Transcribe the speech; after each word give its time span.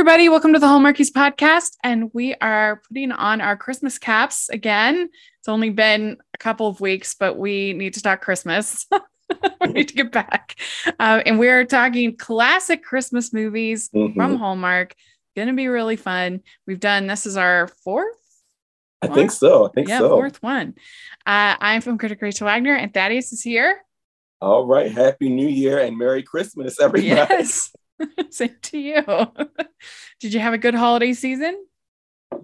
everybody. 0.00 0.30
Welcome 0.30 0.54
to 0.54 0.58
the 0.58 0.66
Hallmarkies 0.66 1.10
podcast. 1.10 1.72
And 1.84 2.10
we 2.14 2.34
are 2.36 2.80
putting 2.88 3.12
on 3.12 3.42
our 3.42 3.54
Christmas 3.54 3.98
caps 3.98 4.48
again. 4.48 5.10
It's 5.38 5.46
only 5.48 5.68
been 5.68 6.16
a 6.32 6.38
couple 6.38 6.68
of 6.68 6.80
weeks, 6.80 7.14
but 7.14 7.36
we 7.36 7.74
need 7.74 7.92
to 7.92 8.00
talk 8.02 8.22
Christmas. 8.22 8.86
we 9.60 9.68
need 9.74 9.88
to 9.88 9.94
get 9.94 10.10
back. 10.10 10.56
Uh, 10.98 11.20
and 11.26 11.38
we're 11.38 11.66
talking 11.66 12.16
classic 12.16 12.82
Christmas 12.82 13.34
movies 13.34 13.90
Mhm. 13.90 14.14
from 14.14 14.36
Hallmark. 14.36 14.94
Gonna 15.36 15.52
be 15.52 15.68
really 15.68 15.96
fun. 15.96 16.40
We've 16.66 16.80
done 16.80 17.06
this 17.06 17.26
is 17.26 17.36
our 17.36 17.68
fourth. 17.84 18.16
I 19.02 19.08
think 19.08 19.30
so. 19.30 19.66
I 19.66 19.72
think 19.74 19.88
yeah, 19.88 19.98
so. 19.98 20.08
fourth 20.08 20.42
one. 20.42 20.76
Uh, 21.26 21.56
I'm 21.60 21.82
from 21.82 21.98
critic 21.98 22.22
Rachel 22.22 22.46
Wagner, 22.46 22.74
and 22.74 22.94
Thaddeus 22.94 23.34
is 23.34 23.42
here. 23.42 23.82
All 24.40 24.64
right. 24.64 24.90
Happy 24.90 25.28
New 25.28 25.48
Year 25.48 25.78
and 25.78 25.98
Merry 25.98 26.22
Christmas, 26.22 26.80
everybody. 26.80 27.08
Yes. 27.08 27.70
Same 28.30 28.56
to 28.62 28.78
you. 28.78 29.02
Did 30.20 30.32
you 30.34 30.40
have 30.40 30.52
a 30.52 30.58
good 30.58 30.74
holiday 30.74 31.12
season? 31.12 31.64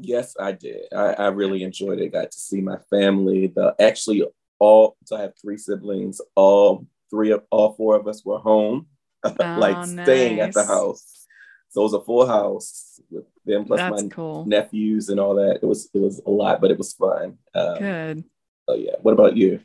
Yes, 0.00 0.34
I 0.38 0.52
did. 0.52 0.82
I, 0.92 1.12
I 1.14 1.26
really 1.28 1.62
enjoyed 1.62 2.00
it. 2.00 2.12
Got 2.12 2.32
to 2.32 2.38
see 2.38 2.60
my 2.60 2.78
family. 2.90 3.46
The 3.46 3.74
actually 3.78 4.24
all 4.58 4.96
so 5.04 5.16
I 5.16 5.22
have 5.22 5.34
three 5.40 5.58
siblings. 5.58 6.20
All 6.34 6.86
three 7.10 7.30
of 7.30 7.44
all 7.50 7.74
four 7.74 7.96
of 7.96 8.06
us 8.08 8.24
were 8.24 8.38
home, 8.38 8.86
like 9.24 9.76
Oh, 9.76 9.84
staying 9.84 10.40
at 10.40 10.52
the 10.52 10.64
house. 10.64 11.26
So 11.68 11.82
it 11.82 11.84
was 11.84 11.94
a 11.94 12.00
full 12.00 12.26
house 12.26 13.00
with 13.10 13.24
them 13.44 13.64
plus 13.64 13.78
That's 13.78 14.02
my 14.02 14.08
cool. 14.08 14.44
nephews 14.46 15.08
and 15.08 15.20
all 15.20 15.34
that. 15.36 15.60
It 15.62 15.66
was 15.66 15.88
it 15.94 15.98
was 15.98 16.20
a 16.26 16.30
lot, 16.30 16.60
but 16.60 16.70
it 16.70 16.78
was 16.78 16.94
fun. 16.94 17.38
Um, 17.54 17.78
Good. 17.78 18.24
so 18.68 18.74
yeah. 18.74 18.94
What 19.02 19.12
about 19.12 19.36
you? 19.36 19.60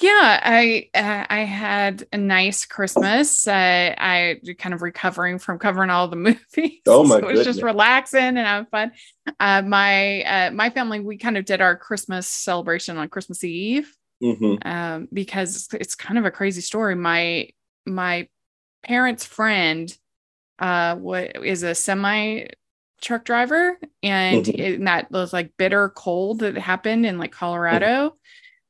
Yeah, 0.00 0.40
I 0.42 0.88
uh, 0.94 1.26
I 1.28 1.40
had 1.40 2.06
a 2.12 2.16
nice 2.16 2.64
Christmas. 2.64 3.46
Uh, 3.46 3.94
I 3.98 4.40
kind 4.58 4.74
of 4.74 4.80
recovering 4.80 5.38
from 5.38 5.58
covering 5.58 5.90
all 5.90 6.08
the 6.08 6.16
movies. 6.56 6.80
Oh, 6.86 7.04
my 7.04 7.20
so 7.20 7.28
it 7.28 7.36
was 7.36 7.44
just 7.44 7.62
relaxing 7.62 8.20
and 8.20 8.38
having 8.38 8.66
fun. 8.70 8.92
Uh, 9.38 9.62
my 9.62 10.22
uh, 10.22 10.50
my 10.52 10.70
family 10.70 11.00
we 11.00 11.18
kind 11.18 11.36
of 11.36 11.44
did 11.44 11.60
our 11.60 11.76
Christmas 11.76 12.26
celebration 12.26 12.96
on 12.96 13.08
Christmas 13.08 13.44
Eve 13.44 13.94
hmm 14.22 14.56
um, 14.62 15.08
because 15.12 15.68
it's, 15.72 15.94
kind 15.94 16.18
of 16.18 16.24
a 16.24 16.30
crazy 16.30 16.60
story. 16.60 16.94
My 16.94 17.48
my 17.86 18.28
parents' 18.82 19.24
friend 19.26 19.94
uh, 20.58 20.96
what 20.96 21.44
is 21.44 21.62
a 21.62 21.74
semi 21.74 22.46
truck 23.02 23.24
driver, 23.24 23.78
and 24.02 24.44
Mhm. 24.46 24.54
in 24.54 24.84
that 24.84 25.08
those 25.10 25.32
like 25.32 25.52
bitter 25.58 25.90
cold 25.90 26.40
that 26.40 26.56
happened 26.56 27.04
in 27.04 27.18
like 27.18 27.32
Colorado. 27.32 28.16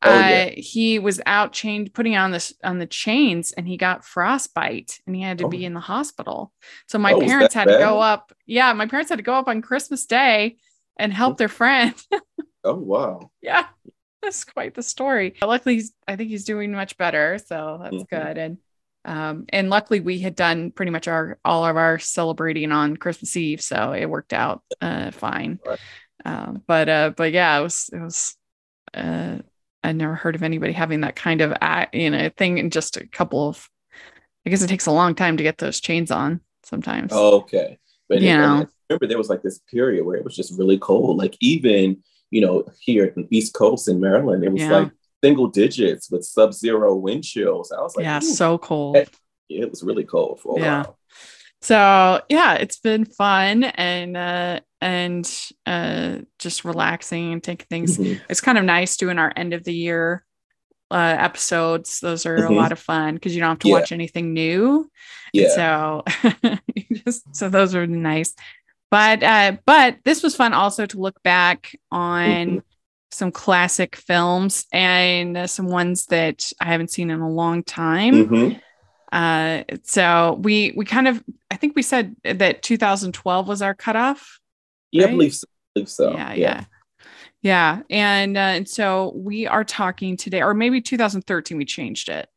Oh, 0.04 0.22
uh, 0.22 0.50
he 0.56 0.98
was 0.98 1.20
out 1.26 1.52
chained, 1.52 1.92
putting 1.94 2.16
on 2.16 2.30
this 2.30 2.54
on 2.64 2.78
the 2.78 2.86
chains, 2.86 3.52
and 3.52 3.68
he 3.68 3.76
got 3.76 4.04
frostbite, 4.04 4.98
and 5.06 5.14
he 5.14 5.22
had 5.22 5.38
to 5.38 5.44
Oh. 5.44 5.46
be 5.46 5.64
in 5.64 5.74
the 5.74 5.80
hospital. 5.80 6.52
So 6.88 6.98
my 6.98 7.12
Oh, 7.12 7.20
parents 7.22 7.54
had 7.54 7.68
to 7.68 7.74
go 7.74 8.00
up. 8.00 8.32
Yeah, 8.46 8.72
my 8.72 8.86
parents 8.86 9.10
had 9.10 9.16
to 9.16 9.22
go 9.22 9.34
up 9.34 9.48
on 9.48 9.62
Christmas 9.62 10.06
Day 10.06 10.56
and 10.98 11.12
help 11.12 11.36
their 11.38 11.48
friend. 11.48 11.94
Oh 12.64 12.74
wow. 12.76 13.30
yeah, 13.42 13.66
that's 14.22 14.44
quite 14.44 14.74
the 14.74 14.82
story. 14.82 15.36
But 15.40 15.48
luckily, 15.48 15.76
he's, 15.76 15.92
I 16.06 16.16
think 16.16 16.30
he's 16.30 16.44
doing 16.44 16.72
much 16.72 16.96
better, 16.96 17.38
so 17.38 17.78
that's 17.82 18.02
Mhm. 18.02 18.04
good. 18.04 18.38
And 18.38 18.58
um, 19.04 19.46
and 19.50 19.70
luckily, 19.70 20.00
we 20.00 20.18
had 20.20 20.34
done 20.36 20.72
pretty 20.72 20.90
much 20.92 21.08
our 21.08 21.38
all 21.44 21.64
of 21.64 21.76
our 21.76 21.98
celebrating 21.98 22.72
on 22.72 22.96
Christmas 22.96 23.36
Eve, 23.36 23.62
so 23.62 23.92
it 23.92 24.06
worked 24.06 24.32
out 24.32 24.62
uh, 24.80 25.10
fine. 25.10 25.60
Right. 25.64 25.80
Um, 26.24 26.62
but 26.66 26.88
uh, 26.88 27.10
but 27.16 27.32
yeah, 27.32 27.58
it 27.58 27.62
was 27.62 27.90
it 27.92 28.00
was. 28.00 28.36
Uh, 28.94 29.38
I 29.82 29.92
never 29.92 30.14
heard 30.14 30.34
of 30.34 30.42
anybody 30.42 30.72
having 30.72 31.00
that 31.02 31.16
kind 31.16 31.40
of 31.40 31.54
you 31.92 32.10
know 32.10 32.30
thing 32.36 32.58
in 32.58 32.70
just 32.70 32.96
a 32.96 33.06
couple 33.06 33.48
of. 33.48 33.68
I 34.46 34.50
guess 34.50 34.62
it 34.62 34.68
takes 34.68 34.86
a 34.86 34.92
long 34.92 35.14
time 35.14 35.36
to 35.36 35.42
get 35.42 35.58
those 35.58 35.80
chains 35.80 36.10
on 36.10 36.40
sometimes. 36.64 37.12
Okay. 37.12 37.78
But 38.08 38.22
You 38.22 38.36
know. 38.38 38.66
Remember 38.88 39.06
there 39.06 39.18
was 39.18 39.28
like 39.28 39.42
this 39.42 39.60
period 39.70 40.04
where 40.04 40.16
it 40.16 40.24
was 40.24 40.34
just 40.34 40.58
really 40.58 40.78
cold. 40.78 41.16
Like 41.18 41.36
even, 41.40 42.02
you 42.30 42.40
know, 42.40 42.64
here 42.80 43.04
in 43.04 43.22
the 43.22 43.36
East 43.36 43.54
Coast 43.54 43.86
in 43.86 44.00
Maryland, 44.00 44.42
it 44.42 44.50
was 44.50 44.62
Yeah. 44.62 44.70
like 44.78 44.90
single 45.22 45.46
digits 45.48 46.10
with 46.10 46.24
sub-zero 46.24 46.94
wind 46.96 47.22
chills. 47.22 47.70
I 47.70 47.80
was 47.82 47.94
like, 47.94 48.04
yeah, 48.04 48.18
so 48.20 48.58
cold. 48.58 48.96
It- 48.96 49.10
it 49.50 49.68
was 49.70 49.82
really 49.82 50.04
cold 50.04 50.40
for 50.40 50.56
a 50.58 50.60
Yeah. 50.60 50.82
while. 50.84 50.98
So 51.62 52.20
yeah 52.28 52.54
it's 52.54 52.78
been 52.78 53.04
fun 53.04 53.64
and 53.64 54.16
uh 54.16 54.60
and 54.80 55.50
uh 55.66 56.16
just 56.38 56.64
relaxing 56.64 57.32
and 57.32 57.42
taking 57.42 57.66
things 57.68 57.98
Mhm. 57.98 58.20
it's 58.30 58.40
kind 58.40 58.56
of 58.58 58.64
nice 58.64 58.96
doing 58.96 59.18
our 59.18 59.32
end 59.36 59.52
of 59.52 59.64
the 59.64 59.74
year 59.74 60.24
uh 60.90 61.16
episodes 61.18 62.00
those 62.00 62.24
are 62.26 62.46
a 62.46 62.48
Mhm. 62.50 62.56
lot 62.56 62.72
of 62.72 62.78
fun 62.78 63.14
because 63.14 63.34
you 63.34 63.40
don't 63.40 63.50
have 63.50 63.58
to 63.60 63.68
Yeah. 63.68 63.74
watch 63.74 63.92
anything 63.92 64.32
new 64.32 64.90
Yeah. 65.32 65.48
so 65.48 66.04
just 67.04 67.34
so 67.36 67.48
those 67.48 67.74
are 67.74 67.86
nice 67.86 68.34
but 68.90 69.22
uh 69.22 69.56
but 69.66 69.98
this 70.04 70.22
was 70.22 70.34
fun 70.34 70.52
also 70.52 70.86
to 70.86 70.98
look 70.98 71.22
back 71.22 71.76
on 71.92 72.26
Mhm. 72.26 72.62
some 73.12 73.32
classic 73.32 73.96
films 73.96 74.66
and 74.72 75.36
uh, 75.36 75.46
some 75.46 75.66
ones 75.66 76.06
that 76.06 76.50
i 76.60 76.64
haven't 76.66 76.90
seen 76.90 77.10
in 77.10 77.20
a 77.20 77.30
long 77.30 77.62
time 77.62 78.14
Mhm. 78.28 78.60
Uh, 79.12 79.64
so 79.82 80.38
we 80.42 80.72
we 80.76 80.84
kind 80.84 81.08
of 81.08 81.22
I 81.50 81.56
think 81.56 81.74
we 81.76 81.82
said 81.82 82.14
that 82.24 82.62
2012 82.62 83.48
was 83.48 83.62
our 83.62 83.74
cutoff. 83.74 84.38
Yeah, 84.92 85.04
Right? 85.04 85.08
I 85.08 85.12
believe 85.12 85.34
so. 85.34 85.46
I 85.48 85.58
believe 85.74 85.88
so. 85.88 86.12
yeah, 86.12 86.32
yeah, 86.32 86.64
yeah. 87.42 87.82
And 87.90 88.36
uh, 88.36 88.40
and 88.40 88.68
so 88.68 89.12
we 89.14 89.46
are 89.46 89.64
talking 89.64 90.16
today, 90.16 90.42
or 90.42 90.54
maybe 90.54 90.80
2013 90.80 91.56
we 91.58 91.64
changed 91.64 92.08
it 92.08 92.28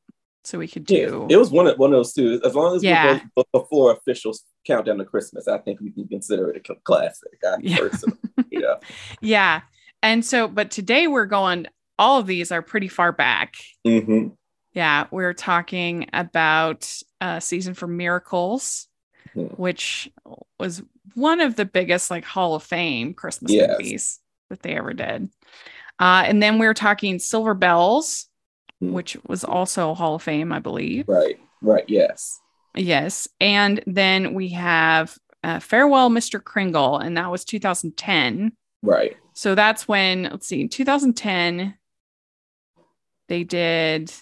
so 0.44 0.57
we 0.59 0.67
could 0.67 0.89
Yeah. 0.89 1.07
do. 1.07 1.28
It 1.29 1.38
was 1.38 1.51
one 1.51 1.67
of 1.67 1.78
one 1.78 1.91
of 1.94 1.97
those 1.97 2.13
two. 2.13 2.41
As 2.44 2.56
long 2.56 2.75
as 2.75 2.83
Yeah. 2.83 3.19
was 3.35 3.45
before 3.53 3.91
official 3.94 4.33
countdown 4.66 4.97
to 4.97 5.06
Christmas, 5.06 5.47
I 5.47 5.57
think 5.59 5.79
we 5.79 5.91
can 5.91 6.07
consider 6.07 6.50
it 6.51 6.67
a 6.69 6.75
classic. 6.83 7.39
I 7.45 7.56
Yeah. 7.62 7.78
personally, 7.78 8.17
yeah. 8.51 8.75
yeah. 9.22 9.62
And 10.01 10.25
so, 10.25 10.47
but 10.47 10.72
today 10.72 11.07
we're 11.07 11.25
going. 11.28 11.67
All 12.00 12.19
of 12.19 12.25
these 12.25 12.51
are 12.51 12.63
pretty 12.63 12.88
far 12.88 13.12
back. 13.12 13.53
hmm 13.85 14.29
Yeah, 14.73 15.07
we're 15.11 15.34
talking 15.34 16.09
about 16.13 16.91
uh, 17.22 17.39
season 17.39 17.73
for 17.73 17.88
Miracles, 17.88 18.88
Mhm. 19.35 19.57
which 19.57 20.11
was 20.59 20.81
one 21.16 21.39
of 21.41 21.56
the 21.56 21.66
biggest 21.66 22.09
like 22.11 22.25
Hall 22.25 22.56
of 22.56 22.63
Fame 22.63 23.13
Christmas 23.13 23.51
Yes. 23.51 23.69
movies 23.69 24.19
that 24.50 24.62
they 24.62 24.75
ever 24.75 24.94
did. 24.94 25.29
Uh, 26.00 26.23
and 26.25 26.41
then 26.41 26.59
we're 26.59 26.73
talking 26.73 27.19
Silver 27.19 27.53
Bells, 27.53 28.28
Mhm. 28.81 28.91
which 28.94 29.17
was 29.28 29.44
also 29.44 29.94
Hall 29.94 30.16
of 30.16 30.23
Fame, 30.23 30.51
I 30.51 30.59
believe. 30.59 31.07
Right. 31.07 31.39
Right. 31.62 31.85
Yes. 31.88 32.39
Yes. 32.75 33.28
And 33.39 33.81
then 33.88 34.33
we 34.33 34.50
have 34.50 35.17
uh, 35.45 35.59
Farewell, 35.59 36.09
Mr. 36.09 36.41
Kringle, 36.41 36.97
and 36.97 37.17
that 37.17 37.29
was 37.29 37.44
2010. 37.44 38.53
Right. 38.81 39.17
So 39.33 39.56
that's 39.56 39.88
when, 39.89 40.23
let's 40.23 40.47
see, 40.47 40.62
in 40.62 40.69
2010, 40.69 41.78
they 43.28 43.44
did 43.44 44.13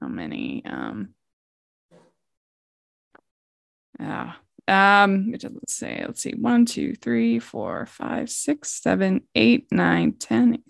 how 0.00 0.08
many? 0.08 0.62
Um, 0.64 1.10
yeah. 3.98 4.32
Um, 4.66 5.32
it 5.34 5.40
doesn't 5.40 5.68
say. 5.68 6.02
Let's 6.06 6.22
see. 6.22 6.32
One, 6.32 6.64
two, 6.64 6.94
three, 6.94 7.38
four, 7.38 7.86
five, 7.86 8.30
six, 8.30 8.70
seven, 8.70 9.22
eight, 9.34 9.70
nine, 9.70 10.12
10, 10.12 10.62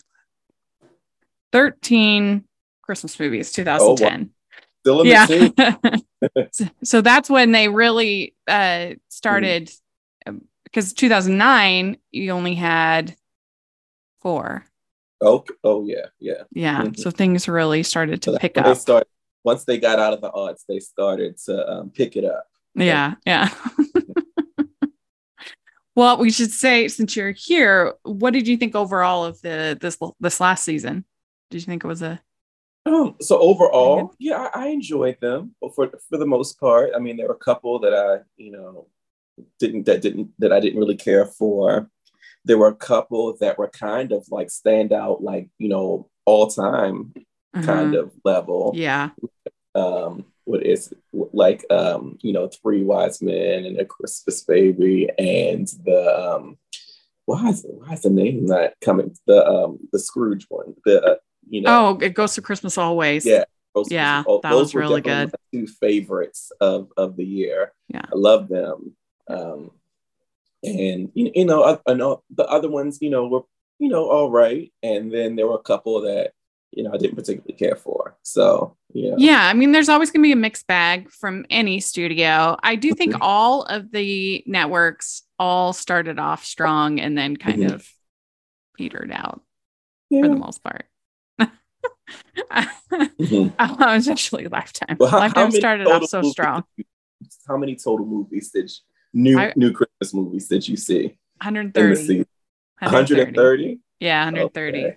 13 1.53 2.45
Christmas 2.83 3.19
movies, 3.21 3.53
2010. 3.53 4.31
Still 4.81 5.01
in 5.01 5.07
yeah. 5.07 5.27
the 5.27 6.03
so, 6.53 6.65
so 6.83 7.01
that's 7.01 7.31
when 7.31 7.53
they 7.53 7.69
really 7.69 8.35
uh 8.47 8.89
started 9.09 9.71
because 10.65 10.93
2009 10.93 11.97
you 12.11 12.33
only 12.33 12.55
had 12.55 13.17
four. 14.21 14.67
Oh, 15.21 15.45
oh 15.63 15.87
yeah, 15.87 16.07
yeah. 16.19 16.43
Yeah. 16.53 16.83
Mhm. 16.83 16.99
So 16.99 17.11
things 17.11 17.49
really 17.49 17.83
started 17.83 18.21
to 18.23 18.33
So 18.33 18.39
pick 18.39 18.55
They 18.55 18.61
up. 18.61 18.77
Once 19.45 19.65
they 19.65 19.79
got 19.79 19.99
out 19.99 20.15
of 20.15 20.21
the 20.21 20.31
arts, 20.31 20.65
they 20.69 20.81
started 20.81 21.37
to 21.45 21.71
um, 21.71 21.91
pick 21.91 22.17
it 22.17 22.25
up. 22.25 22.47
Yeah, 22.75 23.15
yeah. 23.25 23.51
well, 25.95 26.19
we 26.19 26.31
should 26.31 26.51
say 26.51 26.89
since 26.89 27.15
you're 27.15 27.33
here, 27.33 27.95
what 28.03 28.33
did 28.33 28.49
you 28.49 28.57
think 28.57 28.75
overall 28.75 29.25
of 29.25 29.41
the 29.43 29.79
this 29.81 29.99
this 30.19 30.41
last 30.41 30.65
season? 30.65 31.05
Did 31.51 31.61
you 31.61 31.67
think 31.67 31.85
it 31.85 31.89
was 31.89 32.03
a 32.03 32.21
Um, 32.87 33.17
so 33.21 33.39
overall, 33.39 34.15
yeah, 34.19 34.49
I, 34.55 34.65
I 34.65 34.67
enjoyed 34.69 35.21
them 35.21 35.55
for 35.61 35.93
for 36.09 36.19
the 36.19 36.27
most 36.27 36.59
part. 36.59 36.91
I 36.97 36.99
mean, 36.99 37.17
there 37.17 37.29
were 37.29 37.35
a 37.35 37.39
couple 37.39 37.79
that 37.81 37.95
I, 37.95 38.25
you 38.37 38.51
know, 38.51 38.89
didn't 39.61 39.87
that 39.87 40.01
didn't 40.01 40.33
that 40.39 40.53
I 40.53 40.61
didn't 40.61 40.81
really 40.81 40.97
care 40.97 41.27
for. 41.27 41.91
There 42.47 42.59
were 42.59 42.69
a 42.69 42.75
couple 42.75 43.37
that 43.41 43.59
were 43.59 43.69
kind 43.69 44.13
of 44.13 44.27
like 44.31 44.49
standout, 44.49 45.23
like 45.23 45.49
you 45.59 45.69
know, 45.69 46.11
all 46.25 46.49
time 46.49 47.15
kind 47.63 47.95
of 47.95 48.13
level. 48.25 48.73
Yeah. 48.75 49.11
um 49.75 50.25
what 50.45 50.65
is 50.65 50.93
like 51.33 51.65
um 51.71 52.19
you 52.21 52.33
know 52.33 52.49
three 52.49 52.85
wise 52.85 53.21
men 53.23 53.65
and 53.65 53.79
a 53.81 53.85
christmas 53.85 54.43
baby 54.43 55.09
and 55.19 55.67
the 55.85 56.01
um 56.17 56.57
why 57.25 57.49
is 57.49 57.65
why 57.69 57.93
is 57.95 58.03
the 58.03 58.11
name 58.11 58.45
not 58.47 58.71
coming 58.81 59.17
the 59.27 59.45
um 59.47 59.79
the 59.93 59.99
scrooge 59.99 60.47
one 60.49 60.75
the 60.85 61.03
uh, 61.03 61.15
you 61.49 61.61
know 61.63 61.97
Oh, 61.97 61.99
it 62.01 62.15
goes 62.15 62.35
to 62.35 62.43
Christmas 62.43 62.77
always. 62.79 63.25
yeah 63.27 63.45
those, 63.75 63.91
Yeah, 63.91 64.23
those 64.27 64.41
that 64.43 64.55
was 64.55 64.75
were 64.75 64.81
really 64.83 65.01
my 65.01 65.31
two 65.53 65.67
favorites 65.67 66.53
of 66.61 66.93
of 66.97 67.17
the 67.17 67.25
year 67.25 67.73
Yeah. 67.89 68.03
i 68.13 68.15
love 68.15 68.49
them 68.49 68.95
um 69.29 69.71
and 70.63 71.11
you, 71.15 71.31
you 71.35 71.45
know, 71.45 71.63
I, 71.63 71.79
I 71.91 71.95
know 71.95 72.23
the 72.31 72.47
other 72.47 72.71
ones, 72.71 72.99
you 73.03 73.11
know, 73.11 73.27
were 73.29 73.43
you 73.79 73.89
know 73.89 74.09
all 74.09 74.31
right, 74.31 74.73
and 74.83 75.13
then 75.13 75.37
there 75.37 75.47
were 75.47 75.57
a 75.57 75.63
couple 75.73 76.01
that 76.03 76.33
you 76.77 76.83
know 76.83 76.93
I 76.93 76.97
didn't 76.97 77.17
particularly 77.17 77.55
care 77.55 77.77
for. 77.77 78.17
So 78.23 78.77
yeah, 78.93 79.15
yeah. 79.17 79.47
I 79.47 79.55
mean, 79.55 79.73
there's 79.73 79.89
always 79.89 80.11
going 80.11 80.23
to 80.23 80.27
be 80.27 80.33
a 80.33 80.37
mixed 80.37 80.67
bag 80.67 81.11
from 81.11 81.47
any 81.51 81.81
studio. 81.81 82.57
I 82.63 82.77
do 82.77 82.95
think 82.95 83.17
all 83.21 83.63
of 83.63 83.91
the 83.91 84.43
networks 84.47 85.23
all 85.39 85.73
started 85.73 86.19
off 86.19 86.45
strong 86.45 87.01
and 87.01 87.17
then 87.17 87.37
kind 87.37 87.63
mm-hmm. 87.63 87.75
of 87.75 87.89
petered 88.77 89.11
out 89.13 89.43
yeah. 90.11 90.23
for 90.23 90.29
the 90.29 90.37
most 90.37 90.63
part. 90.63 90.87
mm-hmm. 91.41 93.49
I 93.59 93.95
was 93.95 94.09
actually 94.09 94.49
Lifetime. 94.49 94.97
Well, 94.99 95.11
how, 95.11 95.19
Lifetime 95.19 95.51
how 95.51 95.59
started 95.59 95.87
off 95.87 96.07
so 96.07 96.23
strong. 96.23 96.65
how 97.47 97.57
many 97.57 97.77
total 97.77 98.07
movies 98.07 98.51
did 98.51 98.71
you, 99.13 99.23
new 99.23 99.39
I, 99.39 99.53
new 99.57 99.73
Christmas 99.73 100.15
movies 100.15 100.49
did 100.49 100.67
you 100.67 100.77
see? 100.77 101.19
130. 101.43 102.27
130. 102.81 103.81
Yeah, 104.01 104.25
130. 104.25 104.79
Okay. 104.79 104.97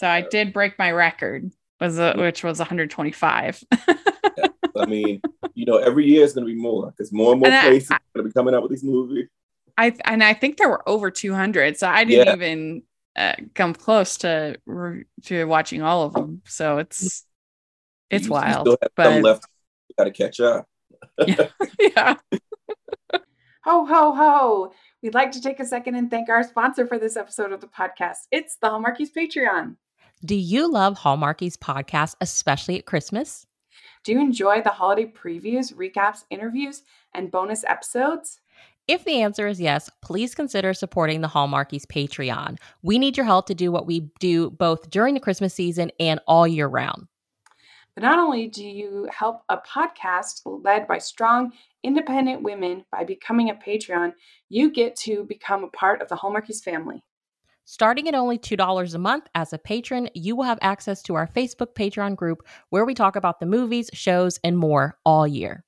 So 0.00 0.08
I 0.08 0.22
did 0.22 0.54
break 0.54 0.78
my 0.78 0.92
record, 0.92 1.52
was 1.78 1.98
a, 1.98 2.14
which 2.14 2.42
was 2.42 2.58
125. 2.58 3.64
yeah, 3.86 4.46
I 4.74 4.86
mean, 4.86 5.20
you 5.52 5.66
know, 5.66 5.76
every 5.76 6.06
year 6.06 6.24
is 6.24 6.32
going 6.32 6.46
to 6.46 6.50
be 6.50 6.58
more 6.58 6.86
because 6.86 7.12
more 7.12 7.32
and 7.32 7.40
more 7.42 7.50
and 7.50 7.68
places 7.68 7.90
I, 7.90 7.96
are 7.96 8.00
going 8.14 8.24
to 8.24 8.30
be 8.30 8.32
coming 8.32 8.54
out 8.54 8.62
with 8.62 8.70
these 8.70 8.82
movies. 8.82 9.28
I 9.76 9.94
and 10.06 10.24
I 10.24 10.32
think 10.32 10.56
there 10.56 10.70
were 10.70 10.88
over 10.88 11.10
200, 11.10 11.76
so 11.76 11.86
I 11.86 12.04
didn't 12.04 12.28
yeah. 12.28 12.32
even 12.32 12.82
uh, 13.14 13.34
come 13.54 13.74
close 13.74 14.16
to 14.18 14.56
to 15.24 15.44
watching 15.44 15.82
all 15.82 16.04
of 16.04 16.14
them. 16.14 16.40
So 16.46 16.78
it's 16.78 17.26
it's 18.08 18.24
you 18.24 18.32
wild. 18.32 18.78
but 18.96 19.22
left, 19.22 19.44
got 19.98 20.04
to 20.04 20.12
catch 20.12 20.40
up. 20.40 20.66
yeah. 21.26 21.48
yeah. 21.78 22.14
ho 23.64 23.84
ho 23.84 24.14
ho! 24.14 24.72
We'd 25.02 25.12
like 25.12 25.32
to 25.32 25.42
take 25.42 25.60
a 25.60 25.66
second 25.66 25.94
and 25.96 26.10
thank 26.10 26.30
our 26.30 26.42
sponsor 26.42 26.86
for 26.86 26.98
this 26.98 27.18
episode 27.18 27.52
of 27.52 27.60
the 27.60 27.66
podcast. 27.66 28.20
It's 28.30 28.56
the 28.56 28.68
Hallmarkies 28.68 29.10
Patreon. 29.14 29.76
Do 30.22 30.34
you 30.34 30.70
love 30.70 30.98
Hallmarkies 30.98 31.56
podcast, 31.56 32.14
especially 32.20 32.78
at 32.78 32.84
Christmas? 32.84 33.46
Do 34.04 34.12
you 34.12 34.20
enjoy 34.20 34.60
the 34.60 34.68
holiday 34.68 35.06
previews, 35.06 35.72
recaps, 35.72 36.24
interviews, 36.28 36.82
and 37.14 37.30
bonus 37.30 37.64
episodes? 37.64 38.38
If 38.86 39.04
the 39.04 39.22
answer 39.22 39.46
is 39.46 39.58
yes, 39.58 39.88
please 40.02 40.34
consider 40.34 40.74
supporting 40.74 41.22
the 41.22 41.28
Hallmarkies 41.28 41.86
Patreon. 41.86 42.58
We 42.82 42.98
need 42.98 43.16
your 43.16 43.24
help 43.24 43.46
to 43.46 43.54
do 43.54 43.72
what 43.72 43.86
we 43.86 44.10
do 44.20 44.50
both 44.50 44.90
during 44.90 45.14
the 45.14 45.20
Christmas 45.20 45.54
season 45.54 45.90
and 45.98 46.20
all 46.26 46.46
year 46.46 46.66
round. 46.66 47.06
But 47.94 48.02
not 48.02 48.18
only 48.18 48.46
do 48.46 48.66
you 48.66 49.08
help 49.10 49.40
a 49.48 49.56
podcast 49.56 50.42
led 50.44 50.86
by 50.86 50.98
strong, 50.98 51.52
independent 51.82 52.42
women 52.42 52.84
by 52.92 53.04
becoming 53.04 53.48
a 53.48 53.54
Patreon, 53.54 54.12
you 54.50 54.70
get 54.70 54.96
to 54.96 55.24
become 55.24 55.64
a 55.64 55.68
part 55.68 56.02
of 56.02 56.08
the 56.08 56.16
Hallmarkies 56.16 56.62
family. 56.62 57.02
Starting 57.64 58.08
at 58.08 58.14
only 58.14 58.38
$2 58.38 58.94
a 58.94 58.98
month 58.98 59.28
as 59.34 59.52
a 59.52 59.58
patron, 59.58 60.08
you 60.14 60.34
will 60.34 60.44
have 60.44 60.58
access 60.60 61.02
to 61.02 61.14
our 61.14 61.26
Facebook 61.26 61.74
Patreon 61.74 62.16
group 62.16 62.46
where 62.70 62.84
we 62.84 62.94
talk 62.94 63.16
about 63.16 63.38
the 63.38 63.46
movies, 63.46 63.90
shows, 63.92 64.38
and 64.42 64.58
more 64.58 64.98
all 65.04 65.26
year. 65.26 65.64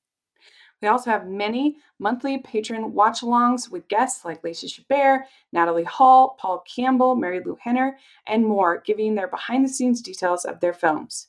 We 0.81 0.89
also 0.89 1.11
have 1.11 1.27
many 1.27 1.77
monthly 1.97 2.39
patron 2.39 2.91
watch 2.91 3.21
alongs 3.21 3.71
with 3.71 3.87
guests 3.87 4.25
like 4.25 4.43
Lacey 4.43 4.67
Chabert, 4.67 5.21
Natalie 5.53 5.85
Hall, 5.85 6.35
Paul 6.37 6.61
Campbell, 6.67 7.15
Marilu 7.15 7.57
Henner, 7.57 7.97
and 8.27 8.45
more, 8.45 8.83
giving 8.85 9.15
their 9.15 9.29
behind 9.29 9.63
the 9.63 9.69
scenes 9.69 10.01
details 10.01 10.43
of 10.43 10.59
their 10.59 10.73
films. 10.73 11.27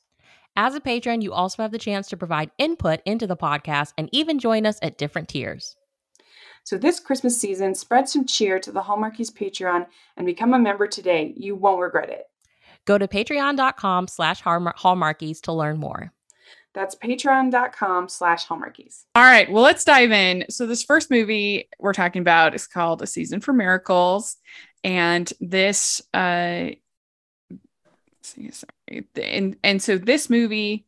As 0.57 0.75
a 0.75 0.81
patron, 0.81 1.21
you 1.21 1.31
also 1.31 1.61
have 1.63 1.71
the 1.71 1.77
chance 1.77 2.09
to 2.09 2.17
provide 2.17 2.51
input 2.57 2.99
into 3.05 3.27
the 3.27 3.37
podcast 3.37 3.93
and 3.97 4.09
even 4.11 4.39
join 4.39 4.65
us 4.65 4.77
at 4.81 4.97
different 4.97 5.29
tiers. 5.29 5.77
So 6.65 6.79
this 6.79 6.99
Christmas 6.99 7.39
season, 7.39 7.75
spread 7.75 8.09
some 8.09 8.25
cheer 8.25 8.59
to 8.59 8.71
the 8.71 8.81
Hallmarkies 8.81 9.31
Patreon 9.31 9.85
and 10.17 10.25
become 10.25 10.55
a 10.55 10.59
member 10.59 10.87
today. 10.87 11.31
You 11.37 11.55
won't 11.55 11.79
regret 11.79 12.09
it. 12.09 12.25
Go 12.85 12.97
to 12.97 13.07
patreon.com 13.07 14.07
slash 14.07 14.41
hallmarkies 14.41 15.41
to 15.41 15.53
learn 15.53 15.77
more. 15.77 16.11
That's 16.73 16.95
patreon.com 16.95 18.09
slash 18.09 18.47
hallmarkies. 18.47 19.03
All 19.13 19.23
right, 19.23 19.49
well, 19.49 19.61
let's 19.61 19.85
dive 19.85 20.11
in. 20.11 20.45
So, 20.49 20.65
this 20.65 20.83
first 20.83 21.09
movie 21.11 21.69
we're 21.79 21.93
talking 21.93 22.21
about 22.21 22.55
is 22.55 22.67
called 22.67 23.01
A 23.03 23.07
Season 23.07 23.41
for 23.41 23.53
Miracles. 23.53 24.37
And 24.83 25.31
this, 25.39 26.01
uh, 26.13 26.69
see, 28.23 28.51
sorry. 28.51 29.07
And, 29.15 29.55
and 29.63 29.81
so 29.81 29.97
this 29.97 30.29
movie, 30.29 30.85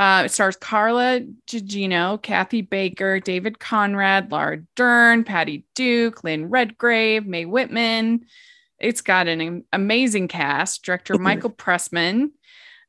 uh, 0.00 0.22
it 0.24 0.30
stars 0.30 0.56
Carla 0.56 1.20
Gugino, 1.46 2.20
Kathy 2.22 2.62
Baker, 2.62 3.20
David 3.20 3.58
Conrad, 3.58 4.32
Laura 4.32 4.62
Dern, 4.74 5.24
Patty 5.24 5.66
Duke, 5.74 6.24
Lynn 6.24 6.48
Redgrave, 6.48 7.26
Mae 7.26 7.44
Whitman. 7.44 8.24
It's 8.78 9.02
got 9.02 9.28
an 9.28 9.64
amazing 9.74 10.28
cast. 10.28 10.82
Director 10.82 11.18
Michael 11.18 11.50
Pressman 11.50 12.30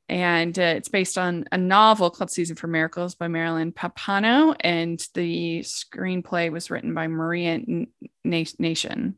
and 0.07 0.57
uh, 0.59 0.73
it's 0.75 0.89
based 0.89 1.17
on 1.17 1.45
a 1.51 1.57
novel 1.57 2.09
called 2.09 2.31
Season 2.31 2.55
for 2.55 2.67
Miracles 2.67 3.15
by 3.15 3.27
Marilyn 3.27 3.71
Pappano. 3.71 4.55
and 4.59 5.05
the 5.13 5.61
screenplay 5.61 6.49
was 6.49 6.71
written 6.71 6.93
by 6.93 7.07
Maria 7.07 7.59
Nation. 8.23 9.15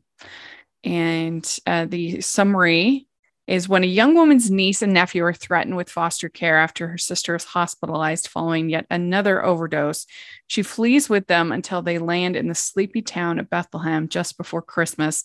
And 0.84 1.58
uh, 1.66 1.86
the 1.86 2.20
summary 2.20 3.06
is 3.46 3.68
when 3.68 3.84
a 3.84 3.88
young 3.88 4.14
woman's 4.14 4.50
niece 4.50 4.80
and 4.80 4.92
nephew 4.92 5.22
are 5.24 5.34
threatened 5.34 5.76
with 5.76 5.90
foster 5.90 6.28
care 6.28 6.58
after 6.58 6.88
her 6.88 6.98
sister 6.98 7.34
is 7.34 7.44
hospitalized 7.44 8.28
following 8.28 8.70
yet 8.70 8.86
another 8.90 9.44
overdose, 9.44 10.06
she 10.46 10.62
flees 10.62 11.08
with 11.08 11.26
them 11.26 11.52
until 11.52 11.82
they 11.82 11.98
land 11.98 12.36
in 12.36 12.48
the 12.48 12.54
sleepy 12.54 13.02
town 13.02 13.38
of 13.38 13.50
Bethlehem 13.50 14.08
just 14.08 14.38
before 14.38 14.62
Christmas. 14.62 15.24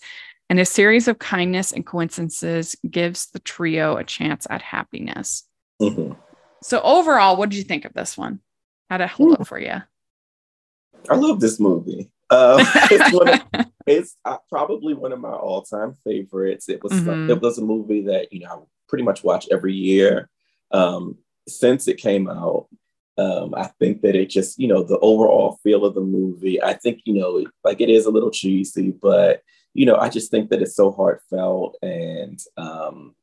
And 0.50 0.60
a 0.60 0.66
series 0.66 1.08
of 1.08 1.20
kindness 1.20 1.72
and 1.72 1.86
coincidences 1.86 2.76
gives 2.90 3.28
the 3.28 3.40
trio 3.40 3.98
a 3.98 4.04
chance 4.04 4.48
at 4.50 4.62
happiness. 4.62 5.44
Mm-hmm. 5.82 6.14
So 6.64 6.82
overall, 6.82 7.38
what 7.38 7.50
did 7.50 7.58
you 7.58 7.64
think 7.64 7.86
of 7.86 7.94
this 7.94 8.18
one? 8.18 8.40
How'd 8.90 9.02
it 9.02 9.10
hold 9.10 9.40
up 9.40 9.48
for 9.48 9.60
you? 9.60 9.82
I 11.10 11.16
love 11.16 11.40
this 11.40 11.60
movie. 11.60 12.10
Uh, 12.30 12.64
it's, 12.92 13.54
of, 13.54 13.66
it's 13.88 14.16
uh, 14.26 14.38
probably 14.50 14.94
one 14.94 15.12
of 15.12 15.20
my 15.20 15.32
all-time 15.32 15.96
favorites. 16.04 16.70
It 16.70 16.84
was 16.84 16.94
mm-hmm. 16.94 17.30
it 17.32 17.42
was 17.42 17.58
a 17.58 17.64
movie 17.64 18.02
that 18.04 18.32
you 18.32 18.42
know 18.42 18.50
I 18.52 18.58
pretty 18.88 19.04
much 19.04 19.24
watch 19.24 19.48
every 19.52 19.74
year 19.74 20.30
um, 20.72 21.18
since 21.48 21.88
it 21.88 21.98
came 21.98 22.30
out. 22.30 22.68
Um, 23.18 23.54
I 23.54 23.68
think 23.80 24.02
that 24.02 24.16
it 24.16 24.30
just 24.30 24.60
you 24.60 24.68
know 24.68 24.84
the 24.84 25.00
overall 25.00 25.60
feel 25.64 25.86
of 25.86 25.96
the 25.96 26.02
movie. 26.02 26.62
I 26.62 26.74
think 26.74 27.02
you 27.06 27.16
know 27.16 27.46
like 27.64 27.82
it 27.82 27.90
is 27.90 28.06
a 28.06 28.12
little 28.12 28.32
cheesy, 28.32 28.92
but 28.92 29.42
you 29.74 29.86
know 29.86 29.96
I 29.96 30.10
just 30.10 30.32
think 30.32 30.50
that 30.50 30.62
it's 30.62 30.76
so 30.76 30.92
heartfelt 30.92 31.78
and 31.82 32.40
um, 32.58 33.16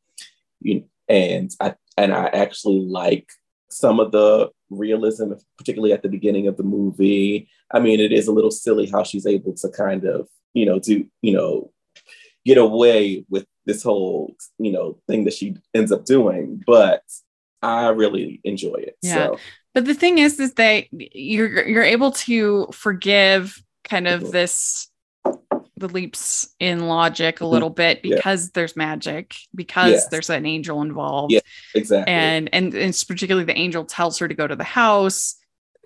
you 0.61 0.85
and 1.09 1.51
I 1.61 1.75
and 1.97 2.13
I 2.13 2.27
actually 2.27 2.81
like 2.81 3.29
some 3.71 4.01
of 4.01 4.13
the 4.13 4.51
realism, 4.71 5.33
particularly 5.59 5.93
at 5.93 6.03
the 6.03 6.09
beginning 6.09 6.47
of 6.49 6.57
the 6.57 6.63
movie. 6.63 7.49
I 7.73 7.81
mean, 7.81 8.01
it 8.01 8.13
is 8.13 8.27
a 8.27 8.33
little 8.33 8.51
silly 8.51 8.87
how 8.87 9.03
she's 9.03 9.27
able 9.27 9.55
to 9.55 9.69
kind 9.71 10.05
of, 10.05 10.29
you 10.55 10.67
know, 10.67 10.79
do, 10.79 11.07
you 11.23 11.33
know, 11.33 11.73
get 12.45 12.59
away 12.59 13.25
with 13.29 13.47
this 13.65 13.83
whole, 13.83 14.35
you 14.59 14.73
know, 14.73 14.99
thing 15.09 15.25
that 15.25 15.35
she 15.35 15.57
ends 15.75 15.93
up 15.93 16.05
doing. 16.05 16.63
But 16.67 17.03
I 17.63 17.89
really 17.89 18.41
enjoy 18.45 18.77
it. 18.77 18.97
Yeah. 19.03 19.15
So. 19.15 19.39
But 19.75 19.85
the 19.85 19.95
thing 19.95 20.19
is, 20.19 20.41
is 20.41 20.55
that 20.55 20.87
you're 20.91 21.67
you're 21.69 21.83
able 21.83 22.13
to 22.13 22.69
forgive 22.73 23.63
kind 23.85 24.09
of 24.09 24.23
mm-hmm. 24.23 24.31
this 24.31 24.89
the 25.77 25.89
leaps 25.89 26.55
in 26.59 26.87
logic 26.87 27.37
a 27.37 27.45
mm-hmm. 27.45 27.53
little 27.53 27.71
bit 27.71 28.03
because 28.03 28.45
yeah. 28.45 28.51
there's 28.55 28.77
magic 28.77 29.37
because 29.55 29.93
yes. 29.93 30.09
there's 30.09 30.31
an 30.31 30.47
angel 30.47 30.83
involved. 30.83 31.33
Yeah 31.33 31.41
exactly. 31.75 32.13
And, 32.13 32.49
and 32.53 32.75
and 32.75 32.75
it's 32.75 33.05
particularly 33.05 33.45
the 33.45 33.59
angel 33.59 33.85
tells 33.85 34.19
her 34.19 34.29
to 34.29 34.35
go 34.35 34.47
to 34.47 34.57
the 34.57 34.65
house 34.65 35.37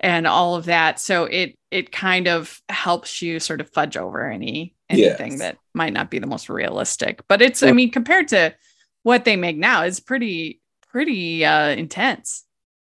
and 0.00 0.26
all 0.26 0.56
of 0.56 0.66
that. 0.66 0.98
So 1.00 1.24
it 1.24 1.58
it 1.70 1.92
kind 1.92 2.28
of 2.28 2.60
helps 2.68 3.20
you 3.20 3.40
sort 3.40 3.60
of 3.60 3.70
fudge 3.70 3.96
over 3.96 4.28
any 4.28 4.74
anything 4.88 5.32
yes. 5.32 5.40
that 5.40 5.58
might 5.74 5.92
not 5.92 6.10
be 6.10 6.18
the 6.18 6.26
most 6.26 6.48
realistic. 6.48 7.22
But 7.28 7.42
it's 7.42 7.62
i 7.62 7.72
mean 7.72 7.90
compared 7.90 8.28
to 8.28 8.54
what 9.02 9.24
they 9.24 9.36
make 9.36 9.56
now 9.56 9.82
it's 9.82 10.00
pretty 10.00 10.60
pretty 10.90 11.44
uh 11.44 11.68
intense. 11.68 12.44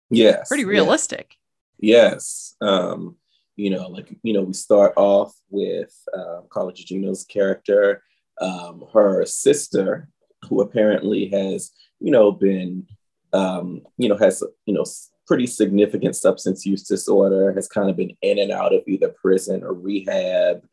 Yes. 0.10 0.48
Pretty 0.48 0.66
realistic. 0.66 1.36
Yes. 1.80 2.56
Um 2.62 3.16
you 3.56 3.70
know, 3.70 3.88
like, 3.88 4.16
you 4.24 4.34
know, 4.34 4.42
we 4.42 4.54
start 4.54 4.94
off 4.96 5.34
with 5.50 5.94
um, 6.14 6.44
Carla 6.50 6.74
Gugino's 6.74 7.26
character, 7.26 8.04
um, 8.40 8.86
her 8.94 9.26
sister, 9.26 10.08
who 10.48 10.62
apparently 10.62 11.28
has, 11.28 11.72
you 12.00 12.12
know, 12.12 12.32
been, 12.32 12.88
um, 13.34 13.82
you 13.98 14.10
know, 14.10 14.18
has, 14.18 14.44
you 14.66 14.74
know, 14.74 14.86
pretty 15.28 15.48
significant 15.48 16.16
substance 16.16 16.66
use 16.66 16.84
disorder, 16.84 17.54
has 17.54 17.68
kind 17.68 17.90
of 17.90 17.96
been 17.96 18.16
in 18.22 18.40
and 18.40 18.52
out 18.52 18.74
of 18.74 18.82
either 18.88 19.10
prison 19.10 19.64
or 19.64 19.74
rehab. 19.74 20.64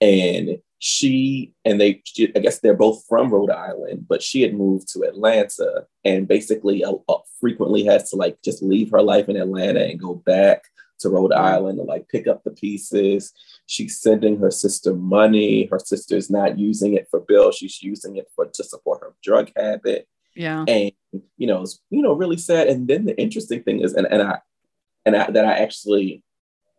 And 0.00 0.58
she 0.78 1.52
and 1.64 1.80
they, 1.80 2.02
she, 2.04 2.34
I 2.34 2.38
guess 2.38 2.60
they're 2.60 2.74
both 2.74 3.04
from 3.08 3.30
Rhode 3.30 3.50
Island, 3.50 4.06
but 4.08 4.22
she 4.22 4.42
had 4.42 4.54
moved 4.54 4.92
to 4.92 5.02
Atlanta 5.02 5.86
and 6.04 6.28
basically 6.28 6.84
uh, 6.84 6.94
uh, 7.08 7.18
frequently 7.40 7.84
has 7.84 8.10
to 8.10 8.16
like 8.16 8.38
just 8.44 8.62
leave 8.62 8.90
her 8.92 9.02
life 9.02 9.28
in 9.28 9.36
Atlanta 9.36 9.80
and 9.80 10.00
go 10.00 10.14
back 10.14 10.62
to 11.00 11.08
Rhode 11.08 11.32
Island 11.32 11.78
to 11.78 11.84
like 11.84 12.08
pick 12.08 12.26
up 12.26 12.44
the 12.44 12.50
pieces 12.50 13.32
she's 13.66 14.00
sending 14.00 14.38
her 14.38 14.50
sister 14.50 14.94
money. 14.94 15.66
Her 15.66 15.78
sister's 15.78 16.30
not 16.30 16.58
using 16.58 16.94
it 16.94 17.06
for 17.10 17.20
bills; 17.20 17.56
she's 17.56 17.82
using 17.82 18.16
it 18.16 18.28
for 18.34 18.46
to 18.46 18.64
support 18.64 19.02
her 19.02 19.14
drug 19.22 19.50
habit. 19.56 20.08
Yeah, 20.34 20.64
and 20.66 20.92
you 21.36 21.46
know, 21.46 21.62
it's 21.62 21.80
you 21.90 22.02
know 22.02 22.14
really 22.14 22.36
sad. 22.36 22.68
And 22.68 22.88
then 22.88 23.04
the 23.04 23.20
interesting 23.20 23.62
thing 23.62 23.80
is, 23.80 23.94
and 23.94 24.06
and 24.10 24.22
I 24.22 24.38
and 25.06 25.16
I, 25.16 25.30
that 25.30 25.44
I 25.44 25.58
actually, 25.58 26.24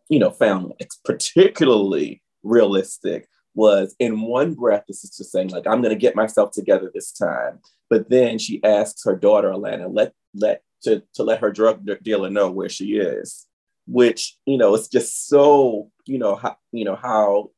you 0.08 0.18
know, 0.18 0.30
found 0.30 0.74
particularly 1.04 2.22
realistic 2.42 3.28
was 3.54 3.94
in 3.98 4.22
one 4.22 4.54
breath, 4.54 4.84
the 4.86 4.94
sister 4.94 5.24
saying 5.24 5.48
like, 5.48 5.66
"I'm 5.66 5.82
going 5.82 5.94
to 5.94 6.00
get 6.00 6.16
myself 6.16 6.52
together 6.52 6.90
this 6.92 7.12
time," 7.12 7.60
but 7.88 8.08
then 8.10 8.38
she 8.38 8.62
asks 8.64 9.04
her 9.04 9.16
daughter 9.16 9.50
Alana, 9.50 9.88
"Let 9.92 10.14
let 10.34 10.62
to 10.82 11.02
to 11.14 11.22
let 11.22 11.40
her 11.40 11.50
drug 11.50 11.88
dealer 12.02 12.30
know 12.30 12.50
where 12.50 12.68
she 12.68 12.96
is." 12.96 13.46
Which 13.90 14.36
you 14.46 14.56
know 14.56 14.74
it's 14.74 14.88
just 14.88 15.28
so 15.28 15.90
you 16.06 16.18
know 16.18 16.36
how 16.36 16.56
you 16.70 16.84
know 16.84 16.94
how 16.94 17.50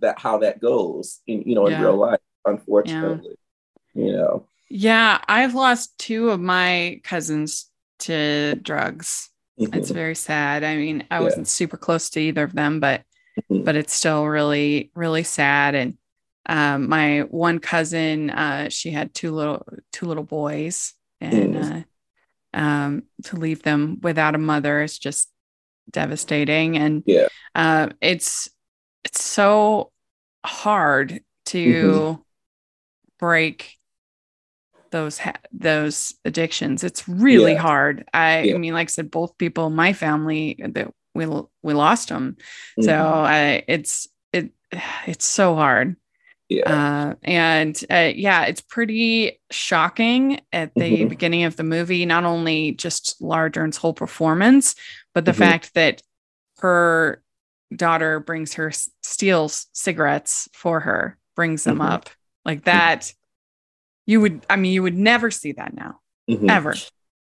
that 0.00 0.18
how 0.18 0.38
that 0.38 0.60
goes 0.60 1.20
in 1.26 1.42
you 1.42 1.54
know 1.54 1.66
in 1.66 1.72
yeah. 1.72 1.80
real 1.80 1.96
life 1.96 2.20
unfortunately 2.46 3.36
yeah. 3.94 4.04
you 4.04 4.12
know 4.12 4.46
yeah 4.70 5.20
i've 5.28 5.54
lost 5.54 5.96
two 5.98 6.30
of 6.30 6.40
my 6.40 7.00
cousins 7.02 7.68
to 7.98 8.54
drugs 8.62 9.28
mm-hmm. 9.58 9.74
it's 9.74 9.90
very 9.90 10.14
sad 10.14 10.62
i 10.62 10.76
mean 10.76 11.04
i 11.10 11.16
yeah. 11.16 11.24
wasn't 11.24 11.48
super 11.48 11.76
close 11.76 12.10
to 12.10 12.20
either 12.20 12.44
of 12.44 12.52
them 12.52 12.78
but 12.78 13.02
mm-hmm. 13.50 13.64
but 13.64 13.74
it's 13.74 13.92
still 13.92 14.24
really 14.24 14.90
really 14.94 15.24
sad 15.24 15.74
and 15.74 15.98
um, 16.46 16.88
my 16.88 17.20
one 17.20 17.60
cousin 17.60 18.28
uh, 18.30 18.68
she 18.68 18.90
had 18.90 19.14
two 19.14 19.30
little 19.30 19.64
two 19.92 20.06
little 20.06 20.24
boys 20.24 20.92
and 21.20 21.54
mm. 21.54 21.84
uh, 22.52 22.58
um, 22.58 23.04
to 23.22 23.36
leave 23.36 23.62
them 23.62 23.98
without 24.02 24.34
a 24.34 24.38
mother 24.38 24.82
is 24.82 24.98
just 24.98 25.32
devastating 25.90 26.76
and 26.76 27.02
yeah 27.06 27.28
uh, 27.54 27.88
it's 28.00 28.48
it's 29.04 29.22
so 29.22 29.90
hard 30.44 31.20
to 31.46 31.82
mm-hmm. 31.82 32.20
break 33.18 33.76
those 34.90 35.18
ha- 35.18 35.40
those 35.52 36.14
addictions 36.24 36.84
it's 36.84 37.08
really 37.08 37.52
yeah. 37.52 37.58
hard 37.58 38.04
i 38.12 38.42
yeah. 38.42 38.54
i 38.54 38.58
mean 38.58 38.74
like 38.74 38.88
i 38.88 38.90
said 38.90 39.10
both 39.10 39.36
people 39.38 39.66
in 39.66 39.74
my 39.74 39.92
family 39.92 40.56
that 40.60 40.92
we 41.14 41.26
we 41.62 41.74
lost 41.74 42.08
them 42.08 42.36
mm-hmm. 42.78 42.82
so 42.82 42.94
I, 42.94 43.64
it's 43.68 44.08
it 44.32 44.50
it's 45.06 45.24
so 45.24 45.54
hard 45.54 45.96
yeah. 46.58 47.12
Uh, 47.12 47.14
and 47.22 47.84
uh, 47.90 48.12
yeah, 48.14 48.44
it's 48.44 48.60
pretty 48.60 49.40
shocking 49.50 50.40
at 50.52 50.74
the 50.74 50.80
mm-hmm. 50.80 51.08
beginning 51.08 51.44
of 51.44 51.56
the 51.56 51.62
movie, 51.62 52.06
not 52.06 52.24
only 52.24 52.72
just 52.72 53.20
Laura 53.20 53.50
Dern's 53.50 53.76
whole 53.76 53.92
performance, 53.92 54.74
but 55.14 55.24
the 55.24 55.32
mm-hmm. 55.32 55.42
fact 55.42 55.74
that 55.74 56.02
her 56.58 57.22
daughter 57.74 58.20
brings 58.20 58.54
her 58.54 58.70
steals 59.02 59.66
cigarettes 59.72 60.48
for 60.52 60.80
her, 60.80 61.18
brings 61.36 61.64
them 61.64 61.78
mm-hmm. 61.78 61.92
up 61.92 62.10
like 62.44 62.64
that. 62.64 63.12
You 64.06 64.20
would, 64.20 64.44
I 64.50 64.56
mean, 64.56 64.72
you 64.72 64.82
would 64.82 64.96
never 64.96 65.30
see 65.30 65.52
that 65.52 65.74
now, 65.74 66.00
mm-hmm. 66.28 66.50
ever. 66.50 66.74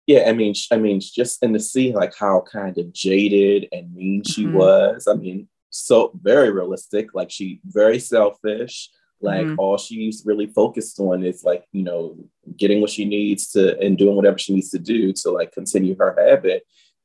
Yeah, 0.08 0.26
I 0.28 0.34
mean, 0.34 0.54
I 0.72 0.78
mean, 0.78 1.00
just 1.00 1.44
and 1.44 1.54
to 1.54 1.60
see 1.60 1.94
like 1.94 2.14
how 2.18 2.44
kind 2.52 2.78
of 2.78 2.92
jaded 2.92 3.68
and 3.72 3.94
mean 3.94 4.24
she 4.24 4.46
mm-hmm. 4.46 4.58
was. 4.58 5.08
I 5.08 5.14
mean, 5.14 5.48
so 5.70 6.12
very 6.22 6.52
realistic. 6.52 7.14
Like 7.14 7.32
she 7.32 7.62
very 7.66 8.00
selfish 8.00 8.90
like 9.22 9.46
mm-hmm. 9.46 9.60
all 9.60 9.78
she's 9.78 10.24
really 10.26 10.48
focused 10.48 11.00
on 11.00 11.24
is 11.24 11.44
like, 11.44 11.66
you 11.72 11.84
know, 11.84 12.18
getting 12.58 12.82
what 12.82 12.90
she 12.90 13.06
needs 13.06 13.52
to 13.52 13.80
and 13.80 13.98
doing 13.98 14.16
whatever 14.16 14.38
she 14.38 14.54
needs 14.54 14.70
to 14.72 14.80
do 14.80 15.14
to 15.14 15.32
like 15.32 15.52
continue 15.52 15.96
her 15.98 16.16
habit. 16.20 16.64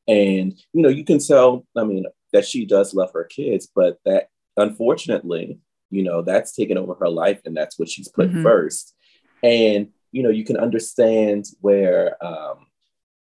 And, 0.08 0.58
you 0.72 0.82
know, 0.82 0.88
you 0.88 1.04
can 1.04 1.18
tell, 1.18 1.66
I 1.76 1.84
mean, 1.84 2.06
that 2.32 2.46
she 2.46 2.64
does 2.64 2.94
love 2.94 3.10
her 3.12 3.24
kids, 3.24 3.68
but 3.74 3.98
that 4.04 4.28
unfortunately, 4.56 5.58
you 5.90 6.02
know, 6.02 6.22
that's 6.22 6.54
taken 6.54 6.78
over 6.78 6.94
her 6.94 7.08
life 7.08 7.40
and 7.44 7.56
that's 7.56 7.78
what 7.78 7.88
she's 7.88 8.08
put 8.08 8.30
mm-hmm. 8.30 8.42
first. 8.42 8.94
And, 9.42 9.88
you 10.12 10.22
know, 10.22 10.30
you 10.30 10.44
can 10.44 10.56
understand 10.56 11.46
where 11.60 12.22
um, 12.24 12.66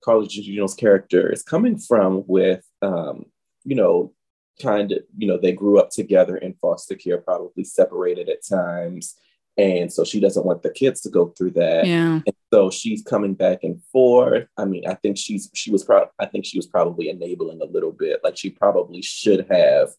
Carla 0.04 0.26
Gugino's 0.26 0.76
character 0.76 1.32
is 1.32 1.44
coming 1.44 1.78
from 1.78 2.24
with, 2.28 2.64
um, 2.82 3.26
you 3.64 3.76
know, 3.76 4.14
kind 4.62 4.92
of, 4.92 5.00
you 5.18 5.28
know, 5.28 5.38
they 5.38 5.52
grew 5.52 5.80
up 5.80 5.90
together 5.90 6.38
in 6.38 6.54
foster 6.56 6.96
care, 6.96 7.18
probably 7.18 7.64
separated 7.64 8.30
at 8.30 8.46
times. 8.48 9.16
And 9.58 9.92
so 9.94 10.04
she 10.04 10.20
doesn't 10.20 10.46
want 10.46 10.64
the 10.64 10.72
kids 10.72 11.02
to 11.02 11.10
go 11.10 11.28
through 11.38 11.52
that. 11.52 11.86
Yeah. 11.86 12.22
And 12.26 12.36
so 12.52 12.72
she's 12.72 13.04
coming 13.04 13.36
back 13.36 13.60
and 13.64 13.82
forth. 13.92 14.48
I 14.58 14.66
mean, 14.66 14.88
I 14.88 14.96
think 14.96 15.18
she's 15.18 15.50
she 15.54 15.70
was 15.70 15.84
proud. 15.84 16.08
I 16.20 16.26
think 16.26 16.46
she 16.46 16.58
was 16.58 16.66
probably 16.66 17.10
enabling 17.10 17.62
a 17.62 17.66
little 17.66 17.92
bit. 17.92 18.22
Like 18.24 18.36
she 18.36 18.50
probably 18.50 19.04
should 19.04 19.46
have 19.52 19.90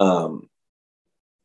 um, 0.00 0.48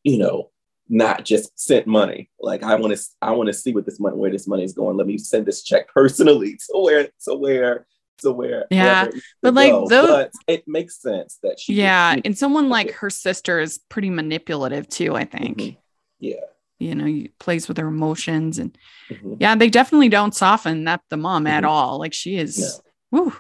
you 0.04 0.18
know, 0.18 0.50
not 0.90 1.24
just 1.24 1.58
sent 1.58 1.88
money. 1.88 2.30
Like 2.40 2.64
I 2.64 2.76
want 2.76 2.96
to 2.96 3.04
I 3.22 3.32
want 3.32 3.48
to 3.48 3.54
see 3.54 3.74
what 3.74 3.86
this 3.86 4.00
money 4.00 4.18
where 4.18 4.32
this 4.32 4.48
money 4.48 4.64
is 4.64 4.74
going. 4.74 4.98
Let 4.98 5.08
me 5.08 5.18
send 5.18 5.46
this 5.46 5.64
check 5.64 5.88
personally 5.94 6.58
to 6.70 6.80
where 6.80 7.10
to 7.26 7.36
where 7.36 7.86
to 8.22 8.32
where 8.32 8.66
yeah 8.70 9.08
but 9.42 9.54
like 9.54 9.72
go. 9.72 9.88
those 9.88 10.10
but 10.10 10.32
it 10.48 10.68
makes 10.68 11.02
sense 11.02 11.40
that 11.44 11.60
she 11.60 11.74
yeah 11.74 12.16
and 12.24 12.38
someone 12.38 12.70
like 12.70 12.92
her 12.92 13.10
sister 13.10 13.60
is 13.60 13.80
pretty 13.90 14.10
manipulative 14.10 14.88
too 14.88 15.16
i 15.16 15.26
think 15.26 15.58
mm-hmm. 15.58 15.80
yeah 16.20 16.36
you 16.82 16.96
know 16.96 17.28
plays 17.40 17.68
with 17.68 17.78
her 17.78 17.88
emotions 17.88 18.58
and 18.58 18.78
mm-hmm. 19.10 19.36
yeah 19.40 19.56
they 19.56 19.70
definitely 19.70 20.10
don't 20.10 20.36
soften 20.36 20.86
that 20.86 21.02
the 21.10 21.18
mom 21.18 21.44
mm-hmm. 21.44 21.54
at 21.54 21.64
all 21.64 22.00
like 22.00 22.14
she 22.14 22.38
is 22.38 22.60
yeah. 22.60 23.20
woo 23.20 23.34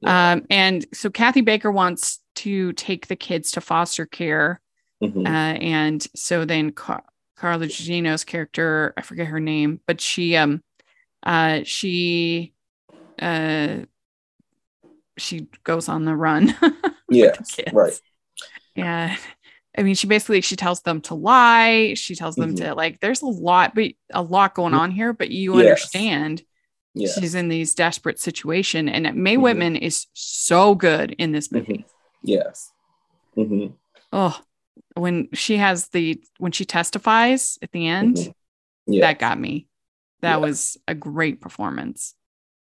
yeah. 0.00 0.32
um 0.32 0.46
and 0.50 0.84
so 0.92 1.08
kathy 1.08 1.40
baker 1.40 1.70
wants 1.70 2.20
to 2.34 2.72
take 2.72 3.06
the 3.06 3.16
kids 3.16 3.52
to 3.52 3.60
foster 3.60 4.06
care 4.06 4.60
mm-hmm. 5.02 5.24
uh, 5.26 5.30
and 5.30 6.06
so 6.16 6.44
then 6.44 6.72
Car- 6.72 7.04
carla 7.36 7.66
gugino's 7.66 8.24
character 8.24 8.92
i 8.96 9.02
forget 9.02 9.28
her 9.28 9.40
name 9.40 9.80
but 9.86 10.00
she 10.00 10.36
um 10.36 10.62
uh 11.22 11.60
she 11.64 12.52
uh 13.22 13.86
she 15.18 15.48
goes 15.64 15.88
on 15.88 16.04
the 16.04 16.16
run. 16.16 16.54
yeah, 17.10 17.36
right. 17.72 18.00
Yeah. 18.74 19.16
I 19.76 19.82
mean, 19.82 19.94
she 19.94 20.06
basically 20.06 20.40
she 20.42 20.56
tells 20.56 20.82
them 20.82 21.00
to 21.02 21.14
lie. 21.14 21.94
She 21.94 22.14
tells 22.14 22.36
them 22.36 22.54
mm-hmm. 22.54 22.66
to 22.66 22.74
like. 22.74 23.00
There's 23.00 23.22
a 23.22 23.26
lot, 23.26 23.74
but 23.74 23.92
a 24.12 24.22
lot 24.22 24.54
going 24.54 24.74
on 24.74 24.90
here. 24.90 25.12
But 25.12 25.30
you 25.30 25.56
yes. 25.56 25.60
understand, 25.60 26.42
yes. 26.94 27.18
she's 27.18 27.34
in 27.34 27.48
these 27.48 27.74
desperate 27.74 28.20
situation, 28.20 28.88
and 28.88 29.14
Mae 29.16 29.34
mm-hmm. 29.34 29.42
Whitman 29.42 29.76
is 29.76 30.06
so 30.12 30.74
good 30.74 31.12
in 31.12 31.32
this 31.32 31.50
movie. 31.50 31.78
Mm-hmm. 31.78 32.28
Yes. 32.28 32.70
Mm-hmm. 33.36 33.74
Oh, 34.12 34.38
when 34.94 35.28
she 35.32 35.56
has 35.56 35.88
the 35.88 36.22
when 36.38 36.52
she 36.52 36.66
testifies 36.66 37.58
at 37.62 37.72
the 37.72 37.86
end, 37.86 38.16
mm-hmm. 38.16 38.92
yes. 38.92 39.02
that 39.02 39.18
got 39.18 39.40
me. 39.40 39.68
That 40.20 40.40
was 40.40 40.76
a 40.86 40.94
great 40.94 41.40
performance. 41.40 42.14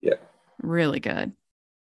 Yeah 0.02 0.16
really 0.62 1.00
good. 1.00 1.34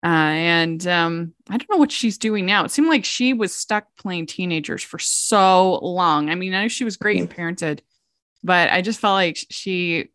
Uh, 0.05 0.07
and 0.07 0.87
um, 0.87 1.35
I 1.49 1.57
don't 1.57 1.71
know 1.71 1.79
what 1.79 1.91
she's 1.91 2.19
doing 2.19 2.47
now. 2.47 2.65
It 2.65 2.71
seemed 2.71 2.89
like 2.89 3.05
she 3.05 3.33
was 3.33 3.53
stuck 3.53 3.87
playing 3.99 4.27
teenagers 4.27 4.83
for 4.83 4.99
so 4.99 5.79
long. 5.83 6.31
I 6.31 6.37
mean, 6.37 6.55
I 6.55 6.63
know 6.63 6.69
she 6.69 6.85
was 6.85 6.97
great 6.97 7.17
in 7.19 7.27
mm-hmm. 7.27 7.35
Parenthood, 7.35 7.83
but 8.45 8.71
I 8.71 8.83
just 8.83 9.01
felt 9.01 9.15
like 9.15 9.39
she. 9.51 10.11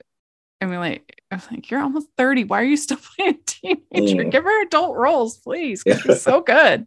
I 0.62 0.66
mean, 0.66 0.80
like 0.80 1.22
I 1.30 1.36
was 1.36 1.52
like, 1.52 1.70
you're 1.70 1.82
almost 1.82 2.08
thirty. 2.18 2.46
Why 2.46 2.62
are 2.62 2.66
you 2.66 2.78
still 2.78 3.00
playing 3.18 3.40
teenager? 3.46 4.24
Mm. 4.24 4.32
Give 4.32 4.44
her 4.46 4.64
adult 4.64 4.96
roles, 4.96 5.38
please. 5.38 5.84
Yeah. 5.86 5.98
She's 5.98 6.22
so 6.22 6.40
good. 6.40 6.86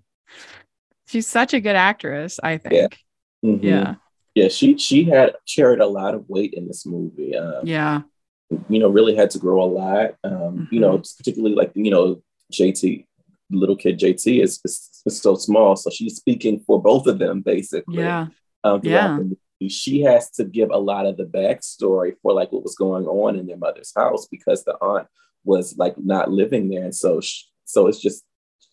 She's 1.09 1.27
such 1.27 1.53
a 1.53 1.61
good 1.61 1.77
actress. 1.77 2.41
I 2.43 2.57
think. 2.57 2.99
Yeah. 3.43 3.51
Mm-hmm. 3.51 3.67
yeah. 3.67 3.95
Yeah. 4.35 4.49
She 4.49 4.79
she 4.79 5.05
had 5.05 5.35
carried 5.55 5.81
a 5.81 5.87
lot 5.87 6.15
of 6.15 6.31
weight 6.31 6.55
in 6.55 6.67
this 6.67 6.87
movie. 6.87 7.37
Um, 7.37 7.61
yeah 7.65 8.03
you 8.69 8.79
know, 8.79 8.89
really 8.89 9.17
had 9.17 9.31
to 9.31 9.39
grow 9.39 9.63
a 9.63 9.67
lot. 9.67 10.15
Um, 10.25 10.33
mm-hmm. 10.33 10.65
You 10.75 10.81
know, 10.81 10.99
mm-hmm. 10.99 11.17
particularly 11.19 11.55
like, 11.55 11.73
you 11.75 11.91
know, 11.91 12.23
JT, 12.53 13.05
little 13.51 13.77
kid 13.77 13.99
JT 13.99 14.43
is, 14.43 14.61
is, 14.65 15.03
is, 15.05 15.21
so 15.21 15.37
small. 15.37 15.77
So 15.77 15.91
she's 15.91 16.17
speaking 16.17 16.61
for 16.67 16.81
both 16.81 17.07
of 17.07 17.19
them, 17.19 17.43
basically. 17.43 17.99
Yeah. 17.99 18.27
Um, 18.65 18.81
yeah. 18.83 19.19
She 19.69 20.03
has 20.03 20.31
to 20.33 20.45
give 20.45 20.71
a 20.71 20.79
lot 20.79 21.07
of 21.07 21.17
the 21.17 21.25
backstory 21.25 22.15
for 22.23 22.33
like 22.33 22.53
what 22.53 22.63
was 22.63 22.75
going 22.75 23.07
on 23.07 23.37
in 23.37 23.47
their 23.47 23.57
mother's 23.57 23.93
house 23.97 24.27
because 24.27 24.65
the 24.65 24.77
aunt 24.81 25.09
was 25.45 25.77
like 25.79 25.97
not 25.99 26.31
living 26.31 26.69
there. 26.69 26.85
And 26.85 26.95
so, 26.95 27.21
she, 27.21 27.45
so 27.65 27.87
it's 27.87 28.01
just, 28.01 28.23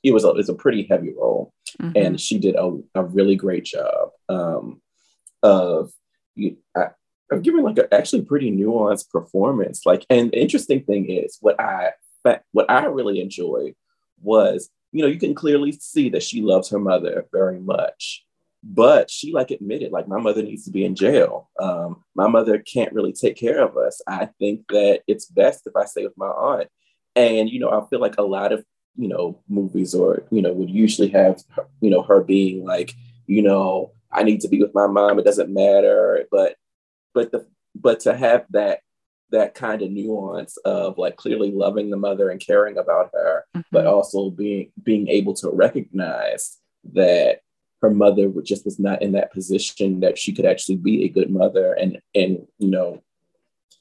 it 0.04 0.12
was 0.12 0.26
a, 0.26 0.30
it's 0.32 0.50
a 0.50 0.56
pretty 0.56 0.86
heavy 0.90 1.14
role. 1.18 1.54
Mm-hmm. 1.82 1.98
And 1.98 2.22
she 2.22 2.38
did 2.38 2.56
a, 2.56 2.80
a 2.96 3.04
really 3.04 3.36
great 3.36 3.64
job 3.64 4.10
um, 4.28 4.82
of, 5.42 5.92
you, 6.36 6.58
I, 6.76 6.88
I've 7.32 7.44
given 7.44 7.64
like 7.64 7.78
a 7.78 7.94
actually 7.94 8.24
pretty 8.24 8.52
nuanced 8.52 9.10
performance. 9.10 9.86
Like, 9.86 10.06
and 10.10 10.32
the 10.32 10.40
interesting 10.40 10.84
thing 10.84 11.10
is 11.10 11.38
what 11.42 11.60
I 11.60 11.92
what 12.52 12.70
I 12.70 12.86
really 12.86 13.20
enjoyed 13.20 13.76
was, 14.22 14.70
you 14.92 15.02
know, 15.02 15.08
you 15.08 15.20
can 15.20 15.36
clearly 15.36 15.72
see 15.74 16.10
that 16.10 16.24
she 16.24 16.42
loves 16.42 16.70
her 16.70 16.80
mother 16.80 17.26
very 17.32 17.60
much, 17.60 18.26
but 18.64 19.12
she 19.12 19.34
like 19.34 19.52
admitted, 19.52 19.92
like, 19.92 20.08
my 20.08 20.20
mother 20.20 20.42
needs 20.42 20.64
to 20.66 20.72
be 20.72 20.86
in 20.86 20.96
jail. 20.96 21.50
Um, 21.60 22.04
my 22.16 22.28
mother 22.28 22.60
can't 22.60 22.94
really 22.94 23.12
take 23.12 23.36
care 23.36 23.62
of 23.62 23.76
us. 23.78 24.02
I 24.08 24.30
think 24.40 24.68
that 24.70 25.02
it's 25.08 25.26
best 25.26 25.68
if 25.68 25.76
I 25.76 25.86
stay 25.86 26.04
with 26.04 26.18
my 26.18 26.28
aunt. 26.28 26.70
And 27.16 27.50
you 27.50 27.60
know, 27.60 27.70
I 27.70 27.86
feel 27.90 28.00
like 28.00 28.18
a 28.18 28.24
lot 28.24 28.52
of 28.52 28.66
you 28.96 29.08
know 29.08 29.40
movies 29.50 29.96
or 29.96 30.24
you 30.30 30.42
know 30.42 30.54
would 30.54 30.70
usually 30.70 31.10
have 31.10 31.42
you 31.82 31.90
know 31.90 32.04
her 32.04 32.22
being 32.22 32.64
like, 32.64 32.94
you 33.28 33.42
know, 33.42 33.92
I 34.12 34.24
need 34.24 34.42
to 34.42 34.48
be 34.48 34.60
with 34.60 34.74
my 34.74 34.88
mom. 34.88 35.20
It 35.20 35.26
doesn't 35.26 35.54
matter. 35.54 36.26
But 36.32 36.56
but 37.14 37.32
the 37.32 37.48
but 37.76 38.02
to 38.02 38.16
have 38.16 38.46
that 38.52 38.80
that 39.32 39.56
kind 39.56 39.82
of 39.82 39.90
nuance 39.90 40.58
of 40.58 40.98
like 40.98 41.16
clearly 41.16 41.52
loving 41.52 41.90
the 41.90 41.98
mother 41.98 42.30
and 42.30 42.40
caring 42.40 42.78
about 42.78 43.10
her, 43.14 43.46
mm-hmm. 43.56 43.62
but 43.72 43.88
also 43.88 44.30
being 44.30 44.72
being 44.82 45.08
able 45.08 45.34
to 45.34 45.50
recognize 45.50 46.58
that 46.94 47.40
her 47.82 47.90
mother 47.90 48.32
just 48.44 48.64
was 48.64 48.80
not 48.80 49.02
in 49.02 49.14
that 49.14 49.34
position 49.34 50.02
that 50.02 50.18
she 50.18 50.34
could 50.34 50.46
actually 50.46 50.78
be 50.78 51.04
a 51.04 51.10
good 51.10 51.30
mother 51.30 51.74
and 51.74 52.00
and 52.16 52.46
you 52.60 52.70
know 52.70 53.02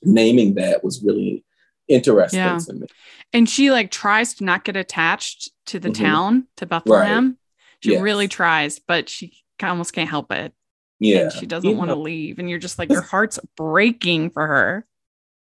naming 0.02 0.54
that 0.54 0.82
was 0.82 1.02
really 1.02 1.44
interesting 1.88 2.40
yeah. 2.40 2.58
to 2.58 2.72
me. 2.72 2.86
And 3.32 3.48
she 3.48 3.70
like 3.70 3.90
tries 3.90 4.34
to 4.34 4.44
not 4.44 4.64
get 4.64 4.76
attached 4.76 5.50
to 5.66 5.78
the 5.78 5.90
mm-hmm. 5.90 6.04
town 6.04 6.46
to 6.56 6.66
Bethlehem. 6.66 7.26
Right. 7.26 7.36
She 7.80 7.92
yes. 7.92 8.02
really 8.02 8.28
tries, 8.28 8.78
but 8.78 9.08
she 9.08 9.42
almost 9.62 9.92
can't 9.92 10.08
help 10.08 10.32
it. 10.32 10.52
Yeah. 11.02 11.20
And 11.20 11.32
she 11.32 11.46
doesn't 11.46 11.76
want 11.76 11.90
to 11.90 11.96
leave. 11.96 12.38
And 12.38 12.48
you're 12.48 12.58
just 12.58 12.78
like, 12.78 12.90
your 12.90 13.02
heart's 13.02 13.38
breaking 13.56 14.30
for 14.30 14.46
her. 14.46 14.86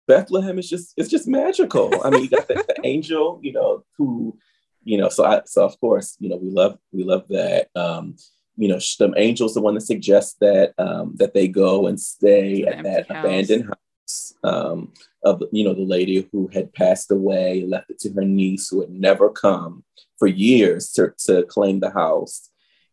Bethlehem 0.07 0.57
is 0.59 0.69
just, 0.69 0.93
it's 0.97 1.09
just 1.09 1.27
magical. 1.27 1.93
I 2.03 2.09
mean, 2.09 2.23
you 2.23 2.29
got 2.29 2.47
the, 2.47 2.55
the 2.55 2.85
angel, 2.85 3.39
you 3.43 3.53
know, 3.53 3.85
who, 3.97 4.37
you 4.83 4.97
know, 4.97 5.09
so 5.09 5.23
I, 5.25 5.41
so 5.45 5.63
of 5.63 5.79
course, 5.79 6.17
you 6.19 6.29
know, 6.29 6.37
we 6.37 6.49
love, 6.49 6.77
we 6.91 7.03
love 7.03 7.25
that. 7.29 7.69
Um, 7.75 8.15
you 8.57 8.67
know, 8.67 8.77
the 8.77 9.13
angel's 9.17 9.53
the 9.53 9.61
one 9.61 9.75
that 9.75 9.81
suggests 9.81 10.35
that, 10.41 10.73
um, 10.77 11.15
that 11.17 11.33
they 11.33 11.47
go 11.47 11.87
and 11.87 11.99
stay 11.99 12.63
at 12.63 12.83
that 12.83 13.07
house. 13.07 13.25
abandoned 13.25 13.65
house. 13.65 14.33
Um, 14.43 14.91
of 15.23 15.43
you 15.51 15.63
know 15.63 15.73
the 15.73 15.81
lady 15.81 16.27
who 16.31 16.47
had 16.47 16.73
passed 16.73 17.11
away, 17.11 17.63
left 17.65 17.91
it 17.91 17.99
to 17.99 18.11
her 18.13 18.25
niece 18.25 18.69
who 18.69 18.81
had 18.81 18.89
never 18.89 19.29
come 19.29 19.83
for 20.17 20.27
years 20.27 20.91
to, 20.93 21.13
to 21.25 21.43
claim 21.43 21.79
the 21.79 21.91
house. 21.91 22.49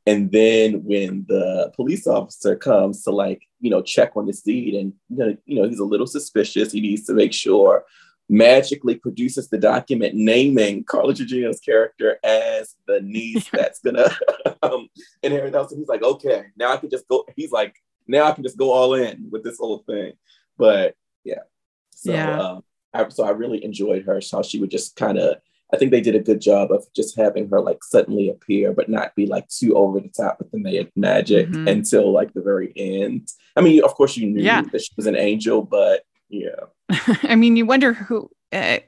And 0.08 0.32
then 0.32 0.84
when 0.84 1.26
the 1.28 1.70
police 1.76 2.06
officer 2.06 2.56
comes 2.56 3.02
to 3.04 3.10
like, 3.10 3.42
you 3.60 3.70
know, 3.70 3.82
check 3.82 4.12
on 4.16 4.26
this 4.26 4.40
deed 4.40 4.74
and 4.74 4.94
you 5.10 5.16
know, 5.16 5.36
you 5.44 5.60
know, 5.60 5.68
he's 5.68 5.80
a 5.80 5.84
little 5.84 6.06
suspicious. 6.06 6.72
He 6.72 6.80
needs 6.80 7.04
to 7.06 7.12
make 7.12 7.34
sure 7.34 7.84
magically 8.30 8.94
produces 8.94 9.48
the 9.48 9.58
document 9.58 10.14
naming 10.14 10.84
Carla 10.84 11.12
Gugino's 11.12 11.60
character 11.60 12.18
as 12.24 12.74
the 12.86 13.00
niece 13.00 13.48
that's 13.52 13.80
gonna 13.80 14.08
um, 14.62 14.88
inherit 15.22 15.52
the 15.52 15.58
house. 15.58 15.72
And 15.72 15.80
he's 15.80 15.88
like, 15.88 16.02
okay, 16.02 16.46
now 16.56 16.72
I 16.72 16.78
can 16.78 16.88
just 16.88 17.06
go. 17.08 17.26
He's 17.36 17.52
like, 17.52 17.76
now 18.06 18.24
I 18.24 18.32
can 18.32 18.44
just 18.44 18.56
go 18.56 18.72
all 18.72 18.94
in 18.94 19.28
with 19.30 19.44
this 19.44 19.58
whole 19.58 19.84
thing. 19.86 20.12
But 20.56 20.96
yeah, 21.24 21.42
so, 21.90 22.12
yeah. 22.12 22.40
Um, 22.40 22.64
I, 22.94 23.08
so 23.10 23.24
I 23.24 23.30
really 23.30 23.62
enjoyed 23.62 24.04
her, 24.06 24.20
how 24.32 24.42
she 24.42 24.58
would 24.58 24.70
just 24.70 24.96
kind 24.96 25.18
of, 25.18 25.36
I 25.72 25.76
think 25.76 25.90
they 25.90 26.00
did 26.00 26.14
a 26.14 26.20
good 26.20 26.40
job 26.40 26.72
of 26.72 26.84
just 26.94 27.16
having 27.16 27.48
her 27.50 27.60
like 27.60 27.84
suddenly 27.84 28.30
appear, 28.30 28.72
but 28.72 28.88
not 28.88 29.14
be 29.14 29.26
like 29.26 29.48
too 29.48 29.76
over 29.76 30.00
the 30.00 30.08
top 30.08 30.38
with 30.38 30.50
the 30.50 30.88
magic 30.96 31.48
mm-hmm. 31.48 31.68
until 31.68 32.10
like 32.10 32.32
the 32.32 32.40
very 32.40 32.72
end. 32.74 33.28
I 33.56 33.60
mean, 33.60 33.84
of 33.84 33.94
course, 33.94 34.16
you 34.16 34.28
knew 34.28 34.42
yeah. 34.42 34.62
that 34.62 34.80
she 34.80 34.92
was 34.96 35.06
an 35.06 35.16
angel, 35.16 35.62
but 35.62 36.04
yeah. 36.30 36.66
I 37.22 37.36
mean, 37.36 37.56
you 37.56 37.66
wonder 37.66 37.92
who. 37.92 38.30
Uh, 38.50 38.78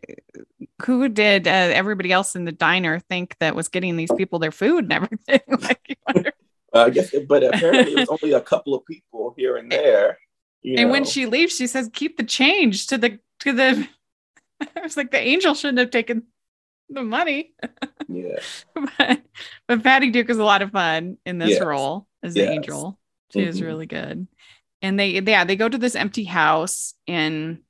who 0.80 1.10
did 1.10 1.46
uh, 1.46 1.50
everybody 1.50 2.10
else 2.10 2.34
in 2.34 2.46
the 2.46 2.52
diner 2.52 2.98
think 2.98 3.36
that 3.40 3.54
was 3.54 3.68
getting 3.68 3.98
these 3.98 4.10
people 4.16 4.38
their 4.38 4.50
food 4.50 4.84
and 4.84 4.92
everything? 4.94 5.40
like, 5.48 5.98
uh, 6.14 6.22
I 6.72 6.88
guess, 6.88 7.14
but 7.28 7.44
apparently 7.44 7.92
it 7.92 8.08
was 8.08 8.18
only 8.22 8.34
a 8.34 8.40
couple 8.40 8.74
of 8.74 8.86
people 8.86 9.34
here 9.36 9.58
and 9.58 9.70
there. 9.70 10.16
You 10.62 10.76
and 10.78 10.88
know. 10.88 10.92
when 10.92 11.04
she 11.04 11.26
leaves, 11.26 11.54
she 11.54 11.66
says, 11.66 11.90
"Keep 11.92 12.16
the 12.16 12.24
change 12.24 12.86
to 12.86 12.96
the 12.96 13.18
to 13.40 13.52
the." 13.52 13.86
I 14.76 14.80
was 14.80 14.96
like, 14.96 15.10
the 15.10 15.20
angel 15.20 15.54
shouldn't 15.54 15.78
have 15.78 15.90
taken 15.90 16.24
the 16.90 17.02
money. 17.02 17.52
Yeah. 18.08 18.40
but 18.98 19.22
but 19.68 19.82
Patty 19.82 20.10
Duke 20.10 20.30
is 20.30 20.38
a 20.38 20.44
lot 20.44 20.62
of 20.62 20.72
fun 20.72 21.18
in 21.24 21.38
this 21.38 21.50
yes. 21.50 21.60
role 21.60 22.06
as 22.22 22.36
yes. 22.36 22.46
the 22.46 22.52
angel. 22.52 22.98
She 23.32 23.40
mm-hmm. 23.40 23.48
is 23.48 23.62
really 23.62 23.86
good. 23.86 24.26
And 24.82 24.98
they 24.98 25.20
yeah, 25.20 25.44
they 25.44 25.56
go 25.56 25.68
to 25.68 25.78
this 25.78 25.94
empty 25.94 26.24
house 26.24 26.94
and 27.06 27.60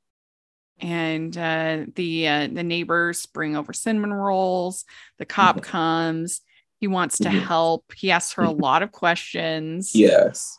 and 0.79 1.37
uh, 1.37 1.87
the 1.95 2.29
uh, 2.29 2.49
the 2.53 2.63
neighbors 2.63 3.27
bring 3.27 3.57
over 3.57 3.73
cinnamon 3.73 4.13
rolls. 4.13 4.85
The 5.19 5.27
cop 5.27 5.57
mm-hmm. 5.57 5.71
comes. 5.71 6.41
He 6.79 6.87
wants 6.87 7.19
to 7.19 7.29
mm-hmm. 7.29 7.39
help. 7.41 7.93
He 7.95 8.11
asks 8.11 8.33
her 8.35 8.43
a 8.43 8.47
mm-hmm. 8.47 8.63
lot 8.63 8.83
of 8.83 8.91
questions. 8.91 9.95
Yes 9.95 10.59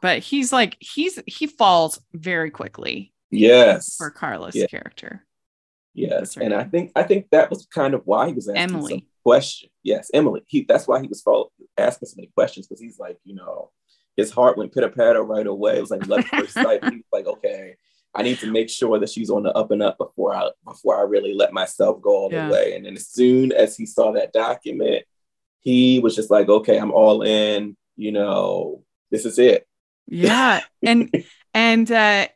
but 0.00 0.18
he's 0.20 0.52
like 0.52 0.76
he's 0.80 1.20
he 1.26 1.46
falls 1.46 2.00
very 2.12 2.50
quickly. 2.50 3.12
Yes. 3.30 3.96
For 3.96 4.10
Carla's 4.10 4.56
yeah. 4.56 4.66
character. 4.66 5.24
Yes, 5.92 6.36
and 6.36 6.54
I 6.54 6.64
think 6.64 6.92
I 6.94 7.02
think 7.02 7.26
that 7.32 7.50
was 7.50 7.66
kind 7.66 7.94
of 7.94 8.02
why 8.04 8.28
he 8.28 8.32
was 8.32 8.48
asking 8.48 8.62
Emily. 8.62 8.92
some 8.92 9.02
question. 9.24 9.70
Yes, 9.82 10.10
Emily. 10.14 10.42
He 10.46 10.64
that's 10.68 10.86
why 10.86 11.00
he 11.00 11.08
was 11.08 11.20
follow, 11.20 11.50
asking 11.76 12.08
so 12.08 12.14
many 12.16 12.30
questions 12.34 12.66
because 12.66 12.80
he's 12.80 12.98
like, 12.98 13.18
you 13.24 13.34
know, 13.34 13.70
his 14.16 14.30
heart 14.30 14.56
went 14.56 14.72
pitter 14.72 14.88
patter 14.88 15.22
right 15.22 15.46
away. 15.46 15.78
It 15.78 15.80
was 15.80 15.90
like 15.90 16.06
love 16.06 16.24
first 16.26 16.54
sight. 16.54 16.84
He 16.84 16.96
was 16.96 17.04
like, 17.12 17.26
okay, 17.26 17.76
I 18.14 18.22
need 18.22 18.38
to 18.38 18.50
make 18.50 18.70
sure 18.70 18.98
that 18.98 19.08
she's 19.08 19.30
on 19.30 19.42
the 19.42 19.52
up 19.52 19.70
and 19.70 19.82
up 19.82 19.98
before 19.98 20.34
I 20.34 20.50
before 20.64 20.98
I 20.98 21.02
really 21.02 21.34
let 21.34 21.52
myself 21.52 22.00
go 22.00 22.10
all 22.10 22.32
yeah. 22.32 22.46
the 22.46 22.52
way. 22.52 22.74
And 22.74 22.86
then 22.86 22.94
as 22.94 23.08
soon 23.08 23.52
as 23.52 23.76
he 23.76 23.86
saw 23.86 24.12
that 24.12 24.32
document, 24.32 25.04
he 25.60 26.00
was 26.00 26.16
just 26.16 26.30
like, 26.30 26.48
okay, 26.48 26.78
I'm 26.78 26.92
all 26.92 27.22
in. 27.22 27.76
You 27.96 28.12
know, 28.12 28.84
this 29.10 29.24
is 29.24 29.38
it. 29.38 29.66
Yeah. 30.06 30.60
And 30.82 31.12
and 31.54 31.90
uh 31.90 32.28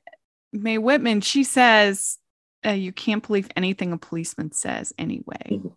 Mae 0.53 0.79
Whitman, 0.79 1.21
she 1.21 1.43
says 1.43 2.19
uh, 2.65 2.71
you 2.71 2.93
can't 2.93 3.27
believe 3.27 3.49
anything 3.57 3.93
a 3.93 3.99
policeman 3.99 4.53
says 4.53 4.93
anyway. 4.99 5.47
Mm-hmm. 5.51 5.69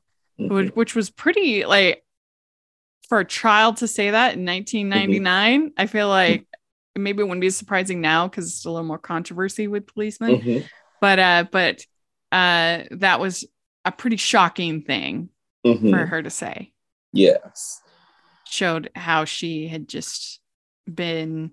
mm-hmm. 0.43 0.53
Which, 0.53 0.75
which, 0.75 0.95
was 0.95 1.09
pretty 1.09 1.65
like 1.65 2.03
for 3.09 3.19
a 3.19 3.25
child 3.25 3.77
to 3.77 3.87
say 3.87 4.11
that 4.11 4.35
in 4.35 4.45
1999. 4.45 5.61
Mm-hmm. 5.61 5.67
I 5.77 5.87
feel 5.87 6.07
like 6.07 6.45
maybe 6.95 7.21
it 7.21 7.25
wouldn't 7.25 7.41
be 7.41 7.49
surprising 7.49 8.01
now 8.01 8.27
because 8.27 8.47
it's 8.47 8.65
a 8.65 8.71
little 8.71 8.85
more 8.85 8.97
controversy 8.97 9.67
with 9.67 9.87
policemen. 9.87 10.37
Mm-hmm. 10.37 10.65
But 10.99 11.19
uh 11.19 11.45
but 11.51 11.85
uh 12.31 12.83
that 12.91 13.19
was 13.19 13.45
a 13.85 13.91
pretty 13.91 14.17
shocking 14.17 14.81
thing 14.81 15.29
for 15.63 16.05
her 16.05 16.21
to 16.21 16.29
say. 16.29 16.71
Yes. 17.13 17.81
Showed 18.45 18.89
how 18.95 19.25
she 19.25 19.67
had 19.67 19.87
just 19.87 20.39
been 20.91 21.51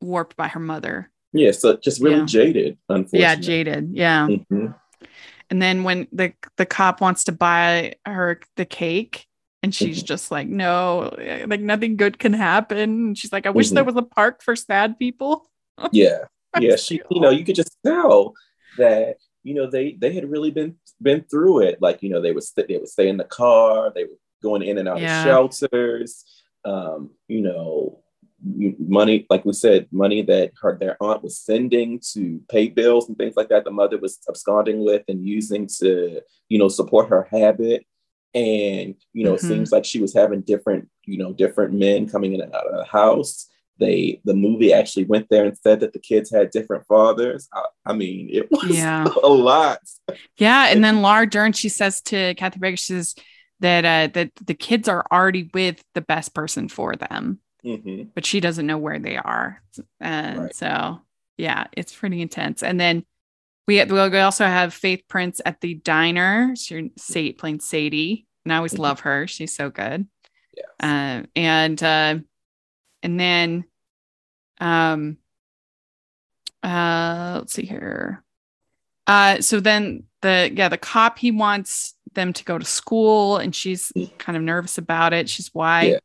warped 0.00 0.36
by 0.36 0.48
her 0.48 0.60
mother. 0.60 1.10
Yeah, 1.34 1.50
so 1.50 1.76
just 1.76 2.00
really 2.00 2.18
yeah. 2.18 2.24
jaded, 2.26 2.78
unfortunately. 2.88 3.20
Yeah, 3.20 3.34
jaded. 3.34 3.90
Yeah. 3.92 4.28
Mm-hmm. 4.28 4.66
And 5.50 5.60
then 5.60 5.82
when 5.82 6.06
the 6.12 6.32
the 6.56 6.64
cop 6.64 7.00
wants 7.00 7.24
to 7.24 7.32
buy 7.32 7.96
her 8.06 8.40
the 8.56 8.64
cake, 8.64 9.26
and 9.62 9.74
she's 9.74 9.98
mm-hmm. 9.98 10.06
just 10.06 10.30
like, 10.30 10.46
no, 10.46 11.14
like 11.46 11.60
nothing 11.60 11.96
good 11.96 12.18
can 12.18 12.32
happen. 12.32 12.78
And 12.78 13.18
she's 13.18 13.32
like, 13.32 13.46
I 13.46 13.50
wish 13.50 13.66
mm-hmm. 13.66 13.74
there 13.74 13.84
was 13.84 13.96
a 13.96 14.02
park 14.02 14.42
for 14.42 14.54
sad 14.54 14.98
people. 14.98 15.50
yeah, 15.90 16.18
yeah. 16.60 16.76
She, 16.76 17.02
you 17.10 17.20
know, 17.20 17.30
you 17.30 17.44
could 17.44 17.56
just 17.56 17.76
tell 17.84 18.34
that 18.78 19.16
you 19.42 19.54
know 19.54 19.68
they 19.68 19.94
they 19.94 20.12
had 20.12 20.30
really 20.30 20.52
been 20.52 20.76
been 21.02 21.24
through 21.24 21.62
it. 21.62 21.82
Like 21.82 22.00
you 22.02 22.10
know, 22.10 22.22
they 22.22 22.32
would 22.32 22.44
st- 22.44 22.68
they 22.68 22.76
would 22.76 22.88
stay 22.88 23.08
in 23.08 23.16
the 23.16 23.24
car, 23.24 23.90
they 23.92 24.04
were 24.04 24.18
going 24.40 24.62
in 24.62 24.78
and 24.78 24.88
out 24.88 25.00
yeah. 25.00 25.20
of 25.20 25.26
shelters. 25.26 26.24
Um, 26.64 27.10
you 27.26 27.42
know, 27.42 28.03
money, 28.44 29.26
like 29.30 29.44
we 29.44 29.52
said, 29.52 29.86
money 29.90 30.22
that 30.22 30.52
her 30.60 30.76
their 30.78 30.96
aunt 31.02 31.22
was 31.22 31.38
sending 31.38 32.00
to 32.12 32.40
pay 32.48 32.68
bills 32.68 33.08
and 33.08 33.16
things 33.16 33.36
like 33.36 33.48
that. 33.48 33.64
The 33.64 33.70
mother 33.70 33.98
was 33.98 34.18
absconding 34.28 34.84
with 34.84 35.02
and 35.08 35.26
using 35.26 35.68
to, 35.78 36.20
you 36.48 36.58
know, 36.58 36.68
support 36.68 37.08
her 37.08 37.26
habit. 37.30 37.86
And 38.34 38.96
you 39.12 39.24
know, 39.24 39.34
mm-hmm. 39.34 39.46
it 39.46 39.48
seems 39.48 39.72
like 39.72 39.84
she 39.84 40.00
was 40.00 40.14
having 40.14 40.42
different, 40.42 40.88
you 41.04 41.18
know, 41.18 41.32
different 41.32 41.74
men 41.74 42.08
coming 42.08 42.34
in 42.34 42.40
and 42.40 42.54
out 42.54 42.66
of 42.66 42.76
the 42.76 42.84
house. 42.84 43.48
They 43.78 44.20
the 44.24 44.34
movie 44.34 44.72
actually 44.72 45.04
went 45.04 45.28
there 45.30 45.44
and 45.44 45.56
said 45.58 45.80
that 45.80 45.92
the 45.92 45.98
kids 45.98 46.30
had 46.30 46.50
different 46.50 46.86
fathers. 46.86 47.48
I, 47.52 47.62
I 47.86 47.92
mean, 47.92 48.28
it 48.30 48.48
was 48.50 48.70
yeah. 48.70 49.06
a 49.22 49.28
lot. 49.28 49.80
Yeah, 50.36 50.66
and 50.66 50.84
then 50.84 51.02
Laura 51.02 51.26
Dern, 51.26 51.52
she 51.52 51.68
says 51.68 52.00
to 52.02 52.34
Kathy 52.34 52.58
Baker, 52.58 52.76
she 52.76 52.92
says 52.92 53.14
that 53.60 53.84
uh, 53.84 54.12
that 54.14 54.30
the 54.44 54.54
kids 54.54 54.88
are 54.88 55.04
already 55.10 55.50
with 55.54 55.82
the 55.94 56.00
best 56.00 56.34
person 56.34 56.68
for 56.68 56.94
them. 56.96 57.40
Mm-hmm. 57.64 58.10
But 58.14 58.26
she 58.26 58.40
doesn't 58.40 58.66
know 58.66 58.78
where 58.78 58.98
they 58.98 59.16
are. 59.16 59.62
And 60.00 60.42
right. 60.42 60.54
so, 60.54 61.00
yeah, 61.36 61.66
it's 61.72 61.94
pretty 61.94 62.20
intense. 62.20 62.62
And 62.62 62.78
then 62.78 63.04
we, 63.66 63.82
we 63.82 64.18
also 64.18 64.44
have 64.44 64.74
Faith 64.74 65.04
Prince 65.08 65.40
at 65.44 65.60
the 65.60 65.74
diner. 65.74 66.54
She's 66.56 67.32
playing 67.38 67.60
Sadie. 67.60 68.26
And 68.44 68.52
I 68.52 68.56
always 68.56 68.74
mm-hmm. 68.74 68.82
love 68.82 69.00
her. 69.00 69.26
She's 69.26 69.54
so 69.54 69.70
good. 69.70 70.06
Yes. 70.54 70.66
Uh, 70.78 71.26
and, 71.34 71.82
uh, 71.82 72.16
and 73.02 73.20
then, 73.20 73.64
um, 74.60 75.16
uh, 76.62 77.36
let's 77.38 77.54
see 77.54 77.64
here. 77.64 78.22
Uh, 79.06 79.40
so 79.40 79.60
then 79.60 80.04
the, 80.22 80.50
yeah, 80.54 80.68
the 80.68 80.78
cop, 80.78 81.18
he 81.18 81.30
wants 81.30 81.94
them 82.12 82.32
to 82.32 82.44
go 82.44 82.58
to 82.58 82.64
school 82.64 83.38
and 83.38 83.54
she's 83.54 83.90
mm. 83.96 84.16
kind 84.18 84.36
of 84.36 84.42
nervous 84.42 84.78
about 84.78 85.12
it. 85.12 85.28
She's 85.28 85.50
why 85.52 85.82
yeah. 85.82 85.98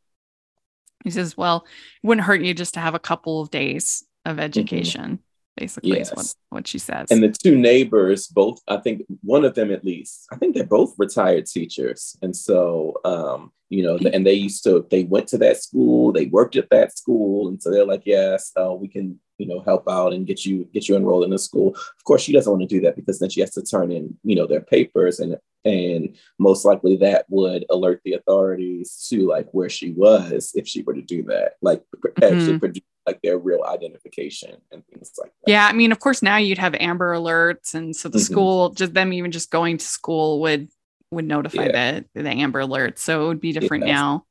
He 1.04 1.10
says, 1.12 1.38
Well, 1.38 1.66
it 2.04 2.08
wouldn't 2.08 2.26
hurt 2.26 2.42
you 2.42 2.54
just 2.54 2.74
to 2.76 2.80
have 2.80 2.96
a 2.96 3.00
couple 3.00 3.42
of 3.42 3.52
days 3.52 4.04
of 4.26 4.34
mm-hmm. 4.34 4.42
education. 4.42 5.02
Mm-hmm. 5.02 5.24
basically 5.58 5.98
Yes. 5.98 6.12
is 6.12 6.16
what, 6.16 6.34
what 6.50 6.68
she 6.68 6.80
says. 6.80 7.12
and 7.12 7.24
the 7.24 7.30
two 7.30 7.56
neighbors 7.58 8.28
both 8.28 8.60
i 8.68 8.78
think 8.78 9.04
one 9.22 9.44
of 9.46 9.56
them 9.56 9.72
at 9.72 9.84
least 9.84 10.28
i 10.32 10.36
think 10.38 10.56
they're 10.56 10.66
both 10.66 10.94
retired 10.98 11.46
teachers 11.48 12.16
and 12.22 12.36
so 12.36 12.96
um 13.04 13.52
you 13.70 13.84
know 13.84 13.98
and 14.14 14.26
they 14.26 14.34
used 14.34 14.64
to 14.64 14.86
they 14.90 15.04
went 15.04 15.28
to 15.28 15.38
that 15.38 15.58
school 15.62 16.12
they 16.12 16.26
worked 16.26 16.56
at 16.56 16.70
that 16.70 16.98
school 16.98 17.48
and 17.48 17.62
so 17.62 17.70
they're 17.70 17.86
like 17.86 18.04
yes 18.06 18.52
uh, 18.58 18.74
we 18.74 18.88
can 18.88 19.20
you 19.38 19.48
know 19.48 19.62
help 19.62 19.88
out 19.90 20.14
and 20.14 20.28
get 20.28 20.46
you 20.46 20.66
get 20.74 20.88
you 20.88 20.96
enrolled 20.96 21.24
in 21.24 21.30
the 21.30 21.40
school 21.40 21.70
of 21.76 22.04
course 22.04 22.22
she 22.22 22.34
doesn't 22.34 22.52
want 22.52 22.62
to 22.62 22.76
do 22.76 22.82
that 22.82 22.96
because 22.96 23.20
then 23.20 23.30
she 23.30 23.42
has 23.42 23.52
to 23.52 23.62
turn 23.62 23.92
in 23.92 24.18
you 24.24 24.36
know 24.36 24.48
their 24.48 24.62
papers 24.62 25.20
and 25.20 25.38
and 25.66 26.16
most 26.38 26.64
likely 26.66 26.96
that 26.98 27.26
would 27.30 27.66
alert 27.70 28.02
the 28.06 28.14
authorities 28.14 29.06
to 29.10 29.28
like 29.28 29.48
where 29.52 29.70
she 29.70 29.92
was 29.92 30.52
if 30.56 30.68
she 30.68 30.82
were 30.84 30.94
to 30.94 31.02
do 31.02 31.24
that 31.24 31.54
like 31.62 31.84
actually 32.24 32.54
Mhm. 32.54 32.60
produce 32.60 32.84
like 33.06 33.20
their 33.22 33.38
real 33.38 33.64
identification 33.66 34.56
and 34.72 34.86
things 34.88 35.12
like 35.18 35.32
that 35.44 35.52
yeah, 35.52 35.68
I 35.68 35.74
mean, 35.74 35.92
of 35.92 36.00
course, 36.00 36.22
now 36.22 36.38
you'd 36.38 36.60
have 36.60 36.76
Amber 36.76 37.14
Alerts, 37.16 37.74
and 37.74 37.96
so 37.96 38.08
the 38.08 38.20
Mhm. 38.20 38.22
school, 38.22 38.70
just 38.70 38.94
them 38.94 39.14
even 39.14 39.32
just 39.32 39.50
going 39.50 39.78
to 39.78 39.86
school 39.86 40.42
would 40.42 40.70
would 41.12 41.26
notify 41.26 41.66
Yeah. 41.66 42.02
the 42.14 42.22
the 42.22 42.30
Amber 42.30 42.62
Alerts. 42.62 43.00
So 43.00 43.24
it 43.26 43.28
would 43.30 43.42
be 43.42 43.52
different 43.52 43.86
Yes. 43.86 43.96
now. 43.96 44.26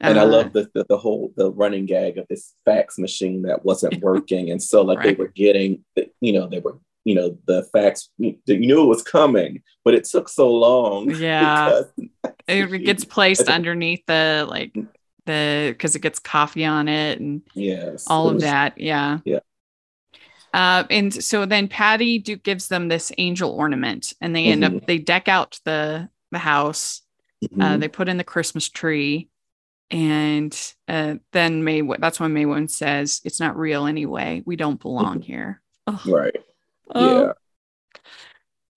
and 0.00 0.18
I 0.18 0.22
Uh, 0.22 0.26
love 0.26 0.52
the, 0.52 0.68
the 0.74 0.84
the 0.88 0.96
whole 0.98 1.32
the 1.36 1.52
running 1.52 1.86
gag 1.86 2.18
of 2.18 2.26
this 2.28 2.54
fax 2.64 2.98
machine 2.98 3.42
that 3.42 3.64
wasn't 3.64 4.00
working, 4.02 4.50
and 4.50 4.60
so 4.60 4.82
like 4.82 4.98
Right. 4.98 5.16
they 5.16 5.22
were 5.22 5.28
getting, 5.28 5.84
you 6.20 6.32
know, 6.32 6.48
they 6.48 6.58
were, 6.58 6.78
you 7.04 7.14
know, 7.14 7.36
the 7.46 7.64
fax, 7.72 8.08
you 8.18 8.36
knew 8.46 8.82
it 8.82 8.86
was 8.86 9.02
coming, 9.02 9.62
but 9.84 9.94
it 9.94 10.04
took 10.04 10.28
so 10.28 10.50
long. 10.50 11.10
Yeah. 11.14 11.82
it 12.48 12.82
gets 12.84 13.04
placed 13.04 13.48
underneath 13.48 14.04
the 14.06 14.46
like 14.48 14.74
the 15.26 15.66
because 15.70 15.94
it 15.96 16.02
gets 16.02 16.18
coffee 16.18 16.64
on 16.64 16.88
it 16.88 17.20
and 17.20 17.42
yes, 17.54 18.06
all 18.06 18.28
of 18.28 18.40
that. 18.40 18.78
Yeah. 18.78 19.18
Yeah. 19.24 19.40
Uh, 20.54 20.84
and 20.90 21.12
so 21.24 21.46
then 21.46 21.66
Patty 21.66 22.18
Duke 22.18 22.42
gives 22.42 22.68
them 22.68 22.88
this 22.88 23.10
angel 23.16 23.50
ornament, 23.52 24.12
and 24.20 24.36
they 24.36 24.46
end 24.46 24.62
Mhm. 24.62 24.76
up 24.76 24.86
they 24.86 24.98
deck 24.98 25.26
out 25.28 25.58
the 25.64 26.08
the 26.30 26.38
house. 26.38 27.02
Uh, 27.42 27.46
Mhm. 27.74 27.80
they 27.80 27.88
put 27.88 28.08
in 28.08 28.18
the 28.18 28.24
Christmas 28.24 28.68
tree, 28.68 29.28
and 29.90 30.56
uh, 30.88 31.14
then 31.32 31.64
Mae 31.64 31.82
that's 31.98 32.20
when 32.20 32.32
Mae 32.34 32.44
Whitman 32.44 32.68
says 32.68 33.20
it's 33.24 33.40
not 33.40 33.56
real 33.56 33.86
anyway. 33.86 34.42
We 34.44 34.56
don't 34.56 34.80
belong 34.80 35.22
here. 35.22 35.60
Ugh. 35.86 36.06
right, 36.06 36.36
Oh. 36.94 37.26
yeah, 37.26 38.00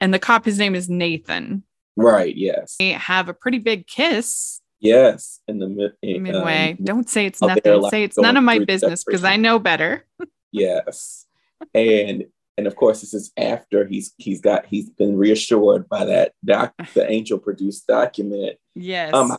And 0.02 0.14
the 0.14 0.20
cop, 0.20 0.46
his 0.46 0.60
name 0.60 0.76
is 0.76 0.90
Nathan. 0.90 1.64
right, 1.96 2.36
yes, 2.36 2.76
They 2.80 2.92
have 2.92 3.30
a 3.30 3.34
pretty 3.34 3.60
big 3.60 3.88
kiss 3.88 4.62
yes, 4.80 5.40
in 5.48 5.60
the 5.60 5.68
mid, 5.68 5.94
in, 6.02 6.24
midway. 6.24 6.72
um, 6.72 6.78
don't 6.84 7.10
say 7.10 7.26
it's 7.26 7.42
nothing. 7.42 7.82
like, 7.82 7.92
say 7.92 8.04
it's 8.04 8.18
none 8.18 8.38
of 8.38 8.44
my 8.44 8.60
business 8.60 9.04
because 9.04 9.24
I 9.24 9.36
know 9.36 9.60
better. 9.60 10.06
yes, 10.52 11.26
and 11.74 12.26
and 12.58 12.68
of 12.68 12.76
course 12.76 13.02
this 13.02 13.14
is 13.14 13.32
after 13.38 13.86
he's 13.86 14.14
he's 14.18 14.40
got 14.42 14.66
he's 14.66 14.90
been 14.90 15.18
reassured 15.18 15.90
by 15.90 16.06
that 16.06 16.32
doc 16.44 16.74
the 16.94 17.10
angel 17.10 17.38
produced 17.38 17.86
document 17.88 18.58
Yes. 18.76 19.14
Um, 19.14 19.32
I 19.32 19.38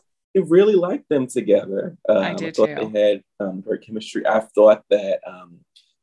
really 0.48 0.74
liked 0.74 1.08
them 1.08 1.26
together. 1.26 1.96
Um, 2.08 2.18
I 2.18 2.34
do 2.34 2.50
thought 2.50 2.66
too. 2.68 2.90
they 2.92 3.10
had 3.10 3.22
um, 3.40 3.60
great 3.60 3.82
chemistry. 3.82 4.26
I 4.26 4.40
thought 4.40 4.82
that 4.90 5.20
um, 5.26 5.58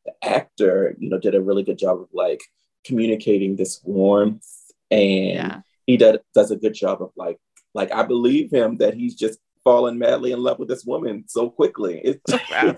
the 0.06 0.14
actor, 0.24 0.96
you 1.00 1.10
know, 1.10 1.20
did 1.20 1.36
a 1.36 1.42
really 1.42 1.64
good 1.64 1.78
job 1.78 2.00
of 2.00 2.08
like 2.14 2.42
communicating 2.84 3.56
this 3.56 3.82
warmth, 3.84 4.48
and 4.92 5.36
yeah. 5.36 5.62
he 5.86 5.98
does 5.98 6.18
does 6.34 6.52
a 6.52 6.56
good 6.56 6.74
job 6.74 7.02
of 7.02 7.12
like 7.16 7.38
like 7.74 7.92
I 7.94 8.04
believe 8.04 8.52
him 8.52 8.78
that 8.78 8.94
he's 8.94 9.16
just 9.16 9.40
fallen 9.64 9.98
madly 9.98 10.32
in 10.34 10.40
love 10.44 10.60
with 10.60 10.68
this 10.68 10.84
woman 10.86 11.24
so 11.28 11.50
quickly. 11.50 12.02
It's 12.04 12.34
Wow. 12.52 12.76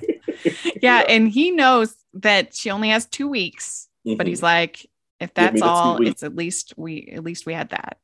Yeah. 0.82 1.04
And 1.10 1.28
he 1.28 1.52
knows 1.52 1.96
that 2.14 2.56
she 2.56 2.70
only 2.70 2.90
has 2.90 3.06
two 3.08 3.28
weeks, 3.28 3.90
but 4.06 4.18
Mhm. 4.20 4.28
he's 4.28 4.44
like, 4.44 4.86
if 5.20 5.34
that's 5.34 5.62
all, 5.62 6.06
it's 6.06 6.22
at 6.24 6.36
least 6.36 6.74
we 6.78 7.08
at 7.12 7.24
least 7.24 7.46
we 7.46 7.54
had 7.54 7.70
that. 7.70 7.98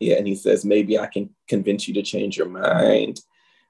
Yeah, 0.00 0.16
and 0.16 0.26
he 0.26 0.34
says 0.34 0.64
maybe 0.64 0.98
I 0.98 1.06
can 1.06 1.30
convince 1.48 1.88
you 1.88 1.94
to 1.94 2.02
change 2.02 2.36
your 2.36 2.48
mind. 2.48 3.20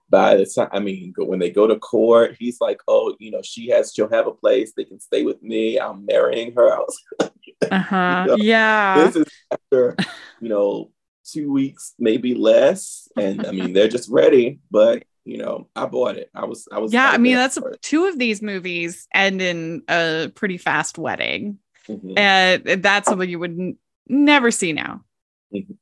By 0.08 0.36
the 0.36 0.46
time, 0.46 0.68
I 0.72 0.78
mean, 0.78 1.12
when 1.16 1.38
they 1.40 1.50
go 1.50 1.66
to 1.66 1.76
court, 1.76 2.36
he's 2.38 2.60
like, 2.60 2.80
"Oh, 2.86 3.16
you 3.18 3.30
know, 3.32 3.42
she 3.42 3.68
has, 3.70 3.92
she'll 3.92 4.08
have 4.10 4.26
a 4.28 4.32
place. 4.32 4.72
They 4.76 4.84
can 4.84 5.00
stay 5.00 5.24
with 5.24 5.42
me. 5.42 5.78
I'm 5.80 6.06
marrying 6.06 6.52
her." 6.54 6.72
I 6.74 6.78
was 6.78 6.96
Uh-huh. 7.70 8.36
Yeah. 8.38 9.04
This 9.04 9.16
is 9.16 9.26
after, 9.50 9.96
you 10.40 10.48
know, 10.48 10.90
two 11.24 11.50
weeks, 11.52 11.94
maybe 11.98 12.34
less, 12.34 13.08
and 13.16 13.46
I 13.46 13.50
mean, 13.50 13.72
they're 13.72 13.88
just 13.88 14.08
ready. 14.08 14.60
But 14.70 15.02
you 15.24 15.38
know, 15.38 15.68
I 15.74 15.86
bought 15.86 16.16
it. 16.16 16.30
I 16.34 16.44
was, 16.44 16.68
I 16.70 16.78
was. 16.78 16.92
Yeah, 16.92 17.10
I 17.10 17.18
mean 17.18 17.34
that's 17.34 17.58
two 17.82 18.04
of 18.06 18.16
these 18.18 18.42
movies 18.42 19.08
end 19.12 19.42
in 19.42 19.82
a 19.88 20.30
pretty 20.34 20.56
fast 20.56 20.98
wedding, 20.98 21.58
Mhm. 21.88 22.16
and 22.16 22.82
that's 22.82 23.08
something 23.08 23.28
you 23.28 23.40
would 23.40 23.58
n- 23.58 23.76
never 24.06 24.52
see 24.52 24.72
now. 24.72 25.04
Mhm. 25.52 25.76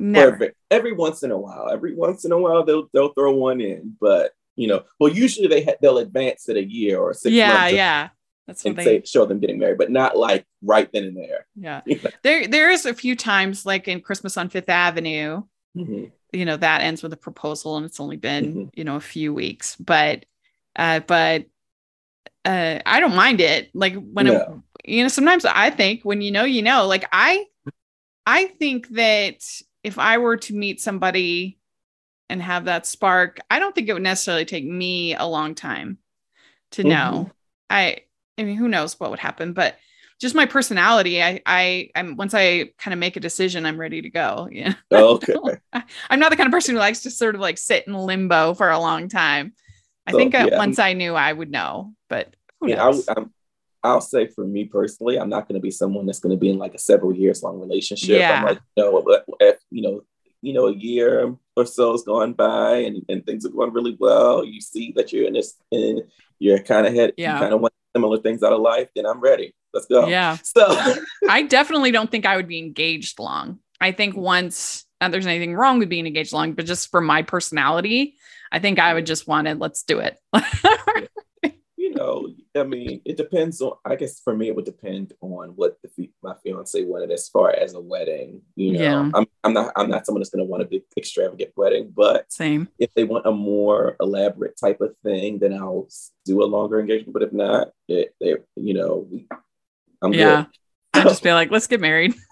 Never. 0.00 0.32
Perfect. 0.32 0.56
Every 0.70 0.92
once 0.92 1.22
in 1.22 1.30
a 1.30 1.38
while, 1.38 1.68
every 1.70 1.94
once 1.94 2.24
in 2.24 2.32
a 2.32 2.38
while, 2.38 2.64
they'll 2.64 2.88
they'll 2.92 3.12
throw 3.12 3.32
one 3.34 3.60
in. 3.60 3.96
But 4.00 4.32
you 4.56 4.66
know, 4.66 4.84
well, 4.98 5.12
usually 5.12 5.46
they 5.46 5.62
ha- 5.64 5.76
they'll 5.82 5.98
advance 5.98 6.48
it 6.48 6.56
a 6.56 6.64
year 6.64 6.98
or 6.98 7.12
six 7.14 7.32
Yeah, 7.32 7.52
months. 7.54 7.74
yeah. 7.74 8.08
That's 8.46 8.64
what 8.64 8.76
they. 8.76 8.84
say 8.84 9.02
show 9.04 9.26
them 9.26 9.38
getting 9.40 9.58
married, 9.58 9.78
but 9.78 9.90
not 9.90 10.16
like 10.16 10.44
right 10.62 10.90
then 10.92 11.04
and 11.04 11.16
there. 11.16 11.46
yeah, 11.54 11.82
there 12.24 12.48
there 12.48 12.70
is 12.70 12.84
a 12.86 12.94
few 12.94 13.14
times 13.14 13.64
like 13.66 13.86
in 13.88 14.00
Christmas 14.00 14.36
on 14.36 14.48
Fifth 14.48 14.68
Avenue, 14.70 15.42
Mhm. 15.76 16.10
you 16.32 16.44
know 16.46 16.56
that 16.56 16.80
ends 16.80 17.02
with 17.02 17.12
a 17.12 17.16
proposal, 17.18 17.76
and 17.76 17.86
it's 17.86 18.00
only 18.00 18.16
been 18.16 18.54
Mhm. 18.54 18.70
you 18.74 18.84
know 18.84 18.96
a 18.96 19.00
few 19.00 19.32
weeks, 19.34 19.76
but 19.76 20.24
uh, 20.76 21.00
but 21.00 21.44
uh, 22.44 22.78
I 22.86 23.00
don't 23.00 23.14
mind 23.14 23.40
it. 23.40 23.70
Like 23.74 23.94
when 23.94 24.26
it, 24.26 24.48
you 24.84 25.02
know, 25.02 25.08
sometimes 25.08 25.44
I 25.44 25.70
think 25.70 26.02
when 26.04 26.20
you 26.22 26.30
know, 26.32 26.44
you 26.44 26.62
know. 26.62 26.86
Like 26.86 27.06
I, 27.12 27.44
I 28.26 28.46
think 28.46 28.88
that 28.90 29.36
if 29.82 29.98
I 29.98 30.18
were 30.18 30.36
to 30.38 30.54
meet 30.54 30.80
somebody 30.80 31.58
and 32.28 32.42
have 32.42 32.66
that 32.66 32.86
spark, 32.86 33.38
I 33.50 33.58
don't 33.58 33.74
think 33.74 33.88
it 33.88 33.94
would 33.94 34.02
necessarily 34.02 34.44
take 34.44 34.64
me 34.64 35.14
a 35.16 35.26
long 35.26 35.54
time 35.54 35.98
to 36.72 36.84
know. 36.84 37.32
I, 37.70 37.98
I 38.38 38.44
mean, 38.44 38.56
who 38.56 38.68
knows 38.68 38.98
what 38.98 39.10
would 39.10 39.18
happen, 39.20 39.52
but 39.52 39.78
just 40.20 40.34
my 40.34 40.46
personality, 40.46 41.22
I, 41.22 41.40
I, 41.46 41.90
I'm 41.94 42.16
once 42.16 42.34
I 42.34 42.70
kind 42.78 42.92
of 42.92 42.98
make 43.00 43.16
a 43.16 43.20
decision, 43.20 43.66
I'm 43.66 43.80
ready 43.80 44.02
to 44.02 44.10
go. 44.10 44.48
Yeah. 44.52 44.74
Okay. 44.92 45.34
I, 45.72 45.82
I'm 46.10 46.20
not 46.20 46.30
the 46.30 46.36
kind 46.36 46.46
of 46.48 46.52
person 46.52 46.74
who 46.74 46.80
likes 46.80 47.00
to 47.02 47.10
sort 47.10 47.34
of 47.34 47.40
like 47.40 47.58
sit 47.58 47.86
in 47.86 47.94
limbo 47.94 48.54
for 48.54 48.70
a 48.70 48.78
long 48.78 49.08
time. 49.08 49.54
I 50.06 50.12
So, 50.12 50.14
think 50.14 50.34
uh, 50.34 50.50
yeah. 50.50 50.56
once 50.56 50.78
I 50.78 50.94
knew, 50.94 51.14
I 51.14 51.32
would 51.32 51.50
know, 51.50 51.94
but 52.08 52.34
who 52.60 52.68
Yeah, 52.68 52.76
knows? 52.76 53.08
I, 53.08 53.12
I'm, 53.16 53.32
I'll 53.82 54.00
say 54.00 54.26
for 54.26 54.44
me 54.44 54.64
personally, 54.64 55.18
I'm 55.18 55.28
not 55.28 55.48
going 55.48 55.58
to 55.58 55.62
be 55.62 55.70
someone 55.70 56.06
that's 56.06 56.20
going 56.20 56.34
to 56.34 56.40
be 56.40 56.50
in 56.50 56.58
like 56.58 56.74
a 56.74 56.78
several 56.78 57.14
years 57.14 57.42
long 57.42 57.60
relationship. 57.60 58.18
Yeah. 58.18 58.38
I'm 58.38 58.44
like, 58.44 58.60
no, 58.76 59.04
if, 59.40 59.58
you 59.70 59.82
know, 59.82 60.02
you 60.42 60.52
know, 60.52 60.68
a 60.68 60.74
year 60.74 61.34
or 61.56 61.66
so 61.66 61.92
has 61.92 62.02
gone 62.02 62.32
by 62.32 62.76
and, 62.76 63.04
and 63.08 63.24
things 63.24 63.44
are 63.44 63.50
going 63.50 63.72
really 63.72 63.96
well. 63.98 64.44
You 64.44 64.60
see 64.60 64.92
that 64.96 65.12
you're 65.12 65.26
in 65.26 65.34
this, 65.34 65.54
and 65.72 66.02
you're 66.38 66.58
kind 66.58 66.86
of 66.86 66.94
head, 66.94 67.14
Yeah. 67.16 67.34
you 67.34 67.40
kind 67.40 67.54
of 67.54 67.60
want 67.60 67.74
similar 67.94 68.18
things 68.18 68.42
out 68.42 68.52
of 68.52 68.60
life. 68.60 68.88
Then 68.94 69.06
I'm 69.06 69.20
ready. 69.20 69.54
Let's 69.72 69.86
go. 69.86 70.08
yeah. 70.08 70.36
So 70.42 70.66
I 71.28 71.42
definitely 71.42 71.90
don't 71.90 72.10
think 72.10 72.26
I 72.26 72.36
would 72.36 72.48
be 72.48 72.58
engaged 72.58 73.18
long. 73.18 73.60
I 73.80 73.92
think 73.92 74.16
once 74.16 74.84
not 75.00 75.10
there's 75.10 75.26
anything 75.26 75.54
wrong 75.54 75.78
with 75.78 75.88
being 75.88 76.06
engaged 76.06 76.32
long, 76.32 76.52
but 76.52 76.66
just 76.66 76.90
for 76.90 77.00
my 77.00 77.22
personality, 77.22 78.16
I 78.52 78.58
think 78.58 78.78
I 78.78 78.92
would 78.92 79.04
mm. 79.04 79.08
just 79.08 79.26
want 79.26 79.46
to 79.46 79.54
let's 79.54 79.82
do 79.82 80.00
it. 80.00 80.18
you 81.76 81.94
know, 81.94 82.28
I 82.56 82.64
mean, 82.64 83.00
it 83.04 83.16
depends 83.16 83.60
on. 83.62 83.74
I 83.84 83.94
guess 83.94 84.20
for 84.20 84.34
me, 84.36 84.48
it 84.48 84.56
would 84.56 84.64
depend 84.64 85.12
on 85.20 85.50
what 85.50 85.78
the 85.82 86.10
my 86.22 86.34
fiance 86.42 86.82
wanted 86.84 87.12
as 87.12 87.28
far 87.28 87.50
as 87.52 87.74
a 87.74 87.80
wedding. 87.80 88.42
You 88.56 88.72
know, 88.72 88.80
Yeah. 88.80 89.10
I'm, 89.14 89.26
I'm 89.44 89.52
not 89.52 89.72
I'm 89.76 89.88
not 89.88 90.04
someone 90.04 90.20
that's 90.20 90.30
going 90.30 90.44
to 90.44 90.50
want 90.50 90.62
a 90.64 90.66
big 90.66 90.82
extravagant 90.96 91.52
wedding, 91.56 91.92
but 91.94 92.30
Same. 92.32 92.68
if 92.78 92.92
they 92.94 93.04
want 93.04 93.26
a 93.26 93.30
more 93.30 93.96
elaborate 94.00 94.56
type 94.58 94.80
of 94.80 94.96
thing, 95.04 95.38
then 95.38 95.52
I'll 95.52 95.88
do 96.24 96.42
a 96.42 96.46
longer 96.46 96.80
engagement. 96.80 97.12
But 97.12 97.22
if 97.22 97.32
not, 97.32 97.68
it, 97.88 98.14
they, 98.20 98.36
you 98.56 98.74
know, 98.74 99.08
I'm 100.02 100.12
Yeah. 100.12 100.46
good. 100.92 101.02
I'd 101.02 101.08
just 101.08 101.22
be 101.28 101.32
like, 101.32 101.50
let's 101.52 101.66
get 101.68 101.80
married. 101.80 102.14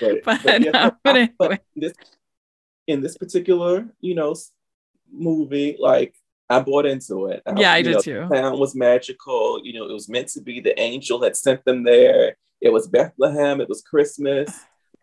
But, 0.00 0.24
But, 0.24 0.42
but, 0.42 0.60
yeah, 0.60 0.72
but 0.72 0.96
but 1.04 1.30
but 1.38 1.50
in 1.76 1.80
this 1.82 1.94
in 2.88 3.00
this 3.00 3.16
particular, 3.16 3.88
you 4.00 4.16
know, 4.16 4.34
movie, 5.12 5.76
like 5.78 6.16
I 6.54 6.60
bought 6.60 6.86
into 6.86 7.26
it. 7.26 7.42
Yeah, 7.56 7.72
I 7.72 7.82
did 7.82 7.94
know, 7.94 8.00
too. 8.00 8.26
The 8.28 8.36
town 8.36 8.58
was 8.58 8.74
magical. 8.74 9.60
You 9.64 9.74
know, 9.74 9.88
it 9.88 9.92
was 9.92 10.08
meant 10.08 10.28
to 10.28 10.40
be. 10.40 10.60
The 10.60 10.78
angel 10.80 11.22
had 11.22 11.36
sent 11.36 11.64
them 11.64 11.84
there. 11.84 12.36
It 12.60 12.72
was 12.72 12.86
Bethlehem. 12.86 13.60
It 13.60 13.68
was 13.68 13.82
Christmas. 13.82 14.50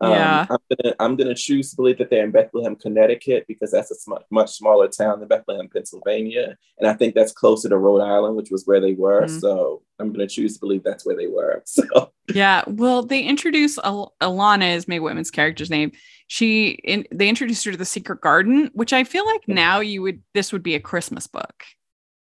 Um, 0.02 0.10
Yeah. 0.12 0.46
I'm 0.50 0.58
gonna 0.70 0.94
I'm 1.00 1.16
gonna 1.16 1.34
choose 1.34 1.70
to 1.70 1.76
believe 1.76 1.98
that 1.98 2.10
they're 2.10 2.24
in 2.24 2.30
Bethlehem, 2.32 2.76
Connecticut, 2.76 3.44
because 3.48 3.70
that's 3.70 3.90
a 3.90 3.94
sm- 3.94 4.14
much 4.30 4.50
smaller 4.50 4.88
town 4.88 5.20
than 5.20 5.28
Bethlehem, 5.28 5.68
Pennsylvania, 5.72 6.56
and 6.78 6.88
I 6.88 6.94
think 6.94 7.14
that's 7.14 7.32
closer 7.32 7.68
to 7.68 7.78
Rhode 7.78 8.00
Island, 8.02 8.36
which 8.36 8.50
was 8.50 8.64
where 8.66 8.80
they 8.80 8.94
were. 8.94 9.22
Mhm. 9.26 9.40
So 9.40 9.82
I'm 9.98 10.12
gonna 10.12 10.26
choose 10.26 10.54
to 10.54 10.60
believe 10.60 10.82
that's 10.82 11.06
where 11.06 11.16
they 11.16 11.28
were. 11.28 11.62
So 11.72 12.12
Yeah. 12.34 12.64
Well, 12.66 13.02
they 13.02 13.22
introduce 13.22 13.78
Al- 13.78 14.14
Alana 14.20 14.74
as 14.74 14.88
Mae 14.88 14.98
Whitman's 14.98 15.30
character's 15.30 15.70
name. 15.70 15.92
She 16.26 16.70
in, 16.84 17.06
they 17.12 17.28
introduced 17.28 17.64
her 17.66 17.72
to 17.72 17.76
the 17.76 17.84
Secret 17.84 18.20
Garden, 18.20 18.70
which 18.74 18.92
I 18.92 19.04
feel 19.04 19.26
like 19.26 19.46
now 19.46 19.80
you 19.80 20.02
would 20.02 20.22
this 20.34 20.52
would 20.52 20.62
be 20.62 20.74
a 20.74 20.80
Christmas 20.80 21.26
book. 21.26 21.64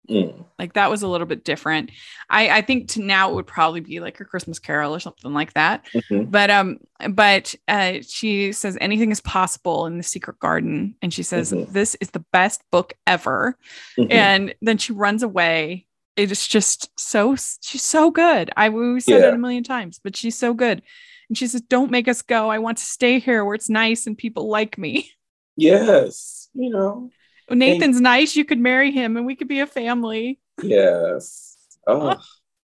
Mm. 0.10 0.46
Like 0.58 0.74
that 0.74 0.90
was 0.90 1.04
a 1.04 1.08
little 1.08 1.28
bit 1.28 1.44
different. 1.46 1.92
I 2.30 2.50
I 2.50 2.62
think 2.62 2.90
to 2.90 3.02
now 3.02 3.30
it 3.30 3.36
would 3.36 3.48
probably 3.48 3.82
be 3.82 4.00
like 4.00 4.20
a 4.20 4.26
Christmas 4.26 4.58
Carol 4.60 4.96
or 4.96 5.00
something 5.00 5.34
like 5.34 5.54
that. 5.54 5.86
Mhm. 5.94 6.30
But 6.32 6.50
um, 6.50 6.80
but 7.12 7.54
uh, 7.68 8.00
she 8.02 8.52
says 8.52 8.78
anything 8.82 9.12
is 9.12 9.22
possible 9.22 9.86
in 9.86 9.98
the 9.98 10.04
Secret 10.04 10.40
Garden, 10.40 10.96
and 11.02 11.14
she 11.14 11.24
says 11.24 11.52
Mhm. 11.52 11.72
this 11.72 11.96
is 12.02 12.10
the 12.12 12.26
best 12.34 12.62
book 12.72 12.94
ever. 13.06 13.58
Mhm. 13.98 14.12
And 14.12 14.56
then 14.62 14.78
she 14.80 14.92
runs 14.92 15.24
away. 15.24 15.86
It 16.18 16.32
is 16.32 16.48
just 16.48 16.90
so 17.00 17.36
she's 17.36 17.84
so 17.84 18.10
good. 18.12 18.50
I 18.58 18.70
we 18.70 19.00
said 19.00 19.24
it 19.24 19.34
a 19.34 19.38
million 19.38 19.64
times, 19.64 20.00
but 20.04 20.16
she's 20.18 20.38
so 20.38 20.54
good. 20.54 20.82
And 21.30 21.38
she 21.38 21.48
says, 21.48 21.62
"Don't 21.62 21.92
make 21.92 22.08
us 22.08 22.22
go. 22.24 22.50
I 22.50 22.58
want 22.60 22.80
to 22.80 22.84
stay 22.84 23.20
here 23.20 23.46
where 23.46 23.56
it's 23.56 23.70
nice 23.70 24.08
and 24.08 24.18
people 24.18 24.50
like 24.50 24.78
me." 24.78 25.10
Yes, 25.58 26.50
you 26.54 26.70
know, 26.70 27.12
Nathan's 27.58 28.02
nice. 28.02 28.36
You 28.36 28.46
could 28.46 28.60
marry 28.60 28.92
him, 28.92 29.18
and 29.18 29.26
we 29.26 29.36
could 29.36 29.48
be 29.48 29.60
a 29.60 29.68
family. 29.68 30.40
yes. 30.62 31.56
Oh, 31.88 32.16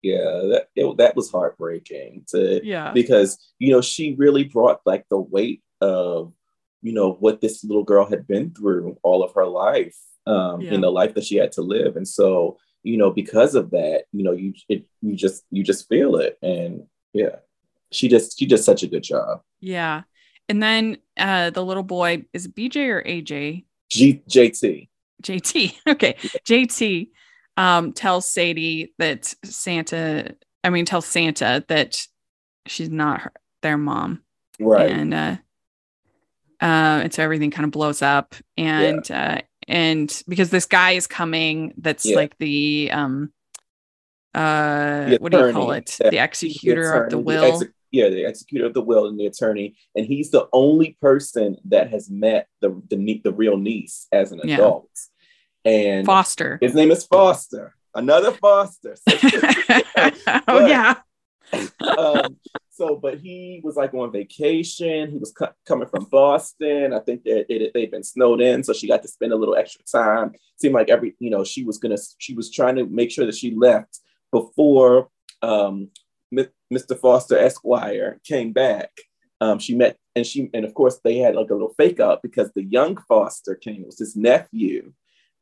yeah, 0.03 0.41
that 0.51 0.69
it, 0.75 0.97
that 0.99 1.17
was 1.17 1.31
heartbreaking 1.31 2.25
to 2.29 2.61
Yeah, 2.65 2.93
because 2.93 3.39
you 3.59 3.71
know 3.73 3.81
she 3.81 4.15
really 4.15 4.45
brought 4.45 4.81
like 4.87 5.05
the 5.11 5.19
weight 5.19 5.63
of 5.81 6.33
you 6.83 6.93
know 6.93 7.13
what 7.13 7.41
this 7.41 7.65
little 7.65 7.85
girl 7.85 8.07
had 8.07 8.27
been 8.27 8.51
through 8.53 8.99
all 9.03 9.23
of 9.23 9.33
her 9.35 9.47
life 9.47 9.97
um 10.27 10.61
Yeah. 10.63 10.75
in 10.75 10.81
the 10.81 10.91
life 10.91 11.15
that 11.15 11.25
she 11.25 11.37
had 11.37 11.53
to 11.53 11.63
live 11.63 11.97
and 11.97 12.07
so 12.09 12.59
you 12.83 12.97
know 12.97 13.11
because 13.11 13.55
of 13.55 13.71
that 13.73 14.05
you 14.13 14.23
know 14.25 14.33
you 14.33 14.55
it, 14.69 14.87
you 15.03 15.15
just 15.17 15.45
you 15.51 15.63
just 15.63 15.89
feel 15.89 16.17
it 16.17 16.39
and 16.43 16.83
yeah 17.13 17.37
she 17.91 18.09
just 18.09 18.39
she 18.39 18.47
does 18.47 18.65
such 18.65 18.83
a 18.83 18.87
good 18.89 19.03
job 19.03 19.41
yeah. 19.61 20.03
And 20.51 20.63
then 20.63 20.99
uh, 21.17 21.49
the 21.49 21.65
little 21.65 21.83
boy 21.83 22.27
is 22.35 22.47
BJ 22.47 22.89
or 22.89 23.03
AJ? 23.03 23.65
G- 23.91 24.23
jt 24.29 24.89
JT. 25.23 25.75
Okay. 25.89 26.17
JT 26.47 27.09
um, 27.57 27.93
tells 27.93 28.29
Sadie 28.29 28.93
that 28.99 29.33
Santa, 29.45 30.35
I 30.63 30.71
mean, 30.71 30.85
tells 30.85 31.07
Santa 31.07 31.65
that 31.69 32.05
she's 32.67 32.91
not 32.91 33.21
her, 33.23 33.33
their 33.63 33.79
mom. 33.79 34.23
right 34.59 34.91
And, 34.91 35.15
uh, 35.15 35.37
uh, 36.61 37.03
and 37.05 37.13
so 37.15 37.23
everything 37.23 37.51
kind 37.51 37.65
of 37.65 37.71
blows 37.71 38.03
up. 38.03 38.35
And, 38.57 39.09
uh, 39.11 39.39
and 39.69 40.23
because 40.29 40.51
this 40.51 40.67
guy 40.67 40.93
is 40.93 41.07
coming, 41.07 41.73
that's 41.79 42.05
Yeah. 42.05 42.17
like 42.17 42.37
the, 42.39 42.91
um, 42.93 43.33
uh, 44.35 45.11
The 45.11 45.19
what 45.19 45.33
do 45.33 45.39
you 45.39 45.53
call 45.53 45.73
it? 45.73 45.97
The 45.99 46.23
executor 46.23 47.05
of 47.05 47.11
the 47.11 47.19
will. 47.19 47.63
exe- 47.63 47.73
yeah 47.95 48.09
the 48.09 48.25
executor 48.29 48.67
of 48.67 48.75
the 48.75 48.81
will 48.91 49.07
and 49.09 49.19
the 49.19 49.27
attorney 49.27 49.69
and 49.95 50.05
he's 50.07 50.31
the 50.31 50.47
only 50.53 50.97
person 51.01 51.57
that 51.65 51.87
has 51.95 52.11
met 52.11 52.49
the 52.63 52.71
the, 52.91 53.21
the 53.25 53.33
real 53.33 53.57
niece 53.57 54.07
as 54.13 54.33
an 54.33 54.41
Yeah. 54.45 54.55
adult 54.57 54.91
and 55.65 56.05
Foster. 56.05 56.59
His 56.61 56.75
name 56.75 56.91
is 56.91 57.07
Foster. 57.07 57.75
Another 57.95 58.33
Foster. 58.33 58.97
oh, 60.49 60.67
yeah. 60.67 60.97
um, 61.97 62.37
so, 62.71 62.97
but 62.97 63.19
he 63.19 63.61
was 63.65 63.77
like 63.77 63.95
on 63.95 64.11
vacation. 64.13 65.11
He 65.11 65.17
was 65.17 65.33
co- 65.33 65.53
coming 65.65 65.89
from 65.89 66.05
Boston. 66.11 66.93
I 66.93 66.99
think 66.99 67.23
that 67.25 67.47
it, 67.49 67.71
they'd 67.73 67.91
been 67.91 68.03
snowed 68.03 68.41
in, 68.41 68.63
so 68.65 68.73
she 68.73 68.89
got 68.89 69.03
to 69.03 69.09
spend 69.09 69.33
a 69.33 69.37
little 69.37 69.55
extra 69.57 69.85
time. 69.85 70.33
Seemed 70.61 70.75
like 70.75 70.91
every, 70.91 71.15
you 71.19 71.31
know, 71.31 71.45
she 71.45 71.65
was 71.65 71.79
gonna, 71.79 71.97
she 72.19 72.35
was 72.35 72.51
trying 72.51 72.77
to 72.77 72.85
make 72.87 73.11
sure 73.11 73.27
that 73.27 73.37
she 73.37 73.55
left 73.55 74.01
before 74.33 75.09
um, 75.43 75.89
Mr. 76.73 76.99
Foster 76.99 77.39
Esquire 77.39 78.21
came 78.25 78.53
back. 78.53 78.91
Um, 79.41 79.59
she 79.59 79.75
met, 79.75 79.97
and 80.17 80.27
she, 80.27 80.51
and 80.55 80.65
of 80.65 80.75
course, 80.75 81.01
they 81.05 81.19
had 81.19 81.35
like 81.35 81.51
a 81.51 81.55
little 81.55 81.75
fake 81.77 82.01
out 82.01 82.23
because 82.23 82.51
the 82.55 82.65
young 82.65 82.97
Foster 83.09 83.55
came. 83.55 83.83
It 83.83 83.87
was 83.87 83.99
his 83.99 84.17
nephew. 84.17 84.93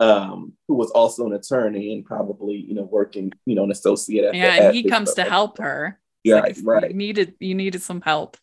Um, 0.00 0.54
who 0.66 0.74
was 0.74 0.90
also 0.90 1.26
an 1.26 1.32
attorney 1.32 1.92
and 1.92 2.04
probably, 2.04 2.56
you 2.56 2.74
know, 2.74 2.82
working, 2.82 3.30
you 3.46 3.54
know, 3.54 3.62
an 3.62 3.70
associate. 3.70 4.24
At 4.24 4.32
the- 4.32 4.38
Yeah. 4.38 4.44
at 4.46 4.62
And 4.62 4.74
he 4.74 4.82
the- 4.82 4.88
comes 4.90 5.14
to 5.14 5.22
help 5.22 5.58
her. 5.58 6.00
Yeah, 6.24 6.40
like 6.40 6.56
right. 6.64 6.90
You 6.90 6.96
needed, 6.96 7.34
you 7.38 7.54
needed 7.54 7.82
some 7.82 8.00
help. 8.00 8.36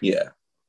Yeah. 0.00 0.28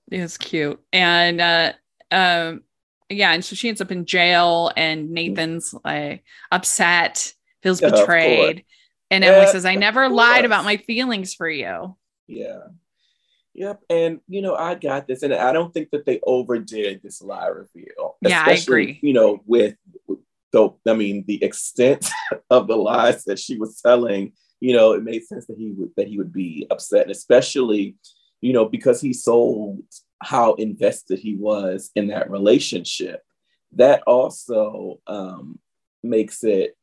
It 0.10 0.20
was 0.22 0.38
cute. 0.40 0.80
And 0.92 1.40
uh 1.42 1.74
um 2.12 2.64
yeah, 3.10 3.34
and 3.34 3.46
so 3.46 3.56
she 3.56 3.68
ends 3.70 3.82
up 3.82 3.92
in 3.92 4.06
jail 4.06 4.72
and 4.76 5.12
Nathan's 5.12 5.76
like 5.86 6.24
upset, 6.52 7.34
feels 7.62 7.80
Yeah, 7.82 7.92
betrayed. 7.92 8.64
And 9.12 9.26
Emily 9.26 9.42
Yeah, 9.42 9.52
says, 9.52 9.66
I 9.66 9.76
never 9.76 10.08
lied 10.10 10.46
about 10.46 10.64
my 10.64 10.78
feelings 10.78 11.34
for 11.34 11.50
you. 11.50 11.98
Yeah. 12.28 12.60
Yep. 13.54 13.82
And 13.90 14.22
you 14.30 14.42
know, 14.42 14.56
I 14.56 14.76
got 14.76 15.08
this, 15.08 15.24
and 15.24 15.34
I 15.34 15.52
don't 15.52 15.74
think 15.74 15.90
that 15.92 16.06
they 16.06 16.22
overdid 16.24 17.02
this 17.04 17.22
lie 17.22 17.48
reveal. 17.48 18.16
Yeah, 18.22 18.44
I 18.46 18.52
especially, 18.52 18.82
agree. 18.82 19.00
You 19.04 19.14
know, 19.14 19.42
with 19.46 19.76
the 20.54 20.70
I 20.88 20.94
mean, 20.94 21.26
the 21.28 21.44
extent 21.44 22.10
of 22.50 22.68
the 22.68 22.78
lies 22.78 23.26
that 23.26 23.40
she 23.40 23.58
was 23.58 23.82
telling, 23.82 24.32
you 24.62 24.74
know, 24.74 24.94
it 24.94 25.04
made 25.04 25.26
sense 25.26 25.48
that 25.48 25.58
he 25.58 25.72
would 25.72 25.90
that 25.98 26.08
he 26.08 26.18
would 26.18 26.32
be 26.32 26.66
upset, 26.72 27.04
and 27.04 27.12
especially, 27.12 27.98
you 28.40 28.54
know, 28.54 28.66
because 28.66 29.02
he 29.02 29.12
sold 29.12 29.84
how 30.24 30.54
invested 30.54 31.20
he 31.20 31.36
was 31.36 31.92
in 31.96 32.08
that 32.08 32.32
relationship. 32.32 33.22
That 33.74 34.04
also 34.08 35.00
um, 35.08 35.60
makes 36.04 36.44
it 36.44 36.78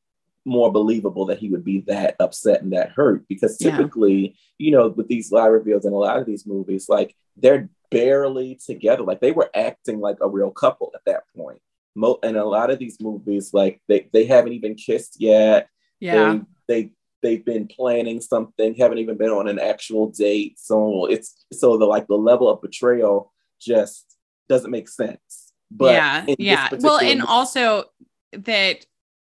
more 0.49 0.73
believable 0.73 1.27
that 1.27 1.39
he 1.39 1.49
would 1.49 1.65
be 1.65 1.81
that 1.83 2.17
upset 2.21 2.63
and 2.63 2.73
that 2.73 2.91
hurt 2.91 3.27
because 3.29 3.57
Yeah. 3.61 3.77
typically 3.77 4.37
you 4.59 4.71
know 4.71 4.89
with 4.89 5.09
these 5.09 5.31
lie 5.31 5.47
reveals 5.47 5.85
in 5.85 5.93
a 5.93 5.97
lot 5.97 6.19
of 6.19 6.27
these 6.27 6.47
movies 6.47 6.89
like 6.89 7.15
they're 7.37 7.69
barely 7.91 8.59
together 8.65 9.03
like 9.03 9.21
they 9.21 9.33
were 9.33 9.51
acting 9.55 10.01
like 10.01 10.17
a 10.21 10.29
real 10.29 10.51
couple 10.51 10.91
at 10.95 11.05
that 11.07 11.23
point 11.37 11.61
Mo- 11.95 12.19
and 12.23 12.37
a 12.37 12.45
lot 12.45 12.71
of 12.71 12.79
these 12.79 13.01
movies 13.01 13.53
like 13.53 13.81
they, 13.89 14.09
they 14.13 14.25
haven't 14.25 14.53
even 14.53 14.75
kissed 14.75 15.21
yet 15.21 15.69
Yeah. 16.01 16.41
they, 16.67 16.83
they 16.83 16.91
they've 17.23 17.45
been 17.45 17.67
planning 17.67 18.21
something 18.21 18.75
haven't 18.75 18.99
even 18.99 19.17
been 19.17 19.31
on 19.31 19.49
an 19.49 19.59
actual 19.59 20.09
date 20.11 20.59
so 20.59 21.07
it's 21.07 21.45
so 21.53 21.77
the 21.77 21.85
like 21.85 22.07
the 22.07 22.15
level 22.17 22.49
of 22.49 22.61
betrayal 22.63 23.33
just 23.61 24.17
doesn't 24.49 24.71
make 24.71 24.89
sense 24.89 25.53
but 25.71 25.93
yeah. 25.93 26.25
Yeah. 26.39 26.69
Well, 26.81 26.99
and 26.99 27.21
also 27.23 27.85
that 28.33 28.87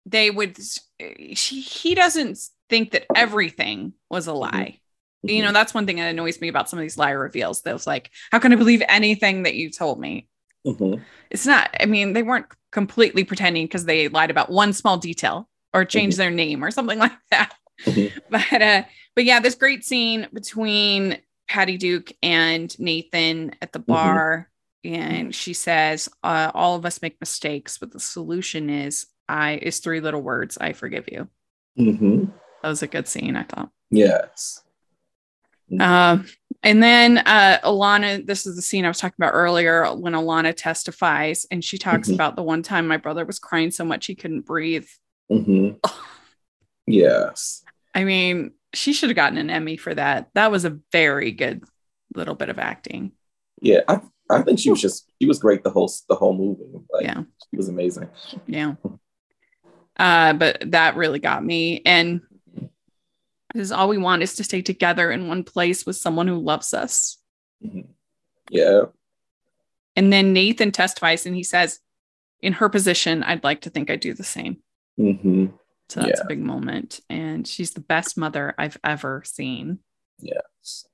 they 0.06 0.30
would 0.30 0.58
she 1.34 1.62
he 1.62 1.96
doesn't 1.96 2.40
think 2.70 2.92
that 2.92 3.06
everything 3.16 3.94
was 4.10 4.28
a 4.28 4.34
lie. 4.34 4.80
movie- 5.24 5.36
You 5.36 5.44
know, 5.44 5.52
that's 5.54 5.74
one 5.74 5.86
thing 5.86 5.98
that 5.98 6.10
annoys 6.10 6.42
me 6.42 6.48
about 6.50 6.70
some 6.70 6.80
of 6.80 6.84
these 6.84 6.98
lie 6.98 7.12
reveals. 7.12 7.62
Was 7.66 7.88
like, 7.88 8.12
how 8.32 8.40
can 8.40 8.52
I 8.52 8.56
believe 8.56 8.82
anything 8.88 9.44
that 9.44 9.56
you 9.56 9.70
told 9.72 10.00
me? 10.00 10.28
Mhm. 10.66 11.02
it's 11.30 11.46
not 11.46 11.76
i 11.82 11.86
mean 11.86 12.14
they 12.14 12.24
weren't 12.24 12.46
completely 12.72 13.26
pretending 13.26 13.66
because 13.66 13.84
they 13.84 14.08
lied 14.08 14.32
about 14.32 14.50
one 14.50 14.72
small 14.72 14.96
detail 14.98 15.50
or 15.74 15.84
changed 15.84 16.16
their 16.18 16.32
name 16.32 16.64
or 16.64 16.72
something 16.72 16.98
like 17.06 17.12
that 17.32 17.54
Mhm. 17.86 18.14
but 18.30 18.62
uh 18.62 18.84
but 19.14 19.26
yeah 19.26 19.42
this 19.42 19.56
great 19.56 19.84
scene 19.84 20.26
between 20.32 21.18
patty 21.50 21.76
duke 21.76 22.14
and 22.24 22.74
nathan 22.80 23.54
at 23.62 23.74
the 23.74 23.80
bar 23.80 24.50
and 24.86 25.36
she 25.36 25.54
says 25.54 26.08
uh, 26.24 26.50
all 26.54 26.76
of 26.78 26.86
us 26.86 27.02
make 27.02 27.20
mistakes 27.20 27.78
but 27.78 27.92
the 27.92 28.00
solution 28.00 28.70
is 28.70 29.06
i 29.30 29.54
is 29.56 29.80
three 29.80 30.00
little 30.00 30.22
words 30.22 30.58
i 30.60 30.74
forgive 30.74 31.06
you 31.12 31.28
Mhm. 31.80 32.32
that 32.62 32.70
was 32.70 32.84
a 32.84 32.88
good 32.88 33.08
scene 33.08 33.36
i 33.36 33.44
thought 33.44 33.70
yes 33.92 34.62
um, 35.80 36.28
and 36.62 36.84
then 36.84 37.18
uh, 37.20 37.58
Alana, 37.64 38.24
this 38.24 38.46
is 38.46 38.56
the 38.56 38.62
scene 38.62 38.86
I 38.86 38.90
was 38.90 39.00
talking 39.00 39.16
about 39.18 39.34
earlier 39.34 39.86
when 39.96 40.14
Alana 40.14 40.54
testifies 40.56 41.48
and 41.50 41.64
she 41.64 41.80
talks 41.80 42.10
Mhm. 42.10 42.14
about 42.16 42.36
the 42.36 42.44
one 42.44 42.62
time 42.62 42.88
my 42.88 42.98
brother 42.98 43.26
was 43.26 43.40
crying 43.40 43.72
so 43.72 43.84
much 43.84 44.06
he 44.06 44.14
couldn't 44.14 44.42
breathe. 44.42 44.86
Mhm. 45.32 45.80
yes 46.88 47.64
I 47.96 48.04
mean, 48.04 48.52
she 48.74 48.92
should 48.94 49.10
have 49.10 49.16
gotten 49.16 49.38
an 49.38 49.50
Emmy 49.52 49.78
for 49.78 49.94
that. 49.96 50.30
That 50.34 50.52
was 50.52 50.66
a 50.66 50.80
very 50.92 51.32
good 51.32 51.64
little 52.16 52.34
bit 52.36 52.50
of 52.50 52.58
acting. 52.60 53.12
Yeah, 53.62 53.82
I, 53.88 54.02
I 54.30 54.42
think 54.42 54.58
she 54.60 54.70
was 54.72 54.82
just 54.82 55.12
she 55.22 55.28
was 55.28 55.40
great 55.40 55.64
the 55.64 55.70
whole 55.72 55.92
the 56.10 56.16
whole 56.16 56.36
movie. 56.36 56.64
Like 56.92 57.04
Yeah. 57.06 57.24
she 57.50 57.58
was 57.58 57.70
amazing. 57.70 58.10
Yeah. 58.48 58.76
Uh, 59.98 60.34
but 60.34 60.72
that 60.72 60.96
really 60.96 61.20
got 61.20 61.44
me. 61.44 61.82
And 61.86 62.22
this 63.54 63.66
is 63.66 63.72
all 63.72 63.88
we 63.90 63.98
want 63.98 64.24
is 64.24 64.36
to 64.36 64.44
stay 64.44 64.62
together 64.62 65.12
in 65.12 65.28
one 65.28 65.44
place 65.44 65.86
with 65.86 65.96
someone 65.96 66.28
who 66.28 66.40
loves 66.40 66.74
us. 66.74 67.18
Yeah, 68.50 68.84
And 69.96 70.12
then 70.12 70.34
Nathan 70.34 70.72
testifies 70.72 71.26
and 71.26 71.36
he 71.36 71.44
says, 71.44 71.80
in 72.42 72.54
her 72.54 72.68
position, 72.70 73.24
I'd 73.24 73.44
like 73.44 73.62
to 73.62 73.70
think 73.70 73.90
I 73.90 73.96
do 73.96 74.14
the 74.14 74.24
same. 74.24 74.58
hmm 74.98 75.46
So 75.90 76.02
that's 76.02 76.20
Yeah. 76.20 76.26
a 76.26 76.28
big 76.28 76.40
moment. 76.42 77.00
And 77.10 77.48
she's 77.48 77.72
the 77.72 77.80
best 77.80 78.18
mother 78.18 78.54
I've 78.58 78.78
ever 78.84 79.22
seen. 79.26 79.80
yes, 80.20 80.86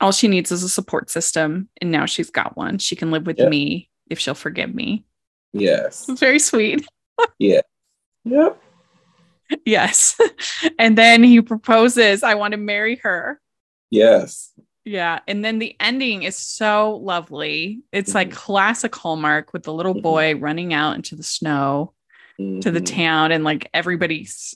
All 0.00 0.12
she 0.12 0.28
needs 0.28 0.50
is 0.52 0.62
a 0.62 0.68
support 0.68 1.10
system. 1.10 1.68
And 1.80 1.90
now 1.90 2.06
she's 2.06 2.30
got 2.30 2.56
one. 2.56 2.78
She 2.78 2.96
can 2.96 3.10
live 3.10 3.26
with 3.26 3.38
Yeah. 3.38 3.48
me 3.48 3.90
if 4.10 4.18
she'll 4.18 4.34
forgive 4.34 4.74
me. 4.74 5.04
yes, 5.52 6.08
It's 6.08 6.20
very 6.20 6.38
sweet. 6.38 6.86
Yep. 8.24 8.60
Yes. 9.64 10.16
and 10.78 10.96
then 10.96 11.22
he 11.24 11.40
proposes, 11.40 12.22
I 12.22 12.34
want 12.34 12.52
to 12.52 12.58
marry 12.58 12.96
her. 13.02 13.40
Yes, 13.90 14.52
Yeah. 14.84 15.20
And 15.28 15.44
then 15.44 15.58
the 15.58 15.76
ending 15.80 16.22
is 16.22 16.36
so 16.36 16.96
lovely. 17.02 17.80
It's 17.92 18.14
like 18.14 18.30
Mhm. 18.30 18.34
classic 18.34 18.94
Hallmark 18.94 19.52
with 19.52 19.64
the 19.64 19.72
little 19.74 19.94
Mhm. 19.94 20.02
boy 20.02 20.34
running 20.36 20.72
out 20.72 20.94
into 20.96 21.16
the 21.16 21.22
snow 21.22 21.92
to 22.38 22.70
the 22.70 22.80
Mhm. 22.80 22.86
town 22.86 23.32
and 23.32 23.44
like 23.44 23.68
everybody's 23.74 24.54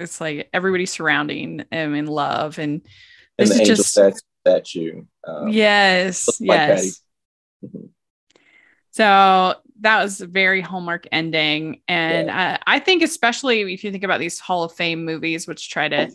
it's 0.00 0.20
like 0.20 0.48
everybody 0.54 0.86
surrounding 0.86 1.64
him 1.70 1.94
in 1.94 2.06
love 2.06 2.58
and 2.58 2.80
and 3.38 3.48
this 3.48 3.48
the 3.50 3.54
is 3.54 3.60
angel 3.60 3.76
just 3.76 3.90
stat- 3.90 4.20
statue. 4.46 5.02
Um, 5.26 5.48
yes 5.48 6.26
looks 6.26 6.40
like 6.40 6.48
yes 6.48 7.02
Mhm. 7.64 7.88
so 8.92 9.54
that 9.80 10.02
was 10.02 10.20
a 10.20 10.26
very 10.26 10.60
hallmark 10.60 11.06
ending 11.12 11.80
and 11.88 12.30
uh, 12.30 12.58
i 12.66 12.78
think 12.78 13.02
especially 13.02 13.72
if 13.72 13.84
you 13.84 13.90
think 13.92 14.04
about 14.04 14.20
these 14.20 14.38
hall 14.38 14.64
of 14.64 14.72
fame 14.72 15.04
movies 15.04 15.46
which 15.46 15.70
try 15.70 15.88
to 15.88 16.10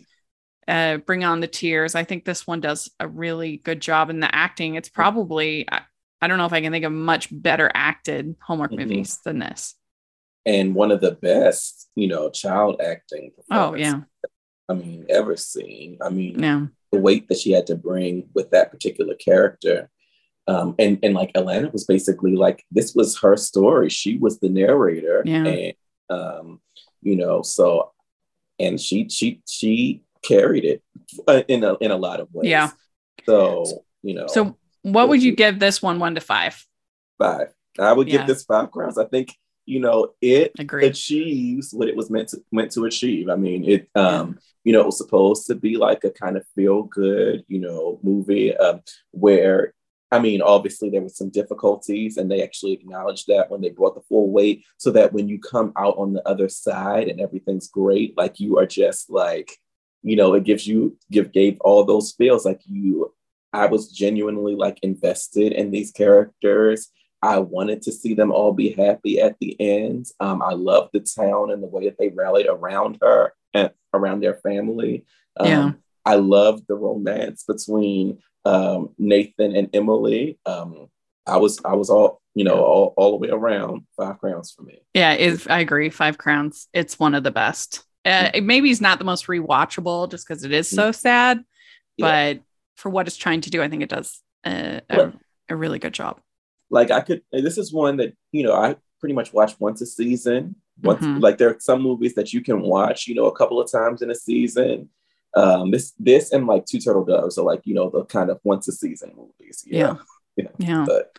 uh, 0.68 0.96
bring 0.98 1.24
on 1.24 1.40
the 1.40 1.46
tears 1.46 1.94
i 1.94 2.04
think 2.04 2.24
this 2.24 2.46
one 2.46 2.60
does 2.60 2.90
a 3.00 3.06
really 3.08 3.56
good 3.58 3.80
job 3.80 4.10
in 4.10 4.20
the 4.20 4.34
acting 4.34 4.74
it's 4.74 4.88
probably 4.88 5.66
I, 5.70 5.82
I 6.20 6.28
don't 6.28 6.38
know 6.38 6.46
if 6.46 6.52
i 6.52 6.60
can 6.60 6.72
think 6.72 6.84
of 6.84 6.92
much 6.92 7.28
better 7.30 7.70
acted 7.74 8.36
hallmark 8.40 8.70
Mhm. 8.72 8.78
movies 8.78 9.18
than 9.24 9.38
this 9.38 9.74
and 10.44 10.74
one 10.74 10.90
of 10.90 11.00
the 11.00 11.12
best, 11.12 11.88
you 11.94 12.08
know, 12.08 12.28
child 12.28 12.80
acting. 12.80 13.30
oh 13.52 13.74
yeah 13.74 14.00
I 14.68 14.74
mean, 14.74 15.06
ever 15.08 15.36
seen. 15.36 15.98
I 16.00 16.08
mean, 16.08 16.40
yeah 16.40 16.66
the 16.90 16.98
weight 16.98 17.28
that 17.28 17.38
she 17.38 17.52
had 17.52 17.66
to 17.68 17.76
bring 17.76 18.28
with 18.34 18.50
that 18.50 18.70
particular 18.70 19.14
character. 19.14 19.88
Um, 20.48 20.74
and 20.78 20.98
and 21.02 21.14
like 21.14 21.32
Alana 21.34 21.72
was 21.72 21.84
basically 21.84 22.34
like 22.34 22.64
this 22.70 22.94
was 22.94 23.18
her 23.20 23.36
story. 23.36 23.88
She 23.88 24.18
was 24.18 24.40
the 24.40 24.48
narrator, 24.48 25.22
Yeah. 25.24 25.44
and 25.46 25.72
um, 26.10 26.60
you 27.00 27.16
know, 27.16 27.42
so 27.42 27.92
and 28.58 28.80
she 28.80 29.08
she 29.08 29.40
she 29.48 30.02
carried 30.22 30.64
it 30.64 30.82
uh, 31.28 31.42
in 31.48 31.62
a 31.64 31.74
in 31.78 31.90
a 31.90 31.96
lot 31.96 32.20
of 32.20 32.28
ways. 32.32 32.50
Yeah. 32.50 32.70
So 33.26 33.84
you 34.02 34.14
know, 34.14 34.26
so 34.26 34.56
what 34.82 35.08
would 35.08 35.22
you 35.22 35.34
give 35.36 35.58
this 35.60 35.80
one 35.80 35.98
one 36.00 36.14
to 36.16 36.20
five 36.20 36.64
five. 37.18 37.48
I 37.78 37.92
would 37.92 38.08
Yeah. 38.08 38.18
give 38.18 38.26
this 38.26 38.44
five 38.44 38.70
crowns. 38.72 38.98
I 38.98 39.04
think 39.04 39.32
you 39.64 39.78
know 39.78 40.08
it 40.20 40.52
Agreed. 40.58 40.90
achieves 40.90 41.72
what 41.72 41.88
it 41.88 41.94
was 41.96 42.10
meant 42.10 42.28
to 42.30 42.38
meant 42.50 42.72
to 42.72 42.84
achieve. 42.84 43.28
I 43.28 43.36
mean, 43.36 43.64
it 43.64 43.88
um, 43.94 44.38
you 44.64 44.72
know, 44.72 44.80
it 44.80 44.86
was 44.86 44.98
supposed 44.98 45.46
to 45.46 45.54
be 45.54 45.76
like 45.76 46.02
a 46.04 46.10
kind 46.10 46.36
of 46.36 46.44
feel 46.56 46.82
good, 46.82 47.44
you 47.48 47.60
know, 47.60 48.00
movie 48.02 48.56
um, 48.56 48.80
where 49.12 49.72
I 50.12 50.18
mean, 50.18 50.42
obviously 50.42 50.90
there 50.90 51.00
were 51.00 51.08
some 51.08 51.30
difficulties, 51.30 52.18
and 52.18 52.30
they 52.30 52.42
actually 52.42 52.74
acknowledged 52.74 53.26
that 53.28 53.50
when 53.50 53.62
they 53.62 53.70
brought 53.70 53.94
the 53.94 54.02
full 54.02 54.30
weight, 54.30 54.62
so 54.76 54.90
that 54.90 55.12
when 55.14 55.26
you 55.26 55.40
come 55.40 55.72
out 55.76 55.96
on 55.96 56.12
the 56.12 56.28
other 56.28 56.50
side 56.50 57.08
and 57.08 57.18
everything's 57.18 57.68
great, 57.68 58.16
like 58.16 58.38
you 58.38 58.58
are 58.58 58.66
just 58.66 59.10
like, 59.10 59.56
you 60.02 60.14
know, 60.14 60.34
it 60.34 60.44
gives 60.44 60.66
you 60.66 60.98
give 61.10 61.32
gave 61.32 61.58
all 61.60 61.84
those 61.84 62.12
feels 62.12 62.44
like 62.44 62.60
you. 62.66 63.14
I 63.54 63.66
was 63.66 63.90
genuinely 63.90 64.54
like 64.54 64.78
invested 64.82 65.52
in 65.52 65.70
these 65.70 65.92
characters. 65.92 66.88
I 67.22 67.38
wanted 67.38 67.82
to 67.82 67.92
see 67.92 68.14
them 68.14 68.32
all 68.32 68.52
be 68.52 68.70
happy 68.70 69.20
at 69.20 69.36
the 69.40 69.58
end. 69.60 70.06
Um, 70.20 70.42
I 70.42 70.52
love 70.52 70.90
the 70.92 71.00
town 71.00 71.52
and 71.52 71.62
the 71.62 71.68
way 71.68 71.84
that 71.84 71.96
they 71.98 72.08
rallied 72.08 72.48
around 72.48 72.98
her 73.00 73.32
and 73.54 73.70
around 73.94 74.20
their 74.20 74.34
family. 74.34 75.06
Um, 75.38 75.46
Yeah. 75.46 75.72
I 76.04 76.16
loved 76.16 76.64
the 76.68 76.74
romance 76.74 77.44
between 77.46 78.18
um, 78.44 78.90
Nathan 78.98 79.54
and 79.56 79.68
Emily. 79.72 80.38
Um, 80.46 80.88
I 81.26 81.36
was 81.36 81.60
I 81.64 81.74
was 81.74 81.90
all 81.90 82.20
you 82.34 82.44
know 82.44 82.62
all, 82.64 82.94
all 82.96 83.10
the 83.12 83.16
way 83.18 83.28
around 83.28 83.82
five 83.96 84.18
crowns 84.18 84.50
for 84.52 84.62
me. 84.62 84.82
Yeah, 84.94 85.12
if 85.12 85.48
I 85.50 85.60
agree, 85.60 85.90
Five 85.90 86.18
Crowns. 86.18 86.68
It's 86.72 86.98
one 86.98 87.14
of 87.14 87.22
the 87.22 87.30
best. 87.30 87.84
Uh, 88.04 88.30
it 88.34 88.42
maybe 88.42 88.70
it's 88.70 88.80
not 88.80 88.98
the 88.98 89.04
most 89.04 89.26
rewatchable 89.28 90.10
just 90.10 90.26
because 90.26 90.42
it 90.42 90.50
is 90.52 90.68
so 90.68 90.90
sad, 90.90 91.44
Yeah. 91.96 92.34
but 92.34 92.42
for 92.76 92.90
what 92.90 93.06
it's 93.06 93.16
trying 93.16 93.42
to 93.42 93.50
do, 93.50 93.62
I 93.62 93.68
think 93.68 93.82
it 93.84 93.90
does 93.90 94.20
uh, 94.44 94.80
a, 94.90 95.12
a 95.48 95.54
really 95.54 95.78
good 95.78 95.94
job. 95.94 96.20
Like 96.68 96.90
I 96.90 97.00
could 97.02 97.22
this 97.30 97.58
is 97.58 97.72
one 97.72 97.98
that 97.98 98.14
you 98.32 98.42
know 98.42 98.54
I 98.54 98.74
pretty 98.98 99.14
much 99.14 99.32
watch 99.32 99.54
once 99.60 99.80
a 99.82 99.86
season. 99.86 100.56
Once 100.82 101.04
Mhm. 101.04 101.20
like 101.22 101.38
there 101.38 101.50
are 101.50 101.60
some 101.60 101.80
movies 101.82 102.14
that 102.14 102.32
you 102.32 102.40
can 102.40 102.60
watch 102.62 103.06
you 103.06 103.14
know 103.14 103.26
a 103.26 103.36
couple 103.36 103.60
of 103.60 103.70
times 103.70 104.02
in 104.02 104.10
a 104.10 104.14
season. 104.16 104.88
Um, 105.34 105.70
this 105.70 105.92
this 105.98 106.32
and 106.32 106.46
like 106.46 106.66
Two 106.66 106.78
Turtle 106.78 107.04
Doves 107.04 107.38
are 107.38 107.44
like 107.44 107.62
you 107.64 107.74
know 107.74 107.90
the 107.90 108.04
kind 108.04 108.30
of 108.30 108.40
once 108.44 108.68
a 108.68 108.72
season 108.72 109.12
movies. 109.16 109.64
Yeah. 109.66 109.96
Yeah. 110.36 110.48
Yeah. 110.58 110.84
But 110.86 111.16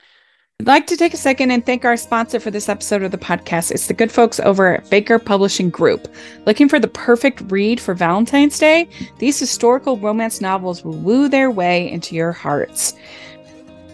I'd 0.60 0.68
like 0.68 0.88
to 0.88 0.98
take 0.98 1.14
a 1.14 1.18
second 1.18 1.52
and 1.52 1.66
thank 1.66 1.84
our 1.84 1.98
sponsor 1.98 2.40
for 2.40 2.52
this 2.52 2.70
episode 2.70 3.04
of 3.04 3.12
the 3.12 3.18
podcast. 3.18 3.72
It's 3.72 3.88
the 3.88 3.94
good 3.94 4.12
folks 4.12 4.40
over 4.40 4.76
at 4.76 4.90
Baker 4.90 5.20
Publishing 5.20 5.70
Group. 5.70 6.08
Looking 6.46 6.70
for 6.70 6.80
the 6.80 6.88
perfect 6.88 7.52
read 7.52 7.82
for 7.82 7.94
Valentine's 7.94 8.58
Day? 8.60 8.88
These 9.18 9.40
historical 9.40 9.98
romance 9.98 10.42
novels 10.42 10.84
will 10.86 10.94
woo 10.94 11.28
their 11.28 11.52
way 11.52 11.92
into 11.92 12.16
your 12.16 12.32
hearts. 12.32 12.94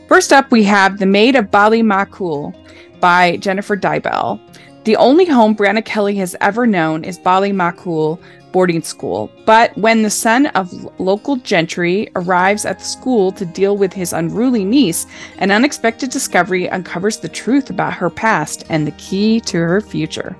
First 0.07 0.33
up, 0.33 0.51
we 0.51 0.63
have 0.63 0.99
The 0.99 1.05
Maid 1.05 1.35
of 1.35 1.45
Ballymacool 1.45 2.53
by 2.99 3.37
Jennifer 3.37 3.77
Deibel. 3.77 4.39
The 4.83 4.95
only 4.95 5.25
home 5.25 5.55
Brianna 5.55 5.83
Kelly 5.83 6.15
has 6.15 6.35
ever 6.41 6.67
known 6.67 7.03
is 7.03 7.17
Ballymacool 7.19 8.21
boarding 8.51 8.81
school. 8.81 9.31
But 9.45 9.77
when 9.77 10.01
the 10.01 10.09
son 10.09 10.47
of 10.47 10.71
local 10.99 11.37
gentry 11.37 12.09
arrives 12.15 12.65
at 12.65 12.79
the 12.79 12.85
school 12.85 13.31
to 13.33 13.45
deal 13.45 13.77
with 13.77 13.93
his 13.93 14.13
unruly 14.13 14.65
niece, 14.65 15.05
an 15.37 15.51
unexpected 15.51 16.09
discovery 16.09 16.69
uncovers 16.69 17.17
the 17.17 17.29
truth 17.29 17.69
about 17.69 17.93
her 17.93 18.09
past 18.09 18.63
and 18.69 18.85
the 18.85 18.91
key 18.91 19.39
to 19.41 19.57
her 19.57 19.81
future. 19.81 20.35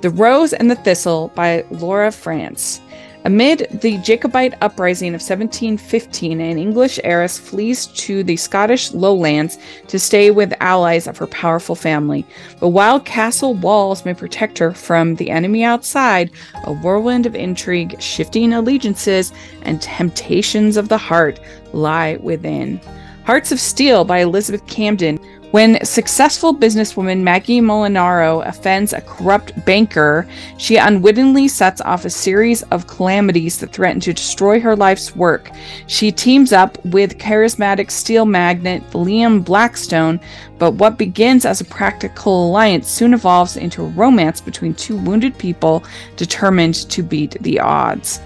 The 0.00 0.10
Rose 0.10 0.52
and 0.52 0.70
the 0.70 0.76
Thistle 0.76 1.30
by 1.34 1.64
Laura 1.70 2.10
Frantz. 2.10 2.80
Amid 3.26 3.80
the 3.82 3.98
Jacobite 3.98 4.54
uprising 4.62 5.08
of 5.08 5.20
1715, 5.20 6.40
an 6.40 6.58
English 6.58 6.98
heiress 7.04 7.38
flees 7.38 7.86
to 7.88 8.24
the 8.24 8.36
Scottish 8.36 8.92
lowlands 8.92 9.58
to 9.88 9.98
stay 9.98 10.30
with 10.30 10.54
allies 10.60 11.06
of 11.06 11.18
her 11.18 11.26
powerful 11.26 11.74
family. 11.74 12.24
But 12.60 12.68
while 12.68 12.98
castle 12.98 13.52
walls 13.52 14.06
may 14.06 14.14
protect 14.14 14.56
her 14.56 14.72
from 14.72 15.16
the 15.16 15.30
enemy 15.30 15.62
outside, 15.64 16.30
a 16.64 16.72
whirlwind 16.72 17.26
of 17.26 17.34
intrigue, 17.34 18.00
shifting 18.00 18.54
allegiances, 18.54 19.34
and 19.62 19.82
temptations 19.82 20.78
of 20.78 20.88
the 20.88 20.98
heart 20.98 21.38
lie 21.74 22.16
within. 22.22 22.80
Hearts 23.24 23.52
of 23.52 23.60
Steel 23.60 24.04
by 24.04 24.20
Elizabeth 24.20 24.66
Camden. 24.66 25.20
When 25.50 25.84
successful 25.84 26.54
businesswoman 26.54 27.22
Maggie 27.22 27.60
Molinaro 27.60 28.46
offends 28.46 28.92
a 28.92 29.00
corrupt 29.00 29.52
banker, 29.64 30.28
she 30.58 30.76
unwittingly 30.76 31.48
sets 31.48 31.80
off 31.80 32.04
a 32.04 32.10
series 32.10 32.62
of 32.70 32.86
calamities 32.86 33.58
that 33.58 33.72
threaten 33.72 33.98
to 34.02 34.12
destroy 34.12 34.60
her 34.60 34.76
life's 34.76 35.16
work. 35.16 35.50
She 35.88 36.12
teams 36.12 36.52
up 36.52 36.78
with 36.84 37.18
charismatic 37.18 37.90
steel 37.90 38.26
magnate 38.26 38.88
Liam 38.90 39.44
Blackstone, 39.44 40.20
but 40.58 40.74
what 40.74 40.96
begins 40.96 41.44
as 41.44 41.60
a 41.60 41.64
practical 41.64 42.46
alliance 42.46 42.86
soon 42.86 43.12
evolves 43.12 43.56
into 43.56 43.82
a 43.82 43.88
romance 43.88 44.40
between 44.40 44.74
two 44.74 44.98
wounded 44.98 45.36
people 45.36 45.82
determined 46.14 46.74
to 46.90 47.02
beat 47.02 47.36
the 47.40 47.58
odds. 47.58 48.20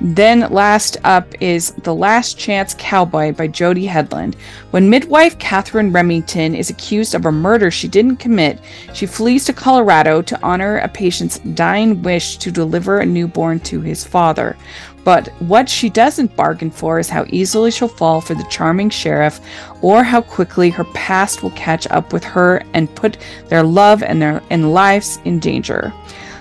Then 0.00 0.48
last 0.50 0.96
up 1.02 1.26
is 1.40 1.72
The 1.72 1.94
Last 1.94 2.38
Chance 2.38 2.76
Cowboy 2.78 3.32
by 3.32 3.48
Jody 3.48 3.86
Hedlund. 3.86 4.36
When 4.70 4.88
midwife 4.88 5.36
Catherine 5.40 5.92
Remington 5.92 6.54
is 6.54 6.70
accused 6.70 7.16
of 7.16 7.26
a 7.26 7.32
murder 7.32 7.70
she 7.72 7.88
didn't 7.88 8.18
commit, 8.18 8.60
she 8.94 9.06
flees 9.06 9.44
to 9.46 9.52
Colorado 9.52 10.22
to 10.22 10.40
honor 10.40 10.78
a 10.78 10.88
patient's 10.88 11.40
dying 11.40 12.00
wish 12.02 12.36
to 12.38 12.52
deliver 12.52 13.00
a 13.00 13.06
newborn 13.06 13.58
to 13.60 13.80
his 13.80 14.04
father. 14.04 14.56
But 15.02 15.28
what 15.40 15.68
she 15.68 15.90
doesn't 15.90 16.36
bargain 16.36 16.70
for 16.70 17.00
is 17.00 17.08
how 17.08 17.24
easily 17.30 17.72
she'll 17.72 17.88
fall 17.88 18.20
for 18.20 18.34
the 18.34 18.46
charming 18.50 18.90
sheriff, 18.90 19.40
or 19.82 20.04
how 20.04 20.20
quickly 20.20 20.70
her 20.70 20.84
past 20.84 21.42
will 21.42 21.50
catch 21.52 21.88
up 21.88 22.12
with 22.12 22.22
her 22.22 22.62
and 22.72 22.94
put 22.94 23.18
their 23.48 23.64
love 23.64 24.04
and 24.04 24.22
their 24.22 24.42
and 24.50 24.72
lives 24.72 25.18
in 25.24 25.40
danger. 25.40 25.92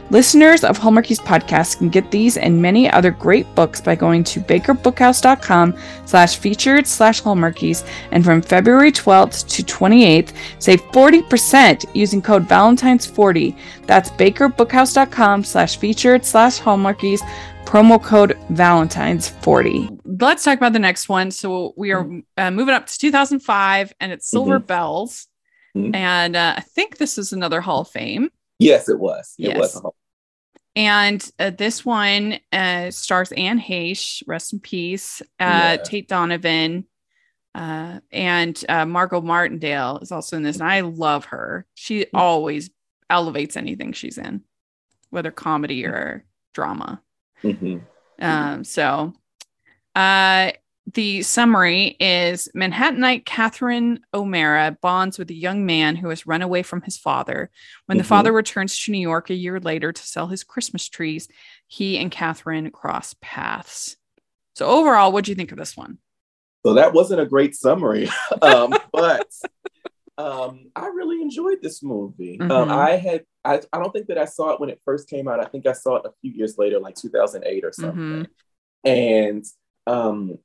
Listeners 0.09 0.63
of 0.63 0.79
Hallmarkies 0.79 1.19
podcast 1.19 1.79
can 1.79 1.89
get 1.89 2.11
these 2.11 2.37
and 2.37 2.61
many 2.61 2.89
other 2.89 3.11
great 3.11 3.45
books 3.55 3.81
by 3.81 3.93
going 3.93 4.23
to 4.25 4.39
bakerbookhouse.com 4.39 5.75
slash 6.05 6.37
featured 6.37 6.87
slash 6.87 7.21
hallmarkies 7.21 7.85
and 8.11 8.23
from 8.23 8.41
February 8.41 8.91
12th 8.93 9.47
to 9.49 9.63
28th, 9.63 10.33
save 10.59 10.81
40% 10.93 11.85
using 11.93 12.21
code 12.21 12.47
Valentine's40. 12.47 13.57
That's 13.85 14.09
bakerbookhouse.com 14.11 15.43
slash 15.43 15.77
featured 15.77 16.23
slash 16.23 16.57
hallmarkies, 16.61 17.19
promo 17.65 18.01
code 18.01 18.37
Valentine's40. 18.51 19.99
Let's 20.21 20.45
talk 20.45 20.57
about 20.57 20.71
the 20.71 20.79
next 20.79 21.09
one. 21.09 21.31
So 21.31 21.73
we 21.75 21.91
are 21.91 22.09
uh, 22.37 22.51
moving 22.51 22.73
up 22.73 22.87
to 22.87 22.97
2005 22.97 23.93
and 23.99 24.13
it's 24.13 24.29
Silver 24.29 24.59
Bells. 24.59 25.27
Mhm. 25.75 25.93
And 25.93 26.35
uh, 26.37 26.53
I 26.55 26.61
think 26.61 26.97
this 26.97 27.17
is 27.17 27.33
another 27.33 27.59
Hall 27.59 27.81
of 27.81 27.89
Fame. 27.89 28.31
yes, 28.57 28.87
it 28.89 28.97
was. 28.99 29.35
It 29.37 29.49
Yes. 29.49 29.75
was. 29.75 29.93
And 30.77 31.27
uh, 31.39 31.49
this 31.49 31.83
one 31.83 32.37
uh, 32.53 32.91
stars 32.91 33.31
Anne 33.31 33.59
Heche, 33.59 34.21
rest 34.27 34.53
in 34.53 34.59
peace, 34.59 35.21
uh, 35.21 35.25
Yeah. 35.39 35.77
Tate 35.77 36.07
Donovan, 36.07 36.85
uh, 37.55 37.99
and 38.11 38.63
uh, 38.69 38.85
Margot 38.85 39.21
Martindale 39.21 39.97
is 40.03 40.11
also 40.11 40.37
in 40.37 40.43
this. 40.43 40.59
And 40.59 40.69
I 40.69 40.81
love 40.81 41.25
her. 41.25 41.65
She 41.73 42.01
Mm. 42.05 42.09
always 42.13 42.69
elevates 43.09 43.57
anything 43.57 43.91
she's 43.93 44.19
in, 44.19 44.43
whether 45.09 45.31
comedy 45.31 45.83
or 45.83 46.23
drama. 46.53 47.01
Mhm. 47.43 47.81
Um, 48.19 48.63
so 48.63 49.13
uh, 49.95 50.51
the 50.93 51.21
summary 51.21 51.97
is 51.99 52.47
Manhattanite 52.55 53.25
Catherine 53.25 53.99
O'Mara 54.13 54.77
bonds 54.81 55.19
with 55.19 55.29
a 55.29 55.33
young 55.35 55.65
man 55.65 55.97
who 55.97 56.07
has 56.09 56.25
run 56.25 56.41
away 56.41 56.63
from 56.63 56.81
his 56.81 56.97
father. 56.97 57.49
When 57.87 57.97
the 57.97 58.03
Mhm. 58.05 58.07
father 58.07 58.31
returns 58.31 58.79
to 58.79 58.91
New 58.91 58.99
York 58.99 59.29
a 59.29 59.33
year 59.35 59.59
later 59.59 59.91
to 59.91 60.01
sell 60.01 60.27
his 60.27 60.45
Christmas 60.45 60.87
trees, 60.87 61.27
he 61.67 61.97
and 61.97 62.09
Catherine 62.09 62.71
cross 62.71 63.15
paths. 63.19 63.97
So 64.55 64.65
overall, 64.65 65.11
what 65.11 65.25
do 65.25 65.31
you 65.31 65.35
think 65.35 65.51
of 65.51 65.57
this 65.57 65.75
one? 65.75 65.97
So 66.65 66.73
that 66.75 66.93
wasn't 66.93 67.21
a 67.21 67.25
great 67.25 67.55
summary, 67.55 68.09
um, 68.41 68.73
but 68.93 69.29
um, 70.17 70.71
I 70.75 70.87
really 70.87 71.21
enjoyed 71.21 71.61
this 71.61 71.83
movie. 71.83 72.39
Um, 72.39 72.49
Mhm. 72.49 72.71
I 72.71 72.95
had, 72.95 73.25
I, 73.43 73.61
I 73.71 73.79
don't 73.79 73.91
think 73.91 74.07
that 74.07 74.17
I 74.17 74.25
saw 74.25 74.51
it 74.53 74.59
when 74.59 74.69
it 74.69 74.81
first 74.83 75.09
came 75.09 75.27
out. 75.27 75.39
I 75.39 75.45
think 75.45 75.67
I 75.67 75.73
saw 75.73 75.97
it 75.97 76.05
a 76.05 76.13
few 76.21 76.31
years 76.31 76.57
later, 76.57 76.79
like 76.79 76.95
2008 76.95 77.63
or 77.65 77.71
something. 77.71 78.27
And 78.83 79.45
um, 79.85 80.37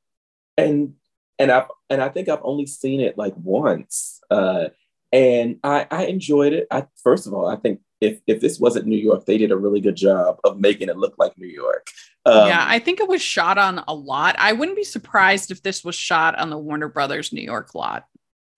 and 0.56 0.94
and 1.38 1.50
I 1.50 1.66
and 1.90 2.02
I 2.02 2.08
think 2.08 2.28
I've 2.28 2.42
only 2.42 2.66
seen 2.66 3.00
it 3.00 3.16
like 3.18 3.34
once. 3.36 4.20
Uh, 4.30 4.68
and 5.12 5.58
I 5.64 5.86
I 5.90 6.06
enjoyed 6.06 6.52
it. 6.52 6.66
I 6.70 6.86
first 7.02 7.26
of 7.26 7.34
all, 7.34 7.46
I 7.46 7.56
think 7.56 7.80
if 8.00 8.20
if 8.26 8.40
this 8.40 8.58
wasn't 8.58 8.86
New 8.86 8.96
York, 8.98 9.26
they 9.26 9.38
did 9.38 9.50
a 9.52 9.56
really 9.56 9.80
good 9.80 9.96
job 9.96 10.38
of 10.44 10.58
making 10.60 10.88
it 10.88 10.96
look 10.96 11.14
like 11.18 11.36
New 11.38 11.46
York. 11.48 11.86
Um, 12.24 12.46
yeah, 12.48 12.64
I 12.66 12.78
think 12.78 13.00
it 13.00 13.08
was 13.08 13.20
shot 13.20 13.58
on 13.58 13.82
a 13.88 13.94
lot. 13.94 14.36
I 14.38 14.52
wouldn't 14.52 14.76
be 14.76 14.84
surprised 14.84 15.50
if 15.50 15.62
this 15.62 15.84
was 15.84 15.94
shot 15.96 16.38
on 16.38 16.50
the 16.50 16.58
Warner 16.58 16.88
Brothers 16.88 17.32
New 17.32 17.42
York 17.42 17.74
lot. 17.74 18.04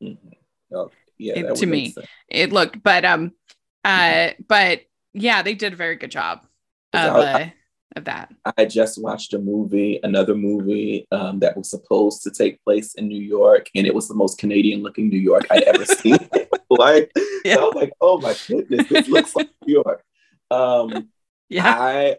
mhm. 0.03 0.19
Oh, 0.73 0.91
yeah, 1.19 1.35
It- 1.39 1.57
to 1.57 1.67
me. 1.67 1.91
sense. 1.91 2.07
It 2.29 2.53
looked, 2.53 2.83
but 2.83 3.05
um, 3.05 3.33
uh, 3.85 4.31
but 4.49 4.83
yeah, 5.13 5.43
they 5.43 5.55
did 5.55 5.73
a 5.73 5.77
very 5.77 5.97
good 5.97 6.11
job 6.11 6.41
of, 6.93 7.01
I- 7.15 7.33
uh, 7.43 7.49
of 7.97 8.05
that. 8.05 8.33
I 8.57 8.65
just 8.65 9.01
watched 9.01 9.35
a 9.35 9.39
movie, 9.39 10.01
another 10.03 10.35
movie 10.35 11.07
um, 11.13 11.39
that 11.41 11.57
was 11.57 11.71
supposed 11.71 12.23
to 12.23 12.31
take 12.31 12.63
place 12.65 12.95
in 12.95 13.09
New 13.09 13.21
York, 13.21 13.69
and 13.75 13.87
it 13.87 13.95
was 13.95 14.09
the 14.09 14.15
most 14.15 14.39
Canadian 14.39 14.83
looking 14.83 15.09
New 15.09 15.19
York 15.19 15.47
I'd 15.51 15.63
ever 15.65 15.85
seen. 16.03 16.19
like, 16.71 17.11
Yeah. 17.45 17.57
I 17.57 17.61
was 17.65 17.75
like, 17.75 17.93
oh 18.01 18.19
my 18.21 18.35
goodness, 18.49 18.89
this 18.89 19.09
looks 19.09 19.35
like 19.37 19.51
New 19.67 19.83
York. 19.85 20.03
Um, 20.51 21.09
Yeah, 21.49 21.71
I, 21.79 22.17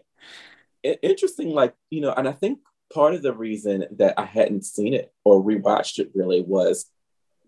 i- 0.84 0.98
interesting, 1.02 1.50
like, 1.50 1.74
you 1.90 2.00
know, 2.00 2.12
and 2.12 2.26
I 2.28 2.32
think 2.32 2.60
part 2.94 3.14
of 3.14 3.22
the 3.22 3.32
reason 3.34 3.84
that 3.96 4.14
I 4.18 4.24
hadn't 4.24 4.64
seen 4.64 4.94
it 4.94 5.12
or 5.24 5.42
rewatched 5.42 5.98
it 5.98 6.10
really 6.14 6.42
was 6.42 6.86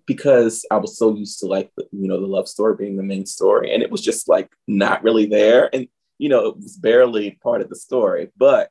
because 0.07 0.65
I 0.71 0.77
was 0.79 0.97
so 0.99 1.15
used 1.15 1.41
to 1.41 1.47
like, 1.47 1.71
the, 1.77 1.87
you 1.93 2.09
know, 2.09 2.21
the 2.21 2.27
love 2.27 2.49
story 2.49 2.75
being 2.77 2.97
the 2.97 3.03
main 3.03 3.27
story, 3.27 3.73
and 3.75 3.83
it 3.83 3.91
was 3.91 4.01
just 4.01 4.29
like 4.29 4.51
not 4.67 5.03
really 5.03 5.27
there. 5.27 5.69
And 5.75 5.87
you 6.19 6.29
know, 6.29 6.47
it 6.47 6.57
was 6.57 6.77
barely 6.77 7.33
part 7.43 7.61
of 7.63 7.69
the 7.69 7.77
story, 7.77 8.31
but 8.37 8.71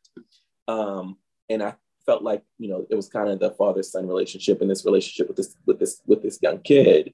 um, 0.68 1.18
and 1.50 1.64
I 1.64 1.76
felt 2.06 2.24
like 2.24 2.44
you 2.60 2.70
know 2.70 2.86
it 2.90 2.96
was 2.96 3.08
kind 3.10 3.30
of 3.30 3.40
the 3.40 3.52
father 3.52 3.84
son 3.84 4.08
relationship 4.08 4.62
and 4.62 4.70
this 4.70 4.86
relationship 4.86 5.28
with 5.28 5.38
this 5.38 5.56
with 5.66 5.80
this 5.80 6.02
with 6.06 6.22
this 6.22 6.40
young 6.42 6.60
kid, 6.60 7.14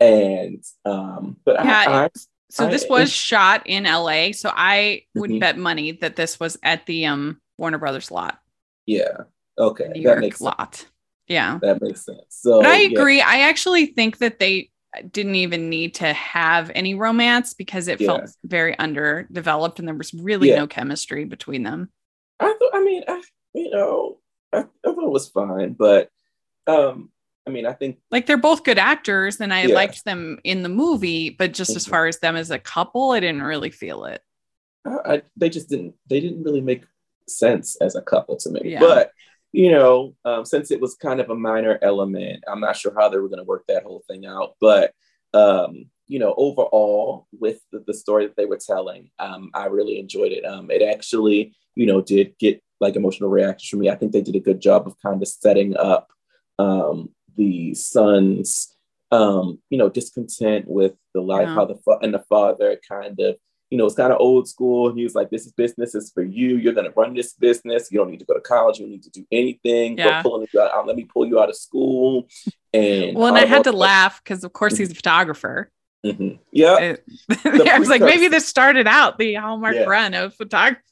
and 0.00 0.62
um, 0.84 1.36
but 1.44 1.56
Yeah, 1.64 1.84
I, 1.86 2.04
I 2.04 2.10
so 2.50 2.66
I- 2.66 2.70
this 2.70 2.86
was 2.88 3.10
shot 3.12 3.62
in 3.66 3.84
LA. 3.84 4.32
So 4.32 4.50
I 4.54 5.02
would 5.14 5.30
Mhm. 5.30 5.40
bet 5.40 5.58
money 5.58 5.92
that 5.92 6.16
this 6.16 6.38
was 6.40 6.56
at 6.62 6.86
the 6.86 7.06
um 7.06 7.40
Warner 7.58 7.78
Brothers 7.78 8.10
lot, 8.10 8.38
yeah 8.86 9.24
okay 9.58 9.84
New 9.88 9.94
that 9.94 10.00
York 10.02 10.18
makes 10.20 10.38
sense. 10.38 10.44
lot. 10.58 10.86
Yeah. 11.28 11.58
that 11.62 11.80
makes 11.80 12.04
sense. 12.04 12.20
So 12.28 12.60
But 12.60 12.70
I 12.70 12.80
yeah. 12.80 12.98
agree. 12.98 13.20
I 13.22 13.40
actually 13.48 13.86
think 13.86 14.18
that 14.18 14.38
they 14.38 14.70
didn't 15.10 15.34
even 15.36 15.68
need 15.68 15.94
to 15.96 16.12
have 16.12 16.70
any 16.74 16.94
romance 16.94 17.54
because 17.54 17.88
it 17.88 17.98
felt 18.00 18.30
very 18.44 18.78
underdeveloped 18.78 19.78
and 19.78 19.88
there 19.88 19.94
was 19.94 20.14
really 20.14 20.48
Yeah. 20.48 20.56
no 20.56 20.66
chemistry 20.66 21.24
between 21.24 21.62
them. 21.62 21.90
I 22.40 22.54
thought, 22.58 22.70
I 22.74 22.82
mean, 22.82 23.04
I, 23.08 23.22
you 23.54 23.70
know, 23.70 24.18
I, 24.52 24.58
I 24.58 24.62
thought 24.84 25.04
it 25.04 25.10
was 25.10 25.28
fine, 25.28 25.72
but 25.74 26.10
um, 26.66 27.10
I 27.46 27.50
mean, 27.50 27.66
I 27.66 27.72
think 27.72 27.98
Like 28.10 28.26
they're 28.26 28.36
both 28.38 28.64
good 28.64 28.78
actors 28.78 29.40
and 29.40 29.52
I 29.52 29.66
Yeah. 29.66 29.74
liked 29.74 30.04
them 30.04 30.38
in 30.44 30.62
the 30.62 30.68
movie, 30.68 31.30
but 31.30 31.52
just 31.52 31.76
as 31.76 31.84
Mhm. 31.86 31.90
far 31.90 32.06
as 32.06 32.18
them 32.20 32.36
as 32.36 32.50
a 32.50 32.58
couple, 32.58 33.10
I 33.10 33.20
didn't 33.20 33.42
really 33.42 33.70
feel 33.70 34.04
it. 34.06 34.22
I, 34.86 35.14
I, 35.14 35.22
they 35.36 35.50
just 35.50 35.68
didn't, 35.68 35.94
they 36.08 36.20
didn't 36.20 36.42
really 36.42 36.60
make 36.60 36.84
sense 37.28 37.76
as 37.76 37.96
a 37.96 38.02
couple 38.02 38.36
to 38.36 38.50
me. 38.50 38.60
Yeah. 38.64 38.80
But 38.80 39.12
you 39.54 39.70
know, 39.70 40.14
um, 40.24 40.44
since 40.44 40.72
it 40.72 40.80
was 40.80 40.96
kind 40.96 41.20
of 41.20 41.30
a 41.30 41.34
minor 41.36 41.78
element, 41.80 42.42
I'm 42.48 42.58
not 42.58 42.76
sure 42.76 42.92
how 42.98 43.08
they 43.08 43.18
were 43.18 43.28
going 43.28 43.38
to 43.38 43.44
work 43.44 43.64
that 43.68 43.84
whole 43.84 44.02
thing 44.08 44.26
out. 44.26 44.56
But 44.60 44.92
um, 45.32 45.86
you 46.08 46.18
know, 46.18 46.34
overall, 46.36 47.28
with 47.38 47.60
the, 47.70 47.82
the 47.86 47.94
story 47.94 48.26
that 48.26 48.36
they 48.36 48.46
were 48.46 48.58
telling, 48.58 49.10
um, 49.20 49.50
I 49.54 49.66
really 49.66 49.98
enjoyed 50.00 50.32
it. 50.32 50.44
Um, 50.44 50.70
it 50.72 50.82
actually, 50.82 51.54
you 51.76 51.86
know, 51.86 52.00
did 52.00 52.36
get 52.38 52.62
like 52.80 52.96
emotional 52.96 53.30
reactions 53.30 53.68
from 53.68 53.78
me. 53.78 53.90
I 53.90 53.94
think 53.94 54.10
they 54.10 54.20
did 54.22 54.36
a 54.36 54.40
good 54.48 54.60
job 54.60 54.88
of 54.88 55.00
kind 55.00 55.22
of 55.22 55.28
setting 55.28 55.76
up 55.76 56.10
um, 56.58 57.10
the 57.36 57.74
son's, 57.74 58.74
um, 59.12 59.60
you 59.70 59.78
know, 59.78 59.88
discontent 59.88 60.66
with 60.66 60.94
the 61.14 61.20
life, 61.20 61.46
Yeah. 61.46 61.54
how 61.54 61.64
the 61.64 61.76
fa- 61.76 62.00
and 62.02 62.12
the 62.12 62.24
father 62.28 62.78
kind 62.88 63.18
of, 63.20 63.36
you 63.70 63.78
know, 63.78 63.86
it's 63.86 63.94
kind 63.94 64.12
of 64.12 64.20
old 64.20 64.48
school. 64.48 64.92
He 64.94 65.02
was 65.04 65.14
like, 65.14 65.30
"This 65.30 65.46
is 65.46 65.52
business. 65.52 65.94
Is 65.94 66.12
for 66.12 66.22
you. 66.22 66.56
You're 66.56 66.74
going 66.74 66.86
to 66.86 66.92
run 66.96 67.14
this 67.14 67.32
business. 67.32 67.90
You 67.90 67.98
don't 67.98 68.10
need 68.10 68.20
to 68.20 68.24
go 68.26 68.34
to 68.34 68.40
college. 68.40 68.78
You 68.78 68.84
don't 68.84 68.92
need 68.92 69.02
to 69.04 69.10
do 69.10 69.26
anything. 69.32 69.98
Yeah. 69.98 70.22
Pulling 70.22 70.46
you 70.52 70.60
out. 70.60 70.86
Let 70.86 70.96
me 70.96 71.04
pull 71.04 71.26
you 71.26 71.40
out 71.40 71.48
of 71.48 71.56
school." 71.56 72.28
And 72.72 73.16
Well, 73.16 73.28
and 73.28 73.36
I 73.38 73.46
had 73.46 73.64
to 73.64 73.70
that- 73.70 73.76
laugh 73.76 74.20
because, 74.22 74.44
of 74.44 74.52
course, 74.52 74.76
he's 74.76 74.90
a 74.90 74.94
photographer. 74.94 75.70
Mhm. 76.04 76.38
Yeah, 76.52 76.96
I 77.46 77.78
was 77.78 77.88
like, 77.88 78.02
maybe 78.02 78.28
this 78.28 78.46
started 78.46 78.86
out 78.86 79.16
the 79.18 79.34
Hallmark 79.34 79.74
Yeah. 79.74 79.84
run 79.84 80.12
of 80.12 80.34
photographers. 80.34 80.82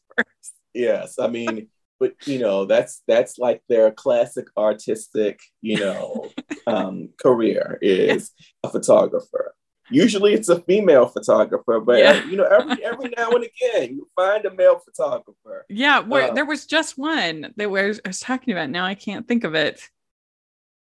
yes. 0.72 1.18
I 1.18 1.28
mean, 1.28 1.68
but 2.00 2.14
you 2.26 2.38
know, 2.38 2.64
that's 2.64 3.02
that's 3.06 3.36
like 3.38 3.62
their 3.68 3.90
classic 3.90 4.46
artistic, 4.56 5.40
you 5.60 5.76
know, 5.78 6.30
um, 6.66 7.10
career 7.22 7.78
is 7.82 8.30
a 8.64 8.70
photographer. 8.70 9.54
Usually, 9.93 10.32
it's 10.32 10.49
a 10.49 10.61
female 10.62 11.07
photographer, 11.07 11.80
but 11.80 11.99
Yeah. 11.99 12.24
you 12.24 12.36
know, 12.36 12.45
every 12.45 12.82
every 12.84 13.11
now 13.16 13.30
and 13.30 13.45
again, 13.45 13.95
you 13.97 14.09
find 14.16 14.45
a 14.47 14.55
male 14.55 14.78
photographer. 14.78 15.66
Yeah, 15.68 16.01
where 16.01 16.30
Uh, 16.30 16.34
there 16.34 16.45
was 16.47 16.66
just 16.66 16.97
one 16.99 17.53
that 17.57 17.70
was 17.70 18.01
I 18.05 18.09
was 18.09 18.20
talking 18.20 18.53
about. 18.53 18.70
Now 18.70 18.84
I 18.84 18.95
can't 18.95 19.28
think 19.28 19.45
of 19.45 19.55
it. 19.55 19.88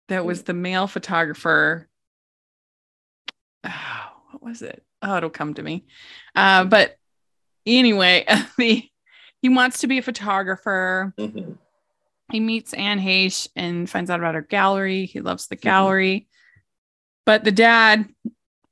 That 0.09 0.25
was 0.25 0.43
the 0.45 0.55
male 0.55 0.87
photographer. 0.87 1.89
Oh, 3.65 4.11
what 4.31 4.43
was 4.43 4.63
it? 4.63 4.85
Oh, 5.03 5.17
it'll 5.17 5.31
come 5.31 5.55
to 5.55 5.63
me. 5.63 5.85
Uh, 6.35 6.65
but 6.65 6.97
anyway, 7.67 8.25
the 8.59 8.89
he 9.43 9.49
wants 9.49 9.81
to 9.81 9.87
be 9.87 9.99
a 9.99 10.03
photographer. 10.03 11.13
Mhm. 11.19 11.59
He 12.33 12.41
meets 12.41 12.73
Anne 12.73 13.01
Heche 13.01 13.49
and 13.55 13.89
finds 13.89 14.09
out 14.11 14.19
about 14.21 14.35
her 14.35 14.43
gallery. 14.43 15.07
He 15.07 15.21
loves 15.21 15.47
the 15.47 15.57
Mhm. 15.57 15.61
gallery, 15.61 16.29
but 17.27 17.45
the 17.45 17.53
dad 17.53 18.09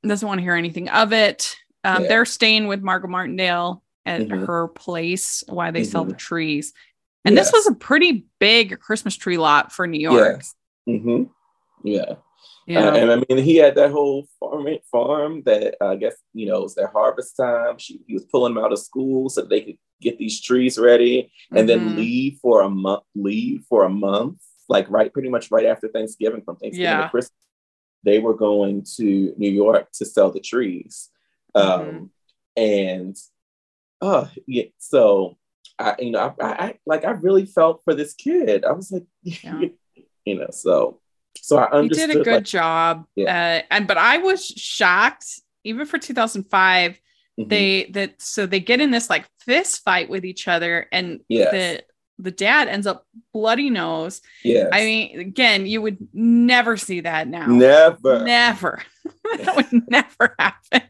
doesn't 0.09 0.27
want 0.27 0.39
to 0.39 0.43
hear 0.43 0.55
anything 0.55 0.89
of 0.89 1.13
it. 1.13 1.57
Um, 1.85 2.03
Yeah. 2.03 2.09
They're 2.09 2.25
staying 2.25 2.67
with 2.67 2.83
Margot 2.83 3.09
Martindale 3.09 3.83
at 4.05 4.23
Mhm. 4.23 4.47
her 4.47 4.69
place 4.69 5.45
while 5.49 5.73
they 5.73 5.85
sell 5.85 6.05
the 6.05 6.15
trees. 6.15 6.73
And 7.25 7.35
Yes. 7.37 7.47
this 7.47 7.53
was 7.53 7.67
a 7.69 7.79
pretty 7.79 8.27
big 8.41 8.81
Christmas 8.81 9.17
tree 9.17 9.37
lot 9.39 9.73
for 9.73 9.87
New 9.87 10.01
York. 10.01 10.39
Yes. 10.39 10.55
hmm 10.87 11.25
Yeah. 11.85 12.15
Yeah. 12.67 12.89
Uh, 12.89 12.95
and 12.97 13.11
I 13.13 13.17
mean, 13.29 13.43
he 13.45 13.57
had 13.57 13.75
that 13.77 13.91
whole 13.91 14.27
farm 14.41 14.67
farm 14.91 15.43
that 15.47 15.77
uh, 15.81 15.89
I 15.91 15.97
guess 15.97 16.15
you 16.33 16.47
know 16.47 16.59
it 16.59 16.63
was 16.63 16.75
their 16.75 16.89
harvest 16.89 17.37
time. 17.37 17.79
She, 17.79 18.01
he 18.07 18.15
was 18.15 18.25
pulling 18.25 18.55
them 18.55 18.65
out 18.65 18.73
of 18.73 18.79
school 18.79 19.29
so 19.29 19.43
they 19.43 19.61
could 19.63 19.79
get 20.01 20.19
these 20.19 20.41
trees 20.41 20.79
ready, 20.79 21.31
and 21.53 21.69
then 21.69 21.91
Mhm. 21.91 21.97
leave 21.97 22.39
for 22.43 22.63
a 22.63 22.69
month. 22.71 23.03
Leave 23.15 23.65
for 23.69 23.85
a 23.85 23.89
month, 23.89 24.39
like 24.69 24.89
right, 24.91 25.13
pretty 25.13 25.29
much 25.29 25.51
right 25.53 25.67
after 25.67 25.87
Thanksgiving, 25.89 26.43
from 26.43 26.57
Thanksgiving 26.57 26.91
Yeah. 26.91 27.03
to 27.05 27.09
Christmas. 27.11 27.39
They 28.05 28.19
were 28.19 28.35
going 28.35 28.85
to 28.97 29.35
New 29.37 29.51
York 29.51 29.91
to 29.95 30.05
sell 30.05 30.31
the 30.31 30.41
trees, 30.41 31.09
um, 31.55 31.65
Mhm. 31.81 32.09
and 32.57 33.17
uh, 34.01 34.27
yeah. 34.47 34.65
So 34.79 35.37
I, 35.79 35.95
you 35.99 36.11
know, 36.11 36.35
I, 36.41 36.47
I, 36.47 36.79
like 36.87 37.05
I 37.05 37.11
really 37.13 37.47
felt 37.47 37.83
for 37.85 37.95
this 37.95 38.15
kid. 38.15 38.65
I 38.65 38.73
was 38.73 38.91
like, 38.91 39.05
Yeah. 39.23 39.69
you 40.25 40.39
know, 40.39 40.49
so 40.51 41.01
so 41.37 41.59
I 41.59 41.71
understood. 41.71 42.09
did 42.11 42.21
a 42.21 42.25
good 42.25 42.35
like, 42.35 42.45
job. 42.45 43.07
Yeah. 43.17 43.63
Uh, 43.63 43.67
and 43.71 43.87
but 43.87 43.99
I 43.99 44.19
was 44.19 44.45
shocked, 44.45 45.41
even 45.65 45.87
for 45.87 45.99
2005, 45.99 47.01
mhm. 47.39 47.49
they 47.49 47.85
that 47.93 48.21
so 48.21 48.47
they 48.47 48.61
get 48.61 48.81
in 48.81 48.91
this 48.91 49.09
like 49.09 49.27
fist 49.41 49.83
fight 49.85 50.11
with 50.11 50.25
each 50.25 50.49
other, 50.49 50.89
and 50.93 51.21
Yes. 51.29 51.51
the 51.53 51.85
the 52.23 52.31
dad 52.31 52.69
ends 52.69 52.87
up 52.87 53.07
bloody 53.33 53.69
nose. 53.71 54.21
Yes. 54.45 54.69
I 54.73 54.81
mean, 54.85 55.21
again, 55.21 55.67
you 55.67 55.83
would 55.83 55.99
never 56.13 56.77
see 56.77 57.01
that 57.01 57.29
now. 57.29 57.47
never. 57.47 58.25
Never. 58.25 58.83
that 59.39 59.57
would 59.73 59.89
never 59.89 60.35
happen. 60.39 60.83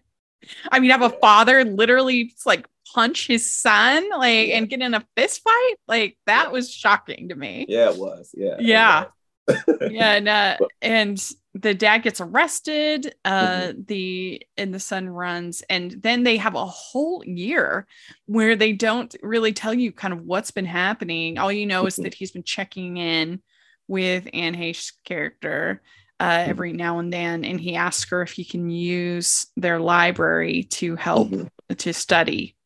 I 0.71 0.81
mean, 0.81 0.91
have 0.91 1.03
a 1.03 1.11
father 1.11 1.65
literally 1.65 2.35
like 2.45 2.67
punch 2.95 3.27
his 3.27 3.51
son, 3.51 4.09
like, 4.11 4.49
Yeah. 4.49 4.59
and 4.59 4.69
get 4.69 4.81
in 4.83 4.93
a 4.95 5.05
fist 5.17 5.41
fight. 5.43 5.75
Like, 5.89 6.19
that 6.27 6.53
was 6.53 6.71
shocking 6.71 7.31
to 7.31 7.35
me. 7.35 7.65
Yeah, 7.69 7.91
it 7.91 7.97
was. 7.97 8.31
Yeah. 8.35 8.57
Yeah. 8.59 9.05
was. 9.49 9.59
Yeah. 9.91 10.13
And, 10.15 10.29
uh, 10.29 10.57
But- 10.61 10.69
and 10.83 11.31
the 11.55 11.75
dad 11.75 11.99
gets 11.99 12.21
arrested. 12.21 13.15
Uh, 13.25 13.47
Mm-hmm. 13.73 13.81
the 13.87 14.43
and 14.57 14.73
the 14.75 14.81
son 14.81 15.09
runs, 15.09 15.63
and 15.69 15.91
then 16.03 16.23
they 16.23 16.37
have 16.39 16.55
a 16.55 16.65
whole 16.67 17.23
year 17.27 17.87
where 18.27 18.57
they 18.57 18.73
don't 18.73 19.15
really 19.23 19.53
tell 19.53 19.75
you 19.75 19.93
kind 19.93 20.15
of 20.15 20.23
what's 20.23 20.51
been 20.51 20.65
happening. 20.67 21.39
All 21.39 21.53
you 21.53 21.67
know 21.67 21.87
is 21.87 21.97
Mhm. 21.97 22.05
that 22.05 22.15
he's 22.15 22.31
been 22.33 22.43
checking 22.45 22.97
in 22.97 23.43
with 23.89 24.29
Anne 24.33 24.55
Heche's 24.55 24.93
character 25.05 25.83
uh, 26.21 26.45
every 26.47 26.73
now 26.73 27.01
and 27.01 27.13
then, 27.13 27.45
and 27.45 27.61
he 27.61 27.75
asks 27.75 28.09
her 28.11 28.23
if 28.23 28.31
he 28.33 28.45
can 28.45 28.71
use 28.71 29.49
their 29.57 29.81
library 29.81 30.63
to 30.65 30.95
help 30.97 31.29
Mhm. 31.31 31.51
to 31.79 31.93
study. 31.93 32.57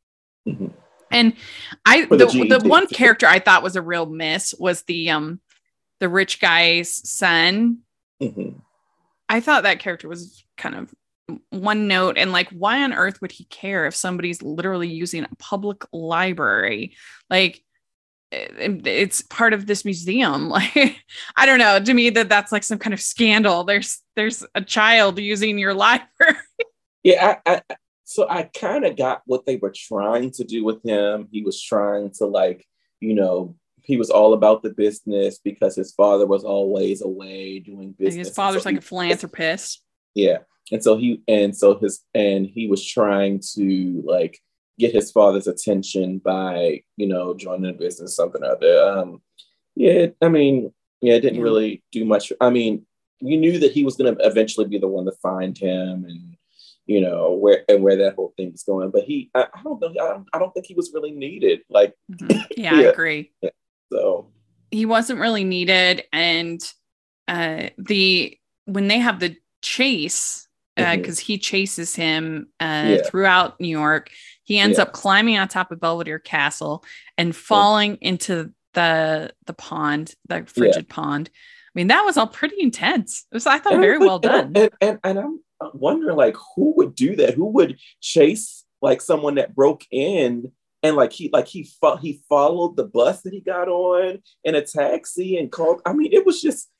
Mhm. 0.46 0.72
And 1.10 1.32
I 1.86 2.04
the, 2.04 2.16
the 2.26 2.58
the, 2.60 2.68
one 2.68 2.86
character 2.86 3.26
I 3.26 3.38
thought 3.38 3.62
was 3.62 3.74
a 3.76 3.82
real 3.82 4.06
miss 4.06 4.54
was 4.58 4.82
the 4.82 5.10
um 5.10 5.40
the 6.00 6.08
rich 6.08 6.38
guy's 6.40 7.08
son. 7.08 7.78
Mhm. 8.22 8.60
I 9.28 9.40
thought 9.40 9.64
that 9.64 9.80
character 9.80 10.08
was 10.08 10.44
kind 10.56 10.74
of 10.74 10.94
one 11.50 11.88
note 11.88 12.16
and 12.18 12.30
like 12.30 12.48
why 12.50 12.82
on 12.84 12.92
earth 12.92 13.20
would 13.20 13.32
he 13.32 13.44
care 13.46 13.86
if 13.86 13.96
somebody's 13.96 14.42
literally 14.42 14.88
using 14.88 15.24
a 15.24 15.36
public 15.38 15.84
library? 15.92 16.94
Like 17.28 17.62
it- 18.30 18.86
it's 18.86 19.22
part 19.22 19.52
of 19.52 19.66
this 19.66 19.84
museum. 19.84 20.48
Like 20.56 20.96
i 21.36 21.46
don't 21.46 21.58
know. 21.58 21.80
To 21.80 21.94
me 21.94 22.10
that 22.10 22.28
that's 22.28 22.52
like 22.52 22.62
some 22.62 22.78
kind 22.78 22.94
of 22.94 23.00
scandal. 23.00 23.64
There's 23.64 24.00
there's 24.14 24.44
a 24.54 24.60
child 24.60 25.18
using 25.18 25.58
your 25.58 25.74
library. 25.86 26.36
Yeah, 27.02 27.38
I, 27.46 27.62
I 27.68 27.76
so 28.04 28.26
I 28.28 28.44
kind 28.44 28.84
of 28.84 28.96
got 28.96 29.22
what 29.26 29.46
they 29.46 29.56
were 29.56 29.72
trying 29.74 30.30
to 30.32 30.44
do 30.44 30.64
with 30.64 30.82
him. 30.84 31.28
He 31.32 31.42
was 31.42 31.60
trying 31.60 32.10
to 32.18 32.26
like, 32.26 32.64
you 33.00 33.14
know, 33.14 33.56
he 33.86 33.96
was 33.96 34.10
all 34.10 34.32
about 34.34 34.62
the 34.62 34.70
business 34.70 35.38
because 35.42 35.74
his 35.76 35.92
father 35.92 36.26
was 36.26 36.44
always 36.44 37.00
away 37.02 37.60
doing 37.60 37.92
business. 37.98 38.28
his 38.28 38.36
father's 38.36 38.62
So 38.64 38.68
like 38.68 38.74
he- 38.76 38.78
a 38.78 38.82
philanthropist 38.82 39.82
Yeah. 40.14 40.38
And 40.72 40.82
so 40.82 40.96
he 40.96 41.22
and 41.28 41.56
so 41.56 41.78
his 41.78 42.00
and 42.14 42.46
he 42.46 42.66
was 42.66 42.84
trying 42.84 43.40
to 43.54 44.02
like 44.04 44.38
get 44.78 44.92
his 44.92 45.10
father's 45.12 45.46
attention 45.46 46.18
by, 46.18 46.82
you 46.96 47.06
know, 47.06 47.34
joining 47.34 47.70
the 47.72 47.78
business, 47.78 48.16
something 48.16 48.42
or 48.42 48.52
other. 48.56 48.82
Um 48.98 49.22
yeah, 49.76 50.06
I 50.22 50.28
mean, 50.28 50.72
yeah, 51.02 51.14
it 51.14 51.20
didn't 51.20 51.38
Yeah. 51.38 51.42
really 51.44 51.82
do 51.92 52.04
much. 52.04 52.32
I 52.40 52.50
mean, 52.50 52.84
you 53.20 53.36
knew 53.38 53.58
that 53.60 53.72
he 53.72 53.84
was 53.84 53.96
gonna 53.96 54.16
eventually 54.20 54.66
be 54.66 54.78
the 54.78 54.88
one 54.88 55.04
to 55.06 55.12
find 55.22 55.56
him 55.56 56.04
and 56.08 56.36
you 56.86 57.00
know 57.00 57.32
where 57.34 57.64
and 57.68 57.82
where 57.82 57.96
that 57.96 58.14
whole 58.16 58.32
thing 58.36 58.50
was 58.52 58.62
going. 58.64 58.90
But 58.90 59.04
he 59.04 59.30
I, 59.34 59.42
I 59.54 59.62
don't 59.62 59.80
know, 59.80 59.88
I 59.88 60.08
don't, 60.14 60.28
I 60.32 60.38
don't 60.38 60.52
think 60.52 60.66
he 60.66 60.74
was 60.74 60.92
really 60.94 61.12
needed. 61.12 61.60
Like 61.68 61.94
Mhm. 62.10 62.44
yeah, 62.56 62.74
i 62.74 63.26
Yeah. 63.42 63.50
So 63.92 64.30
he 64.70 64.86
wasn't 64.86 65.20
really 65.20 65.44
needed. 65.44 66.04
And 66.12 66.60
uh 67.28 67.68
the 67.78 68.38
when 68.66 68.88
they 68.88 68.98
have 68.98 69.20
the 69.20 69.36
chase 69.62 70.46
because 70.76 71.18
he 71.18 71.38
chases 71.38 71.94
him 71.96 72.48
uh 72.60 72.84
Yeah. 72.88 73.02
throughout 73.06 73.58
new 73.58 73.68
york 73.68 74.10
he 74.44 74.58
ends 74.58 74.76
Yeah. 74.76 74.82
up 74.82 74.92
climbing 74.92 75.38
on 75.38 75.48
top 75.48 75.72
of 75.72 75.80
belvedere 75.80 76.18
castle 76.18 76.84
and 77.16 77.34
falling 77.34 77.96
into 78.02 78.52
the 78.74 79.32
the 79.46 79.54
pond 79.54 80.14
the 80.28 80.44
frigid 80.46 80.88
pond. 80.88 81.30
I 81.34 81.72
mean 81.74 81.88
that 81.88 82.02
was 82.04 82.16
all 82.16 82.26
pretty 82.26 82.56
intense. 82.60 83.24
It 83.32 83.34
was 83.34 83.46
i 83.46 83.58
thought 83.58 83.72
And 83.74 83.82
very 83.82 83.96
I'm 83.96 84.00
well 84.00 84.20
like- 84.22 84.22
done. 84.22 84.52
And, 84.54 84.70
and, 84.80 84.98
and 85.02 85.18
I'm 85.18 85.40
wondering, 85.74 86.16
like, 86.16 86.36
who 86.54 86.74
would 86.76 86.94
do 86.94 87.16
that? 87.16 87.34
Who 87.34 87.46
would 87.52 87.78
chase 88.00 88.64
like 88.82 89.00
someone 89.00 89.36
that 89.36 89.54
broke 89.54 89.84
in 89.90 90.52
and 90.86 90.96
like 90.96 91.12
he 91.12 91.28
like 91.32 91.46
he 91.48 91.68
fo- 91.80 91.96
he 91.96 92.22
followed 92.28 92.76
the 92.76 92.84
bus 92.84 93.22
that 93.22 93.32
he 93.32 93.40
got 93.40 93.68
on 93.68 94.18
in 94.44 94.54
a 94.54 94.62
taxi 94.62 95.36
and 95.36 95.50
called? 95.52 95.82
I 95.84 95.92
mean, 95.92 96.12
it 96.12 96.24
was 96.24 96.40
just 96.40 96.70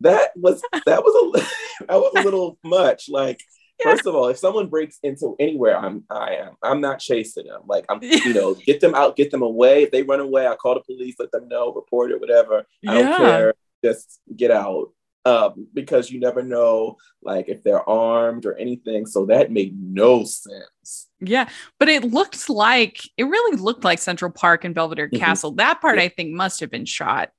that 0.00 0.30
was 0.36 0.62
that 0.86 1.02
was 1.02 1.14
a 1.38 1.84
that 1.88 1.98
was 1.98 2.12
a 2.16 2.22
little 2.22 2.58
much. 2.64 3.08
Like, 3.08 3.40
Yeah. 3.80 3.92
first 3.92 4.06
of 4.06 4.14
all, 4.14 4.28
if 4.28 4.38
someone 4.38 4.68
breaks 4.68 4.98
into 5.02 5.36
anywhere, 5.40 5.76
I'm 5.76 6.04
I 6.10 6.34
am 6.36 6.54
I'm 6.62 6.80
not 6.80 6.98
chasing 6.98 7.46
them. 7.46 7.62
Like, 7.66 7.84
I'm 7.88 8.02
you 8.02 8.34
know 8.38 8.54
get 8.54 8.80
them 8.80 8.94
out, 8.94 9.16
get 9.16 9.30
them 9.30 9.42
away. 9.42 9.84
If 9.84 9.90
they 9.92 10.02
run 10.02 10.20
away, 10.20 10.46
I 10.46 10.56
call 10.56 10.74
the 10.74 10.80
police, 10.80 11.16
let 11.18 11.30
them 11.32 11.48
know, 11.48 11.72
report 11.72 12.10
it, 12.10 12.20
whatever. 12.20 12.64
I 12.86 12.94
don't 12.94 13.16
care. 13.16 13.54
Just 13.84 14.20
get 14.36 14.50
out. 14.50 14.92
Um, 15.24 15.68
because 15.72 16.10
you 16.10 16.18
never 16.18 16.42
know, 16.42 16.96
like 17.22 17.48
if 17.48 17.62
they're 17.62 17.88
armed 17.88 18.44
or 18.44 18.54
anything. 18.56 19.06
So 19.06 19.26
that 19.26 19.52
made 19.52 19.80
no 19.80 20.24
sense. 20.24 21.08
Yeah, 21.20 21.48
but 21.78 21.88
it 21.88 22.02
looked 22.04 22.48
like 22.50 22.98
it 23.16 23.22
really 23.24 23.56
looked 23.56 23.84
like 23.84 24.00
Central 24.00 24.32
Park 24.32 24.64
and 24.64 24.74
Belvedere 24.74 25.08
Mhm. 25.08 25.18
Castle. 25.20 25.52
That 25.52 25.80
part 25.80 25.98
Yeah. 25.98 26.04
I 26.04 26.08
think 26.08 26.32
must 26.34 26.58
have 26.58 26.70
been 26.70 26.86
shot. 26.86 27.30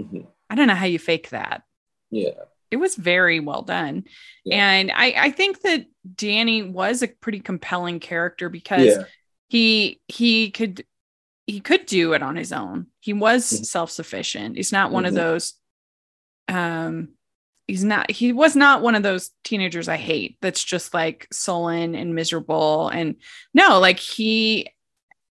Mhm. 0.00 0.26
I 0.50 0.56
don't 0.56 0.66
know 0.66 0.74
how 0.74 0.86
you 0.86 0.98
fake 0.98 1.28
that. 1.30 1.62
Yeah. 2.10 2.30
It 2.72 2.76
was 2.78 2.96
very 2.96 3.38
well 3.38 3.62
done. 3.62 4.04
Yeah. 4.44 4.56
And 4.72 4.90
I, 4.90 5.14
I 5.16 5.30
think 5.30 5.60
that 5.62 5.86
Danny 6.16 6.62
was 6.62 7.02
a 7.02 7.08
pretty 7.08 7.38
compelling 7.40 8.00
character 8.00 8.48
because 8.48 8.84
Yeah. 8.86 9.04
he 9.48 10.00
he 10.08 10.50
could 10.50 10.84
he 11.46 11.60
could 11.60 11.86
do 11.86 12.12
it 12.14 12.22
on 12.22 12.34
his 12.36 12.52
own. 12.52 12.88
He 13.00 13.12
was 13.12 13.44
Mhm. 13.52 13.64
self-sufficient. 13.64 14.56
He's 14.56 14.72
not 14.72 14.90
one 14.90 15.06
of 15.06 15.12
Mhm. 15.12 15.16
those 15.16 15.54
um 16.48 17.10
he's 17.68 17.84
not 17.84 18.10
he 18.10 18.32
was 18.32 18.56
not 18.56 18.82
one 18.82 18.94
of 18.96 19.02
those 19.04 19.30
teenagers 19.44 19.88
I 19.88 19.96
hate 19.96 20.38
that's 20.40 20.64
just 20.64 20.92
like 20.94 21.28
sullen 21.30 21.94
and 21.94 22.14
miserable 22.14 22.88
and 22.88 23.16
no 23.54 23.78
like 23.78 24.00
he 24.00 24.68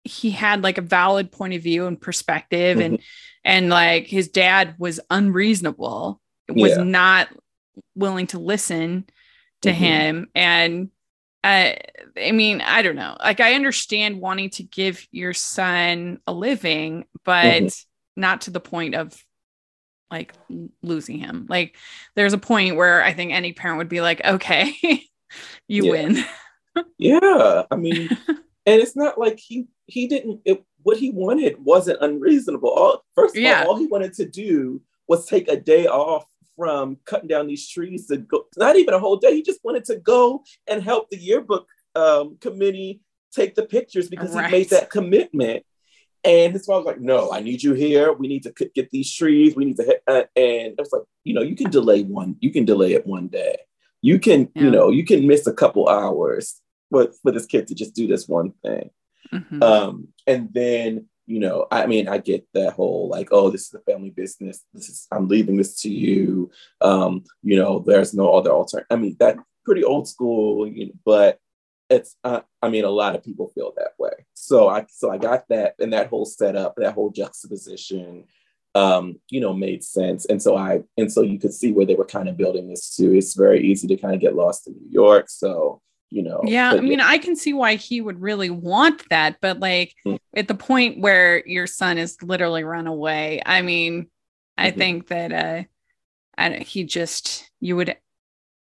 he 0.04 0.32
had 0.32 0.64
like 0.64 0.80
a 0.80 0.82
valid 0.82 1.32
point 1.32 1.54
of 1.54 1.62
view 1.62 1.86
and 1.86 2.00
perspective 2.02 2.80
and 2.80 3.00
and 3.44 3.70
like 3.70 4.08
his 4.08 4.30
dad 4.30 4.76
was 4.80 5.00
unreasonable 5.12 6.20
was 6.50 6.78
Yeah. 6.78 6.84
not 6.84 7.28
willing 7.96 8.28
to 8.28 8.40
listen 8.40 9.06
to 9.62 9.70
Mhm. 9.70 9.76
him 9.76 10.28
and 10.34 10.90
uh, 11.44 11.74
I 12.16 12.34
mean, 12.34 12.62
I 12.62 12.84
don't 12.84 12.96
know. 12.96 13.18
Like, 13.20 13.40
I 13.40 13.56
understand 13.56 14.22
wanting 14.22 14.52
to 14.52 14.64
give 14.64 15.08
your 15.12 15.34
son 15.34 16.20
a 16.28 16.32
living, 16.32 17.06
but 17.26 17.64
Mhm. 17.64 17.86
not 18.16 18.42
to 18.42 18.52
the 18.52 18.60
point 18.60 18.94
of 18.94 19.20
like 20.12 20.34
losing 20.84 21.18
him. 21.18 21.46
Like, 21.50 21.78
there's 22.16 22.34
a 22.34 22.38
point 22.38 22.76
where 22.76 23.02
I 23.04 23.14
think 23.14 23.32
any 23.32 23.54
parent 23.54 23.78
would 23.78 23.90
be 23.90 24.02
like, 24.02 24.24
okay, 24.24 24.74
you 25.68 25.86
Yeah. 25.86 25.92
win. 25.92 26.18
Yeah. 26.98 27.64
I 27.72 27.76
mean, 27.78 28.10
and 28.28 28.82
it's 28.82 28.96
not 28.96 29.18
like 29.18 29.40
he 29.40 29.68
he 29.88 30.08
didn't 30.08 30.42
it, 30.46 30.64
what 30.84 30.98
he 30.98 31.12
wanted 31.12 31.64
wasn't 31.64 32.00
unreasonable. 32.02 32.70
All 32.70 33.04
first 33.16 33.36
of 33.36 33.42
Yeah. 33.42 33.62
all, 33.64 33.70
all 33.72 33.78
he 33.78 33.88
wanted 33.88 34.14
to 34.16 34.26
do 34.26 34.82
was 35.08 35.26
take 35.26 35.48
a 35.48 35.58
day 35.58 35.88
off 35.88 36.26
from 36.58 36.98
cutting 37.06 37.28
down 37.28 37.48
these 37.48 37.68
trees 37.68 38.08
to 38.08 38.18
go 38.18 38.46
not 38.58 38.76
even 38.76 38.94
a 38.94 39.00
whole 39.00 39.18
day. 39.18 39.34
He 39.34 39.42
just 39.42 39.64
wanted 39.64 39.86
to 39.86 39.96
go 39.98 40.44
and 40.68 40.84
help 40.84 41.10
the 41.10 41.18
yearbook 41.18 41.68
um, 41.96 42.38
committee 42.40 43.02
take 43.34 43.56
the 43.56 43.64
pictures 43.64 44.10
because 44.10 44.36
Right. 44.36 44.46
he 44.46 44.52
made 44.52 44.70
that 44.70 44.90
commitment. 44.90 45.64
And 46.24 46.54
his 46.54 46.66
father 46.66 46.86
was 46.86 46.86
like, 46.86 47.02
"No, 47.02 47.32
I 47.32 47.40
need 47.42 47.64
you 47.64 47.74
here. 47.74 48.14
We 48.14 48.28
need 48.28 48.44
to 48.44 48.54
get 48.76 48.92
these 48.92 49.12
trees. 49.14 49.56
We 49.56 49.66
need 49.66 49.78
to." 49.78 49.84
Hit, 49.84 50.04
uh, 50.08 50.24
and 50.36 50.74
it 50.74 50.76
was 50.78 50.92
like, 50.94 51.04
you 51.24 51.34
know, 51.34 51.42
you 51.42 51.56
can 51.56 51.72
delay 51.72 52.04
one. 52.04 52.36
You 52.40 52.52
can 52.52 52.66
delay 52.66 52.94
it 52.94 53.08
one 53.08 53.28
day. 53.28 53.58
You 54.02 54.20
can, 54.20 54.50
Yeah. 54.56 54.64
you 54.64 54.72
know, 54.72 54.90
you 54.90 55.04
can 55.06 55.26
miss 55.28 55.48
a 55.48 55.54
couple 55.54 55.88
hours 55.90 56.62
for 56.90 57.12
for 57.22 57.32
this 57.32 57.46
kid 57.46 57.68
to 57.68 57.76
just 57.76 57.96
do 57.96 58.08
this 58.08 58.28
one 58.28 58.52
thing. 58.64 58.90
Mhm. 59.34 59.64
Um, 59.64 60.08
and 60.28 60.50
then, 60.54 61.08
you 61.28 61.40
know, 61.40 61.66
I 61.72 61.86
mean, 61.88 62.08
I 62.08 62.18
get 62.18 62.46
that 62.54 62.74
whole 62.74 63.08
like, 63.10 63.30
oh, 63.32 63.50
this 63.50 63.68
is 63.68 63.74
a 63.74 63.80
family 63.80 64.10
business. 64.10 64.64
This 64.74 64.90
is 64.90 65.08
I'm 65.12 65.28
leaving 65.28 65.58
this 65.58 65.82
to 65.82 65.90
you. 65.90 66.52
Um, 66.82 67.24
you 67.42 67.56
know, 67.56 67.80
there's 67.80 68.14
no 68.14 68.34
other 68.34 68.52
alternative. 68.52 68.88
I 68.92 68.96
mean, 68.98 69.16
that's 69.20 69.40
pretty 69.66 69.84
old 69.84 70.08
school, 70.08 70.68
you 70.68 70.88
know, 70.88 70.94
but 71.06 71.40
it's 71.90 72.16
uh, 72.24 72.42
I 72.62 72.70
mean, 72.70 72.84
a 72.86 72.90
lot 72.90 73.16
of 73.16 73.24
people 73.24 73.48
feel 73.56 73.74
that 73.78 73.94
way. 73.98 74.21
So 74.34 74.68
I 74.70 74.86
so 74.90 75.12
I 75.12 75.18
got 75.18 75.48
that 75.50 75.76
and 75.80 75.94
that 75.94 76.08
whole 76.08 76.26
setup, 76.26 76.76
that 76.78 76.94
whole 76.94 77.12
juxtaposition 77.12 78.26
um, 78.74 79.20
you 79.30 79.42
know, 79.42 79.54
made 79.54 79.84
sense. 79.84 80.26
And 80.26 80.42
so 80.42 80.56
I 80.56 80.82
and 80.98 81.12
so 81.12 81.22
you 81.22 81.40
could 81.40 81.54
see 81.54 81.72
where 81.72 81.86
they 81.86 81.96
were 81.96 82.06
kind 82.06 82.30
of 82.30 82.38
building 82.38 82.70
this 82.70 82.96
too. 82.96 83.14
It's 83.14 83.36
very 83.36 83.66
easy 83.66 83.88
to 83.88 83.98
kind 83.98 84.16
of 84.16 84.22
get 84.22 84.36
lost 84.36 84.68
in 84.68 84.74
New 84.74 84.90
York. 84.90 85.30
So, 85.30 85.82
you 86.10 86.24
know, 86.24 86.42
yeah, 86.46 86.72
I 86.72 86.80
mean, 86.80 87.02
I 87.02 87.18
can 87.18 87.36
see 87.36 87.54
why 87.54 87.76
he 87.76 88.00
would 88.02 88.22
really 88.22 88.50
want 88.50 89.04
that, 89.10 89.38
but 89.42 89.60
like 89.60 89.94
Mm. 90.06 90.20
at 90.36 90.48
the 90.48 90.56
point 90.56 91.00
where 91.02 91.46
your 91.46 91.68
son 91.68 91.98
is 91.98 92.22
literally 92.24 92.64
run 92.64 92.88
away, 92.88 93.42
I 93.46 93.62
mean, 93.62 94.10
I 94.58 94.72
Mhm. 94.72 94.78
think 94.78 95.08
that 95.08 95.34
uh, 95.34 95.64
I, 96.38 96.60
he 96.60 96.84
just 96.86 97.52
you 97.60 97.76
would. 97.76 97.96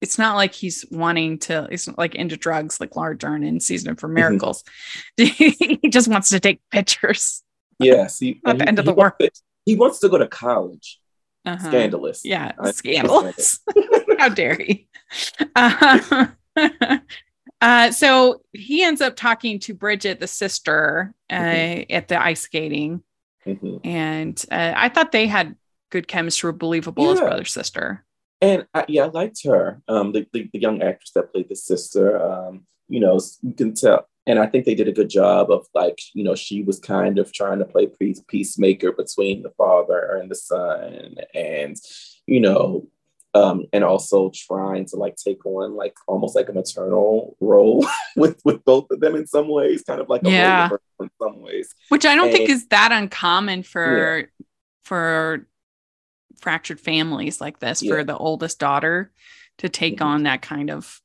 It's 0.02 0.18
not 0.18 0.36
like 0.36 0.54
he's 0.54 0.84
wanting 0.90 1.38
to. 1.40 1.68
It's 1.72 1.88
not 1.88 1.98
like 1.98 2.16
into 2.16 2.36
drugs 2.36 2.80
like 2.82 2.96
Laura 2.96 3.16
Dern 3.18 3.44
in 3.44 3.60
Season 3.60 3.96
for 3.96 4.08
Miracles. 4.08 4.64
he 5.18 5.80
just 5.90 6.08
wants 6.08 6.30
to 6.30 6.40
take 6.40 6.60
pictures. 6.72 7.44
Not 7.80 7.88
and 8.22 8.60
the 8.60 8.64
he- 8.64 8.68
end 8.68 8.80
of 8.80 8.86
the 8.86 8.94
world. 8.94 9.14
wants 9.20 9.40
to- 9.40 9.46
He 9.66 9.76
wants 9.76 10.00
to 10.00 10.10
go 10.10 10.18
to 10.18 10.28
college. 10.28 11.00
Uh-huh. 11.46 11.68
Scandalous. 11.70 12.22
Yeah, 12.26 12.52
I- 12.60 12.72
scandalous. 12.72 13.60
How 14.20 14.30
dare 14.30 14.56
he? 14.58 14.88
Uh, 15.56 16.28
uh, 17.62 17.92
so 17.92 18.42
he 18.54 18.84
ends 18.84 19.02
up 19.02 19.16
talking 19.16 19.60
to 19.60 19.74
Bridget, 19.74 20.20
the 20.20 20.28
sister, 20.28 21.14
uh, 21.30 21.36
Mhm. 21.36 21.86
at 21.92 22.08
the 22.08 22.22
ice 22.22 22.42
skating, 22.42 23.04
Mhm. 23.46 23.82
and 23.86 24.46
uh, 24.52 24.74
I 24.76 24.90
thought 24.90 25.12
they 25.12 25.28
had 25.28 25.56
good 25.92 26.08
chemistry, 26.08 26.52
believable 26.54 27.12
as 27.12 27.20
brother 27.20 27.46
sister. 27.46 28.04
And 28.42 28.66
I, 28.74 28.86
yeah, 28.88 29.06
I 29.06 29.08
liked 29.08 29.44
her. 29.46 29.82
Um, 29.88 30.12
the, 30.14 30.26
the, 30.34 30.50
the 30.52 30.60
young 30.60 30.82
actress 30.82 31.12
that 31.14 31.32
played 31.32 31.50
the 31.50 31.56
sister. 31.56 32.22
Um, 32.22 32.66
you 32.88 33.00
know, 33.00 33.20
you 33.42 33.54
can 33.54 33.74
tell 33.74 34.08
and 34.28 34.40
I 34.40 34.46
think 34.46 34.66
they 34.66 34.76
did 34.76 34.88
a 34.88 34.94
good 34.94 35.10
job 35.10 35.50
of 35.50 35.66
like, 35.74 36.00
you 36.14 36.24
know, 36.24 36.36
she 36.36 36.62
was 36.62 36.80
kind 36.80 37.18
of 37.18 37.34
trying 37.34 37.60
to 37.60 37.66
play 37.66 37.88
peace, 37.88 38.22
peacemaker 38.28 38.92
between 38.92 39.42
the 39.42 39.50
father 39.52 40.20
and 40.22 40.30
the 40.30 40.36
son, 40.36 41.16
and 41.34 41.76
you 42.28 42.40
know, 42.40 42.88
um, 43.34 43.66
and 43.74 43.84
also 43.84 44.32
trying 44.34 44.86
to 44.88 44.98
like 44.98 45.16
take 45.16 45.44
on 45.46 45.76
like 45.76 45.96
almost 46.08 46.36
like 46.36 46.50
a 46.50 46.54
maternal 46.54 47.36
role 47.40 47.86
with 48.16 48.40
with 48.46 48.64
both 48.64 48.92
of 48.92 49.00
them 49.00 49.16
in 49.16 49.26
some 49.26 49.48
ways, 49.48 49.84
kind 49.84 50.02
of 50.02 50.08
like 50.08 50.22
yeah, 50.24 50.70
in 51.00 51.10
some 51.20 51.42
ways, 51.42 51.74
which 51.90 52.06
I 52.06 52.14
don't 52.14 52.28
and, 52.28 52.38
think 52.38 52.50
is 52.50 52.68
that 52.68 52.92
uncommon 52.92 53.64
for 53.64 54.20
yeah. 54.20 54.46
for 54.86 55.48
fractured 56.40 56.80
families 56.80 57.42
like 57.42 57.60
this 57.60 57.82
yeah. 57.82 57.92
for 57.92 58.04
the 58.04 58.18
oldest 58.18 58.60
daughter 58.60 59.12
to 59.58 59.70
take 59.70 59.96
mm-hmm. 59.96 60.08
on 60.08 60.24
that 60.24 60.42
kind 60.42 60.70
of 60.70 61.02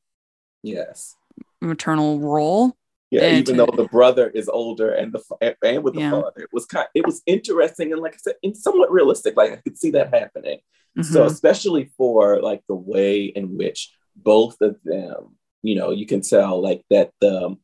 yes 0.63 1.15
maternal 1.61 2.19
role 2.21 2.77
yeah, 3.11 3.37
even 3.37 3.57
though 3.57 3.67
the 3.67 3.85
brother 3.85 4.29
is 4.29 4.49
older 4.49 4.91
and 4.91 5.13
the 5.13 5.57
and 5.63 5.85
with 5.85 5.95
the 5.95 6.01
yeah. 6.01 6.11
father, 6.11 6.43
it 6.43 6.49
was 6.53 6.67
kind. 6.67 6.89
It 6.93 7.07
was 7.07 7.23
interesting 7.25 7.93
and 7.93 8.03
like 8.03 8.15
I 8.15 8.19
said, 8.19 8.35
and 8.43 8.57
somewhat 8.57 8.91
realistic. 8.91 9.37
Like 9.37 9.53
I 9.53 9.57
could 9.57 9.79
see 9.79 9.93
that 9.93 10.13
happening. 10.13 10.59
Mm-hmm. 10.99 11.03
So 11.03 11.25
especially 11.25 11.93
for 11.97 12.43
like 12.43 12.63
the 12.69 12.75
way 12.75 13.25
in 13.25 13.57
which 13.57 13.95
both 14.17 14.61
of 14.61 14.77
them, 14.83 15.37
you 15.63 15.77
know, 15.77 15.93
you 15.93 16.05
can 16.05 16.21
tell 16.21 16.61
like 16.61 16.83
that 16.91 17.13
the 17.21 17.57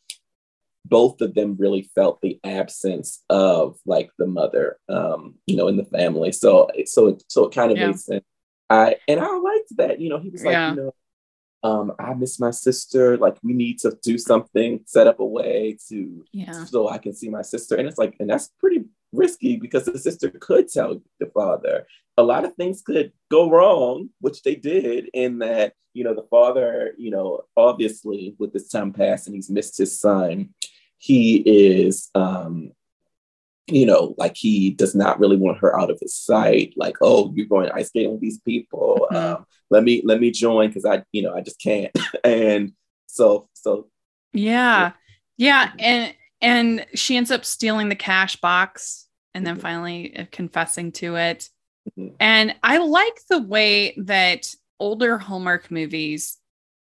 both 0.85 1.20
of 1.20 1.35
them 1.35 1.57
really 1.59 1.91
felt 1.95 2.20
the 2.20 2.39
absence 2.45 3.22
of 3.30 3.78
like 3.87 4.11
the 4.18 4.26
mother, 4.26 4.78
um, 4.89 5.35
you 5.47 5.57
know, 5.57 5.68
in 5.68 5.76
the 5.76 5.85
family. 5.85 6.33
So 6.33 6.68
so 6.87 7.09
it, 7.09 7.22
so 7.28 7.47
it 7.47 7.55
kind 7.55 7.70
of 7.70 7.78
yeah. 7.78 7.87
made 7.87 8.01
sense. 8.01 8.24
I 8.68 8.97
and 9.07 9.20
I 9.20 9.37
liked 9.37 9.76
that. 9.76 10.01
You 10.01 10.09
know, 10.09 10.18
he 10.18 10.30
was 10.30 10.45
like, 10.45 10.53
yeah. 10.53 10.70
you 10.70 10.76
know, 10.76 10.95
um, 11.62 11.93
I 11.99 12.14
miss 12.14 12.41
my 12.41 12.51
sister. 12.51 13.16
Like, 13.16 13.37
we 13.43 13.53
need 13.53 13.78
to 13.80 13.97
do 14.03 14.18
something, 14.18 14.80
set 14.87 15.07
up 15.07 15.20
a 15.20 15.24
way 15.24 15.76
to, 15.89 16.24
yeah. 16.33 16.64
so 16.64 16.89
I 16.89 16.99
can 16.99 17.14
see 17.14 17.28
my 17.28 17.43
sister. 17.43 17.76
And 17.76 17.87
it's 17.87 17.99
like, 17.99 18.16
and 18.18 18.28
that's 18.28 18.51
pretty 18.59 18.85
risky 19.12 19.57
because 19.57 19.85
the 19.85 19.99
sister 19.99 20.30
could 20.30 20.68
tell 20.68 21.01
the 21.20 21.26
father. 21.26 21.87
A 22.16 22.22
lot 22.22 22.45
of 22.45 22.55
things 22.55 22.83
could 22.83 23.12
go 23.30 23.49
wrong, 23.49 24.11
which 24.20 24.43
they 24.43 24.57
did, 24.57 25.09
in 25.14 25.39
that, 25.39 25.74
you 25.95 26.05
know, 26.05 26.14
the 26.14 26.26
father, 26.30 26.95
you 26.99 27.11
know, 27.11 27.43
obviously 27.57 28.35
with 28.39 28.53
this 28.53 28.68
time 28.68 28.93
passing, 28.93 29.35
he's 29.35 29.51
missed 29.51 29.78
his 29.78 30.01
son. 30.01 30.51
He 31.03 31.38
is, 31.38 32.11
um, 32.14 32.70
you 33.66 33.86
know, 33.86 34.14
like 34.18 34.36
he 34.36 34.70
does 34.70 34.94
not 34.94 35.18
really 35.18 35.36
want 35.36 35.59
her 35.59 35.76
out 35.76 35.90
of 35.90 35.98
his 36.00 36.14
sight. 36.14 36.74
Like, 36.76 36.96
oh, 37.00 37.32
you're 37.34 37.46
going 37.46 37.72
ice 37.72 37.88
skating 37.88 38.12
with 38.12 38.20
these 38.20 38.38
people. 38.38 39.09
Mm-hmm. 39.11 39.16
Um, 39.16 39.46
let 39.68 39.82
me 39.82 40.03
let 40.05 40.20
me 40.20 40.30
join 40.30 40.68
because 40.68 40.84
I, 40.84 41.03
you 41.11 41.22
know, 41.22 41.34
I 41.34 41.40
just 41.40 41.61
can't. 41.61 41.90
and 42.24 42.72
so 43.07 43.48
so 43.53 43.88
yeah. 44.32 44.92
yeah, 45.38 45.72
and 45.80 46.14
and 46.40 46.86
she 46.94 47.16
ends 47.16 47.32
up 47.32 47.44
stealing 47.44 47.88
the 47.88 47.96
cash 47.96 48.36
box 48.36 49.09
and 49.34 49.44
then 49.44 49.55
mm-hmm. 49.55 49.62
finally 49.62 50.16
uh, 50.16 50.26
confessing 50.30 50.92
to 50.92 51.16
it. 51.16 51.48
Mm-hmm. 51.98 52.14
And 52.20 52.55
I 52.62 52.78
like 52.78 53.18
the 53.28 53.42
way 53.42 53.94
that 53.96 54.55
older 54.78 55.18
Hallmark 55.18 55.68
movies 55.68 56.38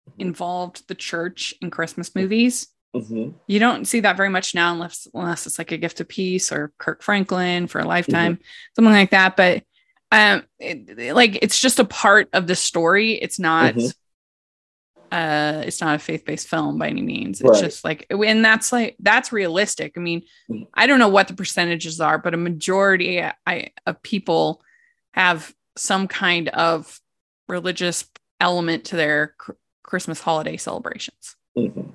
mm-hmm. 0.06 0.20
involved 0.20 0.86
the 0.86 0.94
church 0.94 1.54
in 1.62 1.70
Christmas 1.70 2.14
movies. 2.14 2.68
Mm-hmm. 2.94 3.30
You 3.46 3.58
don't 3.58 3.86
see 3.86 4.00
that 4.00 4.16
very 4.16 4.28
much 4.28 4.54
now, 4.54 4.72
unless 4.72 5.08
unless 5.14 5.46
it's 5.46 5.58
like 5.58 5.72
a 5.72 5.78
gift 5.78 6.00
of 6.00 6.08
peace 6.08 6.52
or 6.52 6.72
Kirk 6.78 7.02
Franklin 7.02 7.66
for 7.66 7.80
a 7.80 7.86
lifetime, 7.86 8.34
mm-hmm. 8.34 8.42
something 8.76 8.92
like 8.92 9.10
that. 9.10 9.36
But 9.36 9.64
um, 10.10 10.44
it, 10.58 11.14
like 11.14 11.38
it's 11.40 11.58
just 11.58 11.78
a 11.78 11.84
part 11.84 12.28
of 12.32 12.46
the 12.46 12.56
story. 12.56 13.12
It's 13.12 13.38
not. 13.38 13.74
Mm-hmm. 13.74 13.88
Uh, 15.10 15.62
it's 15.66 15.82
not 15.82 15.94
a 15.94 15.98
faith-based 15.98 16.48
film 16.48 16.78
by 16.78 16.88
any 16.88 17.02
means. 17.02 17.42
It's 17.42 17.50
right. 17.50 17.64
just 17.64 17.84
like, 17.84 18.06
and 18.08 18.42
that's 18.42 18.72
like 18.72 18.96
that's 18.98 19.30
realistic. 19.30 19.92
I 19.98 20.00
mean, 20.00 20.22
mm-hmm. 20.50 20.62
I 20.72 20.86
don't 20.86 20.98
know 20.98 21.08
what 21.08 21.28
the 21.28 21.34
percentages 21.34 22.00
are, 22.00 22.16
but 22.16 22.32
a 22.32 22.38
majority 22.38 23.22
I, 23.46 23.72
of 23.86 24.02
people 24.02 24.62
have 25.12 25.54
some 25.76 26.08
kind 26.08 26.48
of 26.48 26.98
religious 27.46 28.06
element 28.40 28.86
to 28.86 28.96
their 28.96 29.34
cr- 29.36 29.52
Christmas 29.82 30.18
holiday 30.18 30.56
celebrations. 30.56 31.36
Mm-hmm 31.58 31.90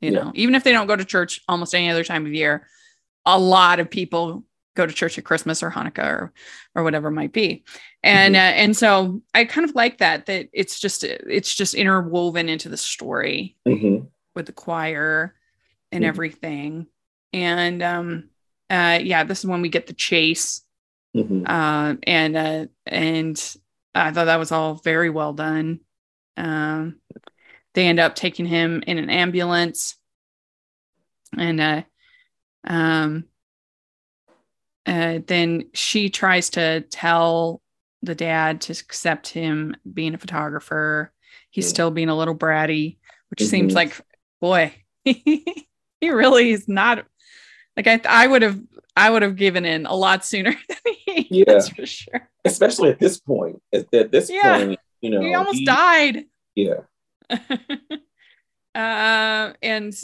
you 0.00 0.12
yeah. 0.12 0.24
know 0.24 0.32
even 0.34 0.54
if 0.54 0.64
they 0.64 0.72
don't 0.72 0.86
go 0.86 0.96
to 0.96 1.04
church 1.04 1.40
almost 1.48 1.74
any 1.74 1.90
other 1.90 2.04
time 2.04 2.26
of 2.26 2.32
year 2.32 2.66
a 3.26 3.38
lot 3.38 3.80
of 3.80 3.90
people 3.90 4.44
go 4.74 4.86
to 4.86 4.92
church 4.92 5.18
at 5.18 5.24
christmas 5.24 5.62
or 5.62 5.70
hanukkah 5.70 6.06
or 6.06 6.32
or 6.74 6.84
whatever 6.84 7.08
it 7.08 7.12
might 7.12 7.32
be 7.32 7.64
and 8.02 8.34
mm-hmm. 8.34 8.40
uh, 8.40 8.62
and 8.62 8.76
so 8.76 9.20
i 9.34 9.44
kind 9.44 9.68
of 9.68 9.74
like 9.74 9.98
that 9.98 10.26
that 10.26 10.48
it's 10.52 10.78
just 10.78 11.04
it's 11.04 11.54
just 11.54 11.74
interwoven 11.74 12.48
into 12.48 12.68
the 12.68 12.76
story 12.76 13.56
mm-hmm. 13.66 14.04
with 14.34 14.46
the 14.46 14.52
choir 14.52 15.34
and 15.90 16.02
mm-hmm. 16.02 16.08
everything 16.08 16.86
and 17.32 17.82
um 17.82 18.28
uh 18.70 18.98
yeah 19.02 19.24
this 19.24 19.40
is 19.40 19.46
when 19.46 19.62
we 19.62 19.68
get 19.68 19.86
the 19.86 19.92
chase 19.92 20.62
mm-hmm. 21.16 21.44
uh 21.46 21.94
and 22.04 22.36
uh 22.36 22.66
and 22.86 23.56
i 23.94 24.12
thought 24.12 24.26
that 24.26 24.38
was 24.38 24.52
all 24.52 24.74
very 24.74 25.10
well 25.10 25.32
done 25.32 25.80
um 26.36 27.00
they 27.78 27.86
end 27.86 28.00
up 28.00 28.16
taking 28.16 28.44
him 28.44 28.82
in 28.88 28.98
an 28.98 29.08
ambulance 29.08 29.94
and 31.38 31.60
uh, 31.60 31.82
um, 32.66 33.24
uh, 34.84 35.20
then 35.24 35.66
she 35.74 36.10
tries 36.10 36.50
to 36.50 36.80
tell 36.90 37.62
the 38.02 38.16
dad 38.16 38.62
to 38.62 38.72
accept 38.72 39.28
him 39.28 39.76
being 39.94 40.12
a 40.12 40.18
photographer 40.18 41.12
he's 41.50 41.66
yeah. 41.66 41.68
still 41.68 41.92
being 41.92 42.08
a 42.08 42.16
little 42.16 42.34
bratty 42.34 42.96
which 43.30 43.38
mm-hmm. 43.38 43.48
seems 43.48 43.74
like 43.74 43.94
boy 44.40 44.74
he 45.04 45.54
really 46.02 46.50
is 46.50 46.66
not 46.66 47.06
like 47.76 47.86
i 47.86 48.00
i 48.08 48.26
would 48.26 48.42
have 48.42 48.60
i 48.96 49.08
would 49.08 49.22
have 49.22 49.36
given 49.36 49.64
in 49.64 49.86
a 49.86 49.94
lot 49.94 50.24
sooner 50.24 50.50
than 50.68 50.94
he 51.06 51.28
yeah 51.30 51.44
that's 51.46 51.68
for 51.68 51.86
sure 51.86 52.28
especially 52.44 52.90
at 52.90 52.98
this 52.98 53.20
point 53.20 53.62
at, 53.72 53.86
at 53.94 54.10
this 54.10 54.28
yeah. 54.28 54.58
point 54.58 54.80
you 55.00 55.10
know 55.10 55.20
he 55.20 55.32
almost 55.32 55.58
he, 55.58 55.64
died 55.64 56.24
yeah 56.56 56.80
uh, 58.74 59.52
and 59.62 59.94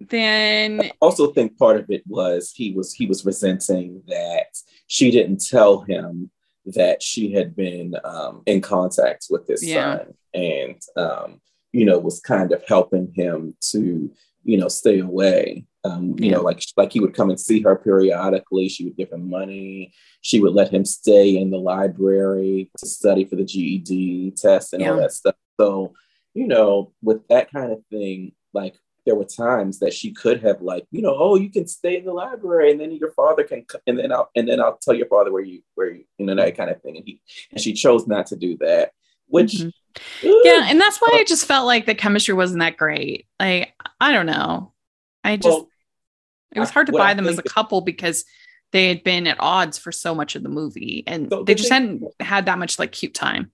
then 0.00 0.80
I 0.80 0.92
also 1.00 1.32
think 1.32 1.58
part 1.58 1.78
of 1.78 1.90
it 1.90 2.02
was 2.06 2.52
he 2.54 2.72
was 2.72 2.92
he 2.92 3.06
was 3.06 3.24
resenting 3.24 4.02
that 4.06 4.56
she 4.86 5.10
didn't 5.10 5.44
tell 5.44 5.80
him 5.80 6.30
that 6.66 7.02
she 7.02 7.32
had 7.32 7.56
been 7.56 7.94
um, 8.04 8.42
in 8.46 8.60
contact 8.60 9.26
with 9.30 9.46
his 9.46 9.66
yeah. 9.66 9.98
son 9.98 10.14
and 10.34 10.80
um, 10.96 11.40
you 11.72 11.84
know 11.84 11.98
was 11.98 12.20
kind 12.20 12.52
of 12.52 12.62
helping 12.66 13.12
him 13.14 13.54
to 13.60 14.10
you 14.44 14.56
know 14.56 14.68
stay 14.68 15.00
away 15.00 15.64
um, 15.84 16.14
you 16.18 16.30
yeah. 16.30 16.36
know 16.36 16.42
like 16.42 16.62
like 16.76 16.92
he 16.92 17.00
would 17.00 17.14
come 17.14 17.30
and 17.30 17.40
see 17.40 17.60
her 17.60 17.76
periodically 17.76 18.68
she 18.68 18.84
would 18.84 18.96
give 18.96 19.10
him 19.10 19.28
money 19.28 19.92
she 20.20 20.40
would 20.40 20.52
let 20.52 20.72
him 20.72 20.84
stay 20.84 21.36
in 21.36 21.50
the 21.50 21.58
library 21.58 22.70
to 22.78 22.86
study 22.86 23.24
for 23.24 23.36
the 23.36 23.44
ged 23.44 24.36
test 24.36 24.72
and 24.72 24.82
yeah. 24.82 24.90
all 24.90 24.96
that 24.98 25.12
stuff 25.12 25.34
so 25.58 25.92
you 26.38 26.46
know, 26.46 26.92
with 27.02 27.26
that 27.28 27.52
kind 27.52 27.72
of 27.72 27.84
thing, 27.90 28.32
like 28.52 28.76
there 29.04 29.16
were 29.16 29.24
times 29.24 29.80
that 29.80 29.92
she 29.92 30.12
could 30.12 30.40
have 30.42 30.62
like, 30.62 30.86
you 30.92 31.02
know, 31.02 31.16
oh, 31.18 31.34
you 31.34 31.50
can 31.50 31.66
stay 31.66 31.96
in 31.96 32.04
the 32.04 32.12
library 32.12 32.70
and 32.70 32.80
then 32.80 32.92
your 32.92 33.10
father 33.10 33.42
can 33.42 33.64
and 33.88 33.98
then 33.98 34.12
I'll 34.12 34.30
and 34.36 34.48
then 34.48 34.60
I'll 34.60 34.78
tell 34.78 34.94
your 34.94 35.08
father 35.08 35.32
where 35.32 35.42
you 35.42 35.62
where 35.74 35.90
you, 35.90 36.04
you 36.16 36.26
know, 36.26 36.36
that 36.36 36.56
kind 36.56 36.70
of 36.70 36.80
thing. 36.80 36.96
And 36.96 37.04
he 37.04 37.20
and 37.50 37.60
she 37.60 37.72
chose 37.72 38.06
not 38.06 38.26
to 38.26 38.36
do 38.36 38.56
that, 38.58 38.92
which 39.26 39.54
mm-hmm. 39.54 40.28
yeah, 40.44 40.66
and 40.66 40.80
that's 40.80 40.98
why 40.98 41.08
I 41.12 41.24
just 41.24 41.44
felt 41.44 41.66
like 41.66 41.86
the 41.86 41.94
chemistry 41.96 42.34
wasn't 42.34 42.60
that 42.60 42.76
great. 42.76 43.26
Like, 43.40 43.74
I 44.00 44.12
don't 44.12 44.26
know. 44.26 44.72
I 45.24 45.36
just 45.36 45.48
well, 45.48 45.68
it 46.54 46.60
was 46.60 46.70
hard 46.70 46.86
to 46.86 46.92
buy 46.92 47.14
them 47.14 47.26
as 47.26 47.38
a 47.38 47.42
couple 47.42 47.80
because 47.80 48.24
they 48.70 48.86
had 48.88 49.02
been 49.02 49.26
at 49.26 49.38
odds 49.40 49.76
for 49.76 49.90
so 49.90 50.14
much 50.14 50.36
of 50.36 50.44
the 50.44 50.48
movie 50.48 51.02
and 51.06 51.28
so 51.30 51.42
they 51.42 51.54
just 51.54 51.72
hadn't 51.72 52.04
had 52.20 52.46
that 52.46 52.58
much 52.58 52.78
like 52.78 52.92
cute 52.92 53.14
time. 53.14 53.50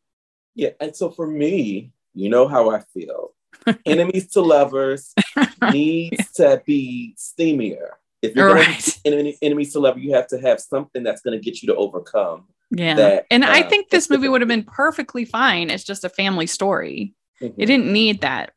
Yeah. 0.54 0.70
And 0.80 0.94
so 0.94 1.10
for 1.10 1.26
me, 1.26 1.92
you 2.14 2.28
know 2.28 2.48
how 2.48 2.70
I 2.70 2.80
feel. 2.80 3.32
Enemies 3.86 4.30
to 4.32 4.40
lovers 4.40 5.14
needs 5.72 6.32
to 6.32 6.62
be 6.64 7.14
steamier. 7.18 7.88
If 8.22 8.34
you're 8.34 8.54
right. 8.54 8.98
going 9.04 9.24
to 9.24 9.44
enemies 9.44 9.74
to 9.74 9.80
lover, 9.80 9.98
you 9.98 10.14
have 10.14 10.26
to 10.28 10.40
have 10.40 10.58
something 10.58 11.02
that's 11.02 11.20
going 11.20 11.38
to 11.38 11.44
get 11.44 11.62
you 11.62 11.66
to 11.68 11.76
overcome. 11.76 12.46
Yeah. 12.70 12.94
That, 12.94 13.26
and 13.30 13.44
uh, 13.44 13.48
I 13.50 13.62
think 13.62 13.90
this 13.90 14.08
movie 14.08 14.28
would 14.28 14.40
have 14.40 14.48
been 14.48 14.64
perfectly 14.64 15.26
fine. 15.26 15.68
It's 15.68 15.84
just 15.84 16.04
a 16.04 16.08
family 16.08 16.46
story. 16.46 17.12
Mm-hmm. 17.42 17.60
It 17.60 17.66
didn't 17.66 17.92
need 17.92 18.22
that 18.22 18.52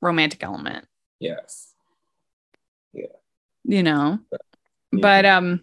romantic 0.00 0.42
element. 0.42 0.86
Yes. 1.18 1.74
Yeah. 2.94 3.06
You 3.64 3.82
know. 3.82 4.18
Yeah. 4.32 4.38
But 5.00 5.26
um 5.26 5.60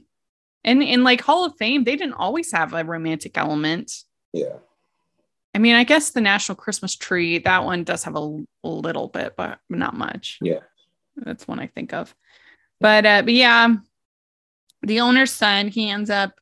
and 0.63 0.83
in 0.83 1.03
like 1.03 1.21
Hall 1.21 1.45
of 1.45 1.55
Fame, 1.57 1.83
they 1.83 1.95
didn't 1.95 2.13
always 2.13 2.51
have 2.51 2.73
a 2.73 2.83
romantic 2.83 3.37
element. 3.37 3.91
Yeah. 4.33 4.57
I 5.57 5.59
mean, 5.59 5.73
I 5.73 5.85
guess 5.85 6.11
the 6.11 6.21
National 6.21 6.55
Christmas 6.55 6.95
Tree, 6.95 7.39
that 7.39 7.63
one 7.63 7.83
does 7.83 8.03
have 8.03 8.15
a, 8.15 8.45
a 8.63 8.69
little 8.69 9.07
bit, 9.07 9.33
but 9.35 9.57
not 9.71 9.95
much. 9.95 10.37
Yeah. 10.39 10.59
That's 11.15 11.47
one 11.47 11.59
I 11.59 11.65
think 11.65 11.93
of. 11.93 12.13
But 12.79 13.07
uh, 13.07 13.23
but 13.23 13.33
yeah, 13.33 13.73
the 14.83 14.99
owner's 14.99 15.31
son, 15.31 15.69
he 15.69 15.89
ends 15.89 16.11
up 16.11 16.39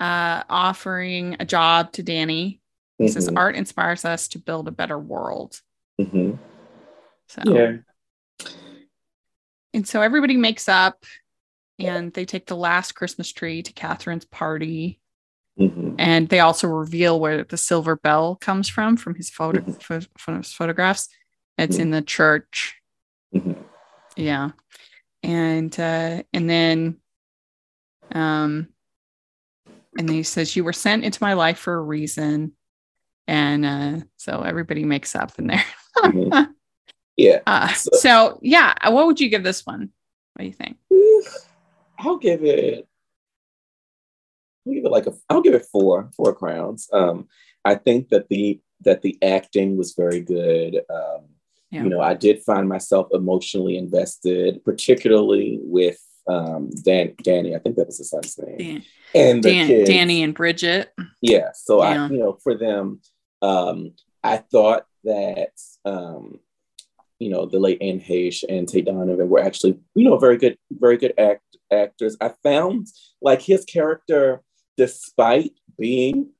uh 0.00 0.42
offering 0.50 1.36
a 1.40 1.46
job 1.46 1.92
to 1.92 2.02
Danny. 2.02 2.60
He 2.98 3.04
mm-hmm. 3.04 3.12
says 3.14 3.30
art 3.34 3.56
inspires 3.56 4.04
us 4.04 4.28
to 4.28 4.38
build 4.38 4.68
a 4.68 4.72
better 4.72 4.98
world. 4.98 5.58
Mm-hmm. 5.98 6.32
So 7.28 7.42
yeah. 7.46 8.48
and 9.72 9.88
so 9.88 10.02
everybody 10.02 10.36
makes 10.36 10.68
up 10.68 11.06
and 11.78 12.12
they 12.12 12.26
take 12.26 12.44
the 12.44 12.54
last 12.54 12.92
Christmas 12.92 13.32
tree 13.32 13.62
to 13.62 13.72
Catherine's 13.72 14.26
party. 14.26 15.00
Mhm. 15.58 15.96
And 15.98 16.28
they 16.28 16.40
also 16.40 16.68
reveal 16.68 17.18
where 17.18 17.42
the 17.44 17.56
silver 17.56 17.96
bell 17.96 18.36
comes 18.36 18.68
from, 18.68 18.96
from 18.96 19.14
his 19.16 19.28
photo 19.30 19.60
Mhm. 19.60 19.82
pho- 19.82 20.08
from 20.16 20.36
his 20.38 20.52
photographs. 20.52 21.08
It's 21.56 21.76
Mhm. 21.76 21.80
in 21.80 21.90
the 21.90 22.02
church. 22.02 22.76
Mhm. 23.34 23.56
Yeah. 24.16 24.50
And 25.22 25.78
uh 25.80 26.22
and 26.32 26.48
then 26.48 27.00
um 28.12 28.68
and 29.98 30.08
then 30.08 30.14
he 30.14 30.22
says 30.22 30.54
you 30.54 30.62
were 30.62 30.72
sent 30.72 31.04
into 31.04 31.22
my 31.22 31.32
life 31.32 31.58
for 31.58 31.74
a 31.74 31.82
reason. 31.82 32.52
And 33.26 33.64
uh 33.66 34.00
so 34.16 34.42
everybody 34.42 34.84
makes 34.84 35.14
up 35.16 35.38
in 35.38 35.48
there. 35.48 35.64
Mhm. 35.96 36.54
Yeah. 37.16 37.40
Uh, 37.48 37.66
So- 37.74 37.90
so 37.94 38.38
yeah, 38.42 38.74
what 38.90 39.06
would 39.06 39.18
you 39.20 39.28
give 39.28 39.42
this 39.42 39.66
one? 39.66 39.90
What 40.34 40.42
do 40.42 40.46
you 40.46 40.52
think? 40.52 40.76
I'll 41.98 42.16
give 42.16 42.44
it. 42.44 42.87
I'll 44.68 44.74
give 44.74 44.84
it 44.84 44.90
like 44.90 45.06
a. 45.06 45.14
I'll 45.30 45.40
give 45.40 45.54
it 45.54 45.66
four. 45.72 46.10
Four 46.16 46.34
crowns. 46.34 46.88
Um, 46.92 47.28
I 47.64 47.74
think 47.74 48.10
that 48.10 48.28
the 48.28 48.60
that 48.82 49.02
the 49.02 49.18
acting 49.22 49.76
was 49.76 49.94
very 49.94 50.20
good. 50.20 50.76
Um, 50.88 51.26
Yeah. 51.70 51.82
You 51.82 51.90
know, 51.90 52.00
I 52.00 52.14
did 52.14 52.42
find 52.42 52.68
myself 52.68 53.08
emotionally 53.12 53.76
invested, 53.76 54.64
particularly 54.64 55.58
with 55.62 55.98
um, 56.26 56.70
Dan, 56.82 57.14
Danny. 57.22 57.54
I 57.54 57.58
think 57.58 57.76
that 57.76 57.86
was 57.86 57.98
his 57.98 58.10
son's 58.10 58.38
name, 58.38 58.58
Dan, 58.58 58.84
and 59.14 59.42
the 59.42 59.50
Dan, 59.50 59.66
kids. 59.66 59.88
Danny 59.90 60.22
and 60.22 60.34
Bridget. 60.34 60.92
Yeah. 61.20 61.50
So 61.54 61.82
Yeah. 61.82 62.04
I, 62.04 62.08
you 62.08 62.18
know, 62.18 62.38
for 62.42 62.54
them, 62.56 63.00
um, 63.42 63.92
I 64.22 64.38
thought 64.38 64.84
that, 65.04 65.52
um, 65.84 66.40
you 67.18 67.30
know, 67.30 67.46
the 67.46 67.58
late 67.58 67.82
Anne 67.82 68.00
Heche 68.00 68.44
and 68.48 68.68
Tate 68.68 68.86
Donovan 68.86 69.28
were 69.28 69.40
actually, 69.40 69.78
you 69.94 70.04
know, 70.04 70.16
very 70.18 70.38
good, 70.38 70.56
very 70.70 70.96
good 70.96 71.14
act 71.18 71.42
actors. 71.72 72.16
I 72.20 72.30
found 72.42 72.86
like 73.20 73.42
his 73.42 73.64
character, 73.64 74.42
despite 74.78 75.52
being 75.78 76.30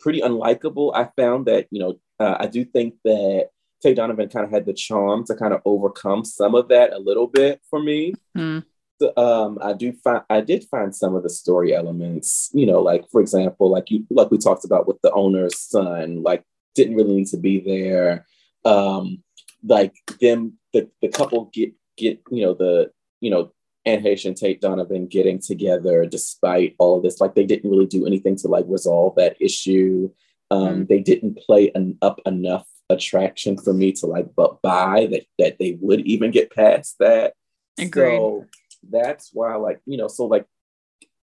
pretty 0.00 0.20
unlikable, 0.20 0.92
I 0.94 1.08
found 1.16 1.46
that, 1.46 1.68
you 1.70 1.80
know, 1.80 1.98
uh, 2.20 2.36
I 2.38 2.46
do 2.48 2.64
think 2.64 2.96
that 3.04 3.48
Tate 3.82 3.96
Donovan 3.96 4.28
kind 4.28 4.44
of 4.44 4.50
had 4.50 4.66
the 4.66 4.74
charm 4.74 5.24
to 5.26 5.34
kind 5.34 5.54
of 5.54 5.62
overcome 5.64 6.24
some 6.24 6.54
of 6.54 6.68
that 6.68 6.92
a 6.92 6.98
little 6.98 7.26
bit 7.26 7.62
for 7.70 7.82
me 7.82 8.12
Hmm. 8.34 8.60
the, 9.00 9.18
um, 9.18 9.58
I 9.62 9.72
do 9.72 9.92
find 9.92 10.22
I 10.28 10.40
did 10.40 10.64
find 10.64 10.94
some 10.94 11.14
of 11.14 11.22
the 11.22 11.30
story 11.30 11.74
elements, 11.74 12.50
you 12.52 12.66
know, 12.66 12.80
like 12.80 13.08
for 13.10 13.20
example, 13.20 13.70
like 13.70 13.90
you 13.90 14.04
like 14.10 14.30
we 14.30 14.38
talked 14.38 14.64
about 14.64 14.86
with 14.86 15.00
the 15.02 15.12
owner's 15.12 15.58
son, 15.58 16.22
like 16.22 16.44
didn't 16.74 16.96
really 16.96 17.14
need 17.14 17.28
to 17.28 17.36
be 17.36 17.60
there. 17.60 18.26
Um, 18.64 19.22
like 19.62 19.94
them, 20.20 20.58
the 20.72 20.90
the 21.00 21.08
couple 21.08 21.50
get 21.52 21.72
get 21.96 22.20
you 22.30 22.42
know 22.44 22.54
the 22.54 22.90
you 23.20 23.30
know 23.30 23.52
And 23.86 24.02
Tate 24.02 24.60
Donovan 24.60 25.06
getting 25.06 25.38
together 25.38 26.06
despite 26.06 26.74
all 26.78 26.96
of 26.96 27.02
this, 27.02 27.20
like 27.20 27.34
they 27.34 27.44
didn't 27.44 27.70
really 27.70 27.86
do 27.86 28.06
anything 28.06 28.36
to 28.36 28.48
like 28.48 28.64
resolve 28.66 29.16
that 29.16 29.36
issue. 29.40 30.10
Um, 30.50 30.86
They 30.86 31.00
didn't 31.00 31.38
play 31.38 31.70
an, 31.74 31.98
up 32.00 32.20
enough 32.24 32.66
attraction 32.90 33.56
for 33.56 33.72
me 33.72 33.92
to 33.92 34.06
like 34.06 34.26
but 34.36 34.60
buy 34.62 35.08
that 35.10 35.24
that 35.38 35.58
they 35.58 35.78
would 35.80 36.00
even 36.00 36.30
get 36.30 36.52
past 36.52 36.96
that. 37.00 37.34
Agreed. 37.78 38.16
So 38.16 38.46
that's 38.90 39.30
why, 39.32 39.56
like, 39.56 39.80
you 39.86 39.96
know, 39.96 40.08
so 40.08 40.26
like 40.26 40.46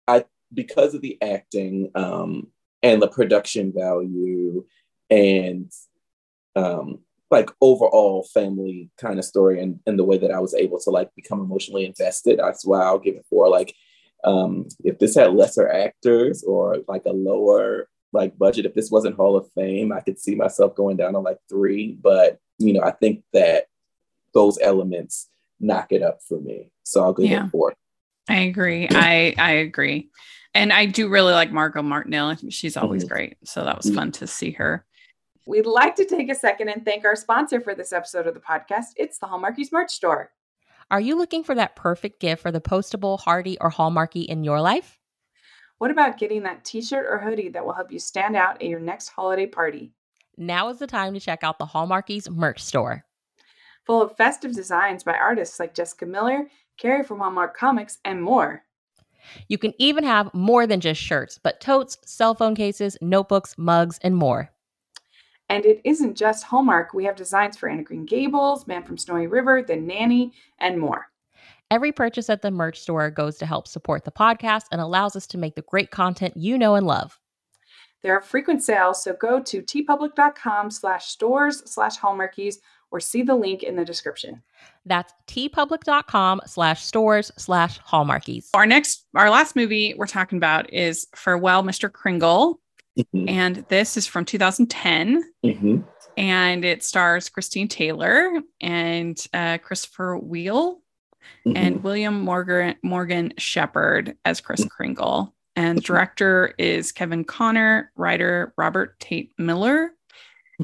I 0.06 0.24
because 0.52 0.94
of 0.94 1.02
the 1.02 1.20
acting 1.22 1.90
um 1.94 2.48
and 2.82 3.00
the 3.00 3.08
production 3.08 3.72
value 3.72 4.64
and 5.10 5.70
um 6.54 7.00
like 7.30 7.50
overall 7.60 8.22
family 8.32 8.88
kind 8.98 9.18
of 9.18 9.24
story 9.24 9.60
and, 9.60 9.80
and 9.86 9.98
the 9.98 10.04
way 10.04 10.16
that 10.18 10.30
I 10.30 10.38
was 10.38 10.54
able 10.54 10.78
to 10.80 10.90
like 10.90 11.10
become 11.16 11.40
emotionally 11.40 11.84
invested. 11.84 12.38
That's 12.38 12.64
why 12.64 12.82
I'll 12.82 12.98
give 12.98 13.16
it 13.16 13.26
for 13.28 13.48
like 13.48 13.74
um 14.24 14.66
if 14.82 14.98
this 14.98 15.14
had 15.14 15.34
lesser 15.34 15.68
actors 15.68 16.42
or 16.44 16.78
like 16.88 17.04
a 17.06 17.12
lower 17.12 17.88
like 18.12 18.38
budget, 18.38 18.64
if 18.64 18.74
this 18.74 18.90
wasn't 18.90 19.16
Hall 19.16 19.36
of 19.36 19.50
Fame, 19.54 19.92
I 19.92 20.00
could 20.00 20.18
see 20.18 20.34
myself 20.34 20.74
going 20.76 20.96
down 20.96 21.12
to 21.14 21.18
like 21.18 21.38
three. 21.48 21.98
But 22.00 22.38
you 22.58 22.72
know, 22.72 22.82
I 22.82 22.92
think 22.92 23.22
that 23.32 23.66
those 24.32 24.58
elements 24.62 25.28
knock 25.60 25.90
it 25.90 26.02
up 26.02 26.20
for 26.28 26.40
me. 26.40 26.70
So 26.84 27.02
I'll 27.02 27.12
give 27.12 27.26
Yeah. 27.30 27.46
it 27.46 27.50
four. 27.50 27.74
I 28.28 28.40
agree. 28.42 28.86
I 28.90 29.34
I 29.36 29.50
agree. 29.52 30.10
And 30.54 30.72
I 30.72 30.86
do 30.86 31.08
really 31.08 31.32
like 31.34 31.52
Margot 31.52 31.82
Martindale. 31.82 32.26
I 32.26 32.34
think 32.36 32.52
she's 32.52 32.76
always 32.78 33.04
Mhm. 33.04 33.08
great. 33.08 33.36
So 33.44 33.64
that 33.64 33.76
was 33.76 33.90
Mhm. 33.90 33.94
fun 33.94 34.12
to 34.12 34.26
see 34.28 34.52
her. 34.52 34.85
We'd 35.48 35.64
like 35.64 35.94
to 35.94 36.04
take 36.04 36.28
a 36.28 36.34
second 36.34 36.70
and 36.70 36.84
thank 36.84 37.04
our 37.04 37.14
sponsor 37.14 37.60
for 37.60 37.72
this 37.72 37.92
episode 37.92 38.26
of 38.26 38.34
the 38.34 38.40
podcast. 38.40 38.86
It's 38.96 39.18
the 39.18 39.26
Hallmarkies 39.26 39.70
merch 39.70 39.92
store. 39.92 40.32
Are 40.90 41.00
you 41.00 41.16
looking 41.16 41.44
for 41.44 41.54
that 41.54 41.76
perfect 41.76 42.20
gift 42.20 42.42
for 42.42 42.50
the 42.50 42.60
postable, 42.60 43.20
hardy, 43.20 43.56
or 43.60 43.70
hallmarky 43.70 44.26
in 44.26 44.42
your 44.42 44.60
life? 44.60 44.98
What 45.78 45.92
about 45.92 46.18
getting 46.18 46.42
that 46.42 46.64
t 46.64 46.82
shirt 46.82 47.06
or 47.08 47.18
hoodie 47.18 47.50
that 47.50 47.64
will 47.64 47.74
help 47.74 47.92
you 47.92 48.00
stand 48.00 48.34
out 48.34 48.60
at 48.60 48.68
your 48.68 48.80
next 48.80 49.08
holiday 49.08 49.46
party? 49.46 49.92
Now 50.36 50.68
is 50.68 50.80
the 50.80 50.86
time 50.88 51.14
to 51.14 51.20
check 51.20 51.44
out 51.44 51.60
the 51.60 51.66
Hallmarkies 51.66 52.28
merch 52.28 52.62
store. 52.62 53.04
Full 53.84 54.02
of 54.02 54.16
festive 54.16 54.52
designs 54.52 55.04
by 55.04 55.14
artists 55.14 55.60
like 55.60 55.74
Jessica 55.74 56.06
Miller, 56.06 56.48
Carrie 56.76 57.04
from 57.04 57.20
Hallmark 57.20 57.56
Comics, 57.56 57.98
and 58.04 58.20
more. 58.20 58.64
You 59.48 59.58
can 59.58 59.74
even 59.78 60.02
have 60.02 60.34
more 60.34 60.66
than 60.66 60.80
just 60.80 61.00
shirts, 61.00 61.38
but 61.40 61.60
totes, 61.60 61.98
cell 62.04 62.34
phone 62.34 62.56
cases, 62.56 62.98
notebooks, 63.00 63.56
mugs, 63.56 63.98
and 64.02 64.16
more. 64.16 64.50
And 65.48 65.64
it 65.64 65.80
isn't 65.84 66.16
just 66.16 66.44
Hallmark. 66.44 66.92
We 66.92 67.04
have 67.04 67.16
designs 67.16 67.56
for 67.56 67.68
Anna 67.68 67.82
Green 67.82 68.04
Gables, 68.04 68.66
Man 68.66 68.82
from 68.82 68.98
Snowy 68.98 69.26
River, 69.26 69.62
The 69.62 69.76
Nanny, 69.76 70.32
and 70.58 70.78
more. 70.78 71.08
Every 71.70 71.92
purchase 71.92 72.30
at 72.30 72.42
the 72.42 72.50
merch 72.50 72.80
store 72.80 73.10
goes 73.10 73.38
to 73.38 73.46
help 73.46 73.66
support 73.66 74.04
the 74.04 74.12
podcast 74.12 74.64
and 74.70 74.80
allows 74.80 75.16
us 75.16 75.26
to 75.28 75.38
make 75.38 75.54
the 75.54 75.62
great 75.62 75.90
content 75.90 76.36
you 76.36 76.56
know 76.56 76.74
and 76.74 76.86
love. 76.86 77.18
There 78.02 78.16
are 78.16 78.22
frequent 78.22 78.62
sales, 78.62 79.02
so 79.02 79.14
go 79.14 79.40
to 79.42 79.62
teepublic.com 79.62 80.70
slash 80.70 81.06
stores 81.06 81.62
slash 81.68 81.98
hallmarkies 81.98 82.58
or 82.92 83.00
see 83.00 83.22
the 83.22 83.34
link 83.34 83.64
in 83.64 83.74
the 83.74 83.84
description. 83.84 84.42
That's 84.84 85.12
teepublic.com 85.26 86.42
slash 86.46 86.84
stores 86.84 87.32
slash 87.36 87.80
hallmarkies. 87.80 88.50
Our 88.54 88.66
next 88.66 89.06
our 89.14 89.28
last 89.28 89.56
movie 89.56 89.94
we're 89.96 90.06
talking 90.06 90.36
about 90.36 90.72
is 90.72 91.06
Farewell, 91.16 91.64
Mr. 91.64 91.90
Kringle. 91.90 92.60
Mhm. 92.98 93.28
And 93.30 93.56
this 93.68 93.96
is 93.96 94.06
from 94.06 94.24
2010. 94.24 95.22
Mhm. 95.44 95.84
And 96.16 96.64
it 96.64 96.82
stars 96.82 97.28
Christine 97.28 97.68
Taylor 97.68 98.40
and 98.60 99.18
uh, 99.34 99.58
Christopher 99.58 100.16
Wheel 100.18 100.80
and 101.44 101.76
Mhm. 101.76 101.82
William 101.82 102.20
Morgan 102.20 102.76
Morgan 102.82 103.32
Sheppard 103.38 104.16
as 104.24 104.40
Chris 104.40 104.64
Kringle. 104.64 105.34
And 105.56 105.82
director 105.82 106.54
is 106.58 106.92
Kevin 106.92 107.24
Connor, 107.24 107.90
writer 107.96 108.52
Robert 108.56 108.98
Tate 109.00 109.32
Miller. 109.38 109.92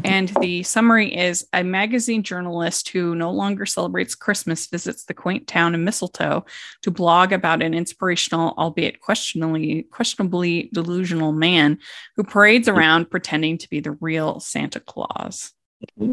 And 0.05 0.29
the 0.41 0.63
summary 0.63 1.15
is 1.15 1.47
a 1.53 1.63
magazine 1.63 2.23
journalist 2.23 2.89
who 2.89 3.15
no 3.15 3.31
longer 3.31 3.67
celebrates 3.67 4.15
Christmas 4.15 4.67
visits 4.67 5.05
the 5.05 5.15
quaint 5.15 5.47
town 5.47 5.75
of 5.75 5.81
Mistletoe 5.81 6.47
to 6.83 6.91
blog 6.91 7.33
about 7.33 7.63
an 7.63 7.75
inspirational, 7.75 8.55
albeit 8.57 9.01
questionably, 9.01 9.83
questionably 9.85 10.71
delusional 10.73 11.33
man 11.33 11.79
who 12.17 12.25
parades 12.25 12.69
around 12.69 13.11
pretending 13.11 13.59
to 13.59 13.69
be 13.69 13.81
the 13.81 13.93
real 13.93 14.41
Santa 14.41 14.81
Claus. 14.81 15.53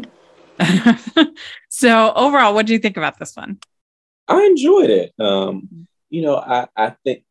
So 1.70 2.12
overall, 2.14 2.52
what 2.54 2.66
do 2.66 2.74
you 2.74 2.78
think 2.78 2.98
about 2.98 3.18
this 3.18 3.34
one? 3.34 3.58
I 4.28 4.44
enjoyed 4.44 4.90
it. 4.90 5.14
Um, 5.18 5.86
you 6.10 6.20
know, 6.22 6.36
I, 6.36 6.66
I 6.76 6.94
think 7.04 7.24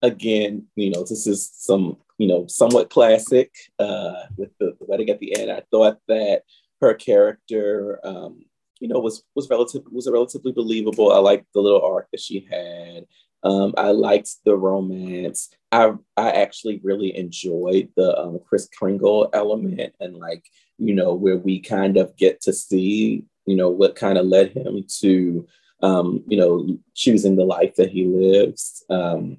again, 0.00 0.68
you 0.74 0.90
know, 0.90 1.00
this 1.02 1.26
is 1.26 1.50
some, 1.52 1.98
you 2.20 2.26
know, 2.26 2.46
somewhat 2.46 2.90
classic 2.90 3.50
uh, 3.78 4.24
with 4.36 4.50
the, 4.58 4.76
wedding 4.80 5.08
at 5.08 5.20
the 5.20 5.40
end. 5.40 5.50
I 5.50 5.62
thought 5.70 5.98
that 6.06 6.42
her 6.82 6.92
character, 6.92 7.98
um, 8.04 8.44
you 8.78 8.88
know, 8.88 9.00
was 9.00 9.24
was 9.34 9.48
relative 9.48 9.82
was 9.90 10.06
a 10.06 10.12
relatively 10.12 10.52
believable. 10.52 11.12
I 11.12 11.18
liked 11.18 11.46
the 11.54 11.60
little 11.60 11.82
arc 11.82 12.08
that 12.10 12.20
she 12.20 12.46
had. 12.50 13.06
Um, 13.42 13.72
I 13.78 13.92
liked 13.92 14.36
the 14.44 14.54
romance. 14.54 15.48
I 15.72 15.94
I 16.18 16.30
actually 16.32 16.78
really 16.84 17.16
enjoyed 17.16 17.88
the 17.96 18.18
um, 18.18 18.38
Chris 18.46 18.68
Kringle 18.78 19.30
element 19.32 19.94
and 19.98 20.16
like 20.16 20.44
you 20.76 20.94
know 20.94 21.14
where 21.14 21.38
we 21.38 21.60
kind 21.60 21.96
of 21.96 22.14
get 22.18 22.42
to 22.42 22.52
see 22.52 23.24
you 23.46 23.56
know 23.56 23.70
what 23.70 23.96
kind 23.96 24.18
of 24.18 24.26
led 24.26 24.52
him 24.52 24.84
to 25.00 25.46
um, 25.82 26.22
you 26.28 26.36
know, 26.36 26.78
choosing 26.94 27.36
the 27.36 27.44
life 27.44 27.76
that 27.76 27.90
he 27.90 28.04
lives. 28.04 28.84
Um, 28.90 29.38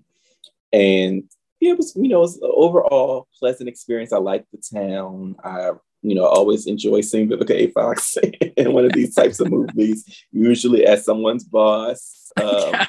and 0.73 1.23
yeah, 1.61 1.71
it 1.71 1.77
was, 1.77 1.95
you 1.95 2.09
know, 2.09 2.17
it 2.17 2.21
was 2.21 2.37
an 2.37 2.51
overall 2.53 3.27
pleasant 3.39 3.69
experience. 3.69 4.11
I 4.11 4.17
liked 4.17 4.47
the 4.51 4.57
town. 4.57 5.35
I, 5.43 5.71
you 6.01 6.15
know, 6.15 6.25
always 6.25 6.65
enjoy 6.65 7.01
seeing 7.01 7.29
Vivica 7.29 7.51
A. 7.51 7.67
Fox 7.67 8.17
in 8.57 8.73
one 8.73 8.85
of 8.85 8.93
these 8.93 9.13
types 9.13 9.39
of 9.39 9.51
movies, 9.51 10.25
usually 10.31 10.85
as 10.85 11.05
someone's 11.05 11.45
boss. 11.45 12.17
Um, 12.41 12.47
Yeah. 12.47 12.87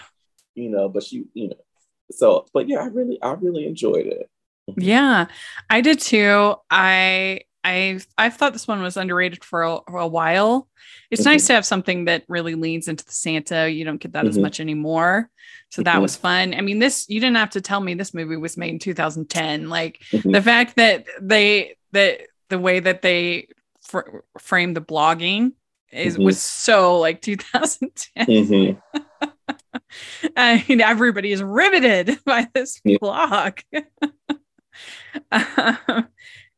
You 0.54 0.70
know, 0.70 0.88
but 0.88 1.02
she, 1.02 1.24
you 1.34 1.48
know, 1.48 1.56
so, 2.12 2.46
but 2.54 2.68
yeah, 2.68 2.78
I 2.78 2.86
really, 2.86 3.20
I 3.20 3.32
really 3.32 3.66
enjoyed 3.66 4.06
it. 4.06 4.30
Yeah, 4.76 5.26
I 5.68 5.80
did 5.80 5.98
too. 5.98 6.54
I 6.70 7.40
I 7.64 8.00
I 8.18 8.30
thought 8.30 8.52
this 8.52 8.66
one 8.66 8.82
was 8.82 8.96
underrated 8.96 9.44
for 9.44 9.62
a, 9.62 9.78
for 9.88 9.98
a 9.98 10.06
while. 10.06 10.68
It's 11.10 11.22
Mhm. 11.22 11.26
nice 11.26 11.46
to 11.46 11.52
have 11.54 11.64
something 11.66 12.06
that 12.06 12.24
really 12.28 12.54
leans 12.54 12.88
into 12.88 13.04
the 13.04 13.12
Santa. 13.12 13.70
You 13.70 13.84
don't 13.84 14.00
get 14.00 14.12
that 14.12 14.26
as 14.26 14.36
Mhm. 14.36 14.42
much 14.42 14.58
anymore. 14.60 15.30
So 15.70 15.82
that 15.82 15.96
Mhm. 15.98 16.02
was 16.02 16.16
fun. 16.16 16.54
I 16.54 16.60
mean, 16.60 16.78
this 16.80 17.06
you 17.08 17.20
didn't 17.20 17.36
have 17.36 17.50
to 17.50 17.60
tell 17.60 17.80
me 17.80 17.94
this 17.94 18.14
movie 18.14 18.36
was 18.36 18.56
made 18.56 18.70
in 18.70 18.78
2010. 18.78 19.68
Like 19.68 20.00
Mhm. 20.10 20.32
the 20.32 20.42
fact 20.42 20.76
that 20.76 21.06
they 21.20 21.76
that 21.92 22.22
the 22.48 22.58
way 22.58 22.80
that 22.80 23.02
they 23.02 23.48
fr- 23.82 24.20
framed 24.38 24.76
the 24.76 24.80
blogging 24.80 25.52
is 25.92 26.16
Mhm. 26.18 26.24
was 26.24 26.40
so 26.42 26.98
like 26.98 27.20
2010. 27.22 28.26
Mhm. 28.26 28.82
I 30.36 30.64
mean, 30.68 30.80
everybody 30.80 31.32
is 31.32 31.42
riveted 31.42 32.18
by 32.24 32.48
this 32.54 32.80
Yeah. 32.84 32.98
blog. 33.00 33.58
Um, 35.30 36.08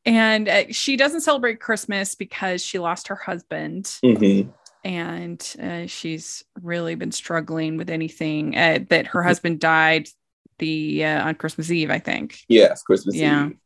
and 0.07 0.49
uh, 0.49 0.65
she 0.71 0.97
doesn't 0.97 1.23
celebrate 1.23 1.61
Christmas 1.61 2.15
because 2.15 2.63
she 2.63 2.79
lost 2.79 3.09
her 3.09 3.15
husband, 3.17 3.85
Mhm. 4.05 4.53
and 4.85 5.57
uh, 5.63 5.87
she's 5.87 6.45
really 6.61 6.95
been 6.95 7.13
struggling 7.13 7.77
with 7.77 7.91
anything. 7.91 8.57
Uh, 8.57 8.81
that 8.91 9.07
her 9.09 9.23
husband 9.23 9.61
died 9.61 10.09
the 10.59 11.05
uh, 11.05 11.27
on 11.29 11.35
Christmas 11.35 11.71
Eve, 11.71 11.91
I 11.91 11.99
think, 11.99 12.39
Yes, 12.49 12.83
Christmas 12.83 13.17
Yeah. 13.17 13.47
Eve. 13.49 13.57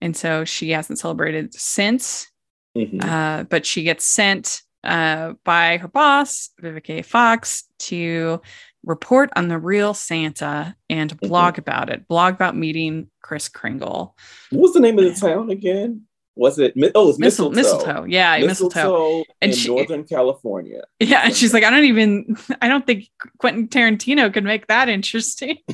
and 0.00 0.16
so 0.16 0.44
she 0.44 0.70
hasn't 0.70 0.98
celebrated 0.98 1.54
since. 1.54 2.28
Mhm. 2.76 3.04
Uh, 3.04 3.44
but 3.44 3.64
she 3.66 3.82
gets 3.84 4.04
sent 4.04 4.62
uh, 4.82 5.34
by 5.44 5.76
her 5.76 5.86
boss, 5.86 6.50
Vivica 6.60 7.04
Fox, 7.04 7.64
to 7.78 8.40
report 8.84 9.30
on 9.36 9.48
the 9.48 9.58
real 9.58 9.94
Santa 9.94 10.74
and 10.90 11.10
Mm-hmm. 11.16 11.28
blog 11.28 11.58
about 11.58 11.88
it. 11.90 12.06
Blog 12.08 12.34
about 12.34 12.56
meeting 12.56 13.08
Chris 13.22 13.48
Kringle. 13.48 14.16
What 14.50 14.60
was 14.62 14.72
the 14.74 14.80
name 14.80 14.98
of 14.98 15.04
the 15.04 15.14
town 15.14 15.50
again? 15.50 16.02
Was 16.34 16.58
it? 16.58 16.72
Oh, 16.94 17.04
it 17.04 17.06
was 17.08 17.18
mistletoe. 17.18 17.54
mistletoe. 17.54 18.04
Yeah, 18.04 18.38
mistletoe. 18.38 19.18
in 19.18 19.24
And 19.42 19.54
she- 19.54 19.68
Northern 19.68 20.04
California. 20.04 20.82
Yeah. 20.98 21.22
And 21.24 21.36
she's 21.36 21.52
like, 21.52 21.62
I 21.64 21.68
don't 21.70 21.84
even, 21.84 22.36
I 22.62 22.68
don't 22.68 22.86
think 22.86 23.08
Quentin 23.38 23.68
Tarantino 23.68 24.32
could 24.32 24.44
make 24.44 24.66
that 24.68 24.88
interesting. 24.88 25.58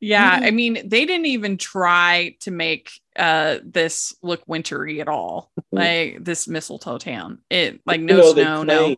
yeah. 0.00 0.38
I 0.42 0.50
mean, 0.50 0.74
they 0.88 1.04
didn't 1.04 1.26
even 1.26 1.56
try 1.58 2.36
to 2.40 2.50
make 2.50 2.90
uh 3.16 3.58
this 3.64 4.14
look 4.22 4.42
wintry 4.46 5.00
at 5.00 5.08
all. 5.08 5.50
Like 5.72 6.18
this 6.22 6.46
mistletoe 6.48 6.98
town. 6.98 7.38
It 7.50 7.80
like 7.86 8.00
no 8.00 8.16
You 8.16 8.20
know, 8.22 8.32
snow, 8.32 8.62
no. 8.64 8.96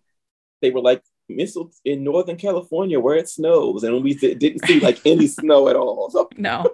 They 0.62 0.70
were 0.70 0.80
like 0.80 1.02
mistle 1.28 1.70
in 1.84 2.04
Northern 2.04 2.36
California 2.36 3.00
where 3.00 3.16
it 3.16 3.28
snows, 3.28 3.82
and 3.82 4.02
we 4.04 4.14
di- 4.14 4.34
didn't 4.34 4.64
see 4.66 4.80
like 4.80 5.00
any 5.04 5.26
snow 5.40 5.68
at 5.68 5.76
all. 5.76 6.10
So 6.10 6.28
no 6.36 6.64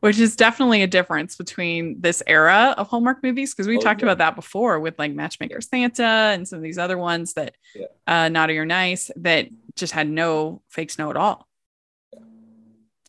which 0.00 0.18
is 0.18 0.36
definitely 0.36 0.82
a 0.82 0.86
difference 0.86 1.36
between 1.36 1.98
this 2.00 2.22
era 2.26 2.74
of 2.76 2.86
hallmark 2.88 3.22
movies 3.22 3.54
because 3.54 3.66
we 3.66 3.78
Oh, 3.78 3.80
talked 3.80 4.02
yeah. 4.02 4.06
about 4.08 4.18
that 4.18 4.34
before 4.36 4.78
with 4.78 4.98
like 4.98 5.12
matchmaker 5.14 5.60
santa 5.62 6.02
and 6.04 6.46
some 6.46 6.58
of 6.58 6.62
these 6.62 6.76
other 6.78 6.98
ones 6.98 7.32
that 7.34 7.54
Yeah. 7.74 7.86
uh 8.06 8.28
naughty 8.28 8.58
or 8.58 8.66
nice 8.66 9.10
that 9.16 9.48
just 9.74 9.92
had 9.94 10.08
no 10.08 10.62
fake 10.68 10.90
snow 10.90 11.08
at 11.10 11.16
all 11.16 11.48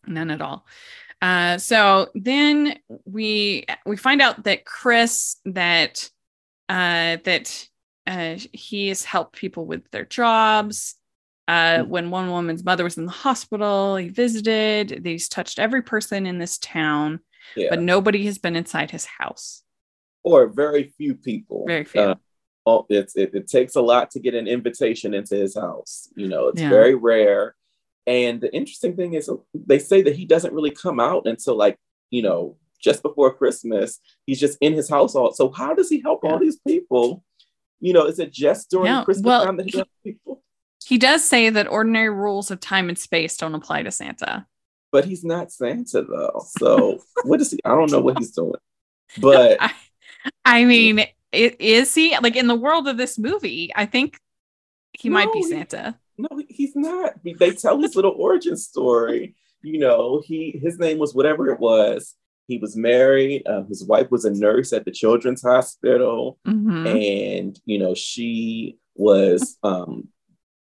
none 0.06 0.32
at 0.32 0.42
all 0.42 0.66
uh 1.22 1.58
so 1.58 2.10
then 2.16 2.78
we 3.06 3.66
we 3.86 3.98
find 3.98 4.22
out 4.22 4.44
that 4.46 4.64
chris 4.66 5.38
that 5.46 6.10
uh 6.70 7.18
that 7.24 7.68
uh 8.08 8.38
he 8.54 8.88
has 8.88 9.04
helped 9.04 9.36
people 9.36 9.66
with 9.66 9.90
their 9.92 10.06
jobs 10.06 10.96
uh, 11.50 11.80
Mhm. 11.84 11.88
when 11.88 12.10
one 12.10 12.30
woman's 12.30 12.64
mother 12.66 12.84
was 12.84 12.98
in 12.98 13.06
the 13.06 13.12
hospital, 13.12 13.96
he 13.96 14.10
visited. 14.10 15.06
He's 15.06 15.30
touched 15.30 15.60
every 15.60 15.82
person 15.82 16.26
in 16.26 16.40
this 16.40 16.58
town, 16.58 17.22
yeah, 17.56 17.68
but 17.70 17.80
nobody 17.82 18.26
has 18.26 18.38
been 18.38 18.56
inside 18.58 18.92
his 18.92 19.06
house. 19.06 19.64
or 20.24 20.48
very 20.48 20.84
few 20.98 21.16
people. 21.16 21.64
Very 21.68 21.86
few. 21.86 22.02
Uh, 22.02 22.82
it's 22.90 23.16
it, 23.16 23.34
it 23.34 23.48
takes 23.48 23.76
a 23.76 23.82
lot 23.82 24.12
to 24.12 24.20
get 24.20 24.34
an 24.36 24.46
invitation 24.46 25.14
into 25.14 25.36
his 25.36 25.56
house. 25.56 26.10
You 26.18 26.28
know, 26.28 26.50
it's 26.50 26.62
Yeah. 26.62 26.70
very 26.70 26.96
rare. 26.96 27.56
And 28.06 28.42
the 28.42 28.54
interesting 28.54 28.98
thing 28.98 29.14
is, 29.14 29.30
they 29.54 29.80
say 29.80 30.02
that 30.02 30.18
he 30.18 30.26
doesn't 30.26 30.54
really 30.54 30.72
come 30.72 31.00
out 31.00 31.28
until 31.28 31.56
like 31.56 31.78
you 32.10 32.24
know 32.24 32.58
just 32.82 33.02
before 33.04 33.34
Christmas. 33.34 34.00
He's 34.26 34.40
just 34.42 34.58
in 34.60 34.74
his 34.74 34.90
house 34.90 35.16
all. 35.16 35.32
So 35.34 35.50
how 35.50 35.74
does 35.74 35.88
he 35.90 36.02
help 36.02 36.20
Yeah. 36.24 36.32
all 36.32 36.40
these 36.40 36.60
people? 36.68 37.24
You 37.80 37.94
know, 37.94 38.06
is 38.06 38.20
it 38.20 38.32
just 38.32 38.70
during 38.72 39.04
Christmas 39.04 39.26
well, 39.26 39.46
time 39.46 39.58
that 39.58 39.70
he 39.70 39.84
people? 40.04 40.44
He 40.86 40.98
does 40.98 41.24
say 41.24 41.50
that 41.50 41.68
ordinary 41.68 42.10
rules 42.10 42.50
of 42.50 42.60
time 42.60 42.90
and 42.90 42.98
space 42.98 43.38
don't 43.38 43.56
apply 43.56 43.84
to 43.84 43.92
Santa. 43.92 44.46
But 44.92 45.06
he's 45.06 45.24
not 45.24 45.52
Santa 45.52 46.04
though. 46.04 46.46
So 46.60 47.02
what 47.24 47.42
is 47.42 47.52
he? 47.52 47.60
I 47.66 47.70
don't 47.70 47.92
know 47.92 48.00
what 48.00 48.18
he's 48.18 48.32
doing. 48.32 48.54
But 49.20 49.58
I, 49.62 49.74
I 50.46 50.66
mean, 50.66 51.00
it, 51.32 51.60
is 51.60 51.94
he 51.94 52.18
like 52.20 52.36
in 52.36 52.48
the 52.48 52.56
world 52.56 52.88
of 52.88 52.98
this 52.98 53.18
movie? 53.18 53.72
I 53.76 53.86
think 53.86 54.18
he 54.94 55.10
might 55.10 55.32
be 55.34 55.42
No, 55.42 55.46
he- 55.46 55.52
Santa. 55.52 56.00
No, 56.18 56.42
he's 56.50 56.76
not. 56.76 57.14
They 57.24 57.52
tell 57.52 57.80
his 57.80 57.96
little 57.96 58.16
origin 58.18 58.58
story. 58.58 59.36
You 59.62 59.80
know, 59.80 60.24
he 60.26 60.60
his 60.60 60.80
name 60.80 60.98
was 60.98 61.14
whatever 61.14 61.50
it 61.52 61.60
was. 61.60 62.16
He 62.48 62.58
was 62.58 62.76
married. 62.78 63.46
Um, 63.48 63.68
his 63.68 63.86
wife 63.86 64.10
was 64.10 64.26
a 64.26 64.32
nurse 64.32 64.72
at 64.74 64.86
the 64.86 64.92
Children's 64.92 65.42
Hospital, 65.42 66.40
Mhm. 66.48 66.88
and 67.44 67.60
you 67.66 67.78
know 67.80 67.94
she 67.94 68.78
was 68.96 69.58
um, 69.64 70.08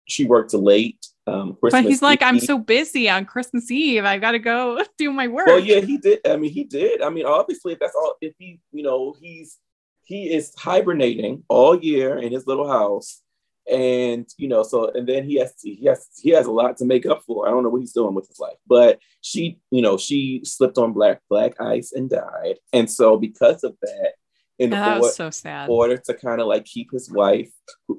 she 0.05 0.25
worked 0.25 0.53
late. 0.53 1.05
Um, 1.25 1.57
Christmas 1.59 1.83
But 1.83 1.89
he's 1.89 2.01
like, 2.01 2.21
I'm 2.23 2.39
so 2.39 2.57
busy 2.57 3.09
on 3.09 3.25
Christmas 3.25 3.69
Eve. 3.69 4.05
I've 4.05 4.21
got 4.21 4.31
to 4.31 4.39
go 4.39 4.81
do 4.97 5.11
my 5.11 5.27
work. 5.27 5.47
Well, 5.47 5.59
yeah, 5.59 5.81
he 5.81 5.97
did. 5.97 6.19
I 6.25 6.37
mean, 6.37 6.51
he 6.51 6.63
did. 6.63 7.01
I 7.01 7.09
mean, 7.09 7.25
obviously, 7.25 7.73
if 7.73 7.79
that's 7.79 7.95
all. 7.95 8.15
If 8.21 8.33
he, 8.37 8.59
you 8.71 8.83
know, 8.83 9.13
he's 9.19 9.57
he 10.03 10.33
is 10.33 10.53
hibernating 10.57 11.43
all 11.49 11.77
year 11.77 12.17
in 12.17 12.31
his 12.31 12.47
little 12.47 12.69
house, 12.69 13.21
and 13.69 14.27
you 14.37 14.47
know, 14.47 14.63
so 14.63 14.91
and 14.93 15.07
then 15.07 15.23
he 15.25 15.35
has 15.39 15.55
to, 15.55 15.69
he 15.69 15.85
has 15.85 16.07
he 16.21 16.31
has 16.31 16.45
a 16.45 16.51
lot 16.51 16.77
to 16.77 16.85
make 16.85 17.05
up 17.05 17.23
for. 17.25 17.47
I 17.47 17.51
don't 17.51 17.63
know 17.63 17.69
what 17.69 17.81
he's 17.81 17.93
doing 17.93 18.13
with 18.13 18.27
his 18.27 18.39
life, 18.39 18.57
but 18.67 18.99
she, 19.21 19.59
you 19.71 19.81
know, 19.81 19.97
she 19.97 20.41
slipped 20.43 20.77
on 20.77 20.93
black 20.93 21.21
black 21.29 21.59
ice 21.59 21.91
and 21.91 22.09
died, 22.09 22.55
and 22.73 22.89
so 22.89 23.17
because 23.17 23.63
of 23.63 23.75
that, 23.81 24.13
in 24.59 24.71
that 24.71 25.01
or- 25.01 25.11
so 25.11 25.29
sad. 25.29 25.69
order 25.69 25.97
to 25.97 26.13
kind 26.13 26.41
of 26.41 26.47
like 26.47 26.65
keep 26.65 26.91
his 26.91 27.11
wife 27.11 27.51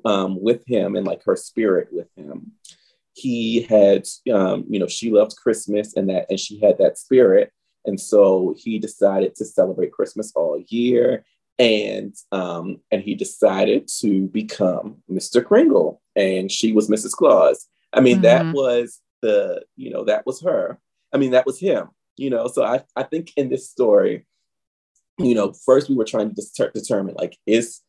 um, 0.05 0.41
with 0.43 0.63
him 0.67 0.97
and 0.97 1.07
like 1.07 1.23
her 1.25 1.37
spirit 1.37 1.89
with 1.93 2.09
him. 2.17 2.53
He 3.15 3.63
had, 3.63 4.07
um, 4.33 4.65
you 4.69 4.79
know, 4.79 4.87
she 4.87 5.11
loved 5.11 5.37
Christmas 5.37 5.97
and 5.97 6.09
that, 6.09 6.27
and 6.31 6.39
she 6.39 6.61
had 6.61 6.79
that 6.79 6.99
spirit. 6.99 7.53
And 7.85 8.01
so 8.01 8.55
he 8.57 8.79
decided 8.79 9.35
to 9.37 9.45
celebrate 9.45 9.93
Christmas 9.93 10.33
all 10.37 10.63
year. 10.69 11.25
And 11.59 12.15
um, 12.31 12.81
and 12.93 13.03
he 13.03 13.15
decided 13.15 13.89
to 14.01 14.29
become 14.29 15.03
Mr. 15.11 15.45
Kringle, 15.45 16.01
and 16.15 16.51
she 16.53 16.73
was 16.73 16.89
Mrs. 16.89 17.13
Claus. 17.13 17.67
I 17.93 18.01
mean, 18.01 18.23
that 18.23 18.45
Mhm. 18.47 18.55
was 18.55 19.01
the, 19.23 19.65
you 19.77 19.91
know, 19.91 20.05
that 20.05 20.25
was 20.27 20.41
her. 20.43 20.79
I 21.13 21.17
mean, 21.19 21.33
that 21.33 21.47
was 21.47 21.59
him. 21.59 21.89
You 22.17 22.31
know, 22.31 22.47
so 22.49 22.63
I, 22.65 22.85
I 22.95 23.03
think 23.05 23.33
in 23.37 23.49
this 23.49 23.69
story, 23.71 24.27
you 25.19 25.35
know, 25.35 25.53
first 25.53 25.89
we 25.89 25.97
were 25.97 26.05
trying 26.05 26.33
to 26.35 26.71
determine 26.75 27.15
like 27.17 27.37
is 27.47 27.81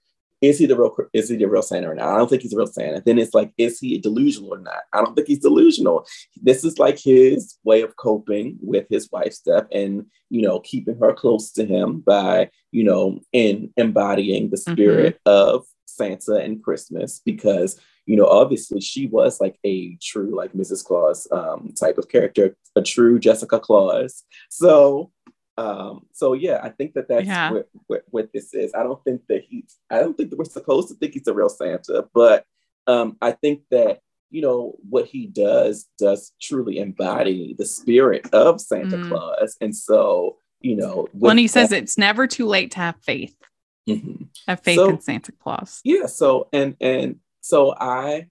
is 0.42 0.58
he 0.60 0.66
the 0.66 0.78
real 0.78 0.96
is 1.14 1.30
he 1.30 1.36
the 1.36 1.46
real 1.46 1.62
Santa 1.62 1.90
or 1.90 1.96
not? 1.96 2.08
I 2.08 2.18
don't 2.18 2.30
think 2.30 2.42
he's 2.42 2.54
a 2.54 2.58
real 2.58 2.68
Santa. 2.68 3.02
Then 3.06 3.20
it's 3.20 3.34
like, 3.34 3.52
is 3.58 3.80
he 3.80 3.98
delusional 3.98 4.54
or 4.54 4.60
not? 4.60 4.82
I 4.94 5.02
don't 5.02 5.16
think 5.16 5.28
he's 5.28 5.40
delusional. 5.40 6.06
This 6.42 6.64
is 6.64 6.80
like 6.80 6.98
his 6.98 7.58
way 7.64 7.82
of 7.82 7.96
coping 7.98 8.58
with 8.62 8.88
his 8.90 9.10
wife's 9.12 9.40
death 9.40 9.68
and 9.72 10.06
you 10.30 10.42
know 10.42 10.60
keeping 10.60 10.98
her 11.00 11.14
close 11.14 11.52
to 11.54 11.66
him 11.66 12.00
by 12.00 12.50
you 12.72 12.84
know 12.84 13.20
in 13.34 13.74
embodying 13.78 14.50
the 14.50 14.58
spirit 14.58 15.20
of 15.26 15.66
Santa 15.86 16.36
and 16.36 16.64
Christmas 16.64 17.22
because 17.26 17.80
you 18.06 18.16
know 18.16 18.26
obviously 18.26 18.80
she 18.80 19.08
was 19.08 19.42
like 19.42 19.60
a 19.66 19.98
true 20.02 20.36
like 20.36 20.54
Mrs. 20.54 20.84
Claus 20.86 21.28
um, 21.32 21.74
type 21.78 21.98
of 21.98 22.08
character, 22.08 22.56
a 22.76 22.82
true 22.82 23.20
Jessica 23.20 23.60
Claus. 23.60 24.24
So 24.50 25.12
um, 25.60 26.06
so 26.14 26.34
yeah, 26.34 26.60
I 26.64 26.70
think 26.70 26.94
that 26.94 27.08
that's 27.10 27.26
Yeah. 27.26 27.52
what, 27.52 27.70
what, 27.88 28.04
what 28.10 28.30
this 28.34 28.54
is. 28.54 28.74
I 28.74 28.84
don't 28.84 29.04
think 29.04 29.22
that 29.28 29.44
he's, 29.48 29.78
I 29.90 30.00
don't 30.00 30.16
think 30.16 30.30
that 30.30 30.40
we're 30.40 30.46
supposed 30.46 30.88
to 30.90 30.96
think 30.96 31.14
he's 31.14 31.28
a 31.28 31.34
real 31.34 31.50
Santa, 31.50 32.08
but 32.14 32.46
um, 32.88 33.18
I 33.22 33.32
think 33.32 33.64
that, 33.72 34.00
you 34.32 34.42
know, 34.42 34.76
what 34.90 35.06
he 35.06 35.26
does 35.28 35.88
does 35.98 36.32
truly 36.42 36.78
embody 36.80 37.56
the 37.58 37.66
spirit 37.66 38.24
of 38.34 38.62
Santa 38.62 38.98
Mm. 38.98 39.10
Claus. 39.10 39.58
And 39.60 39.76
so, 39.76 40.38
you 40.62 40.76
know, 40.76 41.08
when 41.14 41.38
he 41.38 41.46
with 41.46 41.52
says 41.52 41.72
it's 41.72 41.98
never 41.98 42.26
too 42.28 42.46
late 42.46 42.72
to 42.72 42.78
have 42.80 42.96
faith, 43.02 43.36
Mhm. 43.88 44.28
have 44.48 44.60
faith 44.62 44.78
So- 44.78 44.90
in 44.90 45.02
Santa 45.02 45.32
Claus. 45.34 45.82
yeah 45.84 46.06
so 46.06 46.48
and 46.54 46.76
and 46.80 47.20
so 47.42 47.74
i 47.80 48.28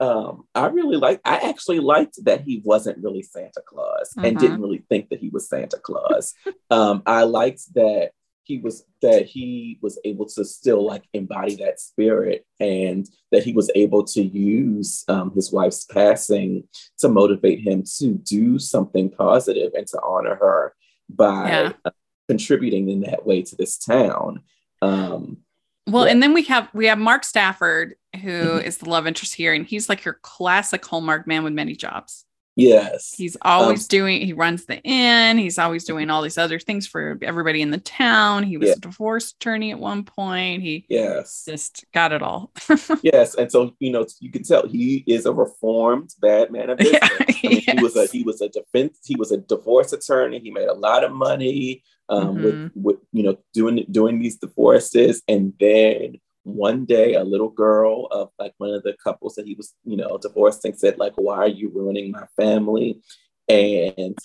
um 0.00 0.44
i 0.54 0.66
really 0.66 0.96
like 0.96 1.20
i 1.24 1.36
actually 1.38 1.78
liked 1.80 2.22
that 2.24 2.42
he 2.42 2.60
wasn't 2.64 3.02
really 3.02 3.22
santa 3.22 3.62
claus 3.66 4.12
and 4.22 4.36
Mhm. 4.36 4.40
didn't 4.40 4.60
really 4.60 4.84
think 4.90 5.08
that 5.08 5.20
he 5.20 5.28
was 5.30 5.48
santa 5.48 5.78
claus 5.78 6.34
um 6.70 7.02
i 7.06 7.22
liked 7.22 7.72
that 7.74 8.10
he 8.44 8.58
was 8.58 8.84
that 9.02 9.26
he 9.26 9.78
was 9.82 9.98
able 10.04 10.26
to 10.26 10.44
still 10.44 10.84
like 10.86 11.04
embody 11.12 11.56
that 11.56 11.80
spirit 11.80 12.46
and 12.60 13.08
that 13.32 13.42
he 13.42 13.52
was 13.52 13.70
able 13.74 14.04
to 14.04 14.22
use 14.22 15.02
um, 15.08 15.32
his 15.34 15.50
wife's 15.50 15.84
passing 15.84 16.62
to 16.98 17.08
motivate 17.08 17.60
him 17.60 17.82
to 17.98 18.12
do 18.12 18.56
something 18.60 19.10
positive 19.10 19.72
and 19.74 19.86
to 19.88 19.98
honor 20.00 20.36
her 20.36 20.74
by 21.08 21.48
Yeah. 21.48 21.72
uh, 21.84 21.90
contributing 22.28 22.88
in 22.88 23.00
that 23.00 23.26
way 23.26 23.42
to 23.42 23.56
this 23.56 23.78
town. 23.78 24.42
Um, 24.80 25.38
well, 25.86 26.04
yeah. 26.06 26.12
and 26.12 26.22
then 26.22 26.32
we 26.34 26.42
have 26.44 26.68
we 26.74 26.86
have 26.86 26.98
Mark 26.98 27.24
Stafford, 27.24 27.94
who 28.22 28.58
is 28.58 28.76
Mhm. 28.76 28.80
the 28.80 28.90
love 28.90 29.06
interest 29.06 29.34
here, 29.34 29.52
and 29.54 29.66
he's 29.66 29.88
like 29.88 30.04
your 30.04 30.18
classic 30.22 30.84
Hallmark 30.84 31.26
man 31.26 31.44
with 31.44 31.52
many 31.52 31.74
jobs. 31.74 32.24
yes, 32.58 33.12
He's 33.14 33.36
always 33.42 33.82
Um, 33.82 33.88
doing, 33.88 34.22
he 34.22 34.32
runs 34.32 34.64
the 34.64 34.78
inn. 34.82 35.36
He's 35.36 35.58
always 35.58 35.84
doing 35.84 36.08
all 36.08 36.22
these 36.22 36.38
other 36.38 36.58
things 36.58 36.86
for 36.86 37.18
everybody 37.20 37.60
in 37.60 37.70
the 37.70 37.76
town. 37.76 38.44
He 38.44 38.56
was 38.56 38.68
Yeah. 38.70 38.76
a 38.76 38.78
divorce 38.78 39.32
attorney 39.32 39.72
at 39.72 39.78
one 39.78 40.04
point. 40.04 40.62
He 40.62 40.86
yes, 40.88 41.44
just 41.46 41.84
got 41.92 42.12
it 42.14 42.22
all. 42.22 42.50
yes. 43.02 43.34
And 43.34 43.52
so 43.52 43.74
you 43.78 43.90
know, 43.92 44.06
you 44.20 44.30
can 44.30 44.42
tell 44.42 44.66
he 44.66 45.04
is 45.06 45.26
a 45.26 45.34
reformed 45.34 46.14
bad 46.22 46.50
man 46.50 46.70
of 46.70 46.78
business. 46.78 47.00
Yeah, 47.02 47.08
I 47.20 47.48
mean, 47.48 47.60
he 47.76 47.82
was 47.82 47.94
a 47.94 48.06
he 48.06 48.22
was 48.22 48.40
a 48.40 48.48
defense 48.48 49.00
he 49.04 49.16
was 49.16 49.32
a 49.32 49.36
divorce 49.36 49.92
attorney. 49.92 50.38
He 50.40 50.50
made 50.50 50.68
a 50.68 50.72
lot 50.74 51.04
of 51.04 51.12
money 51.12 51.82
um, 52.08 52.36
Mhm. 52.38 52.42
with 52.42 52.70
with 52.74 52.96
you 53.12 53.22
know 53.22 53.38
doing 53.52 53.84
doing 53.90 54.18
these 54.18 54.38
divorces, 54.38 55.22
and 55.28 55.52
then 55.58 56.20
one 56.44 56.84
day 56.84 57.14
a 57.14 57.24
little 57.24 57.48
girl 57.48 58.06
of 58.12 58.30
like 58.38 58.54
one 58.58 58.70
of 58.72 58.82
the 58.84 58.96
couples 59.02 59.34
that 59.34 59.46
he 59.46 59.54
was 59.54 59.74
you 59.84 59.96
know 59.96 60.18
divorcing 60.18 60.74
said 60.74 60.98
like, 60.98 61.14
"Why 61.16 61.36
are 61.38 61.48
you 61.48 61.68
ruining 61.70 62.10
my 62.12 62.26
family?" 62.36 63.00
And 63.48 64.16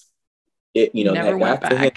it 0.73 0.93
you 0.95 1.03
know 1.03 1.13
Never 1.13 1.37
that 1.39 1.61
got 1.61 1.69
to 1.69 1.77
him, 1.77 1.91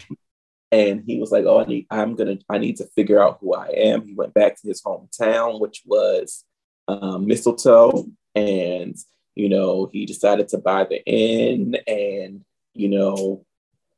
and 0.72 1.02
he 1.06 1.20
was 1.20 1.30
like, 1.30 1.44
"Oh, 1.44 1.60
I 1.60 1.64
need 1.66 1.86
I'm 1.90 2.16
gonna 2.16 2.38
I 2.48 2.58
need 2.58 2.76
to 2.76 2.86
figure 2.96 3.22
out 3.22 3.38
who 3.40 3.54
I 3.54 3.68
am." 3.68 4.06
He 4.06 4.14
went 4.14 4.34
back 4.34 4.60
to 4.60 4.68
his 4.68 4.82
hometown, 4.82 5.60
which 5.60 5.82
was 5.86 6.44
um, 6.88 7.26
Mistletoe, 7.26 8.06
and 8.34 8.96
you 9.34 9.48
know 9.48 9.90
he 9.92 10.06
decided 10.06 10.48
to 10.48 10.58
buy 10.58 10.84
the 10.84 11.04
inn 11.06 11.76
and 11.86 12.44
you 12.72 12.88
know 12.88 13.44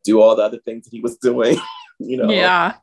do 0.07 0.21
all 0.21 0.37
the 0.37 0.43
other 0.43 0.59
things 0.65 0.85
that 0.85 0.93
he 0.93 1.01
was 1.01 1.17
doing. 1.29 1.59
you 1.99 2.17
know, 2.17 2.31
Yeah. 2.31 2.75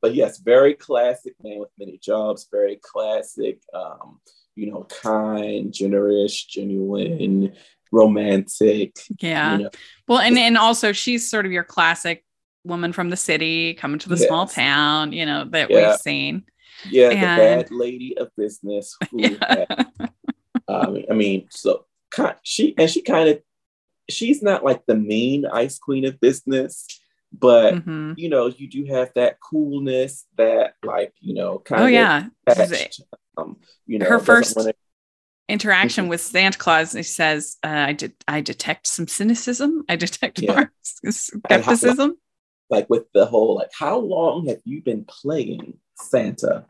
but 0.00 0.14
yes, 0.14 0.38
very 0.38 0.74
classic 0.74 1.34
man 1.42 1.58
with 1.60 1.70
many 1.78 1.98
jobs, 1.98 2.48
very 2.50 2.78
classic, 2.82 3.60
um, 3.72 4.20
you 4.56 4.70
know, 4.70 4.84
kind, 5.02 5.72
generous, 5.72 6.44
genuine, 6.44 7.54
romantic. 7.90 8.96
Yeah. 9.20 9.56
You 9.56 9.64
know, 9.64 9.70
Well, 10.08 10.18
and 10.18 10.38
and 10.38 10.58
also 10.58 10.92
she's 10.92 11.28
sort 11.30 11.46
of 11.46 11.52
your 11.52 11.64
classic 11.64 12.24
woman 12.64 12.92
from 12.92 13.10
the 13.10 13.16
city 13.16 13.74
coming 13.74 13.98
to 13.98 14.08
the 14.08 14.16
small 14.16 14.46
town, 14.46 15.12
you 15.12 15.26
know, 15.26 15.44
that 15.50 15.70
Yeah. 15.70 15.90
we've 15.90 16.00
seen. 16.00 16.44
yeah, 16.90 17.10
And- 17.10 17.20
the 17.20 17.64
bad 17.64 17.70
lady 17.70 18.16
of 18.18 18.28
business 18.36 18.96
who 19.10 19.18
Yeah. 19.22 19.36
had, 19.68 19.86
um, 20.68 20.98
I 21.10 21.14
mean, 21.14 21.46
so 21.50 21.86
she 22.42 22.74
and 22.78 22.88
she 22.90 23.02
kind 23.02 23.28
of 23.28 23.40
she's 24.08 24.42
not 24.42 24.64
like 24.64 24.84
the 24.86 24.94
mean 24.96 25.46
ice 25.46 25.78
queen 25.78 26.04
of 26.04 26.20
business, 26.20 26.86
but 27.32 27.74
Mhm. 27.74 28.14
you 28.18 28.28
know, 28.28 28.46
you 28.46 28.66
do 28.68 28.84
have 28.86 29.12
that 29.14 29.38
coolness 29.40 30.26
that 30.36 30.74
like, 30.84 31.12
you 31.20 31.34
know, 31.34 31.58
kind 31.58 31.82
Oh 31.82 31.86
of 31.86 31.92
yeah. 31.92 32.26
Attached, 32.46 33.02
um, 33.36 33.58
you 33.86 33.98
know, 33.98 34.06
Her 34.06 34.18
first- 34.18 34.56
wanna- 34.56 34.74
interaction 35.48 36.06
Mhm. 36.06 36.10
with 36.10 36.20
Santa 36.20 36.56
Claus, 36.56 36.92
he 36.92 37.02
says, 37.02 37.58
uh, 37.64 37.68
"I 37.88 37.92
did. 37.92 38.14
I 38.26 38.40
detect 38.40 38.86
some 38.86 39.06
cynicism. 39.08 39.84
I 39.88 39.96
detect 39.96 40.40
Yeah. 40.40 40.52
more 40.54 40.72
skepticism." 40.82 42.16
like 42.70 42.88
with 42.88 43.04
the 43.12 43.26
whole 43.26 43.56
like 43.56 43.68
how 43.78 43.98
long 43.98 44.46
have 44.46 44.60
you 44.64 44.80
been 44.80 45.04
playing 45.04 45.78
santa 45.94 46.64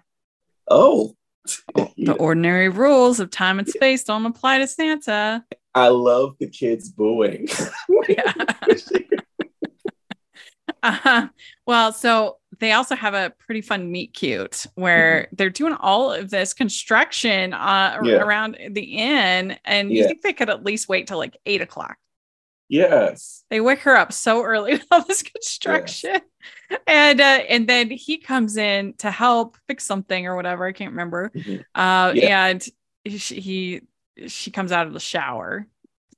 oh 0.69 1.15
The 1.97 2.13
ordinary 2.19 2.69
rules 2.71 3.21
of 3.21 3.31
time 3.31 3.61
and 3.61 3.69
space 3.69 4.03
don't 4.03 4.27
apply 4.27 4.59
to 4.59 4.67
Santa. 4.67 5.45
I 5.75 5.89
love 5.89 6.37
the 6.39 6.49
kids 6.49 6.89
booing 6.91 7.49
Yeah. 8.09 8.33
Uh-huh. 10.85 11.29
Well, 11.67 11.93
so 11.93 12.39
they 12.59 12.73
also 12.73 12.95
have 12.97 13.15
a 13.15 13.33
pretty 13.39 13.61
fun 13.61 13.91
meet 13.93 14.15
cute 14.15 14.67
where 14.75 15.29
they're 15.33 15.51
doing 15.51 15.75
all 15.75 16.13
of 16.13 16.31
this 16.31 16.53
construction 16.55 17.53
uh, 17.53 17.93
Mm-hmm. 17.97 18.07
Yeah. 18.07 18.15
around 18.23 18.59
the 18.71 18.83
inn, 18.83 19.57
and 19.65 19.93
you 19.93 20.05
think 20.07 20.23
they 20.23 20.33
could 20.33 20.51
at 20.51 20.65
least 20.65 20.89
wait 20.89 21.07
till 21.07 21.19
like 21.19 21.37
eight 21.47 21.61
o'clock. 21.63 21.97
yes 22.69 23.45
They 23.51 23.61
wake 23.61 23.81
her 23.81 23.97
up 23.97 24.13
so 24.13 24.43
early 24.43 24.73
with 24.73 24.87
all 24.91 25.03
this 25.05 25.23
construction, 25.23 26.21
and 26.87 27.21
uh, 27.21 27.41
and 27.49 27.69
then 27.69 27.91
he 27.91 28.19
comes 28.19 28.57
in 28.57 28.95
to 28.99 29.11
help 29.11 29.57
fix 29.69 29.85
something 29.85 30.27
or 30.27 30.35
whatever. 30.37 30.65
I 30.67 30.73
can't 30.73 30.93
remember. 30.93 31.31
Mhm. 31.37 31.61
Uh, 31.75 32.13
Yeah. 32.15 32.47
and 32.47 32.67
he 33.05 33.83
she 34.29 34.51
comes 34.51 34.73
out 34.73 34.87
of 34.87 34.93
the 34.93 35.01
shower. 35.01 35.67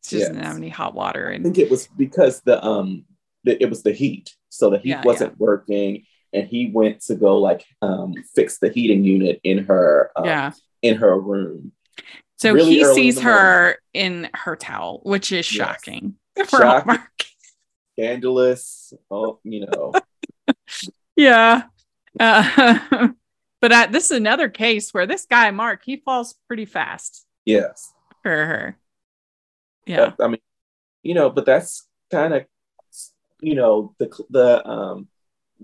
She 0.05 0.19
doesn't 0.19 0.37
have 0.43 0.57
any 0.57 0.69
hot 0.69 0.95
water, 0.95 1.29
And 1.29 1.41
i 1.41 1.45
think 1.45 1.59
it 1.59 1.71
was 1.71 1.87
because 1.97 2.43
the 2.43 2.63
um 2.65 3.05
the, 3.45 3.63
it 3.63 3.71
was 3.71 3.83
the 3.83 3.93
heat 3.93 4.35
so 4.51 4.69
the 4.71 4.79
heat 4.79 4.91
Yeah, 4.91 5.03
wasn't 5.03 5.39
working 5.39 6.05
and 6.33 6.47
he 6.47 6.71
went 6.71 7.01
to 7.03 7.15
go 7.15 7.39
like 7.39 7.65
um 7.81 8.15
fix 8.35 8.59
the 8.59 8.69
heating 8.69 9.05
unit 9.05 9.41
in 9.45 9.65
her 9.65 10.11
um, 10.17 10.25
yeah. 10.27 10.53
in 10.83 10.97
her 10.97 11.19
room 11.19 11.73
So 12.37 12.53
really 12.53 12.75
he 12.75 12.81
in 12.81 12.95
sees 12.95 13.15
the 13.17 13.23
her 13.23 13.79
in 13.95 14.29
her 14.35 14.57
towel, 14.57 15.01
which 15.05 15.33
is 15.33 15.51
Yes. 15.51 15.67
shocking 15.69 16.15
for 16.37 16.45
Shocking. 16.59 16.89
Hallmark. 16.91 17.25
scandalous 17.99 18.93
oh 19.11 19.41
you 19.45 19.65
know 19.67 19.93
Yeah. 21.17 21.63
Uh, 22.19 23.09
but 23.61 23.73
uh, 23.73 23.87
this 23.91 24.05
is 24.11 24.17
another 24.17 24.49
case 24.49 24.93
where 24.93 25.07
this 25.07 25.27
guy, 25.27 25.51
Mark, 25.53 25.83
he 25.85 25.97
falls 25.97 26.35
pretty 26.49 26.65
fast 26.65 27.24
yes 27.45 27.93
for 28.25 28.31
her. 28.31 28.77
Yeah. 29.87 30.13
I 30.21 30.29
mean, 30.29 30.41
you 31.03 31.15
know, 31.15 31.31
but 31.31 31.47
that's 31.47 31.87
kind 32.11 32.35
of, 32.35 32.47
you 33.41 33.55
know, 33.55 33.95
the 33.99 34.11
the 34.31 34.67
um 34.67 35.09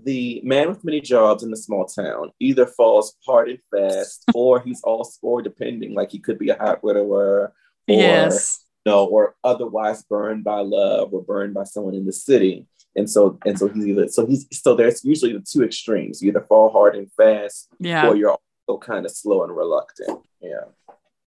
the 0.01 0.41
man 0.43 0.69
with 0.69 0.83
many 0.85 1.01
jobs 1.01 1.43
in 1.43 1.51
the 1.51 1.57
small 1.57 1.85
town 1.85 2.31
either 2.39 2.65
falls 2.65 3.15
hard 3.25 3.49
and 3.49 3.59
fast, 3.71 4.23
or 4.33 4.61
he's 4.61 4.81
all 4.83 5.03
score 5.03 5.41
depending. 5.41 5.93
Like 5.93 6.11
he 6.11 6.19
could 6.19 6.39
be 6.39 6.49
a 6.49 6.57
hot 6.57 6.83
widower, 6.83 7.45
or 7.45 7.53
yes. 7.87 8.63
no, 8.85 9.05
or 9.05 9.35
otherwise 9.43 10.03
burned 10.03 10.43
by 10.43 10.59
love 10.59 11.13
or 11.13 11.23
burned 11.23 11.53
by 11.53 11.63
someone 11.63 11.95
in 11.95 12.05
the 12.05 12.13
city. 12.13 12.67
And 12.95 13.09
so 13.09 13.39
and 13.45 13.57
so 13.57 13.69
he's 13.69 13.87
either 13.87 14.07
so 14.09 14.25
he's 14.25 14.45
so 14.51 14.75
there's 14.75 15.03
usually 15.03 15.33
the 15.33 15.39
two 15.39 15.63
extremes. 15.63 16.21
You 16.21 16.29
either 16.29 16.45
fall 16.47 16.69
hard 16.69 16.95
and 16.95 17.11
fast, 17.13 17.69
Yeah. 17.79 18.07
or 18.07 18.15
you're 18.15 18.37
also 18.67 18.79
kind 18.79 19.05
of 19.05 19.11
slow 19.11 19.43
and 19.43 19.55
reluctant. 19.55 20.19
Yeah. 20.41 20.65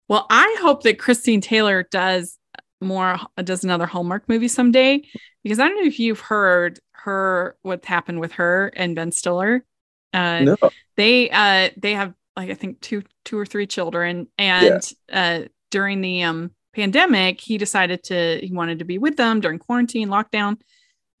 Well, 0.08 0.26
I 0.30 0.56
hope 0.60 0.82
that 0.84 0.98
Christine 0.98 1.40
Taylor 1.40 1.82
does 1.90 2.38
more, 2.80 3.18
does 3.42 3.64
another 3.64 3.86
Hallmark 3.86 4.28
movie 4.28 4.48
someday, 4.48 5.02
because 5.42 5.58
I 5.58 5.68
don't 5.68 5.78
know 5.80 5.86
if 5.86 5.98
you've 5.98 6.20
heard 6.20 6.78
her, 6.92 7.56
what 7.62 7.84
happened 7.84 8.20
with 8.20 8.32
her 8.32 8.72
and 8.76 8.94
Ben 8.94 9.12
Stiller. 9.12 9.64
Uh, 10.12 10.46
No. 10.46 10.56
they 10.96 11.28
uh 11.30 11.70
they 11.76 11.92
have 11.94 12.14
like 12.36 12.50
I 12.50 12.54
think 12.54 12.80
two 12.80 13.02
two 13.24 13.38
or 13.38 13.44
three 13.46 13.66
children 13.66 14.28
and 14.38 14.82
uh 15.12 15.42
during 15.70 16.00
the 16.00 16.22
um 16.22 16.52
pandemic 16.74 17.40
he 17.40 17.58
decided 17.58 18.02
to 18.04 18.38
he 18.42 18.52
wanted 18.52 18.78
to 18.78 18.84
be 18.84 18.98
with 18.98 19.16
them 19.16 19.40
during 19.40 19.58
quarantine 19.58 20.08
lockdown 20.08 20.56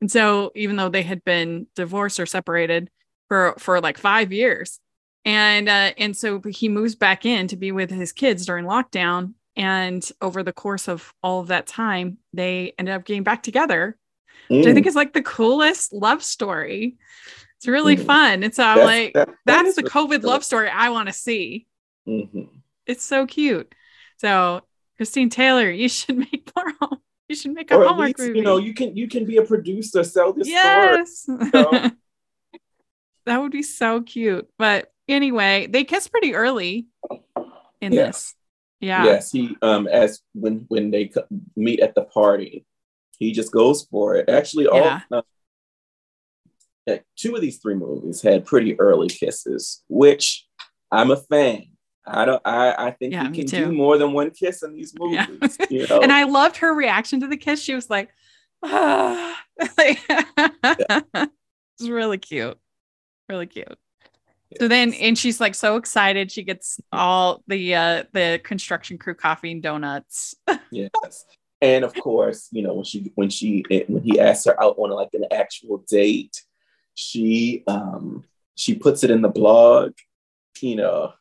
and 0.00 0.10
so 0.10 0.52
even 0.54 0.76
though 0.76 0.88
they 0.88 1.02
had 1.02 1.24
been 1.24 1.66
divorced 1.76 2.20
or 2.20 2.26
separated 2.26 2.90
for 3.28 3.54
for 3.58 3.80
like 3.80 3.98
5 3.98 4.32
years 4.32 4.80
and 5.26 5.68
uh 5.68 5.92
and 5.98 6.16
so 6.16 6.40
he 6.48 6.68
moves 6.70 6.94
back 6.94 7.26
in 7.26 7.48
to 7.48 7.56
be 7.56 7.72
with 7.72 7.90
his 7.90 8.12
kids 8.12 8.46
during 8.46 8.64
lockdown 8.64 9.34
and 9.56 10.10
over 10.22 10.42
the 10.42 10.52
course 10.52 10.88
of 10.88 11.12
all 11.22 11.40
of 11.40 11.48
that 11.48 11.66
time 11.66 12.16
they 12.32 12.72
ended 12.78 12.94
up 12.94 13.04
getting 13.04 13.22
back 13.24 13.42
together 13.42 13.98
which 14.48 14.64
I 14.66 14.70
Mm. 14.70 14.74
think 14.74 14.86
is 14.86 14.94
like 14.94 15.12
the 15.12 15.22
coolest 15.22 15.92
love 15.92 16.22
story. 16.22 16.96
It's 17.56 17.66
really 17.66 17.96
Mm. 17.96 18.06
fun. 18.06 18.42
And 18.44 18.54
so 18.54 18.62
I'm 18.62 18.78
like, 18.78 19.12
that- 19.14 19.26
that 19.46 19.64
that's 19.64 19.74
the 19.74 19.82
COVID 19.82 20.20
cool. 20.20 20.30
love 20.30 20.44
story 20.44 20.68
I 20.68 20.90
want 20.90 21.08
to 21.08 21.12
see. 21.12 21.66
Mhm. 22.06 22.48
It's 22.86 23.04
so 23.04 23.26
cute. 23.26 23.74
So 24.18 24.60
Christine 24.98 25.30
Taylor, 25.30 25.68
you 25.68 25.88
should 25.88 26.16
make 26.32 26.48
more. 26.54 26.72
Hall- 26.80 27.02
You 27.28 27.34
should 27.34 27.54
make 27.54 27.72
a 27.72 27.76
Or 27.76 27.86
Hallmark 27.86 28.06
least, 28.18 28.18
movie. 28.20 28.38
you 28.38 28.44
know, 28.44 28.58
you 28.58 28.72
can 28.72 28.94
you 28.96 29.08
can 29.08 29.24
be 29.24 29.36
a 29.38 29.42
producer, 29.42 30.04
sell 30.04 30.32
this 30.32 30.46
story. 30.46 30.62
yes, 30.62 31.24
know? 31.26 31.90
that 33.26 33.40
would 33.40 33.50
be 33.52 33.62
so 33.62 34.02
cute. 34.02 34.48
But 34.58 34.92
anyway, 35.08 35.66
they 35.68 35.84
kiss 35.84 36.08
pretty 36.08 36.34
early 36.34 36.86
in 37.80 37.92
Yes. 37.92 38.06
this. 38.14 38.34
Yeah. 38.80 39.04
Yes, 39.04 39.32
he 39.32 39.56
um 39.62 39.86
as 39.88 40.20
when 40.34 40.66
when 40.68 40.90
they 40.90 41.10
meet 41.56 41.80
at 41.80 41.94
the 41.94 42.02
party, 42.02 42.66
he 43.18 43.32
just 43.32 43.50
goes 43.52 43.84
for 43.90 44.16
it. 44.16 44.28
Actually, 44.28 44.66
all 44.66 44.80
Yeah. 44.84 45.00
uh, 45.10 45.22
two 47.16 47.34
of 47.34 47.40
these 47.40 47.58
three 47.58 47.74
movies 47.74 48.22
had 48.22 48.44
pretty 48.44 48.78
early 48.78 49.08
kisses, 49.08 49.82
which 49.88 50.46
I'm 50.92 51.10
a 51.10 51.16
fan. 51.16 51.64
I 52.06 52.24
don't. 52.24 52.42
I 52.44 52.86
I 52.86 52.90
think 52.92 53.12
Yeah, 53.12 53.28
we 53.28 53.34
can 53.34 53.46
too. 53.46 53.64
do 53.66 53.72
more 53.72 53.98
than 53.98 54.12
one 54.12 54.30
kiss 54.30 54.62
in 54.62 54.74
these 54.74 54.94
Yeah. 55.00 55.26
movies. 55.28 55.58
You 55.70 55.86
know, 55.90 56.00
And 56.02 56.12
I 56.12 56.24
loved 56.24 56.58
her 56.58 56.72
reaction 56.74 57.20
to 57.20 57.26
the 57.26 57.36
kiss. 57.36 57.60
She 57.60 57.74
was 57.74 57.90
like, 57.90 58.10
ah. 58.62 59.42
Like, 59.78 59.98
it's 60.08 61.88
really 61.88 62.18
cute. 62.18 62.58
Really 63.28 63.46
cute. 63.46 63.78
So 64.58 64.68
then 64.68 64.94
and 64.94 65.18
she's 65.18 65.40
like 65.40 65.54
so 65.54 65.76
excited. 65.76 66.30
She 66.30 66.42
gets 66.42 66.80
all 66.92 67.42
the 67.46 67.74
uh 67.74 68.04
the 68.12 68.40
construction 68.42 68.96
crew 68.96 69.14
coffee 69.14 69.52
and 69.52 69.62
donuts. 69.62 70.34
yes, 70.70 71.24
and 71.60 71.84
of 71.84 71.94
course, 71.94 72.48
you 72.52 72.62
know 72.62 72.74
when 72.74 72.84
she 72.84 73.12
when 73.16 73.28
she 73.28 73.64
when 73.88 74.02
he 74.02 74.20
asks 74.20 74.46
her 74.46 74.62
out 74.62 74.76
on 74.78 74.90
like 74.90 75.10
an 75.14 75.24
actual 75.32 75.78
date, 75.88 76.42
she 76.94 77.64
um 77.66 78.24
she 78.54 78.74
puts 78.74 79.02
it 79.04 79.10
in 79.10 79.20
the 79.22 79.28
blog, 79.28 79.92
you 80.60 80.76
know, 80.76 81.12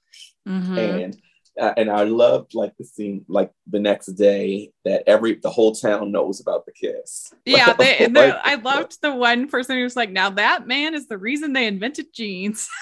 Mhm. 0.48 0.78
and 1.04 1.18
uh, 1.60 1.74
and 1.78 1.90
I 1.90 2.04
loved 2.04 2.54
like 2.54 2.74
the 2.78 2.84
scene 2.84 3.26
like 3.28 3.52
the 3.66 3.80
next 3.80 4.08
day 4.08 4.72
that 4.84 5.04
every 5.08 5.36
the 5.36 5.50
whole 5.50 5.74
town 5.74 6.12
knows 6.12 6.42
about 6.42 6.66
the 6.66 6.74
kiss. 6.74 7.34
Yeah, 7.46 7.74
they, 7.74 8.08
Like, 8.08 8.36
I 8.44 8.56
loved 8.56 9.02
the 9.02 9.16
one 9.16 9.48
person 9.48 9.78
who 9.78 9.84
was 9.84 9.96
like, 9.96 10.12
"Now 10.12 10.30
that 10.32 10.68
man 10.68 10.94
is 10.94 11.08
the 11.08 11.18
reason 11.18 11.54
they 11.54 11.66
invented 11.68 12.14
jeans." 12.14 12.70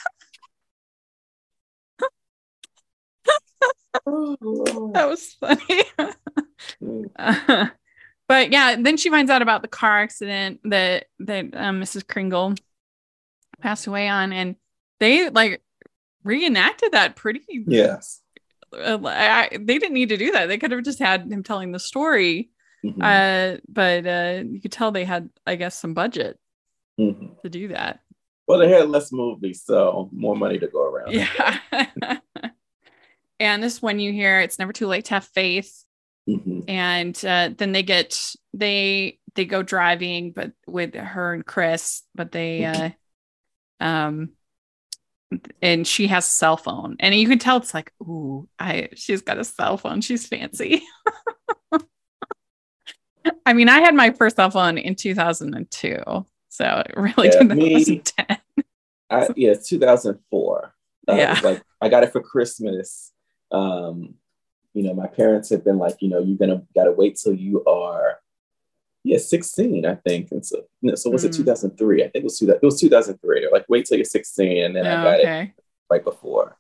that 4.06 5.06
was 5.08 5.34
funny. 5.34 6.14
Uh, 7.18 7.68
but 8.28 8.51
yeah, 8.51 8.76
then 8.80 8.97
she 8.97 9.10
finds 9.10 9.30
out 9.32 9.41
about 9.41 9.62
the 9.62 9.68
car 9.68 9.99
accident 10.01 10.60
that 10.66 11.06
that 11.20 11.45
um, 11.54 11.82
Mrs. 11.82 12.08
Kringle 12.08 12.56
passed 13.62 13.88
away 13.88 14.08
on, 14.08 14.34
and 14.34 14.56
they 14.99 15.30
like 15.30 15.62
reenacted 16.24 16.91
that 16.93 17.16
pretty. 17.16 17.41
yes. 17.47 18.22
Uh, 18.74 18.97
I, 19.06 19.49
they 19.51 19.78
didn't 19.78 19.93
need 19.93 20.10
to 20.10 20.18
do 20.18 20.32
that. 20.32 20.47
They 20.47 20.58
could 20.58 20.72
have 20.72 20.84
just 20.84 20.97
had 20.99 21.32
him 21.32 21.43
telling 21.43 21.72
the 21.72 21.80
story. 21.80 22.49
Mhm. 22.84 22.97
Uh, 23.01 23.60
but 23.70 24.06
uh, 24.08 24.43
you 24.49 24.60
could 24.60 24.72
tell 24.72 24.91
they 24.91 25.06
had, 25.06 25.30
I 25.45 25.56
guess, 25.56 25.78
some 25.78 25.93
budget 25.93 26.39
Mhm. 26.99 27.39
to 27.43 27.49
do 27.49 27.68
that. 27.70 27.99
Well, 28.47 28.60
they 28.60 28.70
had 28.70 28.89
less 28.89 29.12
movies, 29.12 29.64
so 29.64 30.10
more 30.12 30.36
money 30.36 30.58
to 30.60 30.68
go 30.68 30.84
around. 30.84 31.14
Yeah. 31.14 31.60
and 33.44 33.62
this 33.64 33.82
one 33.82 34.00
you 34.00 34.12
hear, 34.14 34.39
it's 34.39 34.60
never 34.60 34.74
too 34.74 34.88
late 34.88 35.06
to 35.06 35.16
have 35.16 35.26
faith. 35.26 35.84
Mhm. 36.30 36.64
and 36.70 37.26
uh, 37.26 37.50
then 37.58 37.74
they 37.74 37.84
get 37.84 38.34
they 38.54 39.20
they 39.36 39.44
go 39.44 39.62
driving 39.62 40.32
but 40.32 40.54
with 40.66 40.96
her 40.96 41.34
and 41.34 41.46
chris 41.46 42.04
but 42.16 42.32
they 42.32 42.64
uh 42.64 42.89
um 43.82 44.30
and 45.62 45.86
she 45.86 46.08
has 46.08 46.26
a 46.26 46.30
cell 46.32 46.56
phone 46.56 46.96
and 47.02 47.14
you 47.14 47.28
can 47.28 47.39
tell 47.39 47.58
it's 47.58 47.74
like 47.74 47.91
ooh 48.02 48.48
i 48.58 48.88
she's 48.96 49.22
got 49.22 49.38
a 49.38 49.44
cell 49.44 49.76
phone 49.78 50.00
she's 50.00 50.26
fancy 50.26 50.82
i 53.46 53.54
mean 53.54 53.70
i 53.70 53.80
had 53.80 53.96
my 53.96 54.12
first 54.12 54.36
cell 54.36 54.50
phone 54.50 54.78
in 54.78 54.96
2002 54.96 55.98
so 56.50 56.84
it 56.86 56.94
really 56.96 57.28
Yeah, 57.28 57.39
didn't 57.39 57.56
me- 57.58 58.00
10 58.00 58.38
I, 59.10 59.28
yeah, 59.36 59.52
it's 59.52 59.68
2004. 59.70 60.74
Uh, 61.08 61.16
Yeah. 61.16 61.39
like 61.44 61.62
I 61.82 61.89
got 61.89 62.04
it 62.04 62.12
for 62.12 62.22
Christmas. 62.22 63.12
Um, 63.54 64.16
you 64.74 64.84
know, 64.84 64.93
my 64.93 65.08
parents 65.08 65.49
had 65.49 65.64
been 65.64 65.78
like, 65.78 65.97
you 66.01 66.10
know, 66.10 66.20
you're 66.20 66.38
gonna 66.38 66.64
gotta 66.76 66.91
wait 66.91 67.18
till 67.22 67.34
you 67.34 67.64
are, 67.66 68.20
yeah, 69.04 69.20
16, 69.20 69.86
I 69.86 69.95
think. 69.95 70.32
And 70.32 70.45
so, 70.45 70.64
no, 70.82 70.95
so 70.95 71.10
was 71.12 71.24
it 71.24 71.32
Mm. 71.34 71.38
2003? 71.38 72.01
I 72.04 72.10
think 72.10 72.16
it 72.16 72.24
was 72.24 72.39
two, 72.39 72.49
it 72.49 72.62
was 72.64 72.80
2003. 72.82 73.41
They're 73.41 73.51
like, 73.51 73.66
wait 73.70 73.86
till 73.86 73.97
you're 73.97 74.06
16, 74.06 74.64
and 74.66 74.76
then 74.76 74.86
I 74.88 74.99
Oh, 74.99 75.04
got 75.04 75.20
it 75.20 75.51
right 75.89 76.04
before. 76.04 76.58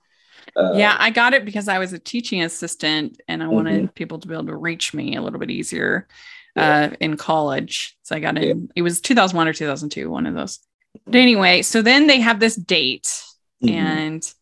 Um, 0.57 0.77
yeah 0.77 0.97
i 0.99 1.09
got 1.09 1.33
it 1.33 1.45
because 1.45 1.67
i 1.69 1.79
was 1.79 1.93
a 1.93 1.99
teaching 1.99 2.43
assistant 2.43 3.19
and 3.29 3.41
i 3.41 3.47
wanted 3.47 3.95
people 3.95 4.19
to 4.19 4.27
be 4.27 4.33
able 4.33 4.45
to 4.47 4.55
reach 4.55 4.93
me 4.93 5.15
a 5.15 5.21
little 5.21 5.39
bit 5.39 5.49
easier 5.49 6.05
Yeah. 6.55 6.89
uh, 6.91 6.95
in 6.99 7.17
college. 7.17 7.97
So 8.03 8.15
I 8.15 8.19
got 8.19 8.35
Yeah. 8.41 8.53
it 8.75 8.81
was 8.83 8.99
2001 9.01 9.47
or 9.47 9.53
2002, 9.53 10.09
one 10.09 10.27
of 10.27 10.35
those. 10.35 10.59
But 11.05 11.15
anyway, 11.15 11.61
so 11.63 11.81
then 11.81 12.05
they 12.07 12.19
have 12.19 12.39
this 12.39 12.55
date 12.55 13.07
mhm. 13.63 13.71
and, 13.71 14.33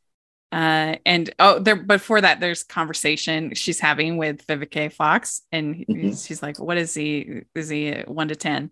uh, 0.52 0.96
and 1.06 1.34
oh, 1.40 1.60
there, 1.60 1.76
before 1.76 2.22
that, 2.22 2.40
there's 2.40 2.64
conversation 2.64 3.54
she's 3.54 3.80
having 3.80 4.18
with 4.18 4.46
Vivica 4.48 4.92
Fox. 4.92 5.42
And 5.52 5.76
he- 5.76 5.86
Mhm. 5.86 6.28
she's 6.28 6.42
like, 6.44 6.60
what 6.60 6.78
is 6.78 6.94
he? 6.94 7.42
Is 7.56 7.70
he 7.70 7.92
one 8.06 8.28
to 8.28 8.36
10? 8.36 8.72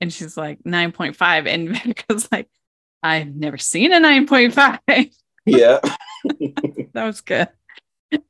And 0.00 0.12
she's 0.12 0.36
like 0.36 0.58
9.5. 0.64 1.46
And 1.46 1.68
Vivica's 1.74 2.28
like, 2.30 2.48
I've 3.02 3.34
never 3.34 3.58
seen 3.58 3.92
a 3.92 4.00
9.5. 4.00 4.78
yeah. 5.46 5.78
that 6.92 7.04
was 7.04 7.20
good. 7.20 7.48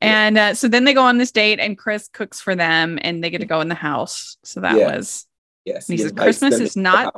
And 0.01 0.37
uh, 0.37 0.53
so 0.55 0.67
then 0.67 0.83
they 0.83 0.93
go 0.95 1.03
on 1.03 1.17
this 1.19 1.31
date, 1.31 1.59
and 1.59 1.77
Chris 1.77 2.07
cooks 2.11 2.41
for 2.41 2.55
them, 2.55 2.97
and 3.01 3.23
they 3.23 3.29
get 3.29 3.41
to 3.41 3.45
go 3.45 3.61
in 3.61 3.67
the 3.69 3.75
house. 3.75 4.37
So 4.43 4.61
that 4.61 4.77
Yeah. 4.77 4.95
was 4.95 5.27
yes. 5.63 5.87
And 5.89 5.97
he 5.99 6.01
says, 6.03 6.11
"Christmas 6.11 6.59
is 6.59 6.75
not- 6.75 7.13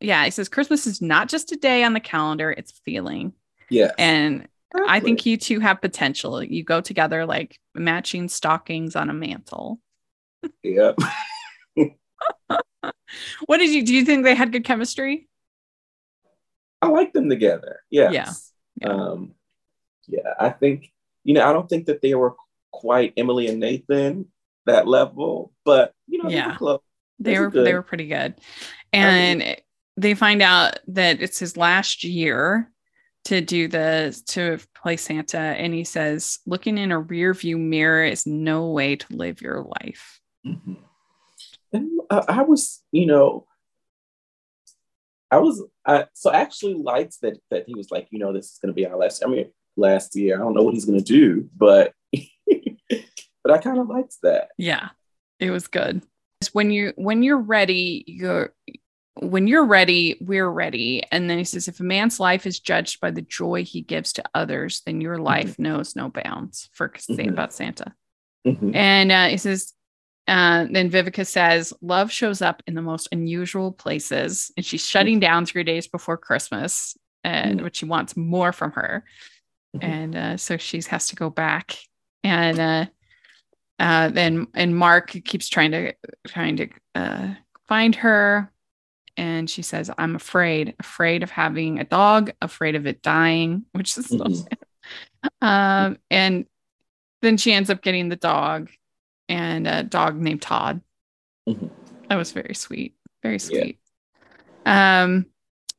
yeah. 0.00 0.24
He 0.24 0.32
says 0.32 0.48
Christmas 0.48 0.86
is 0.88 1.00
not 1.00 1.28
just 1.28 1.52
a 1.52 1.56
day 1.56 1.84
on 1.84 1.92
the 1.92 2.00
calendar; 2.00 2.50
it's 2.50 2.72
feeling. 2.84 3.34
Yeah. 3.70 3.92
And 3.98 4.48
I 4.88 5.00
think 5.00 5.26
you 5.26 5.36
two 5.36 5.60
have 5.60 5.80
potential. 5.80 6.42
You 6.42 6.64
go 6.64 6.80
together 6.80 7.26
like 7.26 7.58
matching 7.74 8.28
stockings 8.28 8.96
on 8.96 9.10
a 9.10 9.14
mantle. 9.14 9.80
yeah. 10.62 10.92
What 13.46 13.58
did 13.58 13.70
you 13.70 13.84
do? 13.84 13.94
You 13.94 14.04
think 14.04 14.24
they 14.24 14.34
had 14.34 14.52
good 14.52 14.64
chemistry? 14.64 15.28
I 16.80 16.88
like 16.88 17.12
them 17.12 17.28
together. 17.28 17.80
Yes. 17.90 18.52
Yeah. 18.80 18.88
Yeah. 18.88 18.94
Um, 18.94 19.34
yeah, 20.08 20.34
I 20.40 20.48
think, 20.50 20.90
you 21.22 21.34
know, 21.34 21.48
I 21.48 21.52
don't 21.52 21.68
think 21.68 21.86
that 21.86 22.00
they 22.02 22.14
were 22.14 22.34
quite 22.72 23.12
Emily 23.16 23.46
and 23.48 23.60
Nathan 23.60 24.26
that 24.66 24.88
level, 24.88 25.52
but 25.64 25.92
you 26.08 26.22
know, 26.22 26.28
they 26.28 26.36
Yeah. 26.36 26.52
were 26.52 26.56
close. 26.58 26.80
They 27.18 27.38
were 27.38 27.50
they 27.50 27.74
were 27.74 27.82
pretty 27.82 28.08
good, 28.08 28.34
and 28.92 29.56
they 29.96 30.14
find 30.14 30.42
out 30.42 30.78
that 30.88 31.22
it's 31.22 31.38
his 31.38 31.56
last 31.56 32.02
year 32.02 32.68
to 33.24 33.40
do 33.40 33.68
the 33.68 34.20
to 34.28 34.58
play 34.74 34.96
Santa, 34.96 35.38
and 35.38 35.72
he 35.72 35.84
says, 35.84 36.40
"Looking 36.46 36.78
in 36.78 36.92
a 36.92 36.98
rear 36.98 37.34
view 37.34 37.58
mirror 37.58 38.04
is 38.04 38.26
no 38.26 38.70
way 38.70 38.96
to 38.96 39.06
live 39.16 39.40
your 39.40 39.62
life." 39.80 40.20
Mhm. 40.46 40.76
And 41.72 42.00
uh, 42.10 42.24
I 42.28 42.42
was, 42.42 42.82
you 42.92 43.06
know, 43.06 43.46
I 45.30 45.38
was, 45.38 45.62
I, 45.86 46.06
so 46.12 46.30
actually 46.30 46.74
liked 46.74 47.20
that 47.22 47.38
that 47.50 47.64
he 47.66 47.74
was 47.74 47.90
like, 47.90 48.08
you 48.10 48.18
know, 48.18 48.32
this 48.32 48.52
is 48.52 48.58
going 48.58 48.68
to 48.68 48.74
be 48.74 48.86
our 48.86 48.96
last. 48.96 49.24
I 49.24 49.28
mean, 49.28 49.50
last 49.76 50.14
year. 50.16 50.36
I 50.36 50.38
don't 50.38 50.54
know 50.54 50.62
what 50.62 50.74
he's 50.74 50.84
going 50.84 50.98
to 50.98 51.04
do, 51.04 51.48
but 51.56 51.92
but 52.90 53.50
I 53.50 53.58
kind 53.58 53.78
of 53.78 53.88
liked 53.88 54.16
that. 54.22 54.48
Yeah, 54.58 54.90
it 55.38 55.50
was 55.50 55.66
good. 55.68 56.02
When 56.52 56.70
you 56.70 56.92
when 56.96 57.22
you're 57.22 57.40
ready, 57.40 58.04
you're 58.06 58.52
when 59.14 59.46
you're 59.46 59.66
ready, 59.66 60.16
we're 60.20 60.48
ready. 60.48 61.02
And 61.12 61.28
then 61.28 61.38
he 61.38 61.44
says, 61.44 61.68
if 61.68 61.80
a 61.80 61.84
man's 61.84 62.18
life 62.18 62.46
is 62.46 62.58
judged 62.60 63.00
by 63.00 63.10
the 63.10 63.22
joy 63.22 63.64
he 63.64 63.82
gives 63.82 64.12
to 64.14 64.22
others, 64.34 64.80
then 64.86 65.00
your 65.00 65.18
life 65.18 65.58
knows 65.58 65.94
no 65.94 66.08
bounds. 66.08 66.70
For 66.72 66.92
saying 66.98 67.28
Mhm. 67.28 67.32
about 67.32 67.52
Santa. 67.52 67.94
Mhm. 68.46 68.74
And 68.74 69.12
uh, 69.12 69.28
he 69.28 69.36
says, 69.36 69.74
uh, 70.28 70.66
then 70.70 70.90
Vivica 70.90 71.26
says, 71.26 71.74
love 71.82 72.10
shows 72.10 72.40
up 72.40 72.62
in 72.66 72.74
the 72.74 72.82
most 72.82 73.08
unusual 73.12 73.70
places. 73.72 74.50
And 74.56 74.64
she's 74.64 74.86
shutting 74.86 75.20
down 75.20 75.44
three 75.46 75.64
days 75.64 75.88
before 75.88 76.16
Christmas, 76.16 76.96
and 77.24 77.60
Mm. 77.60 77.64
which 77.64 77.76
she 77.78 77.84
wants 77.84 78.16
more 78.16 78.52
from 78.52 78.72
her. 78.72 79.04
And 79.80 80.14
uh, 80.16 80.36
so 80.36 80.56
she 80.58 80.82
has 80.88 81.08
to 81.08 81.16
go 81.16 81.30
back. 81.30 81.76
And 82.24 82.58
uh, 82.58 82.86
uh, 83.78 84.08
then 84.10 84.46
and 84.54 84.76
Mark 84.76 85.10
keeps 85.24 85.48
trying 85.48 85.70
to 85.72 85.94
trying 86.26 86.56
to 86.58 86.68
uh, 86.94 87.34
find 87.66 87.94
her. 87.96 88.51
And 89.16 89.48
she 89.48 89.62
says, 89.62 89.90
I'm 89.98 90.16
afraid, 90.16 90.74
afraid 90.78 91.22
of 91.22 91.30
having 91.30 91.78
a 91.78 91.84
dog, 91.84 92.32
afraid 92.40 92.74
of 92.74 92.86
it 92.86 93.02
dying, 93.02 93.66
which 93.72 93.96
is 93.98 94.06
so 94.06 94.16
Mhm. 94.18 94.36
sad. 94.36 94.58
Um, 95.40 95.98
and 96.10 96.46
then 97.20 97.36
she 97.36 97.52
ends 97.52 97.70
up 97.70 97.82
getting 97.82 98.08
the 98.08 98.16
dog 98.16 98.70
and 99.28 99.66
a 99.66 99.82
dog 99.82 100.16
named 100.16 100.42
Todd. 100.42 100.80
Mhm. 101.48 101.70
That 102.08 102.16
was 102.16 102.32
very 102.32 102.54
sweet. 102.54 102.94
Very 103.22 103.38
sweet. 103.38 103.78
Um, 104.64 105.26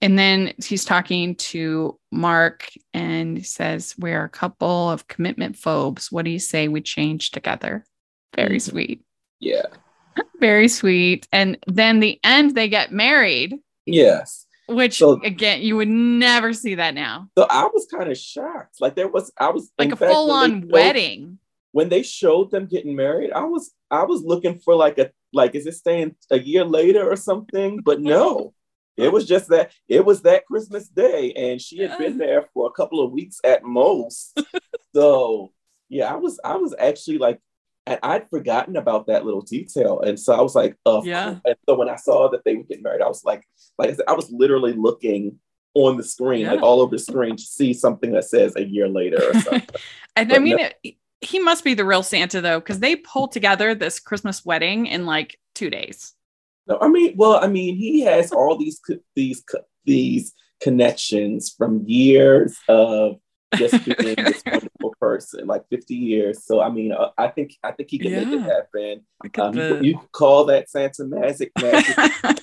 and 0.02 0.18
then 0.20 0.54
he's 0.64 0.86
talking 0.86 1.36
to 1.36 2.00
Mark 2.12 2.70
and 2.94 3.38
he 3.38 3.44
says, 3.44 3.96
We're 3.98 4.24
a 4.24 4.30
couple 4.30 4.90
of 4.92 5.08
commitment 5.08 5.58
phobes. 5.58 6.12
What 6.12 6.26
do 6.26 6.32
you 6.32 6.40
say 6.40 6.68
we 6.68 6.82
change 6.82 7.32
together? 7.32 7.84
Very 8.36 8.58
Mhm. 8.58 8.70
sweet. 8.70 9.06
Yeah. 9.40 9.66
Very 10.40 10.68
sweet. 10.68 11.28
And 11.32 11.58
then 11.68 12.00
the 12.00 12.20
end, 12.24 12.56
they 12.56 12.68
get 12.70 12.92
married, 12.92 13.56
Yes. 13.86 14.46
which 14.68 14.98
So- 14.98 15.22
again, 15.24 15.62
you 15.62 15.76
would 15.78 15.88
never 15.90 16.54
see 16.54 16.76
that 16.76 16.94
now. 16.94 17.30
So 17.38 17.46
I 17.50 17.66
was 17.74 17.88
kind 17.90 18.10
of 18.12 18.18
shocked. 18.18 18.76
Like 18.80 18.96
there 18.96 19.08
was, 19.08 19.32
I 19.38 19.50
was 19.50 19.72
Like 19.78 19.92
a 19.92 19.96
full 19.96 20.32
on 20.32 20.62
showed- 20.62 20.72
wedding. 20.72 21.40
When 21.72 21.90
they 21.90 22.04
showed 22.04 22.52
them 22.52 22.68
getting 22.68 22.96
married, 22.96 23.32
I 23.32 23.46
was, 23.46 23.72
I 23.90 24.04
was 24.04 24.22
looking 24.22 24.60
for 24.60 24.76
like 24.76 25.00
a, 25.00 25.10
like, 25.34 25.56
is 25.56 25.66
it 25.66 25.74
staying 25.74 26.16
a 26.30 26.38
year 26.38 26.64
later 26.64 27.10
or 27.10 27.16
something? 27.16 27.80
But 27.84 28.00
no, 28.00 28.54
it 28.96 29.12
was 29.12 29.26
just 29.26 29.48
that 29.50 29.72
it 29.88 30.06
was 30.06 30.22
that 30.22 30.46
Christmas 30.46 30.88
day, 30.88 31.34
and 31.34 31.60
she 31.60 31.80
had 31.80 31.98
been 31.98 32.20
there 32.20 32.46
for 32.54 32.68
a 32.68 32.72
couple 32.72 33.04
of 33.04 33.12
weeks 33.12 33.40
at 33.44 33.64
most. 33.64 34.40
so 34.94 35.52
yeah, 35.90 36.14
I 36.14 36.18
was, 36.18 36.40
I 36.46 36.58
was 36.58 36.76
actually 36.78 37.18
like, 37.18 37.40
and 37.86 38.00
I'd 38.02 38.30
forgotten 38.30 38.78
about 38.78 39.08
that 39.08 39.26
little 39.26 39.42
detail, 39.42 40.02
and 40.02 40.20
so 40.20 40.34
I 40.34 40.42
was 40.42 40.56
like, 40.56 40.78
of 40.86 41.06
Yeah. 41.06 41.40
And 41.46 41.56
so 41.68 41.76
when 41.76 41.90
I 41.90 41.96
saw 41.96 42.30
that 42.30 42.44
they 42.46 42.56
were 42.56 42.64
getting 42.64 42.84
married, 42.84 43.02
I 43.02 43.08
was 43.08 43.24
like, 43.24 43.44
like 43.78 43.90
I 43.90 43.94
said, 43.94 44.06
I 44.08 44.14
was 44.14 44.32
literally 44.32 44.74
looking 44.74 45.40
on 45.74 45.98
the 45.98 46.04
screen, 46.04 46.46
like 46.46 46.62
all 46.62 46.82
over 46.82 46.96
the 46.96 47.02
screen, 47.02 47.36
to 47.36 47.44
see 47.44 47.74
something 47.74 48.12
that 48.12 48.26
says 48.26 48.56
a 48.56 48.64
year 48.64 48.88
later 48.88 49.22
or 49.24 49.40
something. 49.42 49.68
And 50.16 50.32
I 50.32 50.38
mean, 50.38 50.58
no- 50.58 50.70
it, 50.84 50.96
he 51.22 51.40
must 51.40 51.64
be 51.64 51.74
the 51.74 51.86
real 51.86 52.04
Santa 52.04 52.40
though, 52.40 52.60
because 52.60 52.80
they 52.80 52.96
pulled 52.98 53.32
together 53.32 53.74
this 53.74 54.00
Christmas 54.00 54.46
wedding 54.46 54.86
in 54.86 55.08
like 55.08 55.40
two 55.56 55.72
days. 55.72 56.14
no, 56.68 56.78
I 56.80 56.88
mean, 56.88 57.16
well, 57.18 57.44
I 57.44 57.48
mean, 57.48 57.76
he 57.76 58.02
has 58.02 58.32
all 58.32 58.58
these 58.58 58.80
these 59.16 59.44
these 59.86 60.34
connections 60.62 61.54
from 61.58 61.84
years 61.86 62.58
of 62.70 63.18
just 63.58 63.86
being 63.98 64.16
this 64.16 64.44
wonderful 64.46 64.96
person, 65.00 65.48
like 65.48 65.68
50 65.70 65.96
years. 65.96 66.44
So 66.44 66.62
I 66.62 66.70
mean, 66.70 66.92
uh, 66.92 67.10
I 67.18 67.28
think 67.28 67.56
I 67.64 67.72
think 67.72 67.90
he 67.90 68.00
can 68.00 68.12
yeah. 68.12 68.24
make 68.24 68.40
it 68.40 68.42
happen. 68.42 69.06
Um, 69.40 69.58
you, 69.58 69.92
you, 69.92 70.02
call 70.12 70.46
that 70.46 70.70
Santa 70.70 71.06
magic 71.06 71.52
magic 71.60 71.96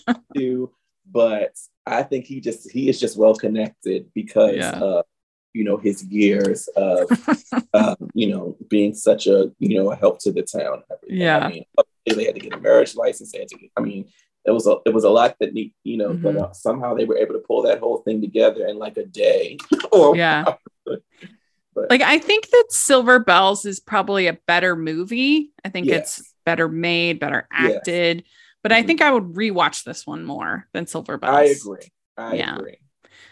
too, 0.36 0.72
but 1.10 1.54
I 1.86 2.02
think 2.02 2.26
he 2.26 2.40
just 2.40 2.70
he 2.70 2.88
is 2.88 3.00
just 3.00 3.18
well 3.18 3.34
connected 3.34 4.06
because 4.14 4.56
yeah. 4.56 4.78
of 4.78 5.04
you 5.52 5.64
know 5.64 5.76
his 5.76 6.04
years 6.04 6.68
of 6.76 7.10
um, 7.74 8.10
you 8.14 8.28
know 8.28 8.56
being 8.68 8.94
such 8.94 9.26
a 9.26 9.52
you 9.58 9.76
know 9.76 9.90
a 9.90 9.96
help 9.96 10.20
to 10.20 10.32
the 10.32 10.42
town. 10.42 10.82
Yeah, 11.06 11.38
I 11.38 11.48
mean, 11.48 11.64
they 12.06 12.24
had 12.24 12.34
to 12.34 12.40
get 12.40 12.54
a 12.54 12.60
marriage 12.60 12.94
license. 12.94 13.32
They 13.32 13.40
had 13.40 13.48
to, 13.48 13.58
I 13.76 13.80
mean, 13.80 14.08
it 14.44 14.50
was 14.52 14.66
a 14.66 14.76
it 14.86 14.94
was 14.94 15.04
a 15.04 15.10
lot 15.10 15.36
that 15.40 15.52
need 15.52 15.72
you 15.84 15.96
know, 15.96 16.10
mm-hmm. 16.10 16.22
but 16.22 16.36
uh, 16.36 16.52
somehow 16.52 16.94
they 16.94 17.04
were 17.04 17.18
able 17.18 17.34
to 17.34 17.40
pull 17.40 17.62
that 17.62 17.80
whole 17.80 17.98
thing 17.98 18.20
together 18.20 18.66
in 18.66 18.78
like 18.78 18.96
a 18.96 19.04
day. 19.04 19.58
or 19.92 20.16
yeah. 20.16 20.54
But, 20.84 21.90
like 21.90 22.02
I 22.02 22.18
think 22.18 22.48
that 22.50 22.66
Silver 22.70 23.18
Bells 23.18 23.64
is 23.64 23.80
probably 23.80 24.26
a 24.26 24.38
better 24.46 24.74
movie. 24.74 25.52
I 25.64 25.68
think 25.68 25.86
yes. 25.86 26.18
it's 26.18 26.34
better 26.44 26.68
made, 26.68 27.20
better 27.20 27.46
acted. 27.52 28.18
Yes. 28.18 28.26
But 28.62 28.72
mm-hmm. 28.72 28.82
I 28.82 28.86
think 28.86 29.02
I 29.02 29.12
would 29.12 29.34
rewatch 29.34 29.84
this 29.84 30.06
one 30.06 30.24
more 30.24 30.66
than 30.72 30.86
Silver 30.86 31.16
Bells. 31.16 31.34
I 31.34 31.44
agree. 31.44 31.92
I 32.16 32.34
yeah. 32.34 32.56
agree. 32.56 32.78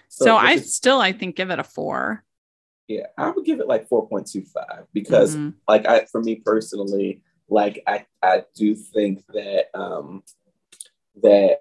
So, 0.09 0.26
so 0.26 0.36
I 0.36 0.52
is, 0.52 0.74
still 0.74 1.01
I 1.01 1.12
think 1.12 1.36
give 1.36 1.51
it 1.51 1.59
a 1.59 1.64
four. 1.64 2.24
Yeah, 2.86 3.06
I 3.18 3.30
would 3.30 3.44
give 3.44 3.60
it 3.60 3.66
like 3.66 3.89
4.25 3.89 4.86
because 4.94 5.36
mm-hmm. 5.36 5.51
like 5.68 5.86
I 5.86 6.06
for 6.06 6.22
me 6.22 6.36
personally, 6.36 7.22
like 7.48 7.82
I 7.86 8.06
I 8.22 8.44
do 8.56 8.74
think 8.74 9.24
that 9.35 9.66
um 9.74 10.22
that 11.23 11.59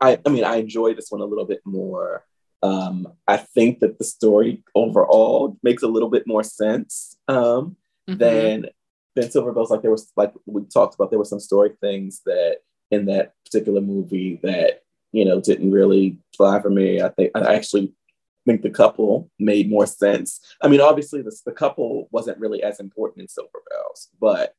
I, 0.00 0.18
I 0.24 0.28
mean 0.28 0.44
I 0.44 0.56
enjoy 0.56 0.94
this 0.94 1.10
one 1.10 1.20
a 1.20 1.26
little 1.26 1.46
bit 1.46 1.60
more. 1.64 2.24
Um, 2.62 3.08
I 3.28 3.36
think 3.36 3.80
that 3.80 3.98
the 3.98 4.04
story 4.04 4.62
overall 4.74 5.58
makes 5.62 5.82
a 5.82 5.88
little 5.88 6.08
bit 6.08 6.26
more 6.26 6.42
sense 6.42 7.16
um, 7.28 7.76
mm-hmm. 8.08 8.16
than 8.16 8.66
than 9.14 9.30
Silver 9.30 9.52
Bells. 9.52 9.70
Like 9.70 9.82
there 9.82 9.90
was 9.90 10.10
like 10.16 10.32
we 10.46 10.64
talked 10.64 10.94
about, 10.94 11.10
there 11.10 11.18
were 11.18 11.24
some 11.24 11.40
story 11.40 11.72
things 11.80 12.22
that 12.26 12.58
in 12.90 13.06
that 13.06 13.34
particular 13.44 13.80
movie 13.80 14.40
that 14.42 14.82
you 15.12 15.24
know 15.24 15.40
didn't 15.40 15.72
really 15.72 16.18
fly 16.36 16.60
for 16.60 16.70
me. 16.70 17.02
I 17.02 17.08
think 17.10 17.32
I 17.34 17.54
actually 17.54 17.92
think 18.46 18.62
the 18.62 18.70
couple 18.70 19.30
made 19.38 19.70
more 19.70 19.86
sense. 19.86 20.40
I 20.62 20.68
mean, 20.68 20.80
obviously 20.80 21.22
the, 21.22 21.34
the 21.46 21.52
couple 21.52 22.08
wasn't 22.12 22.38
really 22.38 22.62
as 22.62 22.80
important 22.80 23.22
in 23.22 23.28
Silver 23.28 23.62
Bells, 23.70 24.08
but 24.20 24.54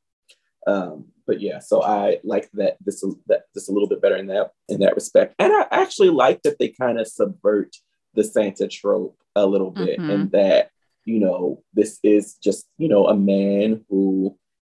um, 0.66 1.06
but 1.26 1.40
yeah, 1.40 1.58
so 1.58 1.82
I 1.82 2.18
like 2.24 2.50
that 2.54 2.76
this 2.84 3.04
that 3.26 3.44
this 3.54 3.68
a 3.68 3.72
little 3.72 3.88
bit 3.88 4.00
better 4.00 4.16
in 4.16 4.26
that 4.28 4.52
in 4.68 4.80
that 4.80 4.94
respect, 4.94 5.34
and 5.38 5.52
I 5.52 5.66
actually 5.70 6.10
like 6.10 6.42
that 6.42 6.58
they 6.58 6.68
kind 6.68 6.98
of 6.98 7.08
subvert 7.08 7.76
the 8.14 8.24
Santa 8.24 8.68
trope 8.68 9.18
a 9.34 9.46
little 9.46 9.70
bit, 9.70 9.98
mm-hmm. 9.98 10.10
and 10.10 10.30
that 10.32 10.70
you 11.04 11.20
know 11.20 11.62
this 11.74 11.98
is 12.02 12.34
just 12.34 12.66
you 12.78 12.88
know 12.88 13.06
a 13.06 13.16
man 13.16 13.84
who 13.88 14.36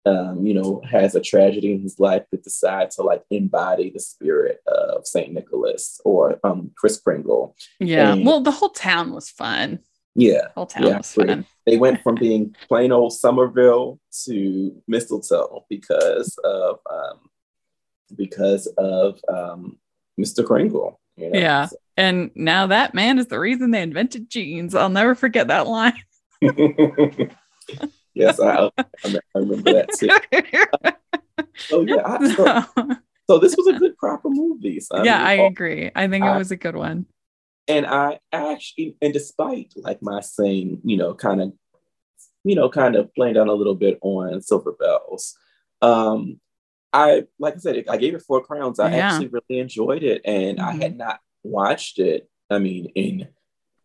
um, 0.06 0.46
you 0.46 0.54
know 0.54 0.82
has 0.88 1.14
a 1.14 1.20
tragedy 1.20 1.72
in 1.72 1.80
his 1.80 1.98
life 1.98 2.24
that 2.30 2.44
decides 2.44 2.96
to 2.96 3.02
like 3.02 3.22
embody 3.30 3.90
the 3.90 4.00
spirit 4.00 4.60
of 4.68 5.06
Saint 5.06 5.32
Nicholas 5.32 6.00
or 6.04 6.38
um, 6.44 6.70
Kris 6.76 7.00
Kringle. 7.00 7.56
Yeah, 7.80 8.12
and, 8.12 8.24
well, 8.24 8.40
the 8.40 8.52
whole 8.52 8.70
town 8.70 9.12
was 9.12 9.30
fun. 9.30 9.80
Yeah. 10.16 10.48
Whole 10.55 10.66
town 10.66 10.86
yeah, 10.86 10.97
was 10.97 11.12
fun. 11.12 11.47
They 11.66 11.76
went 11.76 12.02
from 12.02 12.14
being 12.20 12.56
plain 12.68 12.90
old 12.90 13.12
Somerville 13.12 14.01
to 14.24 14.82
mistletoe 14.88 15.64
because 15.68 16.38
of 16.43 16.78
um, 16.90 17.30
because 18.16 18.66
of 18.78 19.20
um, 19.28 19.78
Mr. 20.18 20.44
Kringle. 20.44 20.98
You 21.16 21.30
know? 21.30 21.38
Yeah. 21.38 21.66
So. 21.66 21.76
And 21.98 22.30
now 22.34 22.66
that 22.68 22.94
man 22.94 23.18
is 23.18 23.26
the 23.26 23.38
reason 23.38 23.70
they 23.70 23.82
invented 23.82 24.30
jeans. 24.30 24.74
I'll 24.74 24.88
never 24.88 25.14
forget 25.14 25.48
that 25.48 25.66
line. 25.66 26.02
yes, 28.14 28.40
I, 28.40 28.70
I, 28.76 29.14
remember 29.34 29.72
that 29.72 29.90
too. 29.98 30.10
so 31.56 31.80
yeah, 31.86 32.02
I, 32.05 32.34
so, 32.34 32.97
so, 33.26 33.38
this 33.38 33.56
was 33.56 33.66
a 33.68 33.72
good 33.78 33.97
crop 33.97 34.26
of 34.26 34.32
movies. 34.32 34.88
I 34.93 35.05
yeah, 35.05 35.16
mean, 35.16 35.26
I 35.26 35.32
agree. 35.47 35.90
I 35.94 36.06
think 36.09 36.26
it 36.26 36.36
was 36.36 36.51
a 36.51 36.56
good 36.56 36.76
one 36.76 37.06
and 37.68 37.86
I 37.86 38.20
actually, 38.32 38.97
and 39.02 39.12
despite 39.12 39.72
like 39.76 40.02
my 40.02 40.20
saying, 40.20 40.80
you 40.84 40.97
know, 40.97 41.14
kind 41.14 41.40
of, 41.40 41.52
you 42.44 42.55
know, 42.55 42.68
kind 42.68 42.97
of 42.97 43.12
playing 43.14 43.34
down 43.34 43.48
a 43.48 43.55
little 43.55 43.74
bit 43.74 43.98
on 44.02 44.40
Silver 44.40 44.72
Bells, 44.72 45.36
um, 45.82 46.40
I 46.93 47.24
like 47.38 47.55
I 47.55 47.59
said, 47.59 47.84
I 47.88 47.97
gave 47.97 48.14
it 48.14 48.22
four 48.22 48.43
crowns. 48.43 48.78
I 48.78 48.90
yeah. 48.90 49.09
actually 49.09 49.28
really 49.28 49.60
enjoyed 49.60 50.02
it, 50.02 50.22
and 50.24 50.59
mm-hmm. 50.59 50.68
I 50.68 50.72
had 50.72 50.97
not 50.97 51.20
watched 51.43 51.98
it. 51.98 52.28
I 52.48 52.59
mean, 52.59 52.86
in 52.94 53.28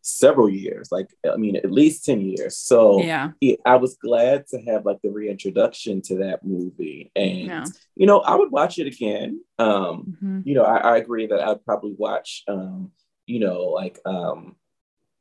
several 0.01 0.49
years, 0.49 0.91
like 0.91 1.07
I 1.29 1.35
mean, 1.35 1.55
at 1.55 1.71
least 1.71 2.05
ten 2.05 2.21
years. 2.21 2.57
So 2.57 3.01
yeah, 3.01 3.31
I 3.65 3.75
was 3.75 3.95
glad 3.95 4.47
to 4.47 4.61
have 4.61 4.85
like 4.85 5.01
the 5.01 5.09
reintroduction 5.09 6.01
to 6.03 6.17
that 6.19 6.45
movie, 6.45 7.11
and 7.15 7.39
yeah. 7.39 7.65
you 7.95 8.05
know, 8.05 8.19
I 8.19 8.35
would 8.35 8.51
watch 8.51 8.79
it 8.79 8.87
again. 8.87 9.41
Um, 9.59 10.15
mm-hmm. 10.15 10.41
You 10.45 10.55
know, 10.55 10.63
I, 10.63 10.77
I, 10.77 10.97
agree 10.97 11.27
that 11.27 11.41
I'd 11.41 11.65
probably 11.65 11.95
watch. 11.97 12.43
Um, 12.47 12.91
you 13.31 13.39
know, 13.39 13.63
like 13.63 13.99
um, 14.05 14.55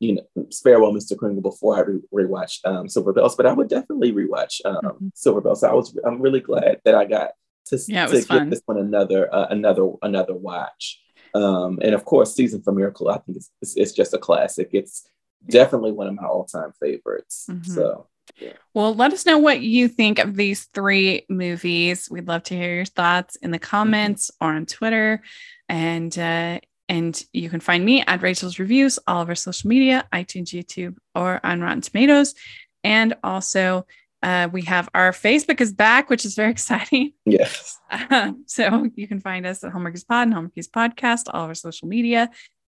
you 0.00 0.14
know, 0.14 0.46
Farewell, 0.62 0.92
Mr. 0.92 1.16
Kringle 1.16 1.42
before 1.42 1.76
I 1.76 1.80
re- 1.80 2.24
rewatched 2.24 2.64
um, 2.64 2.88
Silver 2.88 3.12
Bells, 3.12 3.36
but 3.36 3.46
I 3.46 3.52
would 3.52 3.68
definitely 3.68 4.12
rewatch 4.12 4.60
um, 4.64 4.76
mm-hmm. 4.76 5.08
Silver 5.14 5.42
Bells. 5.42 5.60
So 5.60 5.68
I 5.68 5.74
was, 5.74 5.96
I'm 6.04 6.20
really 6.20 6.40
glad 6.40 6.80
that 6.84 6.94
I 6.94 7.04
got 7.04 7.32
to, 7.66 7.78
yeah, 7.86 8.06
to 8.06 8.22
give 8.22 8.50
this 8.50 8.62
one 8.64 8.78
another, 8.78 9.32
uh, 9.32 9.48
another, 9.50 9.90
another 10.02 10.34
watch. 10.34 11.00
Um, 11.34 11.78
and 11.82 11.94
of 11.94 12.06
course, 12.06 12.34
Season 12.34 12.62
for 12.62 12.72
Miracle, 12.72 13.10
I 13.10 13.18
think 13.18 13.36
it's, 13.36 13.50
it's, 13.60 13.76
it's 13.76 13.92
just 13.92 14.14
a 14.14 14.18
classic. 14.18 14.70
It's 14.72 15.06
definitely 15.46 15.92
one 15.92 16.08
of 16.08 16.14
my 16.14 16.26
all 16.26 16.44
time 16.44 16.72
favorites. 16.80 17.46
Mm-hmm. 17.48 17.70
So. 17.70 18.06
Yeah. 18.38 18.52
Well, 18.74 18.94
let 18.94 19.12
us 19.12 19.26
know 19.26 19.38
what 19.38 19.60
you 19.60 19.88
think 19.88 20.18
of 20.18 20.36
these 20.36 20.64
three 20.72 21.26
movies. 21.28 22.08
We'd 22.10 22.28
love 22.28 22.44
to 22.44 22.56
hear 22.56 22.76
your 22.76 22.84
thoughts 22.84 23.36
in 23.36 23.50
the 23.50 23.58
mm-hmm. 23.58 23.68
comments 23.68 24.30
mm-hmm. 24.30 24.46
or 24.46 24.56
on 24.56 24.66
Twitter. 24.66 25.22
And 25.68 26.16
uh, 26.18 26.60
and 26.90 27.24
you 27.32 27.48
can 27.48 27.60
find 27.60 27.84
me 27.84 28.02
at 28.04 28.20
Rachel's 28.20 28.58
Reviews, 28.58 28.98
all 29.06 29.22
of 29.22 29.28
our 29.28 29.36
social 29.36 29.68
media, 29.68 30.08
iTunes, 30.12 30.48
YouTube, 30.48 30.96
or 31.14 31.38
on 31.44 31.60
Rotten 31.60 31.82
Tomatoes. 31.82 32.34
And 32.82 33.14
also, 33.22 33.86
uh, 34.24 34.48
we 34.50 34.62
have 34.62 34.88
our 34.92 35.12
Facebook 35.12 35.60
is 35.60 35.72
back, 35.72 36.10
which 36.10 36.24
is 36.24 36.34
very 36.34 36.50
exciting. 36.56 37.12
Yes. 37.24 37.78
Uh, 37.88 38.32
so 38.46 38.90
you 38.96 39.06
can 39.06 39.20
find 39.20 39.46
us 39.46 39.62
at 39.62 39.72
Hallmarkies 39.72 40.04
Pod 40.04 40.26
and 40.26 40.36
Hallmarkies 40.36 40.68
Podcast, 40.68 41.30
all 41.32 41.44
of 41.44 41.50
our 41.50 41.54
social 41.54 41.86
media, 41.86 42.28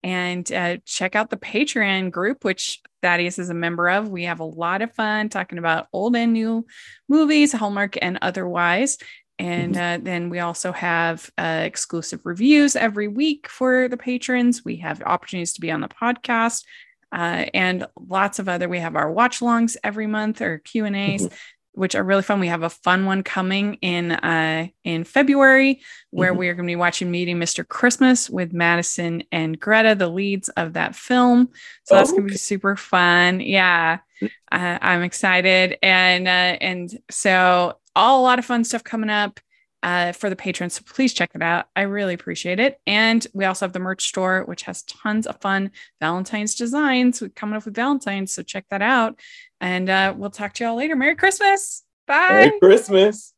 and 0.03 0.51
uh, 0.51 0.75
check 0.85 1.15
out 1.15 1.29
the 1.29 1.37
Patreon 1.37 2.11
group, 2.11 2.43
which 2.43 2.81
Thaddeus 3.01 3.39
is 3.39 3.49
a 3.49 3.53
member 3.53 3.89
of. 3.89 4.09
We 4.09 4.25
have 4.25 4.41
a 4.41 4.45
lot 4.45 4.81
of 4.81 4.91
fun 4.91 5.29
talking 5.29 5.57
about 5.57 5.87
old 5.93 6.17
and 6.17 6.33
new 6.33 6.65
movies, 7.07 7.53
Hallmark 7.53 7.97
and 8.01 8.19
otherwise. 8.21 8.97
And 9.41 9.73
mm-hmm. 9.73 10.01
uh, 10.01 10.05
then 10.05 10.29
we 10.29 10.39
also 10.39 10.71
have 10.71 11.27
uh, 11.35 11.63
exclusive 11.65 12.27
reviews 12.27 12.75
every 12.75 13.07
week 13.07 13.47
for 13.49 13.87
the 13.87 13.97
patrons. 13.97 14.63
We 14.63 14.75
have 14.77 15.01
opportunities 15.01 15.53
to 15.53 15.61
be 15.61 15.71
on 15.71 15.81
the 15.81 15.87
podcast 15.87 16.63
uh, 17.11 17.45
and 17.51 17.87
lots 17.99 18.37
of 18.37 18.47
other. 18.47 18.69
We 18.69 18.77
have 18.77 18.95
our 18.95 19.11
watch 19.11 19.39
alongs 19.39 19.77
every 19.83 20.05
month 20.05 20.41
or 20.41 20.59
Q 20.59 20.85
and 20.85 20.95
A's, 20.95 21.25
mm-hmm. 21.25 21.35
Which 21.73 21.95
are 21.95 22.03
really 22.03 22.21
fun. 22.21 22.39
We 22.39 22.47
have 22.47 22.63
a 22.63 22.69
fun 22.69 23.05
one 23.05 23.23
coming 23.23 23.75
in 23.75 24.11
uh, 24.11 24.67
in 24.83 25.03
February 25.03 25.81
where 26.09 26.31
mm-hmm. 26.31 26.39
we 26.39 26.49
are 26.49 26.53
going 26.53 26.67
to 26.67 26.71
be 26.71 26.75
watching 26.75 27.11
Meeting 27.11 27.37
Mr. 27.37 27.67
Christmas 27.67 28.29
with 28.29 28.53
Madison 28.53 29.23
and 29.31 29.59
Greta, 29.59 29.95
the 29.95 30.09
leads 30.09 30.49
of 30.49 30.73
that 30.73 30.95
film. 30.95 31.49
So 31.85 31.95
oh, 31.95 31.97
that's 31.97 32.11
going 32.11 32.27
to 32.27 32.31
be 32.31 32.37
super 32.37 32.75
fun. 32.75 33.39
Yeah, 33.39 33.99
mm. 34.21 34.29
uh, 34.51 34.79
I'm 34.81 35.03
excited, 35.03 35.77
and 35.81 36.27
uh, 36.27 36.57
and 36.61 36.99
so 37.09 37.77
all 37.95 38.21
a 38.21 38.23
lot 38.23 38.39
of 38.39 38.45
fun 38.45 38.63
stuff 38.63 38.83
coming 38.83 39.09
up 39.09 39.39
uh, 39.83 40.11
for 40.11 40.29
the 40.29 40.35
patrons. 40.35 40.75
So 40.75 40.81
please 40.85 41.13
check 41.13 41.31
it 41.33 41.41
out. 41.41 41.65
I 41.75 41.81
really 41.81 42.13
appreciate 42.13 42.59
it. 42.59 42.79
And 42.85 43.25
we 43.33 43.45
also 43.45 43.65
have 43.65 43.73
the 43.73 43.79
merch 43.79 44.07
store, 44.07 44.43
which 44.45 44.63
has 44.63 44.83
tons 44.83 45.27
of 45.27 45.41
fun 45.41 45.71
Valentine's 45.99 46.55
designs 46.55 47.23
coming 47.35 47.55
up 47.55 47.65
with 47.65 47.75
Valentine's. 47.75 48.33
So 48.33 48.43
check 48.43 48.65
that 48.69 48.81
out. 48.81 49.19
And 49.59 49.89
uh, 49.89 50.13
we'll 50.15 50.29
talk 50.29 50.53
to 50.53 50.63
y'all 50.63 50.75
later. 50.75 50.95
Merry 50.95 51.15
Christmas. 51.15 51.83
Bye. 52.07 52.29
Merry 52.29 52.59
Christmas. 52.59 53.33